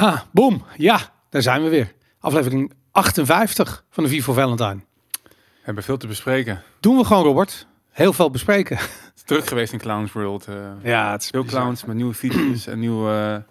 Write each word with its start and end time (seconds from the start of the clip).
Ah, 0.00 0.20
boom. 0.32 0.64
Ja, 0.76 1.12
daar 1.30 1.42
zijn 1.42 1.62
we 1.62 1.68
weer. 1.68 1.94
Aflevering 2.20 2.72
58 2.90 3.84
van 3.90 4.04
de 4.04 4.10
Vivo 4.10 4.32
Valentine. 4.32 4.80
We 5.22 5.30
hebben 5.74 5.84
veel 5.84 5.96
te 5.96 6.06
bespreken. 6.06 6.62
Doen 6.80 6.96
we 6.96 7.04
gewoon, 7.04 7.22
Robert. 7.24 7.66
Heel 7.90 8.12
veel 8.12 8.30
bespreken. 8.30 8.76
Het 8.76 9.12
is 9.16 9.22
terug 9.30 9.48
geweest 9.48 9.72
in 9.72 9.78
Clowns 9.78 10.12
World. 10.12 10.46
eh 10.46 10.54
Ja, 10.82 11.12
het 11.12 11.22
is 11.22 11.28
veel 11.28 11.42
bizar. 11.42 11.60
clowns 11.60 11.84
met 11.84 11.96
nieuwe 11.96 12.14
features 12.14 12.66
en 12.66 12.78
nieuwe 12.78 13.44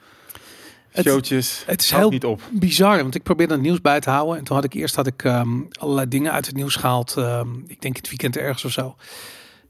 eh, 0.92 1.04
showtjes. 1.04 1.64
het 1.66 1.82
is 1.82 1.92
heel- 1.92 2.10
niet 2.10 2.26
op. 2.26 2.42
Bizar, 2.52 3.02
want 3.02 3.16
ik 3.16 3.24
probeerde 3.24 3.54
het 3.54 3.62
nieuws 3.62 3.82
bij 3.82 4.00
te 4.00 4.10
houden. 4.10 4.38
En 4.38 4.44
toen 4.44 4.56
had 4.56 4.66
ik 4.66 4.74
eerst 4.74 4.96
had 4.96 5.08
ik, 5.08 5.24
ehm, 5.24 5.50
allerlei 5.80 6.08
dingen 6.08 6.32
uit 6.32 6.46
het 6.46 6.56
nieuws 6.56 6.76
gehaald. 6.76 7.16
ehm, 7.18 7.48
ik 7.68 7.82
denk 7.82 7.96
het 7.96 8.10
weekend 8.10 8.38
ergens 8.38 8.66
of 8.66 8.72
zo. 8.72 8.96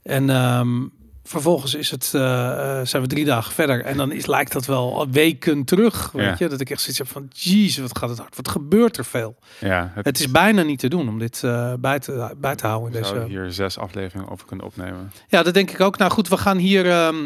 En 0.02 0.30
ehm, 0.30 0.82
vervolgens 1.28 1.74
is 1.74 1.90
het, 1.90 2.10
eh, 2.14 2.80
eh, 2.80 2.86
zijn 2.86 3.02
we 3.02 3.08
drie 3.08 3.24
dagen 3.24 3.52
verder. 3.52 3.84
En 3.84 3.96
dan 3.96 4.12
is, 4.12 4.26
lijkt 4.26 4.52
dat 4.52 4.66
wel 4.66 5.06
weken 5.10 5.64
terug. 5.64 6.10
Weet 6.12 6.24
Ja. 6.24 6.34
je? 6.38 6.48
Dat 6.48 6.60
ik 6.60 6.70
echt 6.70 6.80
zoiets 6.80 6.98
heb 6.98 7.08
van, 7.08 7.28
jezus, 7.32 7.78
wat 7.78 7.98
gaat 7.98 8.08
het 8.08 8.18
hard. 8.18 8.36
Wat 8.36 8.48
gebeurt 8.48 8.96
er 8.96 9.04
veel. 9.04 9.36
Ja, 9.60 9.92
het, 9.94 10.04
Het 10.04 10.18
is 10.18 10.30
bijna 10.30 10.62
niet 10.62 10.78
te 10.78 10.88
doen 10.88 11.08
om 11.08 11.18
dit 11.18 11.42
eh, 11.44 11.72
bij, 11.78 11.98
te, 11.98 12.34
bij 12.38 12.54
te 12.56 12.66
houden. 12.66 12.92
We 13.00 13.06
zouden 13.06 13.28
deze, 13.28 13.40
hier 13.40 13.52
zes 13.52 13.78
afleveringen 13.78 14.28
over 14.30 14.46
kunnen 14.46 14.66
opnemen. 14.66 15.12
Ja, 15.28 15.42
dat 15.42 15.54
denk 15.54 15.70
ik 15.70 15.80
ook. 15.80 15.98
Nou 15.98 16.10
goed, 16.10 16.28
we 16.28 16.36
gaan 16.36 16.56
hier. 16.56 16.90
ehm, 16.90 17.16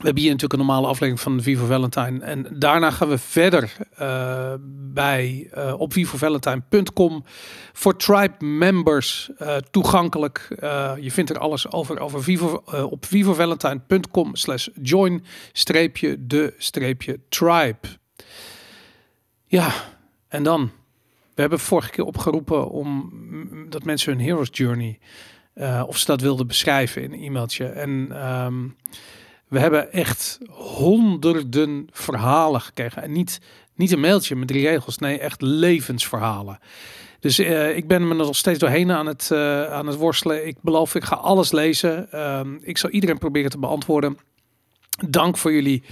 we 0.00 0.06
hebben 0.06 0.22
hier 0.22 0.32
natuurlijk 0.32 0.60
een 0.60 0.66
normale 0.66 0.86
aflevering 0.86 1.20
van 1.20 1.42
Vivo 1.42 1.66
Valentine. 1.66 2.24
En 2.24 2.46
daarna 2.58 2.90
gaan 2.90 3.08
we 3.08 3.18
verder 3.18 3.72
eh, 3.94 4.54
bij 4.92 5.50
uh, 5.54 5.74
op 5.80 5.92
vivovalentine.com 5.92 7.24
voor 7.72 7.96
Tribe 7.96 8.44
members 8.44 9.30
eh, 9.38 9.56
toegankelijk. 9.56 10.56
Eh, 10.58 10.92
je 11.00 11.10
vindt 11.10 11.30
er 11.30 11.38
alles 11.38 11.72
over 11.72 11.98
over 11.98 12.22
Vivo 12.22 12.62
eh, 12.66 12.92
op 12.92 13.06
vivovalentine.com 13.06 14.36
slash 14.36 14.68
join 14.82 15.24
streepje 15.52 16.26
de 16.26 16.54
streepje 16.58 17.20
tribe. 17.28 17.88
Ja, 19.46 19.72
en 20.28 20.42
dan. 20.42 20.70
We 21.34 21.40
hebben 21.46 21.58
vorige 21.58 21.90
keer 21.90 22.04
opgeroepen 22.04 22.70
om 22.70 23.10
mm, 23.12 23.70
dat 23.70 23.84
mensen 23.84 24.12
hun 24.12 24.24
hero's 24.24 24.48
journey 24.52 24.98
of 25.86 25.98
ze 25.98 26.06
dat 26.06 26.20
wilden 26.20 26.46
beschrijven 26.46 27.02
in 27.02 27.12
een 27.12 27.20
e-mailtje. 27.20 27.66
En 27.66 28.26
um, 28.30 28.76
we 29.50 29.58
hebben 29.58 29.92
echt 29.92 30.38
honderden 30.50 31.88
verhalen 31.92 32.60
gekregen. 32.60 33.02
En 33.02 33.12
niet, 33.12 33.40
niet 33.74 33.92
een 33.92 34.00
mailtje 34.00 34.36
met 34.36 34.48
drie 34.48 34.68
regels, 34.68 34.98
nee, 34.98 35.18
echt 35.18 35.42
levensverhalen. 35.42 36.58
Dus 37.20 37.38
uh, 37.38 37.76
ik 37.76 37.88
ben 37.88 38.08
me 38.08 38.14
nog 38.14 38.36
steeds 38.36 38.58
doorheen 38.58 38.90
aan 38.92 39.06
het, 39.06 39.30
uh, 39.32 39.64
aan 39.64 39.86
het 39.86 39.96
worstelen. 39.96 40.46
Ik 40.46 40.56
beloof, 40.60 40.94
ik 40.94 41.04
ga 41.04 41.16
alles 41.16 41.52
lezen. 41.52 42.20
Um, 42.38 42.58
ik 42.62 42.78
zal 42.78 42.90
iedereen 42.90 43.18
proberen 43.18 43.50
te 43.50 43.58
beantwoorden. 43.58 44.18
Dank 45.08 45.36
voor 45.36 45.52
jullie 45.52 45.82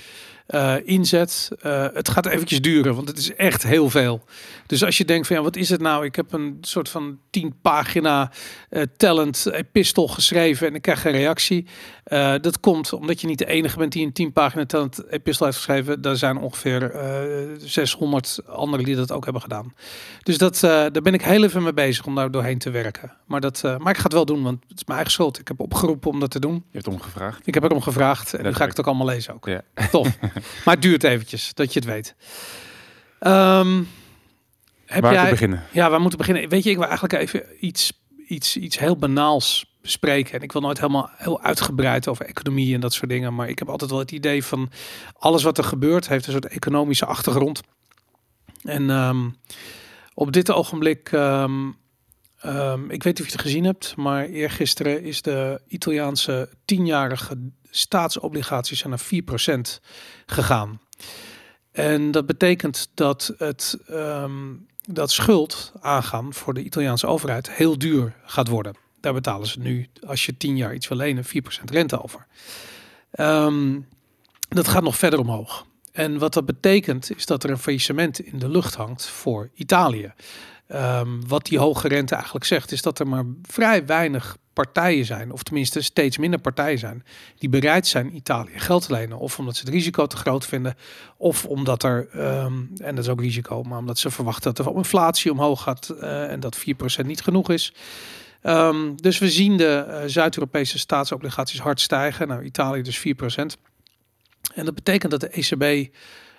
uh, 0.49 0.75
inzet. 0.85 1.51
Uh, 1.63 1.87
het 1.93 2.09
gaat 2.09 2.27
eventjes 2.27 2.61
duren, 2.61 2.95
want 2.95 3.09
het 3.09 3.19
is 3.19 3.35
echt 3.35 3.63
heel 3.63 3.91
veel. 3.91 4.23
Dus 4.67 4.85
als 4.85 4.99
je 4.99 5.05
denkt 5.05 5.27
van 5.27 5.37
ja, 5.37 5.43
wat 5.43 5.57
is 5.57 5.69
het 5.69 5.81
nou? 5.81 6.05
Ik 6.05 6.17
heb 6.17 6.33
een 6.33 6.59
soort 6.61 6.89
van 6.89 7.19
tien 7.31 7.55
pagina 7.63 8.33
uh, 8.71 8.83
talent 8.97 9.47
epistel 9.53 10.09
geschreven 10.09 10.67
en 10.67 10.75
ik 10.75 10.83
krijg 10.83 11.01
geen 11.01 11.13
reactie. 11.13 11.67
Dat 12.41 12.61
komt 12.61 12.93
omdat 12.93 13.21
je 13.21 13.27
niet 13.27 13.39
de 13.39 13.47
enige 13.47 13.79
bent 13.79 13.93
die 13.93 14.07
een 14.07 14.13
tien 14.13 14.33
pagina 14.33 14.67
talent 14.67 15.03
epistel 15.11 15.47
heeft 15.47 15.59
geschreven. 15.59 16.03
Er 16.03 16.17
zijn 16.17 16.39
ongeveer 16.39 16.95
uh, 16.95 17.55
600 17.59 18.39
anderen 18.47 18.85
die 18.85 18.97
dat 18.97 19.13
ook 19.13 19.25
hebben 19.25 19.43
gedaan. 19.43 19.75
Dus 20.23 20.39
dat, 20.39 20.61
daar 20.61 21.03
ben 21.03 21.15
ik 21.15 21.23
heel 21.23 21.45
even 21.45 21.63
mee 21.63 21.73
bezig 21.73 22.07
om 22.07 22.15
daar 22.15 22.31
doorheen 22.31 22.59
te 22.59 22.71
werken. 22.71 23.13
Maar, 23.27 23.41
dat, 23.41 23.63
maar 23.63 23.91
ik 23.91 23.97
ga 23.97 24.03
het 24.03 24.13
wel 24.13 24.25
doen, 24.25 24.43
want 24.43 24.63
het 24.69 24.77
is 24.77 24.85
mijn 24.85 24.99
eigen 24.99 25.13
schuld. 25.13 25.39
Ik 25.39 25.49
heb 25.49 25.61
opgeroepen 25.61 26.11
om 26.11 26.21
dat 26.21 26.31
te 26.31 26.41
doen. 26.41 26.55
Je 26.55 26.61
hebt 26.79 26.89
omgevraagd. 26.89 27.47
Ik 27.47 27.55
heb 27.55 27.63
erom 27.63 27.81
gevraagd 27.81 28.35
en 28.35 28.45
nu 28.45 28.55
ga 28.55 28.63
ik 28.63 28.71
het 28.71 28.81
ook 28.81 28.87
allemaal 28.87 29.07
lezen 29.07 29.35
ook. 29.35 29.47
Ja. 29.47 29.63
Tof. 29.91 30.19
maar 30.65 30.75
het 30.75 30.83
duurt 30.83 31.05
eventjes, 31.05 31.55
dat 31.55 31.73
je 31.73 31.79
het 31.79 31.89
weet. 31.89 32.15
Um, 33.21 33.89
heb 34.87 35.03
waar 35.03 35.13
jij, 35.13 35.25
te 35.25 35.31
beginnen? 35.31 35.65
Ja, 35.73 35.91
we 35.91 35.99
moeten 35.99 36.19
beginnen. 36.19 36.49
Weet 36.49 36.65
je, 36.65 36.71
ik 36.71 36.77
wil 36.77 36.87
eigenlijk 36.87 37.23
even 37.23 37.45
iets, 37.61 37.93
iets, 38.29 38.57
iets 38.57 38.79
heel 38.79 38.97
banaals 38.97 39.77
bespreken. 39.83 40.35
En 40.35 40.43
ik 40.43 40.53
wil 40.53 40.61
nooit 40.61 40.81
helemaal 40.81 41.11
heel 41.17 41.43
uitgebreid 41.43 42.09
over 42.09 42.25
economie 42.25 42.75
en 42.75 42.81
dat 42.81 42.93
soort 42.93 43.11
dingen. 43.11 43.35
Maar 43.35 43.49
ik 43.49 43.59
heb 43.59 43.69
altijd 43.69 43.91
wel 43.91 43.99
het 43.99 44.13
idee 44.13 44.45
van 44.45 44.71
alles 45.19 45.43
wat 45.43 45.59
er 45.59 45.65
gebeurt 45.65 46.09
heeft 46.09 46.27
een 46.27 46.33
soort 46.33 46.47
economische 46.47 47.07
achtergrond. 47.07 47.61
En 48.63 48.91
um, 48.91 49.37
op 50.15 50.33
dit 50.33 50.53
ogenblik, 50.53 51.13
um, 51.13 51.77
um, 52.45 52.91
ik 52.91 53.03
weet 53.03 53.05
niet 53.05 53.21
of 53.21 53.27
je 53.27 53.33
het 53.33 53.41
gezien 53.41 53.65
hebt, 53.65 53.97
maar 53.97 54.25
eergisteren 54.25 55.03
is 55.03 55.23
de 55.23 55.61
Italiaanse 55.67 56.49
tienjarige 56.65 57.51
staatsobligaties 57.71 58.83
naar 58.83 59.01
4% 59.01 59.81
gegaan. 60.27 60.81
En 61.73 62.11
dat 62.11 62.27
betekent 62.27 62.91
dat 62.95 63.35
het 63.39 63.79
um, 63.91 64.67
dat 64.87 65.11
schuld 65.11 65.73
aangaan 65.81 66.35
voor 66.35 66.55
de 66.55 66.63
Italiaanse 66.63 67.07
overheid 67.07 67.51
heel 67.51 67.79
duur 67.79 68.15
gaat 68.25 68.49
worden. 68.49 68.77
Daar 69.01 69.13
betalen 69.13 69.47
ze 69.47 69.61
nu, 69.61 69.89
als 70.07 70.27
je 70.27 70.37
10 70.37 70.57
jaar 70.57 70.75
iets 70.75 70.89
wil 70.89 70.97
lenen, 70.97 71.25
4% 71.25 71.29
rente 71.65 72.03
over. 72.03 72.27
Um, 73.21 73.89
dat 74.49 74.69
gaat 74.69 74.83
nog 74.83 74.97
verder 74.97 75.19
omhoog. 75.19 75.67
En 75.93 76.19
wat 76.19 76.33
dat 76.33 76.47
betekent 76.47 77.17
is 77.17 77.27
dat 77.27 77.45
er 77.45 77.51
een 77.51 77.59
faillissement 77.59 78.21
in 78.21 78.39
de 78.39 78.49
lucht 78.49 78.75
hangt 78.75 79.07
voor 79.07 79.51
Italië. 79.55 80.13
Um, 80.69 81.29
wat 81.29 81.47
die 81.47 81.59
hoge 81.59 81.89
rente 81.89 82.15
eigenlijk 82.15 82.45
zegt, 82.45 82.73
is 82.73 82.83
dat 82.83 82.99
er 82.99 83.09
maar 83.09 83.25
vrij 83.43 83.87
weinig 83.87 84.37
partijen 84.65 85.05
zijn, 85.05 85.33
of 85.33 85.43
tenminste 85.43 85.81
steeds 85.81 86.19
minder 86.19 86.41
partijen 86.41 86.79
zijn, 86.79 87.05
die 87.39 87.49
bereid 87.49 87.87
zijn 87.87 88.17
Italië 88.17 88.59
geld 88.59 88.87
te 88.87 88.93
lenen. 88.93 89.19
Of 89.19 89.39
omdat 89.39 89.57
ze 89.57 89.65
het 89.65 89.75
risico 89.75 90.07
te 90.07 90.17
groot 90.17 90.47
vinden, 90.47 90.75
of 91.17 91.45
omdat 91.45 91.83
er, 91.83 92.09
um, 92.45 92.71
en 92.77 92.95
dat 92.95 93.05
is 93.05 93.11
ook 93.11 93.21
risico, 93.21 93.63
maar 93.63 93.79
omdat 93.79 93.99
ze 93.99 94.11
verwachten 94.11 94.55
dat 94.55 94.67
er 94.67 94.75
inflatie 94.75 95.31
omhoog 95.31 95.63
gaat 95.63 95.95
uh, 96.01 96.31
en 96.31 96.41
dat 96.41 96.59
4% 97.03 97.07
niet 97.07 97.21
genoeg 97.21 97.51
is. 97.51 97.73
Um, 98.43 99.03
dus 99.03 99.19
we 99.19 99.31
zien 99.31 99.57
de 99.57 99.85
uh, 99.89 99.97
Zuid-Europese 100.07 100.79
staatsobligaties 100.79 101.61
hard 101.61 101.81
stijgen. 101.81 102.29
Nou, 102.29 102.43
Italië 102.43 102.83
dus 102.83 102.99
4%. 102.99 103.03
En 104.55 104.65
dat 104.65 104.75
betekent 104.75 105.11
dat 105.11 105.21
de 105.21 105.29
ECB 105.29 105.95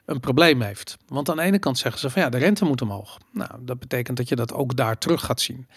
een 0.09 0.19
probleem 0.19 0.61
heeft. 0.61 0.97
Want 1.07 1.29
aan 1.29 1.35
de 1.35 1.41
ene 1.41 1.59
kant 1.59 1.77
zeggen 1.77 2.01
ze 2.01 2.09
van 2.09 2.21
ja, 2.21 2.29
de 2.29 2.37
rente 2.37 2.65
moet 2.65 2.81
omhoog. 2.81 3.17
Nou, 3.31 3.51
dat 3.59 3.79
betekent 3.79 4.17
dat 4.17 4.29
je 4.29 4.35
dat 4.35 4.53
ook 4.53 4.75
daar 4.75 4.97
terug 4.97 5.25
gaat 5.25 5.41
zien. 5.41 5.67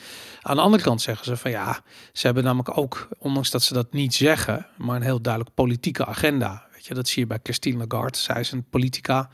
Aan 0.43 0.57
de 0.57 0.63
andere 0.63 0.83
kant 0.83 1.01
zeggen 1.01 1.25
ze 1.25 1.37
van 1.37 1.51
ja, 1.51 1.81
ze 2.13 2.27
hebben 2.27 2.45
namelijk 2.45 2.79
ook, 2.79 3.09
ondanks 3.19 3.51
dat 3.51 3.63
ze 3.63 3.75
dat 3.75 3.93
niet 3.93 4.15
zeggen, 4.15 4.67
maar 4.77 4.97
een 4.97 5.03
heel 5.03 5.21
duidelijk 5.21 5.55
politieke 5.55 6.07
agenda. 6.07 6.67
Weet 6.73 6.87
je, 6.87 6.95
dat 6.95 7.09
zie 7.09 7.23
je 7.23 7.29
bij 7.29 7.41
Christine 7.43 7.87
Lagarde. 7.87 8.19
Zij 8.19 8.41
is 8.41 8.53
een 8.53 8.65
politica. 8.65 9.29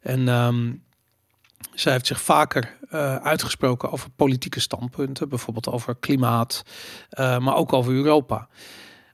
En 0.00 0.28
um, 0.28 0.82
zij 1.72 1.92
heeft 1.92 2.06
zich 2.06 2.20
vaker 2.20 2.76
uh, 2.90 3.16
uitgesproken 3.16 3.90
over 3.90 4.10
politieke 4.10 4.60
standpunten, 4.60 5.28
bijvoorbeeld 5.28 5.68
over 5.68 5.96
klimaat, 5.96 6.62
uh, 7.18 7.38
maar 7.38 7.54
ook 7.54 7.72
over 7.72 7.92
Europa. 7.92 8.48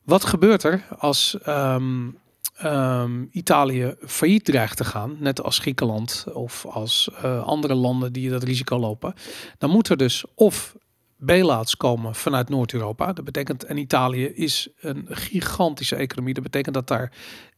Wat 0.04 0.24
gebeurt 0.24 0.62
er 0.62 0.86
als 0.98 1.36
um, 1.46 2.18
um, 2.64 3.28
Italië 3.30 3.94
failliet 4.06 4.44
dreigt 4.44 4.76
te 4.76 4.84
gaan, 4.84 5.16
net 5.18 5.42
als 5.42 5.58
Griekenland 5.58 6.26
of 6.32 6.66
als 6.66 7.10
uh, 7.24 7.42
andere 7.42 7.74
landen 7.74 8.12
die 8.12 8.30
dat 8.30 8.42
risico 8.42 8.78
lopen, 8.78 9.14
dan 9.58 9.70
moet 9.70 9.88
er 9.88 9.96
dus 9.96 10.24
of 10.34 10.76
bailouts 11.16 11.76
komen 11.76 12.14
vanuit 12.14 12.48
Noord-Europa. 12.48 13.12
Dat 13.12 13.24
betekent, 13.24 13.64
en 13.64 13.76
Italië 13.76 14.24
is 14.26 14.68
een 14.80 15.06
gigantische 15.08 15.96
economie. 15.96 16.34
Dat 16.34 16.42
betekent 16.42 16.74
dat 16.74 16.88
daar 16.88 17.12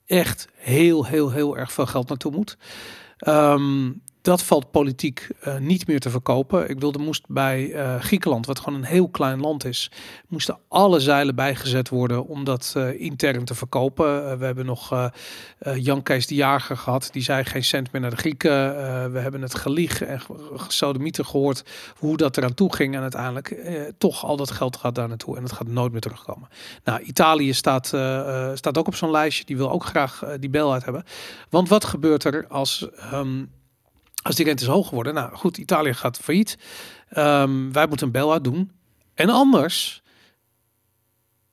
echt 0.06 0.48
heel, 0.54 1.06
heel, 1.06 1.30
heel 1.30 1.56
erg 1.56 1.72
veel 1.72 1.86
geld 1.86 2.08
naartoe 2.08 2.32
moet. 2.32 2.56
Um, 3.26 4.02
dat 4.22 4.42
valt 4.42 4.70
politiek 4.70 5.28
uh, 5.46 5.56
niet 5.58 5.86
meer 5.86 6.00
te 6.00 6.10
verkopen. 6.10 6.62
Ik 6.68 6.74
bedoel, 6.74 6.92
er 6.92 7.00
moest 7.00 7.24
bij 7.28 7.66
uh, 7.66 8.00
Griekenland, 8.00 8.46
wat 8.46 8.58
gewoon 8.58 8.78
een 8.78 8.84
heel 8.84 9.08
klein 9.08 9.40
land 9.40 9.64
is, 9.64 9.90
moesten 10.28 10.58
alle 10.68 11.00
zeilen 11.00 11.34
bijgezet 11.34 11.88
worden 11.88 12.26
om 12.26 12.44
dat 12.44 12.74
uh, 12.76 13.00
intern 13.00 13.44
te 13.44 13.54
verkopen. 13.54 14.38
we 14.38 14.44
hebben 14.44 14.66
nog 14.66 15.10
Jan 15.74 16.02
Kees 16.02 16.26
de 16.26 16.34
Jager 16.34 16.76
gehad, 16.76 17.08
die 17.12 17.22
zei 17.22 17.44
geen 17.44 17.64
cent 17.64 17.92
meer 17.92 18.00
naar 18.00 18.10
de 18.10 18.16
Grieken. 18.16 18.50
we 19.12 19.18
hebben 19.18 19.42
het 19.42 19.54
gelieg 19.54 20.02
en 20.02 20.20
gesodemieter 20.54 21.24
gehoord 21.24 21.64
hoe 21.98 22.16
dat 22.16 22.36
eraan 22.36 22.54
toe 22.54 22.74
ging. 22.74 22.94
En 22.94 23.00
uiteindelijk 23.00 23.56
toch 23.98 24.24
al 24.24 24.36
dat 24.36 24.50
geld 24.50 24.76
gaat 24.76 24.94
daar 24.94 25.08
naartoe 25.08 25.36
en 25.36 25.42
het 25.42 25.52
gaat 25.52 25.66
nooit 25.66 25.92
meer 25.92 26.00
terugkomen. 26.00 26.48
Nou, 26.84 27.02
Italië 27.02 27.52
staat, 27.52 27.86
staat 28.54 28.78
ook 28.78 28.86
op 28.86 28.94
zo'n 28.94 29.10
lijstje. 29.10 29.44
Die 29.44 29.56
wil 29.56 29.70
ook 29.70 29.84
graag 29.84 30.24
die 30.40 30.50
bel 30.50 30.72
uit 30.72 30.84
hebben. 30.84 31.04
Want 31.50 31.68
wat 31.68 31.84
gebeurt 31.84 32.24
er 32.24 32.46
als... 32.48 32.88
Um, 33.12 33.50
als 34.22 34.34
die 34.34 34.44
rentes 34.44 34.66
hoog 34.66 34.90
worden, 34.90 35.14
nou 35.14 35.34
goed, 35.34 35.58
Italië 35.58 35.94
gaat 35.94 36.18
failliet. 36.18 36.58
Um, 37.16 37.72
wij 37.72 37.86
moeten 37.86 38.06
een 38.06 38.12
bail-out 38.12 38.44
doen. 38.44 38.70
En 39.14 39.28
anders 39.30 40.02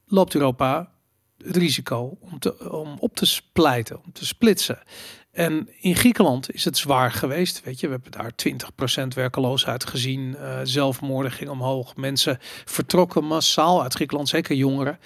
loopt 0.05 0.33
Europa 0.33 0.91
het 1.37 1.57
risico 1.57 2.17
om, 2.19 2.39
te, 2.39 2.71
om 2.71 2.95
op 2.99 3.15
te 3.15 3.25
splijten, 3.25 4.03
om 4.03 4.11
te 4.11 4.25
splitsen. 4.25 4.79
En 5.31 5.69
in 5.79 5.95
Griekenland 5.95 6.53
is 6.53 6.65
het 6.65 6.77
zwaar 6.77 7.11
geweest. 7.11 7.63
Weet 7.63 7.79
je, 7.79 7.87
we 7.87 7.93
hebben 7.93 8.11
daar 8.11 8.31
20% 9.03 9.07
werkeloosheid 9.15 9.85
gezien. 9.85 10.35
Uh, 10.39 10.59
zelfmoorden 10.63 11.31
gingen 11.31 11.53
omhoog. 11.53 11.95
Mensen 11.95 12.37
vertrokken 12.65 13.23
massaal 13.23 13.83
uit 13.83 13.93
Griekenland, 13.93 14.29
zeker 14.29 14.55
jongeren. 14.55 14.99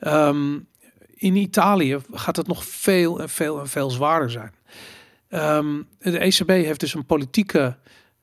Um, 0.00 0.68
in 1.14 1.36
Italië 1.36 1.98
gaat 2.12 2.36
het 2.36 2.46
nog 2.46 2.64
veel 2.64 3.20
en 3.20 3.28
veel 3.28 3.60
en 3.60 3.68
veel 3.68 3.90
zwaarder 3.90 4.30
zijn. 4.30 4.52
Ehm, 5.28 5.82
de 5.98 6.18
ECB 6.18 6.48
heeft 6.48 6.80
dus 6.80 6.94
een 6.94 7.06
politieke, 7.06 7.76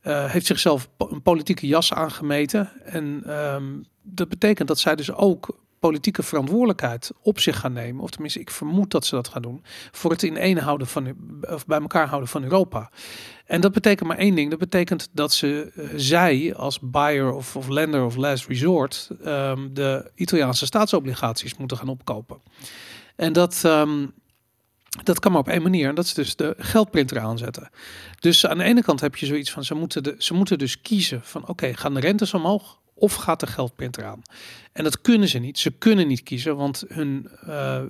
uh, 0.04 0.32
heeft 0.32 0.46
zichzelf 0.46 0.90
een 0.98 1.22
politieke 1.22 1.68
jas 1.68 1.94
aangemeten. 1.94 2.72
En 2.84 3.24
ehm, 3.26 3.64
dat 4.02 4.30
betekent 4.30 4.68
dat 4.68 4.80
zij 4.80 4.96
dus 4.96 5.12
ook 5.12 5.64
politieke 5.80 6.24
verantwoordelijkheid 6.24 7.12
op 7.22 7.40
zich 7.40 7.60
gaan 7.60 7.74
nemen. 7.74 8.04
Of 8.04 8.10
tenminste, 8.10 8.40
ik 8.40 8.52
vermoed 8.52 8.92
dat 8.92 9.06
ze 9.06 9.16
dat 9.16 9.28
gaan 9.28 9.42
doen. 9.42 9.64
Voor 9.92 10.12
het 10.12 10.24
in 10.24 10.58
houden 10.58 10.88
van, 10.88 11.16
of 11.42 11.66
bij 11.66 11.80
elkaar 11.80 12.08
houden 12.08 12.30
van 12.30 12.44
Europa. 12.44 12.92
En 13.46 13.62
dat 13.62 13.72
betekent 13.72 14.08
maar 14.08 14.18
één 14.18 14.36
ding. 14.36 14.50
Dat 14.50 14.60
betekent 14.60 15.10
dat 15.12 15.34
ze, 15.34 15.72
uh, 15.76 15.90
zij 15.96 16.56
als 16.56 16.80
buyer 16.80 17.34
of, 17.34 17.68
lender 17.68 18.06
of 18.06 18.16
last 18.16 18.48
resort, 18.48 19.10
um, 19.26 19.74
de 19.74 20.12
Italiaanse 20.16 20.66
staatsobligaties 20.66 21.58
moeten 21.58 21.78
gaan 21.78 21.90
opkopen. 21.90 22.42
En 23.16 23.34
dat, 23.34 23.62
dat 25.04 25.20
kan 25.20 25.32
maar 25.32 25.42
op 25.42 25.48
één 25.48 25.62
manier. 25.62 25.90
En 25.90 25.96
dat 25.96 26.06
is 26.06 26.14
dus 26.14 26.36
de 26.36 26.56
geldprinter 26.58 27.20
aanzetten. 27.20 27.70
Dus 28.20 28.46
aan 28.46 28.58
de 28.58 28.64
ene 28.64 28.84
kant 28.84 29.02
heb 29.02 29.16
je 29.16 29.26
zoiets 29.26 29.52
van, 29.52 29.64
ze 29.64 29.76
moeten, 29.76 30.04
de, 30.04 30.16
ze 30.18 30.34
moeten 30.34 30.58
dus 30.58 30.82
kiezen 30.82 31.22
van, 31.24 31.48
oké, 31.48 31.74
gaan 31.74 31.94
de 31.94 32.00
rentes 32.00 32.34
omhoog 32.34 32.80
of 32.94 33.14
gaat 33.14 33.40
de 33.40 33.48
geldprinter 33.48 34.06
aan? 34.06 34.22
En 34.72 34.84
dat 34.84 35.02
kunnen 35.02 35.28
ze 35.28 35.38
niet. 35.38 35.60
Ze 35.60 35.72
kunnen 35.72 36.08
niet 36.08 36.24
kiezen, 36.24 36.56
want 36.56 36.84
hun 36.88 37.30
uh, 37.48 37.82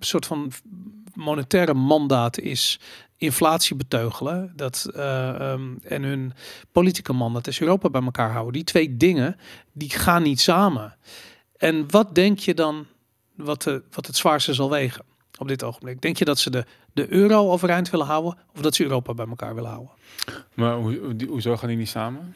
soort 0.00 0.26
van 0.26 0.52
monetaire 1.14 1.74
mandaat 1.74 2.38
is 2.38 2.80
inflatie 3.16 3.76
beteugelen. 3.76 4.52
Dat, 4.56 4.90
uh, 4.96 5.52
um, 5.52 5.78
en 5.82 6.02
hun 6.02 6.32
politieke 6.72 7.12
mandaat 7.12 7.46
is 7.46 7.60
Europa 7.60 7.90
bij 7.90 8.02
elkaar 8.02 8.30
houden. 8.30 8.52
Die 8.52 8.64
twee 8.64 8.96
dingen, 8.96 9.36
die 9.72 9.90
gaan 9.90 10.22
niet 10.22 10.40
samen. 10.40 10.96
En 11.56 11.90
wat 11.90 12.14
denk 12.14 12.38
je 12.38 12.54
dan 12.54 12.86
wat, 13.34 13.62
de, 13.62 13.82
wat 13.90 14.06
het 14.06 14.16
zwaarste 14.16 14.54
zal 14.54 14.70
wegen 14.70 15.04
op 15.38 15.48
dit 15.48 15.62
ogenblik? 15.64 16.02
Denk 16.02 16.16
je 16.16 16.24
dat 16.24 16.38
ze 16.38 16.50
de, 16.50 16.64
de 16.92 17.12
euro 17.12 17.50
overeind 17.50 17.90
willen 17.90 18.06
houden 18.06 18.38
of 18.54 18.60
dat 18.60 18.74
ze 18.74 18.82
Europa 18.82 19.14
bij 19.14 19.26
elkaar 19.26 19.54
willen 19.54 19.70
houden? 19.70 19.92
Maar 20.54 20.74
hoe, 20.74 21.16
hoezo 21.28 21.56
gaan 21.56 21.68
die 21.68 21.78
niet 21.78 21.88
samen? 21.88 22.34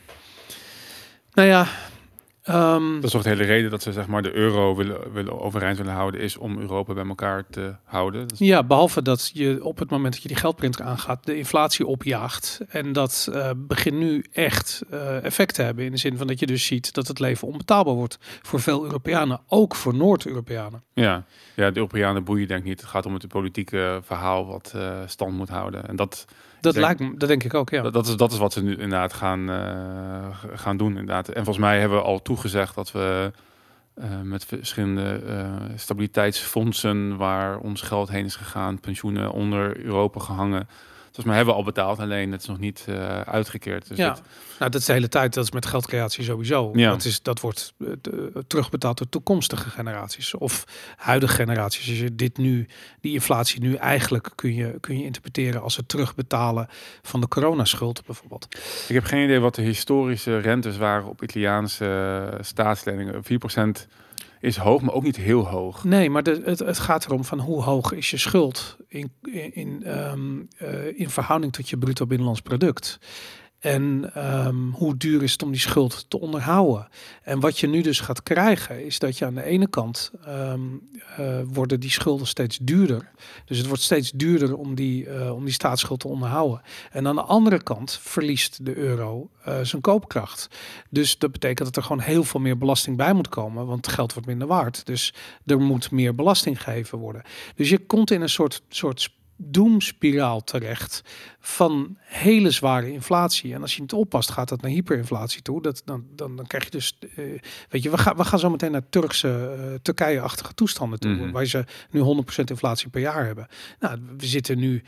Nou 1.32 1.48
ja, 1.48 1.66
Um, 2.50 2.94
dat 2.94 3.04
is 3.04 3.10
toch 3.10 3.22
de 3.22 3.28
hele 3.28 3.44
reden 3.44 3.70
dat 3.70 3.82
ze 3.82 3.92
zeg 3.92 4.06
maar 4.06 4.22
de 4.22 4.32
euro 4.32 4.74
willen, 4.74 5.12
willen 5.12 5.40
overeind 5.40 5.78
willen 5.78 5.92
houden, 5.92 6.20
is 6.20 6.36
om 6.36 6.58
Europa 6.58 6.94
bij 6.94 7.06
elkaar 7.06 7.44
te 7.50 7.74
houden. 7.84 8.26
Ja, 8.36 8.64
behalve 8.64 9.02
dat 9.02 9.30
je 9.32 9.64
op 9.64 9.78
het 9.78 9.90
moment 9.90 10.12
dat 10.12 10.22
je 10.22 10.28
die 10.28 10.36
geldprinter 10.36 10.84
aangaat, 10.84 11.26
de 11.26 11.36
inflatie 11.36 11.86
opjaagt. 11.86 12.60
En 12.68 12.92
dat 12.92 13.28
uh, 13.30 13.50
begint 13.56 13.96
nu 13.96 14.24
echt 14.32 14.82
uh, 14.92 15.24
effect 15.24 15.54
te 15.54 15.62
hebben. 15.62 15.84
In 15.84 15.90
de 15.90 15.96
zin 15.96 16.16
van 16.16 16.26
dat 16.26 16.38
je 16.38 16.46
dus 16.46 16.66
ziet 16.66 16.94
dat 16.94 17.08
het 17.08 17.18
leven 17.18 17.48
onbetaalbaar 17.48 17.94
wordt 17.94 18.18
voor 18.42 18.60
veel 18.60 18.84
Europeanen, 18.84 19.40
ook 19.46 19.74
voor 19.74 19.94
Noord-Europeanen. 19.94 20.82
Ja. 20.92 21.24
ja, 21.54 21.70
de 21.70 21.76
Europeanen 21.76 22.24
boeien 22.24 22.48
denk 22.48 22.60
ik 22.60 22.66
niet. 22.66 22.80
Het 22.80 22.90
gaat 22.90 23.06
om 23.06 23.14
het 23.14 23.28
politieke 23.28 24.00
verhaal 24.02 24.46
wat 24.46 24.72
uh, 24.76 24.98
stand 25.06 25.32
moet 25.36 25.48
houden. 25.48 25.88
En 25.88 25.96
dat 25.96 26.24
dat 26.60 26.76
lijkt 26.76 27.00
me, 27.00 27.16
dat 27.16 27.28
denk 27.28 27.44
ik 27.44 27.54
ook, 27.54 27.70
ja. 27.70 27.82
Dat, 27.82 27.92
dat, 27.92 28.06
is, 28.06 28.16
dat 28.16 28.32
is 28.32 28.38
wat 28.38 28.52
ze 28.52 28.62
nu 28.62 28.70
inderdaad 28.70 29.12
gaan, 29.12 29.50
uh, 29.50 30.36
gaan 30.54 30.76
doen, 30.76 30.90
inderdaad. 30.90 31.28
En 31.28 31.34
volgens 31.44 31.64
mij 31.64 31.80
hebben 31.80 31.98
we 31.98 32.04
al 32.04 32.22
toegezegd 32.22 32.74
dat 32.74 32.92
we 32.92 33.32
uh, 33.98 34.04
met 34.22 34.44
verschillende 34.44 35.20
uh, 35.26 35.52
stabiliteitsfondsen 35.76 37.16
waar 37.16 37.58
ons 37.58 37.80
geld 37.80 38.08
heen 38.08 38.24
is 38.24 38.36
gegaan, 38.36 38.80
pensioenen 38.80 39.32
onder 39.32 39.84
Europa 39.84 40.20
gehangen, 40.20 40.68
Volgens 41.16 41.36
mij 41.36 41.36
hebben 41.36 41.54
we 41.54 41.60
al 41.60 41.74
betaald, 41.74 41.98
alleen 41.98 42.32
het 42.32 42.40
is 42.40 42.46
nog 42.46 42.58
niet 42.58 42.86
uh, 42.88 43.20
uitgekeerd. 43.20 43.88
Dus 43.88 43.96
ja, 43.96 44.16
nou, 44.58 44.70
dat 44.70 44.80
is 44.80 44.86
de 44.86 44.92
hele 44.92 45.08
tijd. 45.08 45.34
Dat 45.34 45.44
is 45.44 45.50
met 45.50 45.66
geldcreatie 45.66 46.24
sowieso. 46.24 46.70
Ja. 46.74 46.90
Dat, 46.90 47.04
is, 47.04 47.22
dat 47.22 47.40
wordt 47.40 47.74
uh, 47.78 47.92
terugbetaald 48.46 48.98
door 48.98 49.08
toekomstige 49.08 49.70
generaties 49.70 50.34
of 50.34 50.64
huidige 50.96 51.34
generaties. 51.34 51.88
Als 51.88 51.98
je 51.98 52.14
dit 52.14 52.36
nu, 52.36 52.68
die 53.00 53.12
inflatie 53.12 53.60
nu 53.60 53.74
eigenlijk 53.74 54.32
kun 54.34 54.54
je, 54.54 54.76
kun 54.80 54.98
je 54.98 55.04
interpreteren 55.04 55.62
als 55.62 55.76
het 55.76 55.88
terugbetalen 55.88 56.68
van 57.02 57.20
de 57.20 57.28
coronaschuld 57.28 58.06
bijvoorbeeld. 58.06 58.46
Ik 58.88 58.94
heb 58.94 59.04
geen 59.04 59.24
idee 59.24 59.38
wat 59.38 59.54
de 59.54 59.62
historische 59.62 60.38
rentes 60.38 60.76
waren 60.76 61.08
op 61.08 61.22
Italiaanse 61.22 62.38
staatsleningen. 62.40 63.22
4% 63.24 63.86
is 64.40 64.56
hoog, 64.56 64.82
maar 64.82 64.94
ook 64.94 65.02
niet 65.02 65.16
heel 65.16 65.46
hoog. 65.46 65.84
Nee, 65.84 66.10
maar 66.10 66.22
het, 66.22 66.58
het 66.58 66.78
gaat 66.78 67.04
erom 67.04 67.24
van 67.24 67.38
hoe 67.38 67.62
hoog 67.62 67.92
is 67.92 68.10
je 68.10 68.16
schuld 68.16 68.76
in, 68.88 69.12
in, 69.52 69.98
um, 70.10 70.48
in 70.94 71.10
verhouding 71.10 71.52
tot 71.52 71.68
je 71.68 71.78
bruto 71.78 72.06
binnenlands 72.06 72.40
product. 72.40 72.98
En 73.66 74.12
um, 74.46 74.72
hoe 74.72 74.96
duur 74.96 75.22
is 75.22 75.32
het 75.32 75.42
om 75.42 75.50
die 75.50 75.60
schuld 75.60 76.04
te 76.08 76.20
onderhouden? 76.20 76.88
En 77.22 77.40
wat 77.40 77.58
je 77.58 77.66
nu 77.66 77.80
dus 77.80 78.00
gaat 78.00 78.22
krijgen, 78.22 78.84
is 78.84 78.98
dat 78.98 79.18
je 79.18 79.24
aan 79.24 79.34
de 79.34 79.42
ene 79.42 79.68
kant 79.68 80.10
um, 80.28 80.88
uh, 81.20 81.40
worden 81.52 81.80
die 81.80 81.90
schulden 81.90 82.26
steeds 82.26 82.58
duurder. 82.58 83.10
Dus 83.44 83.58
het 83.58 83.66
wordt 83.66 83.82
steeds 83.82 84.10
duurder 84.10 84.56
om 84.56 84.74
die, 84.74 85.06
uh, 85.06 85.34
om 85.34 85.44
die 85.44 85.52
staatsschuld 85.52 86.00
te 86.00 86.08
onderhouden. 86.08 86.60
En 86.90 87.06
aan 87.06 87.14
de 87.14 87.22
andere 87.22 87.62
kant 87.62 87.98
verliest 88.02 88.64
de 88.64 88.76
euro 88.76 89.30
uh, 89.48 89.60
zijn 89.62 89.82
koopkracht. 89.82 90.48
Dus 90.90 91.18
dat 91.18 91.32
betekent 91.32 91.66
dat 91.66 91.76
er 91.76 91.82
gewoon 91.82 92.02
heel 92.02 92.24
veel 92.24 92.40
meer 92.40 92.58
belasting 92.58 92.96
bij 92.96 93.12
moet 93.12 93.28
komen, 93.28 93.66
want 93.66 93.88
geld 93.88 94.12
wordt 94.12 94.28
minder 94.28 94.48
waard. 94.48 94.86
Dus 94.86 95.14
er 95.46 95.60
moet 95.60 95.90
meer 95.90 96.14
belasting 96.14 96.62
gegeven 96.62 96.98
worden. 96.98 97.22
Dus 97.54 97.68
je 97.68 97.78
komt 97.78 98.10
in 98.10 98.20
een 98.20 98.28
soort, 98.28 98.62
soort 98.68 99.14
doemspiraal 99.36 100.44
terecht 100.44 101.02
van 101.40 101.96
hele 102.00 102.50
zware 102.50 102.92
inflatie. 102.92 103.54
En 103.54 103.62
als 103.62 103.74
je 103.74 103.80
niet 103.80 103.92
oppast, 103.92 104.30
gaat 104.30 104.48
dat 104.48 104.60
naar 104.60 104.70
hyperinflatie 104.70 105.42
toe. 105.42 105.62
Dat, 105.62 105.82
dan, 105.84 106.04
dan, 106.14 106.36
dan 106.36 106.46
krijg 106.46 106.64
je 106.64 106.70
dus, 106.70 106.98
uh, 107.16 107.38
weet 107.68 107.82
je, 107.82 107.90
we, 107.90 107.98
gaan 107.98 108.16
we 108.16 108.24
gaan 108.24 108.38
zo 108.38 108.50
meteen 108.50 108.72
naar 108.72 108.88
Turkse, 108.88 109.56
uh, 109.58 109.74
Turkije-achtige 109.82 110.54
toestanden 110.54 110.98
toe, 110.98 111.16
-hmm. 111.16 111.32
waar 111.32 111.46
ze 111.46 111.64
nu 111.90 112.00
100% 112.00 112.44
inflatie 112.44 112.88
per 112.88 113.00
jaar 113.00 113.26
hebben. 113.26 113.46
Nou, 113.80 114.00
we 114.16 114.26
zitten 114.26 114.58
nu 114.58 114.82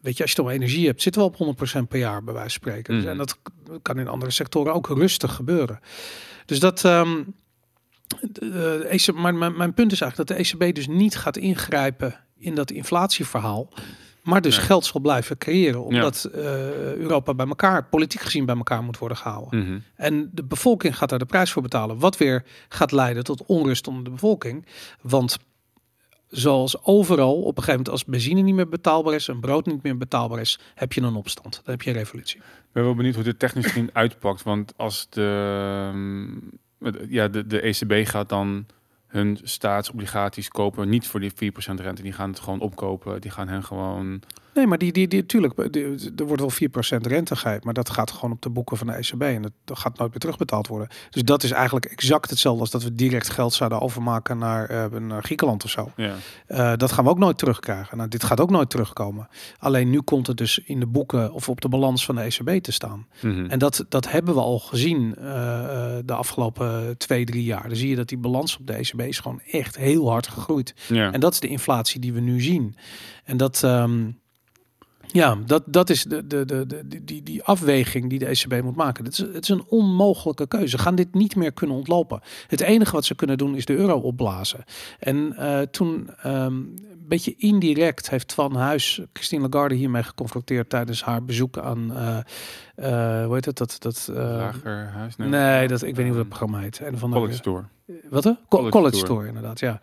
Weet 0.00 0.16
je, 0.16 0.22
als 0.22 0.30
je 0.30 0.36
toch 0.36 0.50
energie 0.50 0.86
hebt, 0.86 1.02
zitten 1.02 1.22
we 1.22 1.28
op 1.38 1.56
100% 1.78 1.88
per 1.88 1.98
jaar, 1.98 2.24
bij 2.24 2.34
wijze 2.34 2.58
van 2.58 2.60
spreken. 2.60 2.94
Mm. 3.00 3.06
En 3.06 3.16
dat 3.16 3.38
kan 3.82 3.98
in 3.98 4.08
andere 4.08 4.30
sectoren 4.30 4.74
ook 4.74 4.86
rustig 4.86 5.34
gebeuren. 5.34 5.80
Dus 6.46 6.60
dat. 6.60 6.84
Um, 6.84 7.34
de, 8.20 8.86
ECB, 8.88 9.12
maar 9.14 9.34
mijn, 9.34 9.56
mijn 9.56 9.74
punt 9.74 9.92
is 9.92 10.00
eigenlijk 10.00 10.28
dat 10.28 10.38
de 10.38 10.66
ECB 10.66 10.74
dus 10.74 10.86
niet 10.86 11.16
gaat 11.16 11.36
ingrijpen 11.36 12.23
in 12.44 12.54
dat 12.54 12.70
inflatieverhaal. 12.70 13.68
Maar 14.22 14.40
dus 14.40 14.58
geld 14.58 14.84
zal 14.84 15.00
blijven 15.00 15.38
creëren. 15.38 15.84
Omdat 15.84 16.28
ja. 16.32 16.38
uh, 16.38 16.44
Europa 16.94 17.34
bij 17.34 17.46
elkaar, 17.46 17.84
politiek 17.84 18.20
gezien 18.20 18.44
bij 18.44 18.56
elkaar 18.56 18.82
moet 18.82 18.98
worden 18.98 19.18
gehouden. 19.18 19.58
Mm 19.58 19.66
-hmm. 19.66 19.82
En 19.94 20.30
de 20.32 20.44
bevolking 20.44 20.96
gaat 20.96 21.08
daar 21.08 21.18
de 21.18 21.24
prijs 21.24 21.50
voor 21.50 21.62
betalen. 21.62 21.98
Wat 21.98 22.16
weer 22.16 22.44
gaat 22.68 22.92
leiden 22.92 23.24
tot 23.24 23.44
onrust 23.46 23.86
onder 23.86 24.04
de 24.04 24.10
bevolking. 24.10 24.66
Want 25.00 25.38
zoals 26.28 26.84
overal, 26.84 27.34
op 27.34 27.46
een 27.56 27.64
gegeven 27.64 27.72
moment 27.72 27.88
als 27.88 28.04
benzine 28.04 28.40
niet 28.40 28.54
meer 28.54 28.68
betaalbaar 28.68 29.14
is, 29.14 29.28
en 29.28 29.40
brood 29.40 29.66
niet 29.66 29.82
meer 29.82 29.96
betaalbaar 29.96 30.40
is, 30.40 30.58
heb 30.74 30.92
je 30.92 31.00
een 31.00 31.14
opstand. 31.14 31.52
Dan 31.64 31.74
heb 31.74 31.82
je 31.82 31.90
een 31.90 31.96
revolutie. 31.96 32.38
Ik 32.38 32.72
ben 32.72 32.84
wel 32.84 32.94
benieuwd 32.94 33.14
hoe 33.14 33.24
dit 33.24 33.38
technisch 33.38 33.66
gezien 33.66 33.90
uitpakt. 33.92 34.42
Want 34.42 34.72
als 34.76 35.06
de, 35.10 35.20
ja, 37.08 37.28
de, 37.28 37.46
de 37.46 37.60
ECB 37.60 38.08
gaat 38.08 38.28
dan 38.28 38.66
hun 39.14 39.38
staatsobligaties 39.42 40.48
kopen 40.48 40.88
niet 40.88 41.06
voor 41.06 41.20
die 41.20 41.32
4% 41.32 41.34
rente. 41.74 42.02
Die 42.02 42.12
gaan 42.12 42.30
het 42.30 42.40
gewoon 42.40 42.60
opkopen. 42.60 43.20
Die 43.20 43.30
gaan 43.30 43.48
hen 43.48 43.64
gewoon 43.64 44.22
Nee, 44.54 44.66
maar 44.66 44.78
die, 44.78 44.92
die, 44.92 45.08
die, 45.08 45.26
tuurlijk, 45.26 45.58
er 46.16 46.26
wordt 46.26 46.58
wel 46.58 46.70
4% 46.98 47.00
rente 47.00 47.36
gegeven, 47.36 47.60
maar 47.64 47.74
dat 47.74 47.90
gaat 47.90 48.10
gewoon 48.10 48.32
op 48.32 48.42
de 48.42 48.50
boeken 48.50 48.76
van 48.76 48.86
de 48.86 48.92
ECB 48.92 49.22
en 49.22 49.42
dat, 49.42 49.52
dat 49.64 49.78
gaat 49.78 49.98
nooit 49.98 50.10
meer 50.10 50.20
terugbetaald 50.20 50.66
worden. 50.66 50.88
Dus 51.10 51.22
dat 51.22 51.42
is 51.42 51.50
eigenlijk 51.50 51.84
exact 51.84 52.30
hetzelfde 52.30 52.60
als 52.60 52.70
dat 52.70 52.82
we 52.82 52.94
direct 52.94 53.30
geld 53.30 53.52
zouden 53.52 53.80
overmaken 53.80 54.38
naar, 54.38 54.92
uh, 54.92 55.00
naar 55.00 55.22
Griekenland 55.22 55.64
of 55.64 55.70
zo. 55.70 55.90
Ja. 55.96 56.14
Uh, 56.48 56.72
dat 56.76 56.92
gaan 56.92 57.04
we 57.04 57.10
ook 57.10 57.18
nooit 57.18 57.38
terugkrijgen. 57.38 57.96
Nou, 57.96 58.08
dit 58.08 58.24
gaat 58.24 58.40
ook 58.40 58.50
nooit 58.50 58.70
terugkomen. 58.70 59.28
Alleen 59.58 59.90
nu 59.90 60.00
komt 60.00 60.26
het 60.26 60.36
dus 60.36 60.58
in 60.58 60.80
de 60.80 60.86
boeken 60.86 61.32
of 61.32 61.48
op 61.48 61.60
de 61.60 61.68
balans 61.68 62.04
van 62.04 62.14
de 62.14 62.20
ECB 62.20 62.62
te 62.62 62.72
staan. 62.72 63.06
Mm 63.20 63.32
-hmm. 63.32 63.46
En 63.46 63.58
dat, 63.58 63.84
dat 63.88 64.10
hebben 64.10 64.34
we 64.34 64.40
al 64.40 64.58
gezien 64.58 65.14
uh, 65.18 65.24
de 66.04 66.14
afgelopen 66.14 66.98
twee, 66.98 67.24
drie 67.24 67.44
jaar. 67.44 67.68
Dan 67.68 67.76
zie 67.76 67.88
je 67.88 67.96
dat 67.96 68.08
die 68.08 68.18
balans 68.18 68.58
op 68.58 68.66
de 68.66 68.72
ECB 68.72 69.00
is 69.00 69.18
gewoon 69.18 69.40
echt 69.50 69.76
heel 69.76 70.10
hard 70.10 70.26
gegroeid. 70.26 70.74
Ja. 70.88 71.12
En 71.12 71.20
dat 71.20 71.32
is 71.32 71.40
de 71.40 71.48
inflatie 71.48 72.00
die 72.00 72.12
we 72.12 72.20
nu 72.20 72.40
zien. 72.40 72.76
En 73.24 73.36
dat... 73.36 73.62
Um, 73.62 74.22
ja, 75.14 75.38
dat, 75.46 75.62
dat 75.66 75.90
is 75.90 76.02
de, 76.02 76.26
de, 76.26 76.44
de, 76.44 76.66
de, 76.66 77.04
die, 77.04 77.22
die 77.22 77.42
afweging 77.42 78.10
die 78.10 78.18
de 78.18 78.26
ECB 78.26 78.62
moet 78.62 78.76
maken. 78.76 79.04
Het 79.04 79.12
is, 79.12 79.18
het 79.18 79.42
is 79.42 79.48
een 79.48 79.64
onmogelijke 79.68 80.46
keuze. 80.46 80.78
Gaan 80.78 80.94
dit 80.94 81.14
niet 81.14 81.36
meer 81.36 81.52
kunnen 81.52 81.76
ontlopen. 81.76 82.20
Het 82.46 82.60
enige 82.60 82.92
wat 82.92 83.04
ze 83.04 83.14
kunnen 83.14 83.38
doen 83.38 83.54
is 83.54 83.64
de 83.64 83.76
euro 83.76 83.98
opblazen. 83.98 84.64
En 84.98 85.36
uh, 85.38 85.60
toen 85.60 86.10
um, 86.26 86.32
een 86.32 87.04
beetje 87.08 87.34
indirect 87.36 88.10
heeft 88.10 88.34
Van 88.34 88.56
Huis 88.56 89.00
Christine 89.12 89.48
Lagarde 89.48 89.74
hiermee 89.74 90.02
geconfronteerd 90.02 90.70
tijdens 90.70 91.02
haar 91.02 91.24
bezoek 91.24 91.58
aan, 91.58 91.92
uh, 91.92 92.18
uh, 92.76 93.24
hoe 93.24 93.34
heet 93.34 93.44
het? 93.44 93.58
Dat, 93.58 93.76
dat, 93.78 94.10
Lagerhuis? 94.12 95.16
Nee, 95.16 95.28
nee 95.28 95.68
dat, 95.68 95.82
ik 95.82 95.96
weet 95.96 96.04
niet 96.04 96.14
hoe 96.14 96.22
dat 96.22 96.28
programma 96.28 96.58
heet. 96.58 96.80
En 96.80 96.98
van 96.98 97.10
College 97.10 97.34
Store. 97.34 97.62
Wat? 98.08 98.34
College, 98.48 98.70
College 98.70 98.96
Store. 98.96 99.12
Store, 99.12 99.26
inderdaad, 99.26 99.60
ja. 99.60 99.80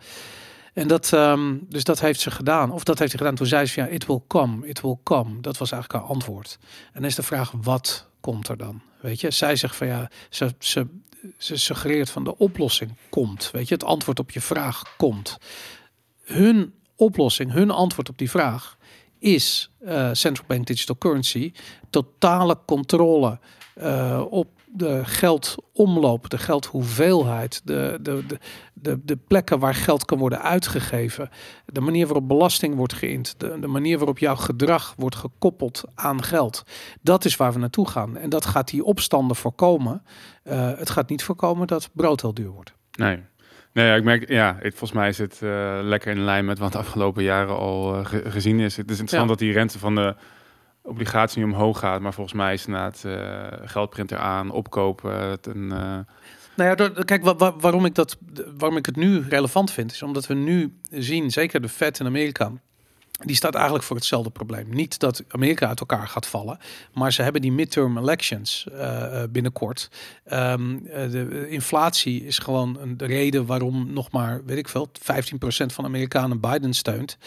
En 0.72 0.88
dat, 0.88 1.12
um, 1.12 1.66
dus 1.68 1.84
dat 1.84 2.00
heeft 2.00 2.20
ze 2.20 2.30
gedaan. 2.30 2.70
Of 2.70 2.84
dat 2.84 2.98
heeft 2.98 3.10
ze 3.10 3.16
gedaan 3.16 3.34
toen 3.34 3.46
zei 3.46 3.66
ze 3.66 3.72
van 3.72 3.82
ja, 3.82 3.88
it 3.88 4.06
will 4.06 4.20
come, 4.26 4.66
it 4.66 4.80
will 4.80 4.96
come. 5.02 5.40
Dat 5.40 5.58
was 5.58 5.72
eigenlijk 5.72 6.02
haar 6.02 6.12
antwoord. 6.12 6.58
En 6.92 7.04
is 7.04 7.14
de 7.14 7.22
vraag, 7.22 7.52
wat 7.62 8.08
komt 8.20 8.48
er 8.48 8.56
dan? 8.56 8.82
Weet 9.00 9.20
je, 9.20 9.30
zij 9.30 9.56
zegt 9.56 9.76
van 9.76 9.86
ja, 9.86 10.10
ze, 10.30 10.54
ze, 10.58 10.86
ze 11.38 11.56
suggereert 11.56 12.10
van 12.10 12.24
de 12.24 12.36
oplossing 12.36 12.96
komt. 13.08 13.50
Weet 13.50 13.68
je, 13.68 13.74
het 13.74 13.84
antwoord 13.84 14.18
op 14.18 14.30
je 14.30 14.40
vraag 14.40 14.96
komt. 14.96 15.38
Hun 16.22 16.74
oplossing, 16.96 17.52
hun 17.52 17.70
antwoord 17.70 18.08
op 18.08 18.18
die 18.18 18.30
vraag 18.30 18.76
is 19.18 19.70
uh, 19.80 20.10
central 20.12 20.46
bank 20.46 20.66
digital 20.66 20.98
currency 20.98 21.52
totale 21.90 22.58
controle 22.66 23.38
uh, 23.76 24.24
op 24.30 24.48
de 24.74 25.04
geldomloop, 25.04 26.30
de 26.30 26.38
geldhoeveelheid, 26.38 27.60
de, 27.64 27.98
de, 28.02 28.26
de, 28.26 28.38
de, 28.74 29.00
de 29.04 29.16
plekken 29.16 29.58
waar 29.58 29.74
geld 29.74 30.04
kan 30.04 30.18
worden 30.18 30.42
uitgegeven, 30.42 31.30
de 31.66 31.80
manier 31.80 32.06
waarop 32.06 32.28
belasting 32.28 32.74
wordt 32.74 32.92
geïnd, 32.92 33.34
de, 33.38 33.58
de 33.60 33.66
manier 33.66 33.98
waarop 33.98 34.18
jouw 34.18 34.36
gedrag 34.36 34.94
wordt 34.96 35.16
gekoppeld 35.16 35.84
aan 35.94 36.22
geld. 36.22 36.62
Dat 37.00 37.24
is 37.24 37.36
waar 37.36 37.52
we 37.52 37.58
naartoe 37.58 37.88
gaan. 37.88 38.16
En 38.16 38.30
dat 38.30 38.46
gaat 38.46 38.68
die 38.68 38.84
opstanden 38.84 39.36
voorkomen. 39.36 40.02
Uh, 40.44 40.70
het 40.78 40.90
gaat 40.90 41.08
niet 41.08 41.24
voorkomen 41.24 41.66
dat 41.66 41.90
brood 41.92 42.20
heel 42.20 42.34
duur 42.34 42.50
wordt. 42.50 42.72
Nee. 42.98 43.18
Nee, 43.72 43.96
ik 43.96 44.04
merk, 44.04 44.28
ja, 44.28 44.56
het, 44.60 44.74
volgens 44.74 44.92
mij 44.92 45.08
is 45.08 45.18
het 45.18 45.40
uh, 45.42 45.78
lekker 45.82 46.12
in 46.12 46.24
lijn 46.24 46.44
met 46.44 46.58
wat 46.58 46.72
de 46.72 46.78
afgelopen 46.78 47.22
jaren 47.22 47.56
al 47.56 47.98
uh, 47.98 48.06
ge 48.06 48.30
gezien 48.30 48.60
is. 48.60 48.76
Het 48.76 48.90
is 48.90 48.98
interessant 48.98 49.22
ja. 49.22 49.28
dat 49.28 49.38
die 49.38 49.52
rente 49.52 49.78
van 49.78 49.94
de 49.94 50.14
obligatie 50.82 51.44
omhoog 51.44 51.78
gaat. 51.78 52.00
Maar 52.00 52.14
volgens 52.14 52.36
mij 52.36 52.52
is 52.52 52.66
inderdaad 52.66 53.02
uh, 53.06 53.46
geldprinter 53.64 54.18
aan, 54.18 54.50
opkopen. 54.50 55.28
Het 55.28 55.46
een, 55.46 55.64
uh... 55.64 55.98
Nou 56.56 56.70
ja, 56.70 56.74
door, 56.74 57.04
kijk, 57.04 57.24
wa 57.24 57.56
waarom, 57.56 57.84
ik 57.84 57.94
dat, 57.94 58.18
waarom 58.58 58.76
ik 58.76 58.86
het 58.86 58.96
nu 58.96 59.20
relevant 59.28 59.70
vind, 59.70 59.92
is 59.92 60.02
omdat 60.02 60.26
we 60.26 60.34
nu 60.34 60.76
zien, 60.90 61.30
zeker 61.30 61.60
de 61.60 61.68
Fed 61.68 62.00
in 62.00 62.06
Amerika, 62.06 62.52
die 63.24 63.36
staat 63.36 63.54
eigenlijk 63.54 63.84
voor 63.84 63.96
hetzelfde 63.96 64.30
probleem. 64.30 64.66
Niet 64.68 64.98
dat 64.98 65.24
Amerika 65.28 65.68
uit 65.68 65.80
elkaar 65.80 66.08
gaat 66.08 66.26
vallen, 66.26 66.58
maar 66.94 67.12
ze 67.12 67.22
hebben 67.22 67.40
die 67.40 67.52
midterm 67.52 67.98
elections 67.98 68.66
uh, 68.72 69.22
binnenkort. 69.30 69.90
Um, 70.32 70.82
de 70.82 71.46
inflatie 71.48 72.24
is 72.24 72.38
gewoon 72.38 72.78
een 72.80 72.96
de 72.96 73.06
reden 73.06 73.46
waarom 73.46 73.92
nog 73.92 74.10
maar, 74.10 74.44
weet 74.44 74.58
ik 74.58 74.68
veel, 74.68 74.90
15% 74.90 74.94
van 75.66 75.84
Amerikanen 75.84 76.40
Biden 76.40 76.74
steunt. 76.74 77.18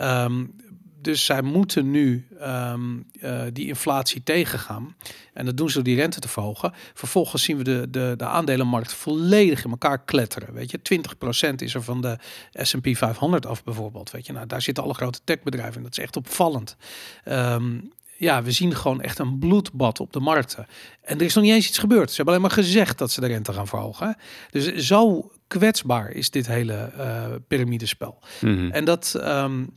Um, 0.00 0.54
dus 1.00 1.24
zij 1.24 1.42
moeten 1.42 1.90
nu 1.90 2.26
um, 2.42 3.06
uh, 3.12 3.42
die 3.52 3.66
inflatie 3.66 4.22
tegengaan. 4.22 4.96
En 5.32 5.44
dat 5.44 5.56
doen 5.56 5.68
ze 5.68 5.74
door 5.74 5.84
die 5.84 5.96
rente 5.96 6.20
te 6.20 6.28
verhogen. 6.28 6.72
Vervolgens 6.94 7.42
zien 7.42 7.56
we 7.56 7.64
de, 7.64 7.86
de, 7.90 8.14
de 8.16 8.24
aandelenmarkt 8.24 8.92
volledig 8.92 9.64
in 9.64 9.70
elkaar 9.70 10.04
kletteren. 10.04 10.54
Weet 10.54 10.70
je, 10.70 11.02
20% 11.50 11.54
is 11.54 11.74
er 11.74 11.82
van 11.82 12.00
de 12.00 12.18
S&P 12.52 12.88
500 12.96 13.46
af 13.46 13.64
bijvoorbeeld. 13.64 14.10
Weet 14.10 14.26
je, 14.26 14.32
nou, 14.32 14.46
daar 14.46 14.62
zitten 14.62 14.84
alle 14.84 14.94
grote 14.94 15.20
techbedrijven 15.24 15.76
in. 15.76 15.82
Dat 15.82 15.98
is 15.98 16.04
echt 16.04 16.16
opvallend. 16.16 16.76
Um, 17.24 17.92
ja, 18.18 18.42
we 18.42 18.52
zien 18.52 18.74
gewoon 18.74 19.00
echt 19.00 19.18
een 19.18 19.38
bloedbad 19.38 20.00
op 20.00 20.12
de 20.12 20.20
markten. 20.20 20.66
En 21.02 21.18
er 21.18 21.24
is 21.24 21.34
nog 21.34 21.44
niet 21.44 21.52
eens 21.52 21.68
iets 21.68 21.78
gebeurd. 21.78 22.10
Ze 22.10 22.16
hebben 22.16 22.34
alleen 22.34 22.46
maar 22.46 22.64
gezegd 22.64 22.98
dat 22.98 23.10
ze 23.10 23.20
de 23.20 23.26
rente 23.26 23.52
gaan 23.52 23.66
verhogen. 23.66 24.16
Dus 24.50 24.74
zo 24.74 25.30
kwetsbaar 25.46 26.10
is 26.10 26.30
dit 26.30 26.46
hele 26.46 26.92
uh, 26.96 27.26
piramidespel. 27.48 28.18
Mm 28.40 28.56
-hmm. 28.56 28.70
En 28.70 28.84
dat, 28.84 29.14
um, 29.16 29.76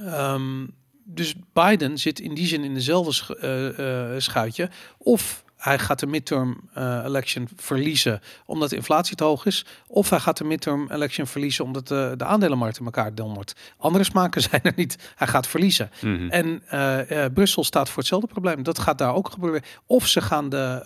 Um, 0.00 0.74
dus 1.04 1.34
Biden 1.52 1.98
zit 1.98 2.20
in 2.20 2.34
die 2.34 2.46
zin 2.46 2.64
in 2.64 2.74
dezelfde 2.74 3.36
uh, 3.42 4.14
uh, 4.14 4.20
schuitje. 4.20 4.68
Of 4.98 5.44
hij 5.60 5.78
gaat 5.78 5.98
de 5.98 6.06
midterm 6.06 6.60
uh, 6.78 7.02
election 7.04 7.48
verliezen 7.56 8.20
omdat 8.46 8.70
de 8.70 8.76
inflatie 8.76 9.16
te 9.16 9.24
hoog 9.24 9.46
is. 9.46 9.64
Of 9.86 10.10
hij 10.10 10.20
gaat 10.20 10.36
de 10.36 10.44
midterm 10.44 10.90
election 10.90 11.26
verliezen 11.26 11.64
omdat 11.64 11.88
de, 11.88 12.14
de 12.16 12.24
aandelenmarkt 12.24 12.78
in 12.78 12.84
elkaar 12.84 13.14
dondert. 13.14 13.54
Andere 13.76 14.04
smaken 14.04 14.42
zijn 14.50 14.62
er 14.62 14.72
niet. 14.76 15.12
Hij 15.16 15.26
gaat 15.26 15.46
verliezen. 15.46 15.90
Mm 16.00 16.16
-hmm. 16.16 16.30
En 16.30 16.62
uh, 16.74 17.10
uh, 17.10 17.24
Brussel 17.34 17.64
staat 17.64 17.88
voor 17.88 17.98
hetzelfde 17.98 18.26
probleem. 18.26 18.62
Dat 18.62 18.78
gaat 18.78 18.98
daar 18.98 19.14
ook 19.14 19.30
gebeuren. 19.30 19.62
Of 19.86 20.06
ze 20.06 20.20
gaan 20.20 20.48
de, 20.48 20.80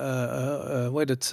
hoe 0.90 0.98
heet 0.98 1.08
het, 1.08 1.28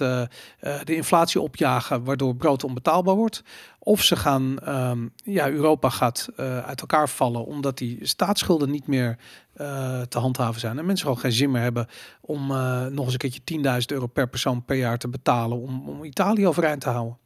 de 0.84 0.94
inflatie 0.94 1.40
opjagen 1.40 2.04
waardoor 2.04 2.36
brood 2.36 2.64
onbetaalbaar 2.64 3.14
wordt. 3.14 3.42
Of 3.78 4.02
ze 4.02 4.16
gaan, 4.16 4.56
um, 4.68 5.12
ja, 5.24 5.48
Europa 5.48 5.88
gaat 5.88 6.28
uit 6.66 6.80
elkaar 6.80 7.08
vallen 7.08 7.44
omdat 7.44 7.78
die 7.78 7.98
staatsschulden 8.02 8.70
niet 8.70 8.86
meer 8.86 9.18
uh, 9.56 10.00
te 10.00 10.18
handhaven 10.18 10.60
zijn. 10.60 10.78
En 10.78 10.86
mensen 10.86 11.06
gewoon 11.06 11.20
geen 11.20 11.32
zin 11.32 11.50
meer 11.50 11.62
hebben 11.62 11.86
om 12.20 12.50
uh, 12.50 12.86
nog 12.86 13.04
eens 13.04 13.12
een 13.12 13.18
keertje 13.18 13.80
10.000 13.80 13.86
euro 13.86 14.06
per 14.06 14.28
persoon 14.28 14.64
per 14.64 14.76
jaar 14.76 14.98
te 14.98 15.08
betalen 15.08 15.60
om, 15.60 15.88
om 15.88 16.04
Italië 16.04 16.46
overeind 16.46 16.80
te 16.80 16.88
houden. 16.88 17.18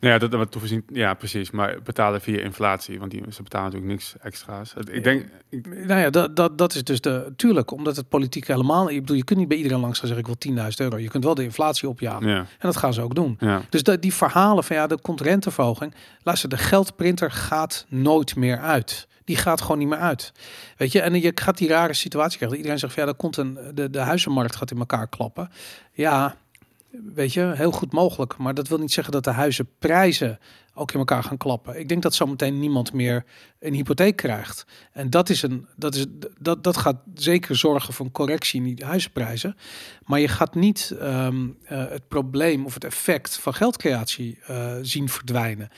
Nou 0.00 0.12
ja, 0.12 0.18
dat 0.18 0.32
wat 0.32 0.50
toegezien. 0.50 0.84
Ja, 0.92 1.14
precies. 1.14 1.50
Maar 1.50 1.82
betalen 1.82 2.20
via 2.20 2.40
inflatie, 2.40 2.98
want 2.98 3.10
die, 3.10 3.22
ze 3.30 3.42
betalen 3.42 3.66
natuurlijk 3.66 3.92
niks 3.92 4.14
extra's. 4.20 4.74
Ik 4.90 5.04
denk. 5.04 5.26
Ik... 5.48 5.86
Nou 5.86 6.00
ja, 6.00 6.10
dat, 6.10 6.36
dat, 6.36 6.58
dat 6.58 6.74
is 6.74 6.84
dus 6.84 7.00
de. 7.00 7.32
Tuurlijk, 7.36 7.70
omdat 7.70 7.96
het 7.96 8.08
politiek 8.08 8.46
helemaal. 8.46 8.90
Ik 8.90 9.00
bedoel, 9.00 9.16
je 9.16 9.24
kunt 9.24 9.38
niet 9.38 9.48
bij 9.48 9.56
iedereen 9.56 9.80
langs 9.80 9.98
gaan 9.98 10.08
zeggen: 10.08 10.26
ik 10.26 10.38
wil 10.44 10.70
10.000 10.70 10.76
euro. 10.76 10.98
Je 10.98 11.08
kunt 11.08 11.24
wel 11.24 11.34
de 11.34 11.42
inflatie 11.42 11.88
opjagen. 11.88 12.28
Ja. 12.28 12.36
En 12.36 12.46
dat 12.58 12.76
gaan 12.76 12.94
ze 12.94 13.02
ook 13.02 13.14
doen. 13.14 13.36
Ja. 13.40 13.62
Dus 13.68 13.82
dat, 13.82 14.02
die 14.02 14.14
verhalen 14.14 14.64
van 14.64 14.76
ja, 14.76 14.86
de 14.86 15.00
komt 15.00 15.20
renteverhoging. 15.20 15.94
Luister, 16.22 16.48
de 16.48 16.56
geldprinter 16.56 17.30
gaat 17.30 17.86
nooit 17.88 18.36
meer 18.36 18.58
uit 18.58 19.08
die 19.26 19.36
gaat 19.36 19.60
gewoon 19.60 19.78
niet 19.78 19.88
meer 19.88 19.98
uit. 19.98 20.32
Weet 20.76 20.92
je, 20.92 21.00
en 21.00 21.20
je 21.20 21.32
gaat 21.34 21.58
die 21.58 21.68
rare 21.68 21.94
situatie 21.94 22.36
krijgen. 22.36 22.56
Iedereen 22.56 22.78
zegt 22.78 22.92
van 22.92 23.02
ja, 23.02 23.08
er 23.08 23.16
komt 23.16 23.36
een, 23.36 23.58
de, 23.74 23.90
de 23.90 23.98
huizenmarkt 23.98 24.56
gaat 24.56 24.70
in 24.70 24.78
elkaar 24.78 25.08
klappen. 25.08 25.50
Ja, 25.92 26.36
weet 27.04 27.32
je, 27.32 27.52
heel 27.54 27.70
goed 27.70 27.92
mogelijk. 27.92 28.36
Maar 28.36 28.54
dat 28.54 28.68
wil 28.68 28.78
niet 28.78 28.92
zeggen 28.92 29.12
dat 29.12 29.24
de 29.24 29.30
huizenprijzen 29.30 30.38
ook 30.74 30.92
in 30.92 30.98
elkaar 30.98 31.22
gaan 31.22 31.36
klappen. 31.36 31.78
Ik 31.78 31.88
denk 31.88 32.02
dat 32.02 32.14
zometeen 32.14 32.58
niemand 32.58 32.92
meer 32.92 33.24
een 33.60 33.74
hypotheek 33.74 34.16
krijgt. 34.16 34.66
En 34.92 35.10
dat, 35.10 35.28
is 35.28 35.42
een, 35.42 35.66
dat, 35.76 35.94
is, 35.94 36.06
dat, 36.38 36.64
dat 36.64 36.76
gaat 36.76 36.96
zeker 37.14 37.56
zorgen 37.56 37.94
voor 37.94 38.06
een 38.06 38.12
correctie 38.12 38.64
in 38.64 38.74
die 38.74 38.84
huizenprijzen. 38.84 39.56
Maar 40.04 40.20
je 40.20 40.28
gaat 40.28 40.54
niet 40.54 40.96
um, 41.02 41.58
uh, 41.62 41.88
het 41.88 42.08
probleem 42.08 42.64
of 42.64 42.74
het 42.74 42.84
effect 42.84 43.38
van 43.38 43.54
geldcreatie 43.54 44.38
uh, 44.50 44.74
zien 44.82 45.08
verdwijnen. 45.08 45.68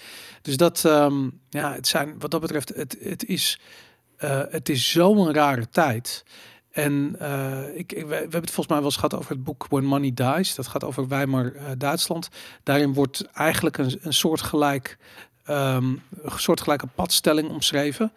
Dus 0.42 0.56
dat, 0.56 0.84
um, 0.84 1.40
ja, 1.48 1.72
het 1.72 1.86
zijn, 1.86 2.18
wat 2.18 2.30
dat 2.30 2.40
betreft, 2.40 2.68
het, 2.74 2.96
het 3.00 3.24
is, 3.24 3.60
uh, 4.24 4.42
het 4.48 4.68
is 4.68 4.90
zo'n 4.90 5.32
rare 5.32 5.68
tijd. 5.68 6.24
En 6.78 7.16
uh, 7.22 7.76
ik, 7.76 7.90
we, 7.90 8.14
hebben 8.14 8.40
het 8.40 8.50
volgens 8.50 8.66
mij 8.66 8.76
wel 8.76 8.84
eens 8.84 8.94
gehad 8.94 9.14
over 9.14 9.30
het 9.30 9.44
boek 9.44 9.66
When 9.68 9.84
Money 9.84 10.12
Dies. 10.14 10.54
Dat 10.54 10.66
gaat 10.66 10.84
over 10.84 11.08
Weimar 11.08 11.52
uh, 11.54 11.62
Duitsland. 11.78 12.28
Daarin 12.62 12.92
wordt 12.94 13.24
eigenlijk 13.32 13.78
een, 13.78 13.98
een 14.02 14.12
soortgelijk, 14.12 14.98
een 15.44 16.00
soortgelijke 16.36 16.86
padstelling 16.86 17.50
omschreven. 17.50 18.12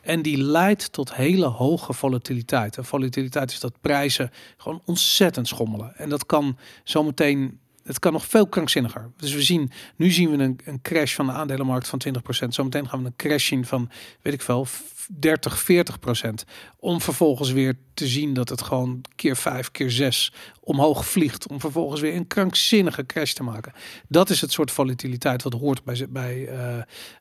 En 0.00 0.22
die 0.22 0.42
leidt 0.42 0.92
tot 0.92 1.14
hele 1.14 1.46
hoge 1.46 1.92
volatiliteit. 1.92 2.76
En 2.76 2.84
volatiliteit 2.84 3.50
is 3.50 3.60
dat 3.60 3.80
prijzen 3.80 4.30
gewoon 4.56 4.82
ontzettend 4.84 5.48
schommelen. 5.48 5.96
En 5.96 6.08
dat 6.08 6.26
kan 6.26 6.58
zometeen 6.84 7.60
het 7.88 7.98
kan 7.98 8.12
nog 8.12 8.26
veel 8.26 8.46
krankzinniger. 8.46 9.10
Dus 9.16 9.34
we 9.34 9.42
zien, 9.42 9.70
nu 9.96 10.10
zien 10.10 10.30
we 10.30 10.42
een, 10.42 10.60
een 10.64 10.82
crash 10.82 11.14
van 11.14 11.26
de 11.26 11.32
aandelenmarkt 11.32 11.88
van 11.88 12.00
20%. 12.08 12.48
Zometeen 12.48 12.88
gaan 12.88 13.00
we 13.00 13.06
een 13.06 13.16
crash 13.16 13.46
zien 13.46 13.64
van, 13.64 13.90
weet 14.22 14.34
ik 14.34 14.42
veel, 14.42 14.66
30, 15.10 15.58
40 15.58 15.98
procent. 15.98 16.44
Om 16.76 17.00
vervolgens 17.00 17.52
weer 17.52 17.74
te 17.94 18.06
zien 18.06 18.34
dat 18.34 18.48
het 18.48 18.62
gewoon 18.62 19.00
keer 19.16 19.36
5, 19.36 19.70
keer 19.70 19.90
6 19.90 20.32
omhoog 20.60 21.06
vliegt. 21.06 21.48
Om 21.48 21.60
vervolgens 21.60 22.00
weer 22.00 22.14
een 22.14 22.26
krankzinnige 22.26 23.06
crash 23.06 23.32
te 23.32 23.42
maken. 23.42 23.72
Dat 24.08 24.30
is 24.30 24.40
het 24.40 24.52
soort 24.52 24.70
volatiliteit 24.70 25.42
wat 25.42 25.52
hoort 25.52 25.84
bij, 25.84 26.06
bij, 26.08 26.36
uh, 26.36 26.76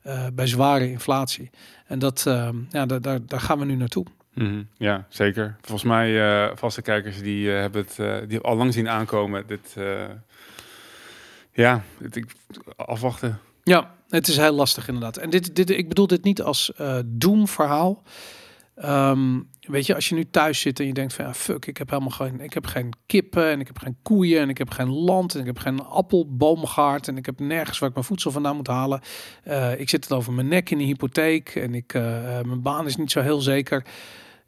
uh, 0.05 0.27
bij 0.33 0.47
zware 0.47 0.89
inflatie. 0.89 1.49
En 1.85 1.99
dat, 1.99 2.25
uh, 2.27 2.49
ja, 2.69 2.85
daar, 2.85 3.25
daar, 3.25 3.41
gaan 3.41 3.59
we 3.59 3.65
nu 3.65 3.75
naartoe. 3.75 4.05
Mm. 4.33 4.67
Ja, 4.77 5.05
zeker. 5.09 5.55
Volgens 5.61 5.89
mij, 5.89 6.55
vaste 6.55 6.81
kijkers 6.81 7.21
die 7.21 7.49
hebben 7.49 7.85
het 7.87 8.29
die 8.29 8.39
al 8.39 8.55
lang 8.55 8.73
zien 8.73 8.89
aankomen. 8.89 9.47
Dit, 9.47 9.75
ja, 11.63 11.83
dit, 11.99 12.25
afwachten. 12.75 13.39
Ja, 13.63 13.95
het 14.09 14.27
is 14.27 14.37
heel 14.37 14.53
lastig 14.53 14.87
inderdaad. 14.87 15.17
En 15.17 15.29
dit, 15.29 15.55
dit, 15.55 15.69
ik 15.69 15.87
bedoel 15.87 16.07
dit 16.07 16.23
niet 16.23 16.41
als 16.41 16.71
uh, 16.81 16.99
doemverhaal. 17.05 18.03
Um, 18.85 19.49
weet 19.61 19.85
je, 19.85 19.95
als 19.95 20.09
je 20.09 20.15
nu 20.15 20.29
thuis 20.29 20.59
zit 20.59 20.79
en 20.79 20.85
je 20.85 20.93
denkt 20.93 21.13
van 21.13 21.25
ja, 21.25 21.33
fuck, 21.33 21.65
ik 21.65 21.77
heb 21.77 21.89
helemaal 21.89 22.11
geen, 22.11 22.39
ik 22.39 22.53
heb 22.53 22.65
geen 22.65 22.93
kippen 23.05 23.49
en 23.49 23.59
ik 23.59 23.67
heb 23.67 23.77
geen 23.79 23.97
koeien 24.01 24.41
en 24.41 24.49
ik 24.49 24.57
heb 24.57 24.69
geen 24.69 24.89
land 24.89 25.33
en 25.35 25.39
ik 25.39 25.45
heb 25.45 25.59
geen 25.59 25.83
appelboomgaard 25.83 27.07
en 27.07 27.17
ik 27.17 27.25
heb 27.25 27.39
nergens 27.39 27.79
waar 27.79 27.89
ik 27.89 27.95
mijn 27.95 28.07
voedsel 28.07 28.31
vandaan 28.31 28.55
moet 28.55 28.67
halen. 28.67 29.01
Uh, 29.47 29.79
ik 29.79 29.89
zit 29.89 30.03
het 30.03 30.13
over 30.13 30.33
mijn 30.33 30.47
nek 30.47 30.69
in 30.69 30.77
de 30.77 30.83
hypotheek 30.83 31.49
en 31.49 31.75
ik, 31.75 31.93
uh, 31.93 32.01
mijn 32.41 32.61
baan 32.61 32.85
is 32.85 32.95
niet 32.95 33.11
zo 33.11 33.21
heel 33.21 33.41
zeker. 33.41 33.85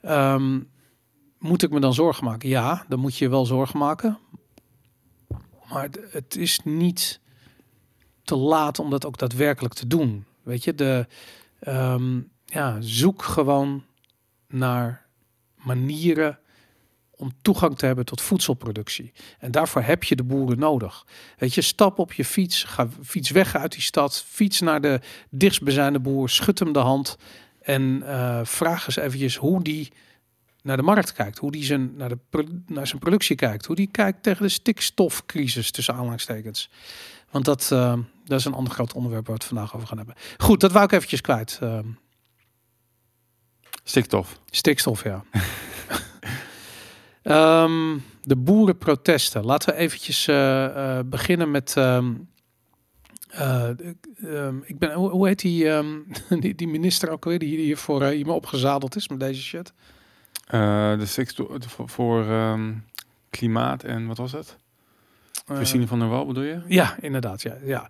Um, 0.02 0.70
moet 1.40 1.64
ik 1.64 1.72
me 1.72 1.80
dan 1.80 1.94
zorgen 1.94 2.26
maken? 2.26 2.50
Ja, 2.50 2.86
dan 2.88 3.00
moet 3.00 3.18
je 3.18 3.26
je 3.26 3.32
wel 3.32 3.46
zorgen 3.46 3.80
maken. 3.80 4.18
Maar 5.70 5.90
het, 6.12 6.36
is 6.36 6.60
niet 6.64 7.20
te 8.24 8.36
laat 8.36 8.80
om 8.80 8.90
dat 8.90 9.06
ook 9.06 9.18
daadwerkelijk 9.18 9.74
te 9.74 9.88
doen. 9.88 10.26
Weet 10.44 10.64
je, 10.64 10.76
de, 10.76 11.08
um, 11.68 12.32
ja, 12.46 12.78
zoek 12.80 13.24
gewoon 13.24 13.84
naar 14.48 15.06
manieren 15.56 16.40
om 17.12 17.32
toegang 17.42 17.78
te 17.78 17.86
hebben 17.86 18.06
tot 18.06 18.22
voedselproductie. 18.22 19.12
En 19.40 19.52
daarvoor 19.52 19.82
heb 19.82 20.04
je 20.04 20.16
de 20.16 20.24
boeren 20.24 20.60
nodig. 20.60 21.06
Weet 21.38 21.54
je, 21.54 21.62
stap 21.62 22.00
op 22.00 22.14
je 22.14 22.26
fiets, 22.26 22.64
ga 22.64 22.88
fiets 23.04 23.30
weg 23.30 23.56
uit 23.56 23.72
die 23.72 23.82
stad, 23.82 24.24
fiets 24.28 24.60
naar 24.60 24.82
de 24.82 25.00
dichtstbijzijnde 25.30 26.00
boer, 26.00 26.30
schud 26.30 26.60
hem 26.60 26.74
de 26.74 26.80
hand 26.80 27.18
en 27.62 28.02
uh, 28.04 28.40
vraag 28.44 28.86
eens 28.86 28.96
eventjes 28.96 29.36
hoe 29.36 29.64
die 29.64 29.92
naar 30.62 30.78
de 30.78 30.84
markt 30.84 31.14
kijkt, 31.14 31.38
hoe 31.38 31.52
die 31.52 31.64
zijn, 31.64 31.96
naar, 31.96 32.10
de, 32.10 32.18
naar 32.68 32.88
zijn 32.88 33.00
productie 33.00 33.36
kijkt, 33.36 33.66
hoe 33.66 33.76
die 33.76 33.90
kijkt 33.92 34.24
tegen 34.24 34.44
de 34.44 34.50
stikstofcrisis 34.50 35.72
tussen 35.72 35.94
aanhalingstekens. 35.94 36.70
Want 37.32 37.46
dat, 37.46 37.70
uh, 37.74 37.98
dat 38.26 38.40
is 38.40 38.46
een 38.46 38.54
ander 38.54 38.74
groot 38.74 38.94
onderwerp 38.94 39.28
waar 39.28 39.36
we 39.36 39.42
het 39.42 39.54
vandaag 39.54 39.76
over 39.76 39.88
gaan 39.88 39.98
hebben. 39.98 40.16
Goed, 40.38 40.60
dat 40.60 40.72
wou 40.72 40.86
ik 40.86 40.92
eventjes 40.92 41.22
kwijt. 41.22 41.60
Uh, 41.64 41.80
Stikstof. 43.84 44.40
Stikstof, 44.50 45.04
ja. 45.04 45.24
Ehm, 47.22 47.98
de 48.22 48.36
boerenprotesten. 48.36 49.46
Laten 49.46 49.74
we 49.74 49.80
eventjes 49.80 50.28
eh, 50.28 50.98
eh, 50.98 51.06
beginnen 51.06 51.52
met... 51.52 51.78
ehm, 51.78 52.14
eh, 53.30 53.70
ehm, 54.16 54.58
ik 54.64 54.80
ben, 54.80 54.94
hoe, 54.94 55.10
hoe 55.10 55.28
heet 55.28 55.40
die, 55.40 55.68
die, 56.40 56.56
die 56.56 56.68
minister 56.68 57.10
ook 57.10 57.26
weer 57.26 57.40
die 57.40 57.58
hier 57.58 57.78
voor 57.78 58.02
uh, 58.02 58.18
iemand 58.18 58.38
opgezadeld 58.38 58.96
is 58.96 59.08
met 59.08 59.20
deze 59.20 59.42
shit? 59.42 59.74
Eh, 60.50 60.98
de 60.98 61.06
stikstof 61.06 61.48
voor, 61.60 61.90
voor 61.90 62.30
ehm, 62.30 62.72
klimaat 63.30 63.84
en 63.84 64.08
wat 64.08 64.18
was 64.18 64.32
het? 64.32 64.58
Eh, 65.48 65.56
Christine 65.56 65.88
van 65.88 66.00
der 66.00 66.08
Wal 66.08 66.26
bedoel 66.26 66.44
je? 66.44 66.62
ja, 66.68 66.96
inderdaad, 67.02 67.42
ja. 67.42 67.56
ja. 67.64 67.88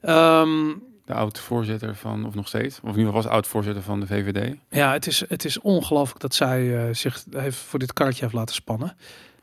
Ehm, 0.00 0.74
De 1.04 1.14
oud-voorzitter 1.14 1.94
van, 1.94 2.26
of 2.26 2.34
nog 2.34 2.48
steeds, 2.48 2.76
of 2.76 2.82
in 2.82 2.88
ieder 2.88 3.04
geval 3.06 3.22
was 3.22 3.32
oud-voorzitter 3.32 3.82
van 3.82 4.00
de 4.00 4.06
VVD. 4.06 4.56
Ja, 4.70 4.92
het 4.92 5.06
is, 5.06 5.24
het 5.28 5.44
is 5.44 5.60
ongelooflijk 5.60 6.20
dat 6.20 6.34
zij 6.34 6.86
eh, 6.88 6.94
zich 6.94 7.24
heeft 7.30 7.56
voor 7.56 7.78
dit 7.78 7.92
karretje 7.92 8.22
heeft 8.22 8.34
laten 8.34 8.54
spannen. 8.54 8.96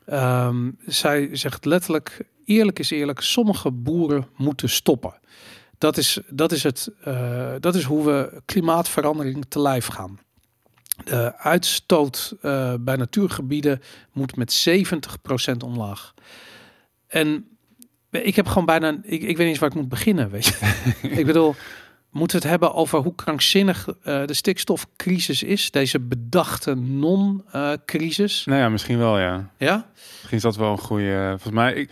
Ehm, 0.06 0.70
zij 0.86 1.28
zegt 1.36 1.64
letterlijk, 1.64 2.26
eerlijk 2.44 2.78
is 2.78 2.90
eerlijk, 2.90 3.20
sommige 3.20 3.70
boeren 3.70 4.26
moeten 4.36 4.68
stoppen. 4.68 5.14
Dat 5.78 5.96
is, 5.96 6.20
dat 6.28 6.52
is, 6.52 6.62
het, 6.62 6.90
dat 7.60 7.74
is 7.74 7.84
hoe 7.84 8.04
we 8.04 8.42
klimaatverandering 8.44 9.44
te 9.48 9.60
lijf 9.60 9.86
gaan. 9.86 10.18
De 11.04 11.38
uitstoot 11.38 12.34
eh, 12.40 12.74
bij 12.80 12.96
natuurgebieden 12.96 13.82
moet 14.12 14.36
met 14.36 14.66
70% 15.52 15.56
omlaag. 15.64 16.14
En 17.06 17.48
ik 18.10 18.36
heb 18.36 18.46
gewoon 18.46 18.64
bijna, 18.64 18.98
ik, 19.02 19.04
ik 19.04 19.20
weet 19.20 19.38
niet 19.38 19.46
eens 19.46 19.58
waar 19.58 19.68
ik 19.68 19.74
moet 19.74 19.88
beginnen, 19.88 20.30
weet 20.30 20.46
je. 20.46 20.74
ik 21.20 21.26
bedoel, 21.26 21.54
moeten 22.10 22.36
we 22.36 22.42
het 22.42 22.50
hebben 22.50 22.74
over 22.74 22.98
hoe 22.98 23.14
krankzinnig 23.14 23.88
eh, 23.88 24.26
de 24.26 24.34
stikstofcrisis 24.34 25.42
is. 25.42 25.70
Deze 25.70 26.00
bedachte 26.00 26.74
non-crisis. 26.74 28.44
Nou 28.44 28.60
ja, 28.60 28.68
misschien 28.68 28.98
wel, 28.98 29.18
ja. 29.18 29.50
ja? 29.58 29.86
Misschien 29.94 30.36
is 30.36 30.42
dat 30.42 30.56
wel 30.56 30.70
een 30.70 30.78
goede. 30.78 31.26
Volgens 31.28 31.52
mij, 31.54 31.74
ik, 31.74 31.90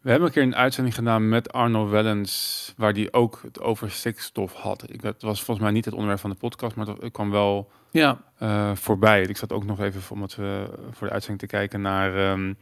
we 0.00 0.10
hebben 0.10 0.28
een 0.28 0.34
keer 0.34 0.42
een 0.42 0.56
uitzending 0.56 0.94
gedaan 0.94 1.28
met 1.28 1.52
Arno 1.52 1.88
Wellens, 1.88 2.74
waar 2.76 2.92
die 2.92 3.12
ook 3.12 3.40
het 3.42 3.60
over 3.60 3.90
stikstof 3.90 4.52
had. 4.52 4.90
Ik, 4.90 5.02
het 5.02 5.22
was 5.22 5.42
volgens 5.42 5.66
mij 5.66 5.74
niet 5.74 5.84
het 5.84 5.94
onderwerp 5.94 6.20
van 6.20 6.30
de 6.30 6.36
podcast, 6.36 6.76
maar 6.76 6.86
het 6.86 7.12
kwam 7.12 7.30
wel 7.30 7.70
Ja, 7.90 8.20
eh, 8.38 8.74
voorbij. 8.74 9.22
Ik 9.22 9.36
zat 9.36 9.52
ook 9.52 9.64
nog 9.64 9.80
even, 9.80 10.00
omdat 10.10 10.34
we 10.34 10.68
voor 10.90 11.06
de 11.06 11.12
uitzending 11.12 11.40
te 11.40 11.56
kijken 11.56 11.80
naar 11.80 12.16
ehm 12.16 12.52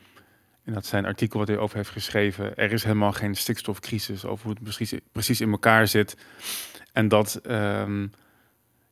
in 0.66 0.72
dat 0.72 0.86
zijn 0.86 1.06
artikel 1.06 1.38
wat 1.38 1.48
hij 1.48 1.58
over 1.58 1.76
heeft 1.76 1.90
geschreven. 1.90 2.56
Er 2.56 2.72
is 2.72 2.82
helemaal 2.82 3.12
geen 3.12 3.34
stikstofcrisis 3.34 4.24
over 4.24 4.44
hoe 4.44 4.54
het 4.54 4.62
precies, 4.62 4.94
precies 5.12 5.40
in 5.40 5.50
elkaar 5.50 5.88
zit. 5.88 6.16
En 6.92 7.08
dat, 7.08 7.40
ehm, 7.42 8.06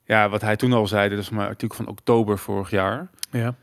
ja, 0.05 0.29
wat 0.29 0.41
hij 0.41 0.57
toen 0.57 0.73
al 0.73 0.87
zei, 0.87 1.09
dit 1.09 1.19
is 1.19 1.31
mijn 1.31 1.49
artikel 1.49 1.77
van 1.77 1.87
oktober 1.87 2.39
vorig 2.39 2.71
jaar. 2.71 3.09
ja. 3.31 3.55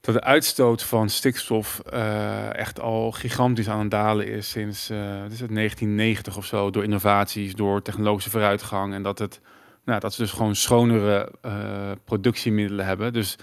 Dat 0.00 0.14
de 0.14 0.22
uitstoot 0.22 0.82
van 0.82 1.08
stikstof 1.08 1.80
eh, 1.90 2.54
echt 2.54 2.80
al 2.80 3.12
gigantisch 3.12 3.68
aan 3.68 3.80
het 3.80 3.90
dalen 3.90 4.26
is 4.26 4.50
sinds 4.50 4.88
wat 4.88 5.32
is 5.32 5.40
het, 5.40 5.54
1990 5.54 6.36
of 6.36 6.44
zo. 6.44 6.70
Door 6.70 6.82
innovaties, 6.82 7.54
door 7.54 7.82
technologische 7.82 8.30
vooruitgang. 8.30 8.94
En 8.94 9.02
dat, 9.02 9.18
het, 9.18 9.40
nou, 9.84 10.00
dat 10.00 10.14
ze 10.14 10.22
dus 10.22 10.30
gewoon 10.30 10.54
schonere 10.54 11.32
eh, 11.42 11.90
productiemiddelen 12.04 12.86
hebben. 12.86 13.12
Dus 13.12 13.36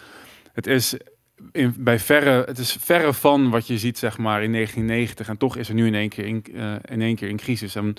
het 0.53 0.67
is, 0.67 0.97
in, 1.51 1.73
bij 1.77 1.99
verre, 1.99 2.43
het 2.45 2.57
is 2.57 2.77
verre 2.79 3.13
van 3.13 3.49
wat 3.49 3.67
je 3.67 3.77
ziet 3.77 3.97
zeg 3.97 4.17
maar, 4.17 4.43
in 4.43 4.51
1990. 4.51 5.29
En 5.29 5.37
toch 5.37 5.55
is 5.55 5.69
er 5.69 5.75
nu 5.75 5.85
in 5.85 5.95
één 5.95 6.09
keer 6.09 6.25
in, 6.25 6.43
in, 6.81 7.01
één 7.01 7.15
keer 7.15 7.29
een 7.29 7.37
crisis. 7.37 7.75
En 7.75 7.93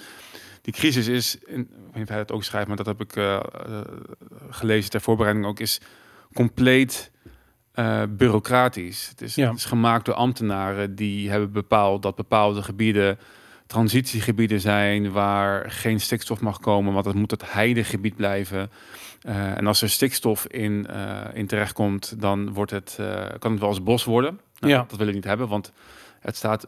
die 0.62 0.73
crisis 0.73 1.07
is, 1.07 1.38
in, 1.47 1.61
ik 1.61 1.68
weet 1.68 1.94
niet 1.94 2.03
of 2.03 2.09
hij 2.09 2.18
het 2.18 2.33
ook 2.33 2.44
schrijft, 2.44 2.68
maar 2.68 2.77
dat 2.77 2.87
heb 2.87 3.01
ik 3.01 3.40
gelezen 4.51 4.90
ter 4.90 5.01
voorbereiding 5.01 5.47
ook, 5.47 5.61
is 5.61 5.81
compleet 6.33 7.11
eh, 7.79 8.03
bureaucratisch. 8.09 9.09
Het 9.09 9.21
is, 9.21 9.35
Ja. 9.35 9.49
het 9.49 9.59
is 9.59 9.64
gemaakt 9.64 10.05
door 10.05 10.14
ambtenaren 10.14 10.95
die 10.95 11.31
hebben 11.31 11.53
bepaald 11.53 12.03
dat 12.03 12.14
bepaalde 12.17 12.62
gebieden 12.62 13.19
transitiegebieden 13.67 14.61
zijn 14.61 15.12
waar 15.12 15.71
geen 15.71 16.01
stikstof 16.01 16.41
mag 16.41 16.59
komen, 16.61 16.93
want 16.93 17.05
het 17.05 17.14
moet 17.14 17.31
het 17.31 17.53
heidegebied 17.53 18.17
blijven. 18.17 18.71
Eh, 19.23 19.57
en 19.57 19.67
als 19.67 19.83
er 19.83 19.91
stikstof 19.91 20.47
in, 20.47 20.87
eh 20.87 21.21
in 21.33 21.47
terechtkomt, 21.47 22.21
dan 22.21 22.53
wordt 22.53 22.71
het, 22.71 22.99
kan 23.38 23.51
het 23.51 23.61
wel 23.61 23.69
als 23.69 23.83
bos 23.83 24.05
worden. 24.05 24.41
Nou, 24.61 24.73
Ja. 24.73 24.85
Dat 24.88 24.99
wil 24.99 25.07
ik 25.09 25.14
niet 25.14 25.25
hebben, 25.25 25.49
want 25.49 25.73
het 26.21 26.37
staat 26.37 26.64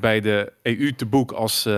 bij 0.00 0.20
de 0.20 0.52
EU 0.62 0.92
te 0.94 1.06
boek 1.06 1.32
als, 1.32 1.68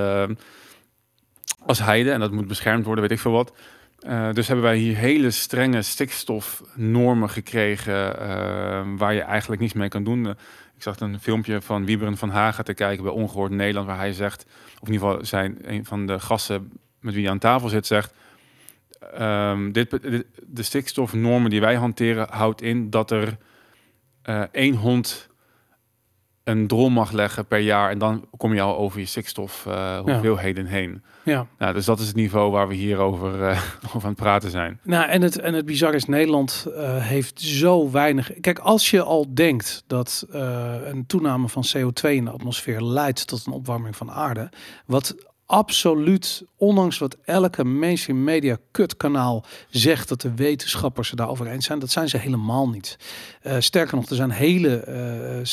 als 1.66 1.78
heide 1.78 2.10
en 2.10 2.20
dat 2.20 2.30
moet 2.32 2.46
beschermd 2.46 2.84
worden, 2.84 3.02
weet 3.02 3.12
ik 3.12 3.20
veel 3.20 3.32
wat. 3.32 3.52
Eh, 3.98 4.32
dus 4.32 4.46
hebben 4.46 4.64
wij 4.64 4.76
hier 4.76 4.96
hele 4.96 5.30
strenge 5.30 5.82
stikstofnormen 5.82 7.30
gekregen 7.30 8.20
eh, 8.20 8.86
waar 8.96 9.14
je 9.14 9.20
eigenlijk 9.20 9.60
niets 9.60 9.72
mee 9.72 9.88
kan 9.88 10.04
doen. 10.04 10.26
Eh, 10.26 10.32
ik 10.76 10.82
zag 10.82 11.00
een 11.00 11.20
filmpje 11.20 11.62
van 11.62 11.84
Wieberen 11.84 12.16
van 12.16 12.30
Hagen 12.30 12.64
te 12.64 12.74
kijken 12.74 13.04
bij 13.04 13.12
Ongehoord 13.12 13.50
Nederland, 13.50 13.86
waar 13.86 13.98
hij 13.98 14.12
zegt, 14.12 14.46
of 14.80 14.88
in 14.88 14.92
ieder 14.92 15.08
geval 15.08 15.24
zijn 15.24 15.58
een 15.62 15.84
van 15.84 16.06
de 16.06 16.20
gasten 16.20 16.72
met 17.00 17.14
wie 17.14 17.22
hij 17.22 17.32
aan 17.32 17.38
tafel 17.38 17.68
zit, 17.68 17.86
zegt. 17.86 18.14
ehm, 19.14 19.72
dit, 19.72 19.90
de 20.46 20.62
stikstofnormen 20.62 21.50
die 21.50 21.60
wij 21.60 21.74
hanteren 21.74 22.26
houdt 22.30 22.62
in 22.62 22.90
dat 22.90 23.10
er 23.10 23.36
één 24.52 24.74
hond 24.74 25.28
een 26.46 26.66
drol 26.66 26.88
mag 26.88 27.12
leggen 27.12 27.46
per 27.46 27.58
jaar 27.58 27.90
en 27.90 27.98
dan 27.98 28.24
kom 28.36 28.54
je 28.54 28.60
al 28.60 28.76
over 28.76 29.00
je 29.00 29.06
stikstof 29.06 29.66
eh, 29.66 29.98
hoeveelheden 29.98 30.66
heen. 30.66 31.02
ja. 31.24 31.46
Nou, 31.58 31.74
dus 31.74 31.84
dat 31.84 32.00
is 32.00 32.06
het 32.06 32.16
niveau 32.16 32.50
waar 32.50 32.68
we 32.68 32.74
hier 32.74 32.98
over, 32.98 33.42
eh, 33.42 33.62
over 33.94 34.02
aan 34.02 34.08
het 34.08 34.16
praten 34.16 34.50
zijn. 34.50 34.80
Nou, 34.82 35.08
en 35.08 35.22
het, 35.22 35.38
en 35.38 35.54
het 35.54 35.64
bizar 35.64 35.94
is, 35.94 36.04
Nederland 36.04 36.66
eh, 36.76 36.96
heeft 36.96 37.40
zo 37.40 37.90
weinig... 37.90 38.32
Kijk, 38.40 38.58
als 38.58 38.90
je 38.90 39.02
al 39.02 39.34
denkt 39.34 39.84
dat 39.86 40.26
een 40.84 41.04
toename 41.06 41.48
van 41.48 41.64
CO2 41.76 42.10
in 42.10 42.24
de 42.24 42.30
atmosfeer 42.30 42.80
leidt 42.80 43.26
tot 43.26 43.46
een 43.46 43.52
opwarming 43.52 43.96
van 43.96 44.10
aarde, 44.10 44.50
wat 44.84 45.14
absoluut, 45.46 46.44
ondanks 46.56 46.98
wat 46.98 47.16
elke 47.24 47.64
mainstream 47.64 48.24
media 48.24 48.56
kutkanaal 48.70 49.44
zegt 49.70 50.08
dat 50.08 50.20
de 50.20 50.34
wetenschappers 50.34 51.08
het 51.08 51.18
daarover 51.18 51.46
eens 51.46 51.66
zijn, 51.66 51.78
dat 51.78 51.90
zijn 51.90 52.08
ze 52.08 52.16
helemaal 52.16 52.68
niet. 52.68 52.98
Eh, 53.42 53.56
sterker 53.58 53.96
nog, 53.96 54.08
er 54.08 54.16
zijn 54.16 54.30
hele 54.30 54.76
eh, 54.76 55.40
eh, 55.40 55.46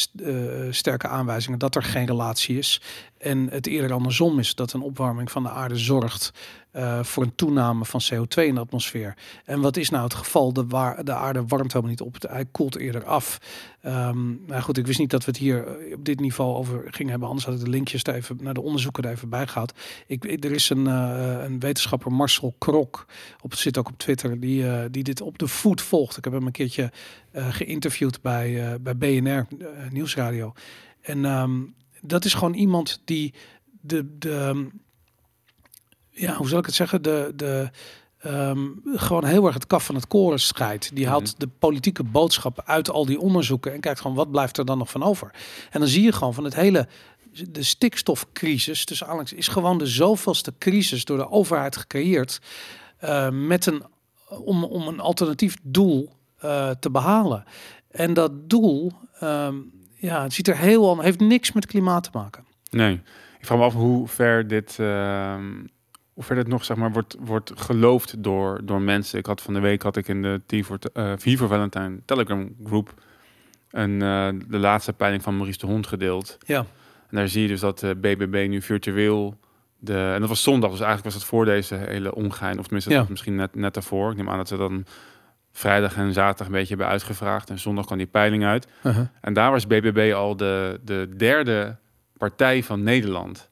sterke 0.73 1.07
aanwijzingen 1.07 1.59
dat 1.59 1.75
er 1.75 1.83
geen 1.83 2.05
relatie 2.05 2.57
is. 2.57 2.81
En 3.23 3.47
het 3.49 3.67
eerder 3.67 3.93
andersom 3.93 4.39
is 4.39 4.55
dat 4.55 4.73
een 4.73 4.81
opwarming 4.81 5.31
van 5.31 5.43
de 5.43 5.49
aarde 5.49 5.77
zorgt 5.77 6.33
eh, 6.71 7.03
voor 7.03 7.23
een 7.23 7.35
toename 7.35 7.85
van 7.85 8.01
CO2 8.13 8.43
in 8.43 8.53
de 8.53 8.59
atmosfeer. 8.59 9.17
En 9.45 9.61
wat 9.61 9.77
is 9.77 9.89
nou 9.89 10.03
het 10.03 10.13
geval? 10.13 10.53
De, 10.53 10.65
waar, 10.67 11.05
de 11.05 11.13
aarde 11.13 11.45
warmt 11.47 11.73
helemaal 11.73 11.91
niet 11.91 12.01
op. 12.01 12.15
Hij 12.19 12.45
koelt 12.51 12.77
eerder 12.77 13.05
af. 13.05 13.37
Ehm 13.81 14.45
nou 14.47 14.61
goed, 14.61 14.77
ik 14.77 14.87
wist 14.87 14.99
niet 14.99 15.09
dat 15.09 15.25
we 15.25 15.31
het 15.31 15.39
hier 15.39 15.67
eh, 15.67 15.95
op 15.95 16.05
dit 16.05 16.19
niveau 16.19 16.55
over 16.55 16.83
gingen 16.85 17.11
hebben. 17.11 17.27
Anders 17.27 17.45
had 17.45 17.55
ik 17.55 17.63
de 17.63 17.69
linkjes 17.69 18.03
er 18.03 18.13
even 18.13 18.37
naar 18.41 18.53
de 18.53 18.61
onderzoeken 18.61 19.03
er 19.03 19.11
even 19.11 19.29
bij 19.29 19.47
gehad. 19.47 19.73
Ik, 20.07 20.43
er 20.43 20.51
is 20.51 20.69
een, 20.69 20.87
eh, 20.87 21.43
een 21.43 21.59
wetenschapper, 21.59 22.11
Marcel 22.11 22.55
Krok, 22.57 23.05
op, 23.41 23.53
zit 23.53 23.77
ook 23.77 23.87
op 23.87 23.97
Twitter, 23.97 24.39
die, 24.39 24.89
die 24.89 25.03
dit 25.03 25.21
op 25.21 25.37
de 25.37 25.47
voet 25.47 25.81
volgt. 25.81 26.17
Ik 26.17 26.23
heb 26.23 26.33
hem 26.33 26.45
een 26.45 26.51
keertje 26.51 26.91
geïnterviewd 27.33 28.21
bij, 28.21 28.77
bij 28.81 28.97
BNR 28.97 29.47
Nieuwsradio. 29.89 30.53
En 31.01 31.25
ehm, 31.25 31.61
dat 32.03 32.25
is 32.25 32.33
gewoon 32.33 32.53
iemand 32.53 33.01
die 33.05 33.33
de, 33.81 34.17
de 34.17 34.31
ehm, 34.31 34.65
ja, 36.09 36.35
hoe 36.35 36.47
zal 36.47 36.59
ik 36.59 36.65
het 36.65 36.75
zeggen, 36.75 37.01
de, 37.01 37.33
de 37.35 37.69
ehm, 38.19 38.67
gewoon 38.85 39.25
heel 39.25 39.45
erg 39.45 39.53
het 39.53 39.67
kaf 39.67 39.85
van 39.85 39.95
het 39.95 40.07
koren 40.07 40.39
scheidt. 40.39 40.95
Die 40.95 41.07
haalt 41.07 41.31
Mhm. 41.31 41.39
de 41.39 41.47
politieke 41.59 42.03
boodschap 42.03 42.61
uit 42.65 42.89
al 42.89 43.05
die 43.05 43.19
onderzoeken 43.19 43.73
en 43.73 43.79
kijkt 43.79 44.01
gewoon 44.01 44.15
wat 44.15 44.31
blijft 44.31 44.57
er 44.57 44.65
dan 44.65 44.77
nog 44.77 44.89
van 44.89 45.03
over. 45.03 45.31
En 45.71 45.79
dan 45.79 45.89
zie 45.89 46.03
je 46.03 46.11
gewoon 46.11 46.33
van 46.33 46.43
het 46.43 46.55
hele 46.55 46.87
de 47.49 47.63
stikstofcrisis, 47.63 48.85
tussen 48.85 49.07
Alex, 49.07 49.33
is 49.33 49.47
gewoon 49.47 49.77
de 49.77 49.85
zoveelste 49.85 50.53
crisis 50.57 51.05
door 51.05 51.17
de 51.17 51.29
overheid 51.29 51.77
gecreëerd 51.77 52.39
eh, 52.97 53.29
met 53.29 53.65
een 53.65 53.83
om, 54.27 54.63
om 54.63 54.87
een 54.87 54.99
alternatief 54.99 55.55
doel 55.63 56.09
eh, 56.37 56.69
te 56.69 56.91
behalen. 56.91 57.43
En 57.91 58.13
dat 58.13 58.49
doel, 58.49 58.91
ehm, 59.19 59.55
ja, 60.05 60.23
het 60.23 60.33
ziet 60.33 60.47
er 60.47 60.57
heel 60.57 60.91
aan, 60.91 61.03
heeft 61.03 61.19
niks 61.19 61.51
met 61.51 61.65
klimaat 61.65 62.03
te 62.03 62.09
maken. 62.13 62.45
Nee, 62.69 62.93
ik 63.39 63.45
vraag 63.45 63.57
me 63.57 63.63
af 63.63 63.73
hoe 63.73 64.07
ver 64.07 64.47
dit, 64.47 64.77
ehm, 64.79 65.43
hoe 66.13 66.23
ver 66.23 66.35
dit 66.35 66.47
nog 66.47 66.65
zeg 66.65 66.77
maar, 66.77 66.91
wordt, 66.91 67.15
wordt 67.19 67.51
geloofd 67.55 68.23
door, 68.23 68.61
door 68.63 68.81
mensen. 68.81 69.19
Ik 69.19 69.25
had 69.25 69.41
van 69.41 69.53
de 69.53 69.59
week 69.59 69.81
had 69.81 69.97
ik 69.97 70.07
in 70.07 70.21
de 70.21 70.41
T 70.45 70.65
voor, 70.65 70.77
eh 70.93 71.13
V 71.17 71.37
voor 71.37 71.47
Valentine 71.47 71.99
Telegram 72.05 72.55
groep 72.65 72.93
een, 73.71 74.01
eh, 74.01 74.29
de 74.47 74.57
laatste 74.57 74.93
peiling 74.93 75.23
van 75.23 75.35
Maurice 75.35 75.59
de 75.59 75.65
Hond 75.65 75.87
gedeeld. 75.87 76.37
Ja. 76.45 76.57
En 77.09 77.17
daar 77.17 77.27
zie 77.27 77.41
je 77.41 77.47
dus 77.47 77.59
dat 77.59 77.79
de 77.79 77.95
BBB 77.95 78.45
nu 78.49 78.61
virtueel 78.61 79.37
de 79.79 80.11
en 80.13 80.19
dat 80.19 80.29
was 80.29 80.43
zondag, 80.43 80.69
dus 80.69 80.79
eigenlijk 80.79 81.13
was 81.13 81.21
het 81.23 81.29
voor 81.31 81.45
deze 81.45 81.75
hele 81.75 82.15
ongein, 82.15 82.57
of 82.59 82.63
tenminste 82.63 82.91
Ja. 82.91 83.05
misschien 83.09 83.35
net, 83.35 83.55
net 83.55 83.73
daarvoor. 83.73 84.11
Ik 84.11 84.17
neem 84.17 84.29
aan 84.29 84.37
dat 84.37 84.47
ze 84.47 84.57
dan 84.57 84.85
vrijdag 85.53 85.95
en 85.95 86.13
zaterdag 86.13 86.47
een 86.47 86.53
beetje 86.53 86.67
hebben 86.75 86.87
uitgevraagd 86.87 87.49
en 87.49 87.59
zondag 87.59 87.85
kwam 87.85 87.97
die 87.97 88.07
peiling 88.07 88.45
uit. 88.45 88.67
Uh-huh. 88.83 89.05
En 89.21 89.33
daar 89.33 89.51
was 89.51 89.67
BBB 89.67 90.11
al 90.15 90.35
de, 90.37 90.79
de 90.83 91.09
derde 91.17 91.75
partij 92.17 92.63
van 92.63 92.83
Nederland. 92.83 93.49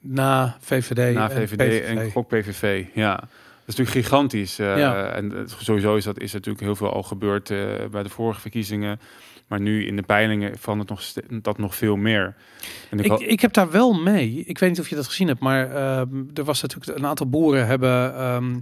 Na 0.00 0.56
VVD, 0.60 1.14
Na 1.14 1.30
en 1.30 1.36
VVD 1.48 1.56
PVV. 1.56 1.96
en 1.96 2.10
ook 2.14 2.28
PVV, 2.28 2.84
ja. 2.94 3.16
Dus 3.16 3.74
is 3.74 3.76
natuurlijk 3.78 4.06
gigantisch. 4.06 4.58
eh, 4.58 4.78
Ja. 4.78 5.06
En 5.06 5.30
het- 5.30 5.54
sowieso 5.58 5.96
is 5.96 6.04
dat 6.04 6.18
is 6.20 6.32
natuurlijk 6.32 6.64
heel 6.64 6.76
veel 6.76 6.92
al 6.92 7.02
gebeurd 7.02 7.50
eh, 7.50 7.58
bij 7.90 8.02
de 8.02 8.08
vorige 8.08 8.40
verkiezingen. 8.40 9.00
Maar 9.46 9.60
nu 9.60 9.86
in 9.86 9.96
de 9.96 10.02
peilingen 10.02 10.58
van 10.58 10.78
het 10.78 10.88
nog, 10.88 11.02
dat 11.42 11.58
nog 11.58 11.74
veel 11.74 11.96
meer. 11.96 12.34
En 12.90 12.98
ik, 12.98 13.12
ik 13.20 13.40
heb 13.40 13.52
daar 13.52 13.70
wel 13.70 13.92
mee. 13.92 14.44
Ik 14.46 14.58
weet 14.58 14.70
niet 14.70 14.80
of 14.80 14.88
je 14.88 14.94
dat 14.94 15.06
gezien 15.06 15.28
hebt, 15.28 15.40
maar 15.40 15.70
ehm, 15.74 16.08
er 16.34 16.44
was 16.44 16.62
natuurlijk 16.62 16.98
een 16.98 17.06
aantal 17.06 17.28
boeren 17.28 17.66
hebben 17.66 18.14
ehm, 18.14 18.54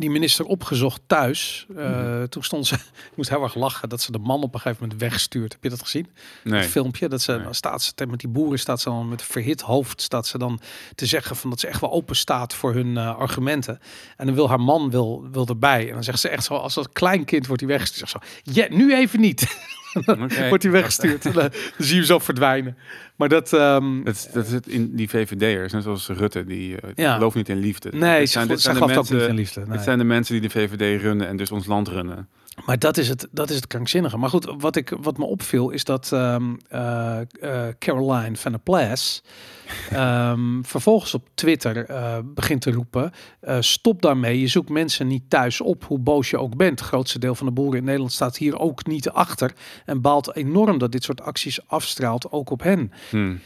die 0.00 0.10
minister 0.10 0.44
opgezocht 0.44 1.00
thuis. 1.06 1.66
Eh, 1.76 1.90
Mhm. 1.90 2.26
Toen 2.28 2.42
stond 2.42 2.66
ze, 2.66 2.74
ik 3.10 3.12
moest 3.16 3.28
heel 3.30 3.42
erg 3.42 3.54
lachen 3.54 3.88
dat 3.88 4.02
ze 4.02 4.12
de 4.12 4.18
man 4.18 4.42
op 4.42 4.54
een 4.54 4.60
gegeven 4.60 4.82
moment 4.82 5.00
wegstuurt. 5.00 5.52
Heb 5.52 5.62
je 5.62 5.68
dat 5.68 5.80
gezien? 5.82 6.08
nee. 6.44 6.60
Dat 6.60 6.70
filmpje 6.70 7.08
dat 7.08 7.22
ze 7.22 7.32
Nee. 7.32 7.42
dan 7.42 7.54
staat 7.54 7.82
ze 7.82 7.92
met 8.08 8.18
die 8.20 8.28
boeren 8.28 8.58
staat 8.58 8.80
ze 8.80 8.88
dan 8.88 9.08
met 9.08 9.20
een 9.20 9.26
verhit 9.26 9.60
hoofd 9.60 10.02
staat 10.02 10.26
ze 10.26 10.38
dan 10.38 10.60
te 10.94 11.06
zeggen 11.06 11.36
van 11.36 11.50
dat 11.50 11.60
ze 11.60 11.66
echt 11.66 11.80
wel 11.80 11.92
open 11.92 12.16
staat 12.16 12.54
voor 12.54 12.74
hun 12.74 12.96
eh, 12.96 13.16
argumenten. 13.16 13.80
En 14.16 14.26
dan 14.26 14.34
wil 14.34 14.48
haar 14.48 14.60
man 14.60 14.90
wil, 14.90 15.26
wil 15.32 15.46
erbij 15.46 15.88
en 15.88 15.94
dan 15.94 16.04
zegt 16.04 16.20
ze 16.20 16.28
echt 16.28 16.44
zo 16.44 16.54
als 16.54 16.76
een 16.76 16.92
klein 16.92 17.24
kind 17.24 17.46
wordt 17.46 17.62
hij 17.62 17.70
weggestuurd. 17.70 18.08
Zo, 18.10 18.18
ja, 18.42 18.66
nu 18.70 18.94
even 18.94 19.20
niet. 19.20 19.40
Wordt 20.48 20.62
hij 20.62 20.72
weggestuurd. 20.72 21.22
Dan, 21.34 21.50
zie 21.78 21.88
je 21.88 21.94
hem 21.94 22.04
zo 22.04 22.18
verdwijnen. 22.18 22.76
Maar 23.16 23.28
dat 23.28 23.52
ehm, 23.52 24.04
Dat, 24.04 24.14
is- 24.14 24.28
dat 24.32 24.46
zit 24.46 24.66
in 24.68 24.96
die 24.96 25.08
VVD'ers, 25.08 25.72
net 25.72 25.82
zoals 25.82 26.08
Rutte, 26.08 26.44
die 26.44 26.80
eh, 26.80 26.90
Ja. 26.94 27.14
gelooft 27.14 27.36
niet 27.36 27.48
in 27.48 27.58
liefde. 27.58 27.90
Nee, 27.92 28.18
Dit 28.18 28.26
ze, 28.28 28.32
zijn, 28.32 28.48
dit 28.48 28.56
ze 28.56 28.62
zijn 28.62 28.74
de 28.76 28.82
ook 28.82 28.88
niet 28.88 28.96
mensen, 29.10 29.28
in 29.28 29.34
liefde. 29.34 29.60
nee. 29.60 29.70
Het 29.70 29.82
zijn 29.84 29.98
de 29.98 30.04
mensen 30.04 30.40
die 30.40 30.50
de 30.50 30.58
VVD 30.58 31.00
runnen 31.02 31.28
en 31.28 31.36
dus 31.36 31.50
ons 31.50 31.66
land 31.66 31.88
runnen. 31.88 32.28
Maar 32.66 32.78
dat 32.78 32.96
is 32.96 33.08
het, 33.08 33.28
dat 33.30 33.50
is 33.50 33.56
het 33.56 33.66
krankzinnige. 33.66 34.16
Maar 34.16 34.28
goed, 34.28 34.54
wat, 34.58 34.76
ik, 34.76 34.92
wat 35.00 35.18
me 35.18 35.24
opviel 35.24 35.70
is 35.70 35.84
dat 35.84 36.12
ehm, 36.12 36.54
eh, 36.68 37.20
eh, 37.20 37.74
Caroline 37.78 38.36
van 38.36 38.52
der 38.52 38.60
Plas 38.60 39.22
ehm, 39.90 40.62
vervolgens 40.62 41.14
op 41.14 41.28
Twitter 41.34 41.84
eh, 41.84 42.18
begint 42.24 42.60
te 42.60 42.72
roepen: 42.72 43.12
stop 43.60 44.02
daarmee. 44.02 44.40
Je 44.40 44.46
zoekt 44.46 44.68
mensen 44.68 45.06
niet 45.06 45.30
thuis 45.30 45.60
op, 45.60 45.84
hoe 45.84 45.98
boos 45.98 46.30
je 46.30 46.38
ook 46.38 46.56
bent. 46.56 46.78
Het 46.78 46.88
grootste 46.88 47.18
deel 47.18 47.34
van 47.34 47.46
de 47.46 47.52
boeren 47.52 47.78
in 47.78 47.84
Nederland 47.84 48.12
staat 48.12 48.36
hier 48.36 48.58
ook 48.58 48.86
niet 48.86 49.10
achter 49.10 49.52
en 49.84 50.00
baalt 50.00 50.36
enorm 50.36 50.78
dat 50.78 50.92
dit 50.92 51.04
soort 51.04 51.20
acties 51.20 51.68
afstraalt, 51.68 52.32
ook 52.32 52.50
op 52.50 52.62
hen. 52.62 52.92
Hm. 53.10 53.36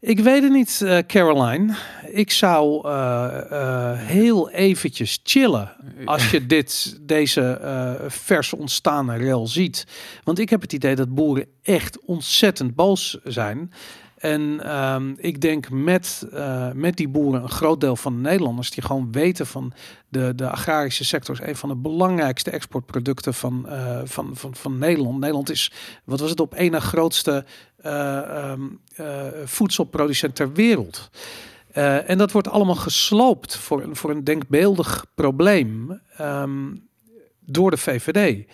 Ik 0.00 0.20
weet 0.20 0.42
het 0.42 0.52
niet, 0.52 0.82
eh, 0.82 0.98
Caroline. 0.98 1.74
Ik 2.06 2.30
zou 2.30 2.88
eh, 2.88 3.50
eh, 3.50 3.98
heel 3.98 4.50
eventjes 4.50 5.20
chillen 5.22 5.72
als 6.04 6.30
je 6.30 6.46
dit, 6.56 6.98
deze 7.02 7.60
vers 8.08 8.52
ontstaande 8.52 9.16
rel 9.16 9.46
ziet. 9.46 9.86
Want 10.24 10.38
ik 10.38 10.50
heb 10.50 10.60
het 10.60 10.72
idee 10.72 10.94
dat 10.94 11.14
boeren 11.14 11.46
echt 11.62 12.00
ontzettend 12.04 12.74
boos 12.74 13.18
zijn. 13.24 13.72
En 14.16 14.60
ehm, 14.62 15.14
ik 15.16 15.40
denk 15.40 15.70
met, 15.70 16.26
met 16.74 16.96
die 16.96 17.08
boeren 17.08 17.42
een 17.42 17.48
groot 17.48 17.80
deel 17.80 17.96
van 17.96 18.14
de 18.14 18.20
Nederlanders 18.20 18.70
die 18.70 18.82
gewoon 18.82 19.12
weten 19.12 19.46
van 19.46 19.72
de, 20.08 20.32
de 20.34 20.50
agrarische 20.50 21.04
sector 21.04 21.40
is 21.40 21.48
een 21.48 21.56
van 21.56 21.68
de 21.68 21.76
belangrijkste 21.76 22.50
exportproducten 22.50 23.34
van, 23.34 23.66
van, 24.04 24.30
van, 24.36 24.54
van 24.54 24.78
Nederland. 24.78 25.18
Nederland 25.18 25.50
is, 25.50 25.72
wat 26.04 26.20
was 26.20 26.30
het, 26.30 26.40
op 26.40 26.54
één 26.54 26.70
na 26.70 26.80
grootste 26.80 27.44
eh, 27.86 28.52
voedselproducent 29.44 30.34
ter 30.34 30.52
wereld. 30.52 31.10
Eh, 31.72 32.10
en 32.10 32.18
dat 32.18 32.32
wordt 32.32 32.48
allemaal 32.48 32.74
gesloopt 32.74 33.56
voor, 33.56 33.82
een- 33.82 33.96
voor 33.96 34.10
een 34.10 34.24
denkbeeldig 34.24 35.06
probleem 35.14 36.00
ehm, 36.16 36.74
door 37.40 37.70
de 37.70 37.76
VVD. 37.76 38.46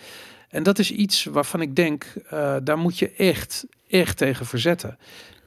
En 0.49 0.63
dat 0.63 0.79
is 0.79 0.91
iets 0.91 1.23
waarvan 1.23 1.61
ik 1.61 1.75
denk, 1.75 2.05
daar 2.63 2.77
moet 2.77 2.99
je 2.99 3.11
echt, 3.11 3.65
echt 3.87 4.17
tegen 4.17 4.45
verzetten. 4.45 4.97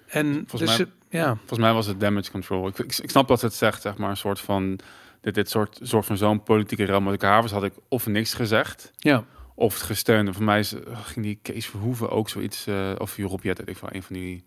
En 0.06 0.44
Volgens 0.46 0.76
dus, 0.76 0.86
mij- 0.86 1.20
ja, 1.20 1.36
Volgens 1.36 1.58
mij 1.58 1.72
was 1.72 1.86
het 1.86 2.00
damage 2.00 2.30
control. 2.30 2.68
Ik, 2.68 2.78
ik, 2.78 2.96
ik 2.98 3.10
snap 3.10 3.28
dat 3.28 3.40
het 3.40 3.54
zegt, 3.54 3.82
zeg 3.82 3.96
maar, 3.96 4.10
een 4.10 4.16
soort 4.16 4.40
van... 4.40 4.78
Dit, 5.20 5.34
dit 5.34 5.50
soort, 5.50 5.78
soort 5.82 6.06
van 6.06 6.16
zo'n 6.16 6.42
politieke 6.42 6.84
rel 6.84 7.00
met 7.00 7.12
elkaar 7.12 7.42
was, 7.42 7.50
had 7.50 7.64
ik 7.64 7.72
of 7.88 8.06
niks 8.06 8.34
gezegd, 8.34 8.92
ja, 8.96 9.24
of 9.58 9.74
het 9.74 9.82
gesteund. 9.82 10.28
En 10.28 10.34
voor 10.34 10.44
mij 10.44 10.58
is, 10.58 10.74
ging 11.04 11.26
die 11.26 11.38
Kees 11.42 11.66
Verhoeven 11.66 12.10
ook 12.10 12.28
zoiets, 12.28 12.66
eh 12.66 12.90
of 12.98 13.16
Rob 13.16 13.42
Jet, 13.42 13.68
ik 13.68 13.76
van 13.76 13.88
een 13.92 14.02
van 14.02 14.16
die 14.16 14.44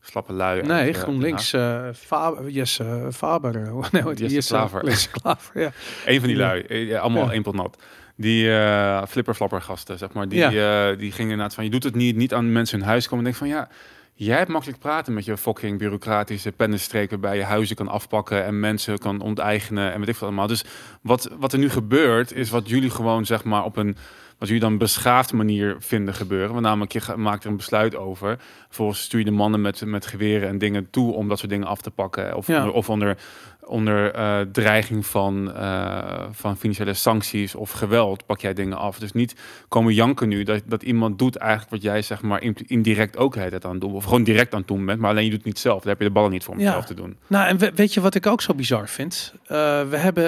slappe 0.00 0.32
lui. 0.32 0.62
nee, 0.62 0.92
eh, 0.92 0.94
GroenLinks, 0.98 1.52
eh 1.52 1.88
Faber, 1.94 2.48
Jesse 2.50 3.08
Faber, 3.12 3.56
eh, 3.62 3.90
nee? 4.04 4.14
Jesse 4.14 4.52
Klaver. 4.54 4.84
Jesse 4.88 5.10
Klaver, 5.10 5.60
ja. 5.60 5.70
Een 6.06 6.18
van 6.20 6.28
die 6.28 6.36
lui, 6.36 6.60
eh, 6.60 6.88
ja, 6.88 6.98
allemaal 7.00 7.24
Ja. 7.26 7.32
één 7.32 7.42
pot 7.42 7.54
nat. 7.54 7.76
Die 8.16 8.50
eh 8.50 9.02
flipper-flapper 9.08 9.62
gasten, 9.62 9.98
zeg 9.98 10.12
maar, 10.12 10.28
die, 10.28 10.44
eh, 10.44 10.98
die 10.98 11.12
gingen 11.12 11.30
inderdaad 11.30 11.54
van, 11.54 11.64
je 11.64 11.70
doet 11.70 11.82
het 11.82 11.94
niet, 11.94 12.16
niet 12.16 12.34
aan 12.34 12.52
mensen 12.52 12.78
hun 12.78 12.88
huis 12.88 13.04
komen. 13.08 13.18
En 13.18 13.24
denk 13.24 13.36
van, 13.36 13.48
ja, 13.48 13.68
jij 14.14 14.36
hebt 14.36 14.50
makkelijk 14.50 14.78
praten 14.78 15.14
met 15.14 15.24
je 15.24 15.36
fucking 15.36 15.78
bureaucratische 15.78 16.52
pennenstreek 16.52 17.10
waarbij 17.10 17.36
je 17.36 17.42
huizen 17.44 17.76
kan 17.76 17.88
afpakken 17.88 18.44
en 18.44 18.60
mensen 18.60 18.98
kan 18.98 19.20
onteigenen 19.20 19.92
en 19.92 19.98
weet 19.98 20.08
ik 20.08 20.16
veel 20.16 20.26
allemaal. 20.26 20.46
Dus 20.46 20.64
wat, 21.02 21.30
wat 21.38 21.52
er 21.52 21.58
nu 21.58 21.70
gebeurt, 21.70 22.32
is 22.32 22.50
wat 22.50 22.68
jullie 22.68 22.90
gewoon, 22.90 23.26
zeg 23.26 23.44
maar, 23.44 23.64
op 23.64 23.76
een 23.76 23.96
wat 24.38 24.48
jullie 24.48 24.62
dan 24.62 24.78
beschaafd 24.78 25.32
manier 25.32 25.76
vinden 25.78 26.14
gebeuren. 26.14 26.50
Want 26.50 26.64
namelijk, 26.64 26.92
je 26.92 27.00
maakt 27.16 27.44
er 27.44 27.50
een 27.50 27.56
besluit 27.56 27.96
over. 27.96 28.38
Vervolgens 28.66 29.02
stuur 29.02 29.18
je 29.18 29.24
de 29.24 29.30
mannen 29.30 29.60
met, 29.60 29.84
met 29.84 30.06
geweren 30.06 30.48
en 30.48 30.58
dingen 30.58 30.90
toe 30.90 31.12
om 31.12 31.28
dat 31.28 31.38
soort 31.38 31.50
dingen 31.50 31.66
af 31.66 31.80
te 31.80 31.90
pakken. 31.90 32.36
Of, 32.36 32.46
Ja. 32.46 32.58
onder, 32.58 32.72
of 32.74 32.90
onder, 32.90 33.16
onder 33.60 34.12
eh, 34.14 34.40
dreiging 34.52 35.06
van, 35.06 35.52
eh, 35.54 36.24
van 36.30 36.56
financiële 36.56 36.94
sancties 36.94 37.54
of 37.54 37.70
geweld 37.70 38.26
pak 38.26 38.40
jij 38.40 38.52
dingen 38.54 38.76
af. 38.76 38.98
Dus 38.98 39.12
niet 39.12 39.34
komen 39.68 39.94
janken 39.94 40.28
nu 40.28 40.42
dat, 40.42 40.62
dat 40.66 40.82
iemand 40.82 41.18
doet 41.18 41.36
eigenlijk 41.36 41.70
wat 41.70 41.82
jij 41.82 42.02
zeg 42.02 42.22
maar 42.22 42.42
in- 42.42 42.56
indirect 42.66 43.16
ook 43.16 43.34
het 43.34 43.64
aan 43.64 43.70
het 43.72 43.80
doen. 43.80 43.92
Of 43.92 44.04
gewoon 44.04 44.24
direct 44.24 44.52
aan 44.52 44.58
het 44.58 44.68
doen 44.68 44.86
bent, 44.86 45.00
maar 45.00 45.10
alleen 45.10 45.24
je 45.24 45.28
doet 45.30 45.38
het 45.38 45.46
niet 45.46 45.58
zelf. 45.58 45.80
Daar 45.80 45.88
heb 45.92 45.98
je 46.00 46.06
de 46.08 46.12
ballen 46.14 46.30
niet 46.30 46.44
voor 46.44 46.54
om 46.54 46.60
Ja. 46.60 46.70
zelf 46.70 46.84
te 46.84 46.94
doen. 46.94 47.16
Nou, 47.26 47.46
en 47.48 47.58
we- 47.58 47.72
weet 47.74 47.94
je 47.94 48.00
wat 48.00 48.14
ik 48.14 48.26
ook 48.26 48.40
zo 48.42 48.54
bizar 48.54 48.88
vind? 48.88 49.34
Eh, 49.42 49.48
we 49.88 49.96
hebben 49.96 50.24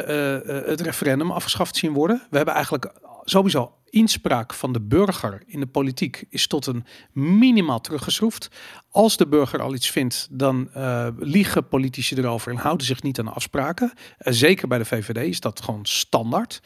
het 0.71 0.81
referendum 0.81 1.31
afgeschaft 1.31 1.77
zien 1.77 1.93
worden. 1.93 2.23
We 2.31 2.37
hebben 2.37 2.55
eigenlijk 2.55 2.93
sowieso 3.25 3.73
inspraak 3.91 4.55
van 4.55 4.73
de 4.73 4.81
burger 4.81 5.43
in 5.47 5.61
de 5.61 5.67
politiek 5.67 6.25
is 6.29 6.47
tot 6.47 6.67
een 6.67 6.85
minimaal 7.13 7.81
teruggeschroefd. 7.81 8.51
Als 8.91 9.17
de 9.17 9.27
burger 9.27 9.63
al 9.63 9.75
iets 9.75 9.91
vindt, 9.91 10.29
dan 10.31 10.69
eh, 10.73 11.09
liegen 11.19 11.69
politici 11.69 12.17
erover 12.17 12.53
en 12.53 12.59
houden 12.59 12.87
zich 12.87 13.03
niet 13.03 13.19
aan 13.19 13.35
afspraken. 13.35 13.93
Eh, 14.19 14.33
zeker 14.33 14.69
bij 14.69 14.79
de 14.79 14.85
VVD 14.85 15.29
is 15.29 15.41
dat 15.41 15.61
gewoon 15.61 15.87
standaard. 15.87 16.61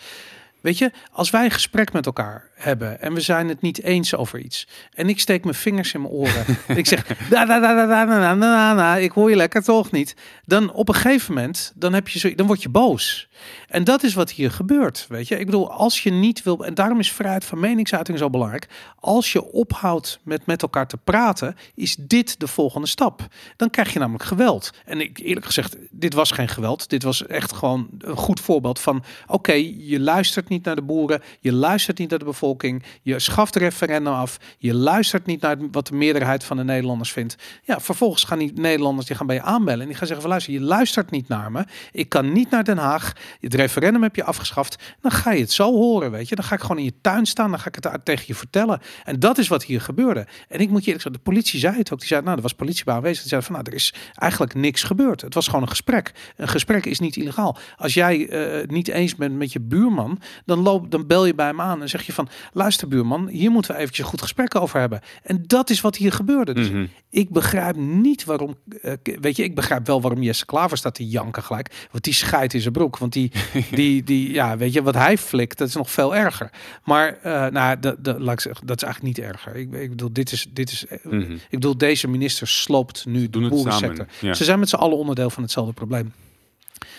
Weet 0.62 0.78
je, 0.78 0.90
als 1.12 1.30
wij 1.30 1.44
een 1.44 1.50
gesprek 1.50 1.92
met 1.92 2.06
elkaar 2.06 2.50
hebben 2.54 3.00
en 3.00 3.14
we 3.14 3.20
zijn 3.20 3.48
het 3.48 3.60
niet 3.60 3.82
eens 3.82 4.14
over 4.14 4.38
iets. 4.38 4.68
En 4.94 5.08
ik 5.08 5.20
steek 5.20 5.44
mijn 5.44 5.56
vingers 5.56 5.94
in 5.94 6.00
mijn 6.00 6.12
oren. 6.12 6.44
en 6.66 6.76
ik 6.76 6.86
zeg, 6.86 7.06
da, 7.30 7.44
da, 7.44 7.60
da, 7.60 7.86
da, 7.86 8.34
da, 8.34 8.74
na, 8.74 8.96
ik 8.96 9.12
hoor 9.12 9.30
je 9.30 9.36
lekker 9.36 9.62
toch 9.62 9.90
niet. 9.90 10.16
Dan 10.44 10.72
op 10.72 10.88
een 10.88 10.94
gegeven 10.94 11.34
moment, 11.34 11.72
dan, 11.74 11.92
heb 11.92 12.08
je 12.08 12.18
zo, 12.18 12.34
dan 12.34 12.46
word 12.46 12.62
je 12.62 12.68
boos. 12.68 13.28
En 13.72 13.84
dat 13.84 14.02
is 14.02 14.14
wat 14.14 14.30
hier 14.30 14.50
gebeurt, 14.50 15.06
weet 15.08 15.28
je. 15.28 15.38
Ik 15.38 15.46
bedoel, 15.46 15.70
als 15.70 16.02
je 16.02 16.10
niet 16.10 16.42
wil, 16.42 16.64
en 16.64 16.74
daarom 16.74 16.98
is 16.98 17.12
vrijheid 17.12 17.44
van 17.44 17.60
meningsuiting 17.60 18.18
zo 18.18 18.30
belangrijk. 18.30 18.68
Als 19.00 19.32
je 19.32 19.52
ophoudt 19.52 20.18
met 20.22 20.46
met 20.46 20.62
elkaar 20.62 20.86
te 20.86 20.96
praten, 20.96 21.56
is 21.74 21.96
dit 21.98 22.40
de 22.40 22.46
volgende 22.46 22.86
stap. 22.86 23.26
Dan 23.56 23.70
krijg 23.70 23.92
je 23.92 23.98
namelijk 23.98 24.24
geweld. 24.24 24.70
En 24.84 25.00
ik 25.00 25.18
eerlijk 25.18 25.46
gezegd, 25.46 25.76
dit 25.90 26.14
was 26.14 26.30
geen 26.30 26.48
geweld. 26.48 26.88
Dit 26.88 27.02
was 27.02 27.26
echt 27.26 27.52
gewoon 27.52 27.88
een 27.98 28.16
goed 28.16 28.40
voorbeeld 28.40 28.80
van, 28.80 29.04
oké, 29.26 29.52
je 29.78 30.00
luistert 30.00 30.48
niet 30.48 30.64
naar 30.64 30.74
de 30.74 30.82
boeren, 30.82 31.22
je 31.40 31.52
luistert 31.52 31.98
niet 31.98 32.10
naar 32.10 32.18
de 32.18 32.24
bevolking, 32.24 32.82
je 33.02 33.18
schaft 33.18 33.54
het 33.54 33.62
referendum 33.62 34.12
af, 34.12 34.38
je 34.58 34.74
luistert 34.74 35.26
niet 35.26 35.40
naar 35.40 35.56
wat 35.70 35.86
de 35.86 35.94
meerderheid 35.94 36.44
van 36.44 36.56
de 36.56 36.64
Nederlanders 36.64 37.12
vindt. 37.12 37.36
Ja, 37.62 37.80
vervolgens 37.80 38.24
gaan 38.24 38.38
die 38.38 38.52
Nederlanders 38.54 39.06
die 39.06 39.16
gaan 39.16 39.26
bij 39.26 39.36
je 39.36 39.42
aanbellen 39.42 39.80
en 39.80 39.86
die 39.86 39.96
gaan 39.96 40.06
zeggen 40.06 40.22
van 40.22 40.30
luister, 40.30 40.52
je 40.52 40.60
luistert 40.60 41.10
niet 41.10 41.28
naar 41.28 41.52
me. 41.52 41.64
Ik 41.92 42.08
kan 42.08 42.32
niet 42.32 42.50
naar 42.50 42.64
Den 42.64 42.78
Haag. 42.78 43.12
Het 43.40 43.54
referendum 43.62 44.02
heb 44.02 44.16
je 44.16 44.24
afgeschaft. 44.24 44.76
Dan 45.00 45.10
ga 45.10 45.32
je 45.32 45.40
het 45.40 45.52
zo 45.52 45.72
horen, 45.72 46.10
weet 46.10 46.28
je. 46.28 46.34
Dan 46.34 46.44
ga 46.44 46.54
ik 46.54 46.60
gewoon 46.60 46.78
in 46.78 46.84
je 46.84 46.94
tuin 47.00 47.26
staan, 47.26 47.50
dan 47.50 47.58
ga 47.58 47.68
ik 47.68 47.74
het 47.74 47.84
daar 47.84 48.02
tegen 48.02 48.24
je 48.26 48.34
vertellen. 48.34 48.80
En 49.04 49.18
dat 49.20 49.38
is 49.38 49.48
wat 49.48 49.64
hier 49.64 49.80
gebeurde. 49.80 50.26
En 50.48 50.60
ik 50.60 50.68
moet 50.70 50.80
je 50.84 50.86
eerlijk 50.86 51.02
zeggen, 51.02 51.12
de 51.12 51.18
politie 51.30 51.58
zei 51.60 51.76
het 51.76 51.92
ook. 51.92 51.98
Die 51.98 52.08
zei, 52.08 52.22
nou, 52.22 52.36
er 52.36 52.42
was 52.42 52.52
politie 52.52 52.84
bij 52.84 52.94
aanwezig. 52.94 53.20
Die 53.20 53.28
zei 53.28 53.42
van, 53.42 53.52
nou, 53.54 53.66
er 53.66 53.74
is 53.74 53.94
eigenlijk 54.14 54.54
niks 54.54 54.82
gebeurd. 54.82 55.20
Het 55.20 55.34
was 55.34 55.46
gewoon 55.46 55.62
een 55.62 55.68
gesprek. 55.68 56.12
Een 56.36 56.48
gesprek 56.48 56.84
is 56.86 56.98
niet 57.00 57.16
illegaal. 57.16 57.56
Als 57.76 57.94
jij 57.94 58.28
eh, 58.28 58.68
niet 58.68 58.88
eens 58.88 59.14
bent 59.16 59.36
met 59.36 59.52
je 59.52 59.60
buurman, 59.60 60.20
dan, 60.44 60.58
loop, 60.58 60.90
dan 60.90 61.06
bel 61.06 61.26
je 61.26 61.34
bij 61.34 61.46
hem 61.46 61.60
aan 61.60 61.80
en 61.82 61.88
zeg 61.88 62.02
je 62.02 62.12
van, 62.12 62.28
luister 62.52 62.88
buurman, 62.88 63.28
hier 63.28 63.50
moeten 63.50 63.70
we 63.72 63.76
eventjes 63.80 64.04
een 64.04 64.10
goed 64.10 64.22
gesprek 64.22 64.54
over 64.54 64.80
hebben. 64.80 65.00
En 65.22 65.44
dat 65.46 65.70
is 65.70 65.80
wat 65.80 65.96
hier 65.96 66.12
gebeurde. 66.12 66.54
Dus 66.54 66.70
Mhm. 66.70 66.86
ik 67.10 67.30
begrijp 67.30 67.76
niet 67.76 68.24
waarom, 68.24 68.54
eh, 68.82 68.92
weet 69.20 69.36
je, 69.36 69.44
ik 69.44 69.54
begrijp 69.54 69.86
wel 69.86 70.00
waarom 70.00 70.22
Jesse 70.22 70.46
Klaver 70.46 70.76
staat 70.76 70.94
te 70.94 71.06
janken 71.08 71.42
gelijk. 71.42 71.88
Want 71.90 72.04
die 72.04 72.12
scheidt 72.14 72.54
in 72.54 72.60
zijn 72.60 72.72
broek. 72.72 72.98
Want 72.98 73.12
die, 73.12 73.32
die, 73.70 74.02
die, 74.02 74.32
ja, 74.32 74.56
weet 74.56 74.72
je, 74.72 74.82
wat 74.82 74.94
hij 74.94 75.18
flikt, 75.18 75.58
dat 75.58 75.68
is 75.68 75.74
nog 75.74 75.90
veel 75.90 76.16
erger. 76.16 76.50
Maar, 76.84 77.18
eh, 77.22 77.46
nou, 77.46 77.80
dat, 77.80 78.04
dat, 78.04 78.20
laat 78.20 78.34
ik 78.34 78.40
zeggen, 78.40 78.66
dat 78.66 78.76
is 78.76 78.82
eigenlijk 78.82 79.16
niet 79.16 79.26
erger. 79.26 79.56
Ik, 79.56 79.72
ik 79.72 79.90
bedoel, 79.90 80.12
dit 80.12 80.32
is, 80.32 80.46
dit 80.50 80.70
is, 80.70 80.86
eh, 80.86 80.98
Mhm. 81.02 81.32
ik 81.32 81.50
bedoel, 81.50 81.76
deze 81.76 82.08
minister 82.08 82.48
sloopt 82.48 83.06
nu 83.06 83.20
de 83.20 83.30
Doen 83.30 83.42
het 83.42 83.52
boerensector. 83.52 84.06
Ja. 84.20 84.34
Ze 84.34 84.44
zijn 84.44 84.58
met 84.58 84.68
z'n 84.68 84.76
allen 84.76 84.96
onderdeel 84.96 85.30
van 85.30 85.42
hetzelfde 85.42 85.72
probleem. 85.72 86.12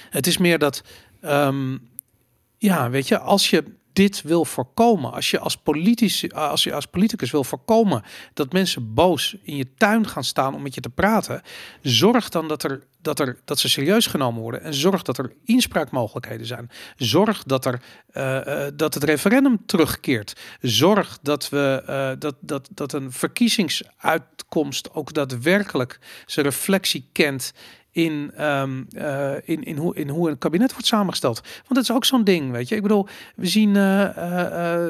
Het 0.09 0.27
is 0.27 0.37
meer 0.37 0.59
dat, 0.59 0.83
ehm, 1.21 1.77
ja, 2.57 2.89
weet 2.89 3.07
je, 3.07 3.19
als 3.19 3.49
je 3.49 3.63
dit 3.93 4.21
wil 4.21 4.45
voorkomen, 4.45 5.13
als 5.13 5.31
je 5.31 5.39
als, 5.39 5.57
politici, 5.57 6.29
als 6.29 6.63
je 6.63 6.73
als 6.73 6.85
politicus 6.85 7.31
wil 7.31 7.43
voorkomen 7.43 8.03
dat 8.33 8.53
mensen 8.53 8.93
boos 8.93 9.35
in 9.41 9.55
je 9.55 9.67
tuin 9.77 10.07
gaan 10.07 10.23
staan 10.23 10.55
om 10.55 10.61
met 10.61 10.75
je 10.75 10.81
te 10.81 10.89
praten, 10.89 11.41
zorg 11.81 12.29
dan 12.29 12.47
dat 12.47 12.63
er 12.63 12.83
dat, 13.03 13.19
er, 13.19 13.39
dat 13.45 13.59
ze 13.59 13.69
serieus 13.69 14.05
genomen 14.05 14.41
worden. 14.41 14.61
En 14.61 14.73
zorg 14.73 15.01
dat 15.01 15.17
er 15.17 15.33
inspraakmogelijkheden 15.43 16.45
zijn. 16.45 16.69
Zorg 16.95 17.43
dat, 17.43 17.65
er, 17.65 17.81
uh, 18.13 18.67
dat 18.73 18.93
het 18.93 19.03
referendum 19.03 19.65
terugkeert. 19.65 20.33
Zorg 20.61 21.19
dat, 21.21 21.49
we, 21.49 21.83
uh, 21.89 22.11
dat, 22.19 22.35
dat, 22.39 22.69
dat 22.71 22.93
een 22.93 23.11
verkiezingsuitkomst 23.11 24.93
ook 24.93 25.13
daadwerkelijk 25.13 25.99
zijn 26.25 26.45
reflectie 26.45 27.09
kent 27.11 27.53
in, 27.93 28.31
um, 28.45 28.87
uh, 28.91 29.31
in, 29.43 29.63
in, 29.63 29.77
hoe, 29.77 29.95
in 29.95 30.09
hoe 30.09 30.29
een 30.29 30.37
kabinet 30.37 30.71
wordt 30.71 30.87
samengesteld. 30.87 31.41
Want 31.41 31.75
dat 31.75 31.83
is 31.83 31.91
ook 31.91 32.05
zo'n 32.05 32.23
ding, 32.23 32.51
weet 32.51 32.69
je. 32.69 32.75
Ik 32.75 32.81
bedoel, 32.81 33.07
we 33.35 33.47
zien, 33.47 33.75
uh, 33.75 34.17
uh, 34.17 34.85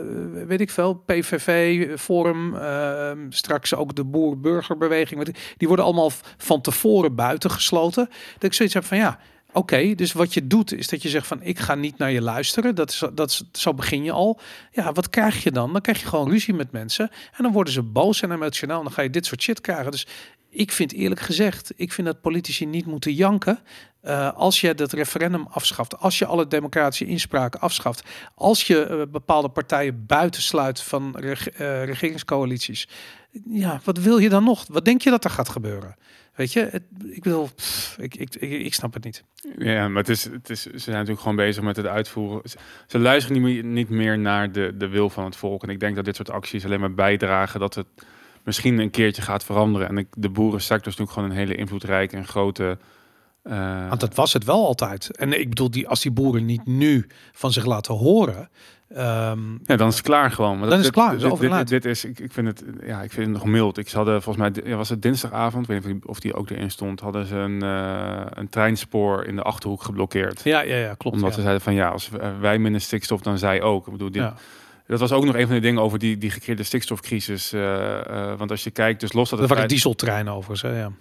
weet 0.47 0.61
ik 0.61 0.69
veel, 0.69 0.93
PVV, 0.93 1.99
Forum, 1.99 2.55
ehm, 2.55 3.17
straks 3.29 3.75
ook 3.75 3.95
de 3.95 4.03
boer-burgerbeweging. 4.03 5.35
Die 5.57 5.67
worden 5.67 5.85
allemaal 5.85 6.11
van 6.37 6.61
tevoren 6.61 7.15
buitengesloten. 7.15 8.09
Dat 8.33 8.43
ik 8.43 8.53
zoiets 8.53 8.73
heb 8.73 8.85
van, 8.85 8.97
ja, 8.97 9.19
Oké, 9.55 9.95
dus 9.95 10.13
wat 10.13 10.33
je 10.33 10.47
doet 10.47 10.73
is 10.73 10.87
dat 10.87 11.01
je 11.01 11.09
zegt 11.09 11.27
van 11.27 11.41
ik 11.41 11.59
ga 11.59 11.75
niet 11.75 11.97
naar 11.97 12.11
je 12.11 12.21
luisteren. 12.21 12.75
Dat 12.75 12.89
is, 12.89 13.03
dat 13.13 13.29
is, 13.29 13.43
zo 13.51 13.73
begin 13.73 14.03
je 14.03 14.11
al. 14.11 14.39
Ja, 14.71 14.91
wat 14.91 15.09
krijg 15.09 15.43
je 15.43 15.51
dan? 15.51 15.71
Dan 15.71 15.81
krijg 15.81 15.99
je 15.99 16.07
gewoon 16.07 16.29
ruzie 16.29 16.53
met 16.53 16.71
mensen. 16.71 17.09
En 17.09 17.43
dan 17.43 17.51
worden 17.51 17.73
ze 17.73 17.81
boos 17.81 18.21
en 18.21 18.31
emotioneel. 18.31 18.77
En 18.77 18.83
dan 18.83 18.93
ga 18.93 19.01
je 19.01 19.09
dit 19.09 19.25
soort 19.25 19.41
shit 19.41 19.61
krijgen. 19.61 19.91
Dus 19.91 20.07
ik 20.53 20.71
vind 20.71 20.93
eerlijk 20.93 21.21
gezegd, 21.21 21.71
ik 21.75 21.91
vind 21.91 22.07
dat 22.07 22.21
politici 22.21 22.65
niet 22.65 22.85
moeten 22.85 23.13
janken. 23.13 23.59
Uh, 24.05 24.33
als 24.33 24.61
je 24.61 24.73
dat 24.73 24.91
referendum 24.91 25.47
afschaft, 25.49 25.99
als 25.99 26.19
je 26.19 26.25
alle 26.25 26.47
democratische 26.47 27.05
inspraken 27.05 27.59
afschaft, 27.59 28.03
als 28.35 28.63
je 28.63 28.87
uh, 28.89 29.11
bepaalde 29.11 29.49
partijen 29.49 30.05
buitensluit 30.05 30.81
van 30.81 31.17
uh, 31.19 31.33
regeringscoalities, 31.83 32.87
ja, 33.45 33.81
wat 33.83 33.97
wil 33.97 34.17
je 34.17 34.29
dan 34.29 34.43
nog? 34.43 34.65
Wat 34.67 34.85
denk 34.85 35.01
je 35.01 35.09
dat 35.09 35.23
er 35.23 35.29
gaat 35.29 35.49
gebeuren? 35.49 35.95
Weet 36.35 36.53
je, 36.53 36.81
ik 37.05 37.23
wil, 37.23 37.49
ik, 37.97 38.15
ik, 38.15 38.35
ik, 38.35 38.73
snap 38.73 38.93
het 38.93 39.03
niet. 39.03 39.23
Ja, 39.57 39.87
maar 39.87 40.01
het 40.01 40.09
is, 40.09 40.23
het 40.23 40.49
is, 40.49 40.61
ze 40.61 40.77
zijn 40.77 40.95
natuurlijk 40.95 41.21
gewoon 41.21 41.35
bezig 41.35 41.63
met 41.63 41.75
het 41.75 41.85
uitvoeren. 41.85 42.41
Ze, 42.87 42.99
luisteren 42.99 43.41
niet 43.41 43.63
niet 43.63 43.89
meer 43.89 44.19
naar 44.19 44.51
de, 44.51 44.77
de 44.77 44.87
wil 44.87 45.09
van 45.09 45.25
het 45.25 45.35
volk. 45.35 45.63
En 45.63 45.69
ik 45.69 45.79
denk 45.79 45.95
dat 45.95 46.05
dit 46.05 46.15
soort 46.15 46.29
acties 46.29 46.65
alleen 46.65 46.79
maar 46.79 46.93
bijdragen 46.93 47.59
dat 47.59 47.75
het 47.75 47.87
misschien 48.43 48.79
een 48.79 48.89
keertje 48.89 49.21
gaat 49.21 49.43
veranderen. 49.43 49.87
En 49.87 50.07
de 50.13 50.29
boerensector 50.29 50.91
is 50.91 50.97
natuurlijk 50.97 51.11
gewoon 51.11 51.29
een 51.29 51.47
hele 51.47 51.55
invloedrijke 51.55 52.17
en 52.17 52.27
grote. 52.27 52.77
Uh... 53.43 53.87
Want 53.87 53.99
dat 53.99 54.15
was 54.15 54.33
het 54.33 54.43
wel 54.43 54.65
altijd. 54.65 55.17
En 55.17 55.39
ik 55.39 55.49
bedoel, 55.49 55.71
die, 55.71 55.87
als 55.87 56.01
die 56.01 56.11
boeren 56.11 56.45
niet 56.45 56.65
nu 56.65 57.07
van 57.31 57.51
zich 57.51 57.65
laten 57.65 57.93
horen. 57.93 58.49
Um, 58.97 59.59
ja, 59.63 59.75
dan 59.75 59.87
is 59.87 59.95
het 59.95 60.05
klaar 60.05 60.31
gewoon. 60.31 60.59
Maar 60.59 60.69
dan 60.69 60.79
is 60.79 60.85
het 60.85 60.93
klaar. 60.93 61.17
Dit, 61.17 61.39
dit, 61.39 61.51
dit, 61.51 61.67
dit, 61.67 61.85
is, 61.85 62.05
ik, 62.05 62.19
ik 62.19 62.31
vind 62.31 62.47
het, 62.47 62.63
ja, 62.85 63.01
ik 63.01 63.11
vind 63.11 63.27
het 63.27 63.35
nog 63.35 63.45
mild. 63.45 63.77
Ik 63.77 63.89
hadden 63.89 64.21
volgens 64.21 64.53
mij, 64.53 64.75
was 64.75 64.89
het 64.89 65.01
dinsdagavond, 65.01 65.67
weet 65.67 65.85
niet 65.85 66.05
of 66.05 66.19
die 66.19 66.33
ook 66.33 66.49
erin 66.49 66.71
stond, 66.71 66.99
hadden 66.99 67.25
ze 67.25 67.35
een, 67.35 67.63
uh, 67.63 68.21
een 68.29 68.49
treinspoor 68.49 69.25
in 69.25 69.35
de 69.35 69.41
achterhoek 69.41 69.83
geblokkeerd. 69.83 70.41
Ja, 70.43 70.61
ja, 70.61 70.75
ja 70.75 70.93
klopt. 70.93 71.15
Omdat 71.15 71.29
ja. 71.29 71.35
ze 71.35 71.41
zeiden 71.41 71.61
van 71.61 71.73
ja, 71.73 71.89
als 71.89 72.09
wij 72.39 72.59
minder 72.59 72.81
stikstof, 72.81 73.21
dan 73.21 73.37
zij 73.37 73.61
ook. 73.61 73.85
Ik 73.85 73.91
bedoel, 73.91 74.11
dit, 74.11 74.21
ja. 74.21 74.35
Dat 74.87 74.99
was 74.99 75.11
ook 75.11 75.25
nog 75.25 75.35
een 75.35 75.45
van 75.45 75.55
de 75.55 75.61
dingen 75.61 75.81
over 75.81 75.99
die, 75.99 76.17
die 76.17 76.29
gecreëerde 76.29 76.63
stikstofcrisis. 76.63 77.53
Uh, 77.53 77.61
uh, 77.61 78.33
want 78.37 78.51
als 78.51 78.63
je 78.63 78.71
kijkt, 78.71 78.99
dus 78.99 79.13
los 79.13 79.29
dat 79.29 79.39
het... 79.39 79.49
Er 79.49 79.55
waren 79.55 79.69
dieseltreinen 79.69 80.33
over, 80.33 80.59
hè, 80.61 80.79
ja. 80.79 80.91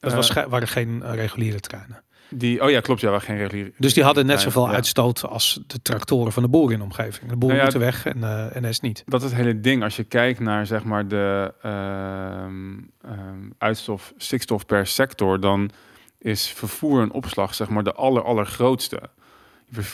Dat 0.00 0.12
was, 0.12 0.36
uh, 0.36 0.44
waren 0.44 0.68
geen 0.68 1.12
reguliere 1.14 1.60
treinen. 1.60 2.02
Die, 2.30 2.62
oh 2.62 2.70
ja, 2.70 2.80
klopt, 2.80 3.00
ja, 3.00 3.08
waren 3.08 3.26
geen 3.26 3.36
reguliere. 3.36 3.72
Dus 3.78 3.94
die 3.94 4.04
hadden 4.04 4.26
net 4.26 4.40
zoveel 4.40 4.66
ja. 4.66 4.72
uitstoot 4.72 5.24
als 5.24 5.60
de 5.66 5.82
tractoren 5.82 6.32
van 6.32 6.42
de 6.42 6.48
boeren 6.48 6.72
in 6.72 6.78
de 6.78 6.84
omgeving. 6.84 7.30
De 7.30 7.36
boeren 7.36 7.58
nou 7.58 7.72
ja, 7.72 7.78
moeten 7.78 7.80
weg 7.80 8.06
en 8.06 8.52
uh, 8.54 8.68
NS 8.68 8.80
niet. 8.80 9.02
Dat 9.06 9.22
is 9.22 9.30
het 9.30 9.36
hele 9.36 9.60
ding. 9.60 9.82
Als 9.82 9.96
je 9.96 10.04
kijkt 10.04 10.40
naar 10.40 10.66
zeg 10.66 10.84
maar 10.84 11.08
de 11.08 11.54
uh, 11.64 13.12
uitstof, 13.58 14.12
stikstof 14.16 14.66
per 14.66 14.86
sector, 14.86 15.40
dan 15.40 15.70
is 16.18 16.48
vervoer 16.48 17.02
en 17.02 17.12
opslag 17.12 17.54
zeg 17.54 17.68
maar 17.68 17.82
de 17.82 17.92
aller, 17.92 18.22
allergrootste 18.22 19.00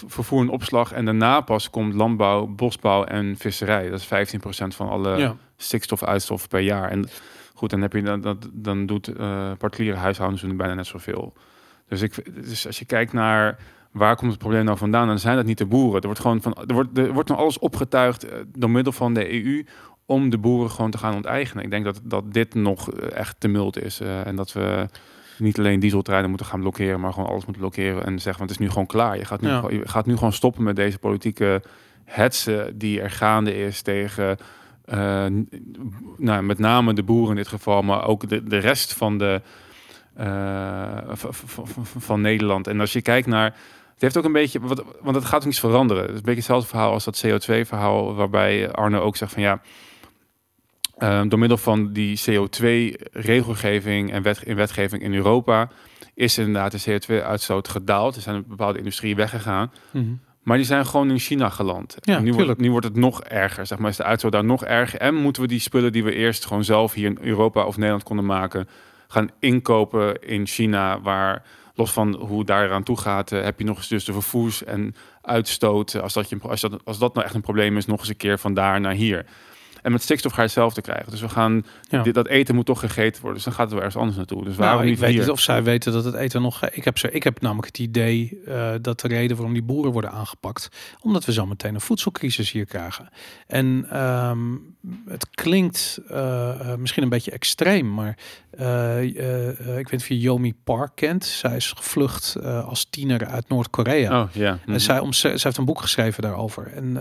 vervoer 0.07 0.41
en 0.41 0.49
opslag. 0.49 0.93
En 0.93 1.05
daarna 1.05 1.41
pas 1.41 1.71
komt 1.71 1.95
landbouw, 1.95 2.47
bosbouw 2.47 3.05
en 3.05 3.37
visserij. 3.39 3.91
Dat 3.91 4.01
is 4.11 4.35
15% 4.35 4.39
van 4.67 4.89
alle 4.89 5.17
ja. 5.17 5.37
stikstofuitstof 5.57 6.49
per 6.49 6.61
jaar. 6.61 6.91
En 6.91 7.09
goed, 7.55 7.71
dan 7.71 7.81
heb 7.81 7.93
je 7.93 8.03
dan, 8.03 8.39
dan 8.53 8.87
doet 8.87 9.09
uh, 9.09 9.51
particuliere 9.59 9.97
huishoudens 9.97 10.43
doen 10.43 10.57
bijna 10.57 10.75
net 10.75 10.87
zoveel. 10.87 11.33
Dus, 11.89 12.03
ik, 12.03 12.45
dus 12.47 12.67
als 12.67 12.79
je 12.79 12.85
kijkt 12.85 13.13
naar 13.13 13.59
waar 13.91 14.17
komt 14.17 14.31
het 14.31 14.41
probleem 14.41 14.65
nou 14.65 14.79
vandaan, 14.79 15.07
dan 15.07 15.19
zijn 15.19 15.37
dat 15.37 15.45
niet 15.45 15.59
de 15.59 15.67
boeren. 15.67 16.01
Er 16.01 16.07
wordt 16.07 16.21
gewoon 16.21 16.43
van, 16.43 16.55
er 16.67 16.75
wordt, 16.75 16.99
er 16.99 17.13
wordt 17.13 17.29
nog 17.29 17.39
alles 17.39 17.59
opgetuigd 17.59 18.25
uh, 18.25 18.33
door 18.47 18.71
middel 18.71 18.93
van 18.93 19.15
de 19.15 19.45
EU 19.45 19.67
om 20.07 20.31
de 20.31 20.39
boeren 20.39 20.71
gewoon 20.71 20.91
te 20.91 20.99
gaan 20.99 21.15
onteigenen. 21.15 21.65
Ik 21.65 21.71
denk 21.71 21.85
dat, 21.85 22.01
dat 22.03 22.33
dit 22.33 22.55
nog 22.55 22.93
echt 22.93 23.41
te 23.41 23.49
mild 23.49 23.83
is 23.83 24.01
uh, 24.01 24.27
en 24.27 24.37
dat 24.37 24.53
we 24.53 24.89
niet 25.39 25.59
alleen 25.59 25.81
dieseltreinen 25.81 26.29
moeten 26.29 26.47
gaan 26.47 26.61
blokkeren, 26.61 27.01
maar 27.01 27.13
gewoon 27.13 27.29
alles 27.29 27.45
moeten 27.45 27.63
blokkeren 27.63 28.05
en 28.05 28.19
zeggen, 28.19 28.39
want 28.39 28.51
het 28.51 28.61
is 28.61 28.67
nu 28.67 28.69
gewoon 28.69 28.87
klaar. 28.87 29.17
Je 29.17 29.25
gaat 29.25 29.41
nu, 29.41 29.49
ja. 29.49 29.57
gewoon, 29.57 29.75
je 29.75 29.89
gaat 29.89 30.07
nu 30.07 30.17
gewoon 30.17 30.33
stoppen 30.33 30.63
met 30.63 30.77
deze 30.77 30.99
politieke 30.99 31.63
hetsen 32.05 32.79
die 32.79 33.01
er 33.01 33.11
gaande 33.11 33.57
is 33.57 33.83
tegen, 33.83 34.37
uh, 34.89 35.27
nou, 36.17 36.43
met 36.43 36.59
name 36.59 36.93
de 36.93 37.03
boeren 37.03 37.31
in 37.31 37.37
dit 37.37 37.49
geval, 37.49 37.83
maar 37.83 38.07
ook 38.07 38.29
de, 38.29 38.45
de 38.45 38.59
rest 38.59 38.93
van 38.93 39.19
de 39.19 39.41
uh, 40.21 40.99
van 41.99 42.21
Nederland. 42.21 42.67
En 42.67 42.81
als 42.81 42.93
je 42.93 43.03
kijkt 43.03 43.27
naar 43.27 43.55
het 43.97 44.05
heeft 44.05 44.17
ook 44.17 44.25
een 44.25 44.33
beetje, 44.33 44.61
wat, 44.61 44.85
want 45.01 45.17
het 45.17 45.25
gaat 45.25 45.43
ook 45.43 45.49
iets 45.49 45.61
veranderen. 45.61 46.03
Het 46.03 46.13
is 46.13 46.17
een 46.17 46.23
beetje 46.23 46.39
hetzelfde 46.39 46.69
verhaal 46.69 46.93
als 46.93 47.05
dat 47.05 47.27
CO2-verhaal, 47.27 48.15
waarbij 48.15 48.71
Arno 48.71 49.01
ook 49.01 49.17
zegt 49.17 49.33
van 49.33 49.43
ja, 49.43 49.61
uh, 50.99 51.23
door 51.29 51.39
middel 51.39 51.59
van 51.59 51.93
die 51.93 52.21
CO2-regelgeving 52.21 54.13
en 54.13 54.23
wet, 54.23 54.43
in 54.43 54.57
wetgeving 54.57 55.03
in 55.03 55.15
Europa 55.15 55.69
is 56.15 56.39
inderdaad 56.39 56.85
de 56.85 57.01
CO2-uitstoot 57.01 57.69
gedaald. 57.69 58.17
Er 58.17 58.23
zijn 58.23 58.45
bepaalde 58.49 58.79
industrieën 58.79 59.17
weggegaan. 59.17 59.73
Mm 59.91 60.03
-hmm. 60.03 60.21
Maar 60.43 60.57
die 60.57 60.67
zijn 60.67 60.87
gewoon 60.87 61.11
in 61.11 61.19
China 61.19 61.49
geland. 61.49 61.97
Ja, 62.01 62.19
nu, 62.19 62.33
wordt, 62.33 62.61
nu 62.61 62.71
wordt 62.71 62.87
het 62.87 62.97
nog 62.97 63.23
erger. 63.23 63.67
Zeg 63.67 63.79
maar, 63.79 63.91
is 63.91 63.97
de 63.97 64.05
uitstoot 64.05 64.33
daar 64.33 64.45
nog 64.45 64.65
erger. 64.65 65.01
En 65.01 65.15
moeten 65.15 65.43
we 65.43 65.49
die 65.49 65.61
spullen 65.61 65.93
die 65.93 66.05
we 66.05 66.15
eerst 66.15 66.47
gewoon 66.47 66.65
zelf 66.65 66.93
hier 66.93 67.07
in 67.07 67.19
Europa 67.21 67.65
of 67.65 67.77
Nederland 67.77 68.03
konden 68.03 68.25
maken, 68.25 68.69
gaan 69.09 69.31
inkopen 69.39 70.23
in 70.23 70.47
China, 70.47 71.01
waar 71.01 71.43
los 71.75 71.93
van 71.93 72.15
hoe 72.15 72.45
daar 72.45 72.73
aan 72.73 72.83
toe 72.83 72.99
gaat, 72.99 73.33
uh, 73.33 73.43
heb 73.43 73.59
je 73.59 73.65
nog 73.65 73.77
eens 73.77 73.89
dus 73.89 74.05
de 74.05 74.13
vervoers- 74.13 74.65
en 74.65 74.95
uitstoot. 75.23 76.01
Als 76.01 76.13
dat, 76.13 76.29
je, 76.29 76.39
als, 76.41 76.61
dat, 76.61 76.85
als 76.85 76.99
dat 76.99 77.15
nou 77.15 77.27
echt 77.27 77.35
een 77.35 77.41
probleem 77.41 77.77
is, 77.77 77.87
nog 77.87 77.99
eens 77.99 78.09
een 78.09 78.17
keer 78.17 78.39
van 78.39 78.55
daar 78.55 78.81
naar 78.81 78.95
hier. 78.95 79.27
En 79.87 79.93
met 79.93 80.03
stikstof 80.03 80.33
ga 80.33 80.39
je 80.39 80.45
hetzelfde 80.45 80.81
krijgen. 80.81 81.11
Dus 81.11 81.21
we 81.21 81.29
gaan, 81.29 81.65
ja. 81.89 82.03
dit, 82.03 82.15
dat 82.15 82.27
eten 82.27 82.55
moet 82.55 82.67
toch 82.67 82.81
gegeten 82.81 83.21
worden. 83.23 83.35
Dus 83.35 83.45
dan 83.45 83.53
gaat 83.53 83.63
het 83.63 83.73
wel 83.73 83.79
ergens 83.79 83.97
anders 83.97 84.17
naartoe. 84.17 84.45
Dus 84.45 84.57
waarom 84.57 84.77
nou, 84.77 84.89
niet 84.89 84.95
ik 84.95 85.05
weet 85.05 85.11
hier? 85.11 85.21
niet 85.21 85.31
of 85.31 85.41
zij 85.41 85.63
weten 85.63 85.93
dat 85.93 86.05
het 86.05 86.15
eten 86.15 86.43
nog... 86.43 86.65
Ik 86.65 86.85
heb, 86.85 86.99
ik 86.99 87.23
heb 87.23 87.41
namelijk 87.41 87.67
het 87.67 87.79
idee 87.79 88.41
uh, 88.49 88.71
dat 88.81 89.01
de 89.01 89.09
reden 89.09 89.37
waarom 89.37 89.55
die 89.55 89.63
boeren 89.63 89.93
worden 89.93 90.11
aangepakt... 90.11 90.69
omdat 91.01 91.25
we 91.25 91.33
zo 91.33 91.47
meteen 91.47 91.75
een 91.75 91.81
voedselcrisis 91.81 92.51
hier 92.51 92.65
krijgen. 92.65 93.09
En 93.47 93.99
um, 94.01 94.77
het 95.09 95.31
klinkt 95.31 96.01
uh, 96.11 96.75
misschien 96.75 97.03
een 97.03 97.09
beetje 97.09 97.31
extreem, 97.31 97.95
maar... 97.95 98.19
Uh, 98.61 99.03
ik 99.79 99.89
weet 99.89 100.01
of 100.01 100.09
je 100.09 100.19
Yomi 100.19 100.55
Park 100.65 100.93
kent. 100.95 101.25
Zij 101.25 101.57
is 101.57 101.73
gevlucht 101.77 102.37
als 102.43 102.85
tiener 102.91 103.27
uit 103.27 103.49
Noord-Korea. 103.49 104.23
Oh, 104.23 104.31
yeah. 104.33 104.53
mm 104.53 104.61
-hmm. 104.65 104.75
En 104.75 104.81
zij, 104.81 104.99
om, 104.99 105.13
zij 105.13 105.31
heeft 105.31 105.57
een 105.57 105.65
boek 105.65 105.81
geschreven 105.81 106.23
daarover. 106.23 106.73
En 106.73 106.95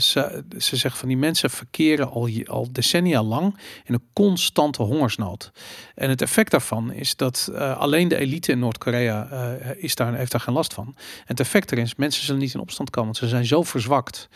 ze, 0.00 0.44
ze 0.58 0.76
zegt 0.76 0.98
van 0.98 1.08
die 1.08 1.16
mensen 1.16 1.41
verkeren 1.50 2.10
al, 2.10 2.28
al 2.44 2.72
decennia 2.72 3.22
lang 3.22 3.58
in 3.84 3.94
een 3.94 4.06
constante 4.12 4.82
hongersnood. 4.82 5.52
En 5.94 6.08
het 6.08 6.22
effect 6.22 6.50
daarvan 6.50 6.92
is 6.92 7.16
dat 7.16 7.48
uh, 7.52 7.78
alleen 7.78 8.08
de 8.08 8.16
elite 8.16 8.52
in 8.52 8.58
Noord-Korea 8.58 9.28
uh, 9.32 9.70
is 9.76 9.94
daar, 9.94 10.14
heeft 10.14 10.32
daar 10.32 10.40
geen 10.40 10.54
last 10.54 10.74
van. 10.74 10.86
En 10.96 11.24
het 11.24 11.40
effect 11.40 11.72
erin 11.72 11.84
is, 11.84 11.94
mensen 11.94 12.24
zullen 12.24 12.40
niet 12.40 12.54
in 12.54 12.60
opstand 12.60 12.90
komen, 12.90 13.10
want 13.10 13.22
ze 13.22 13.28
zijn 13.28 13.46
zo 13.46 13.62
verzwakt. 13.62 14.28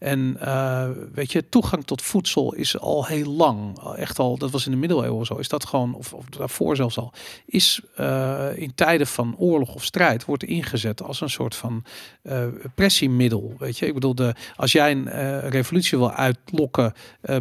En 0.00 0.36
uh, 0.42 0.88
weet 1.12 1.32
je, 1.32 1.48
toegang 1.48 1.84
tot 1.84 2.02
voedsel 2.02 2.54
is 2.54 2.78
al 2.78 3.06
heel 3.06 3.32
lang, 3.32 3.78
echt 3.96 4.18
al, 4.18 4.38
dat 4.38 4.50
was 4.50 4.64
in 4.64 4.72
de 4.72 4.78
middeleeuwen 4.78 5.26
zo, 5.26 5.34
is 5.34 5.48
dat 5.48 5.66
gewoon, 5.66 5.94
of, 5.94 6.14
daarvoor 6.38 6.76
zelfs 6.76 6.98
al, 6.98 7.12
is 7.46 7.80
uh, 8.00 8.46
in 8.54 8.74
tijden 8.74 9.06
van 9.06 9.34
oorlog 9.38 9.74
of 9.74 9.84
strijd, 9.84 10.24
wordt 10.24 10.44
ingezet 10.44 11.02
als 11.02 11.20
een 11.20 11.30
soort 11.30 11.54
van 11.54 11.84
uh, 12.22 12.44
pressiemiddel. 12.74 13.54
Weet 13.58 13.78
je, 13.78 13.86
ik 13.86 13.94
bedoel, 13.94 14.14
de, 14.14 14.34
als 14.56 14.72
jij 14.72 14.90
een 14.90 15.40
revolutie 15.40 15.98
wil 15.98 16.12
uitlokken 16.12 16.92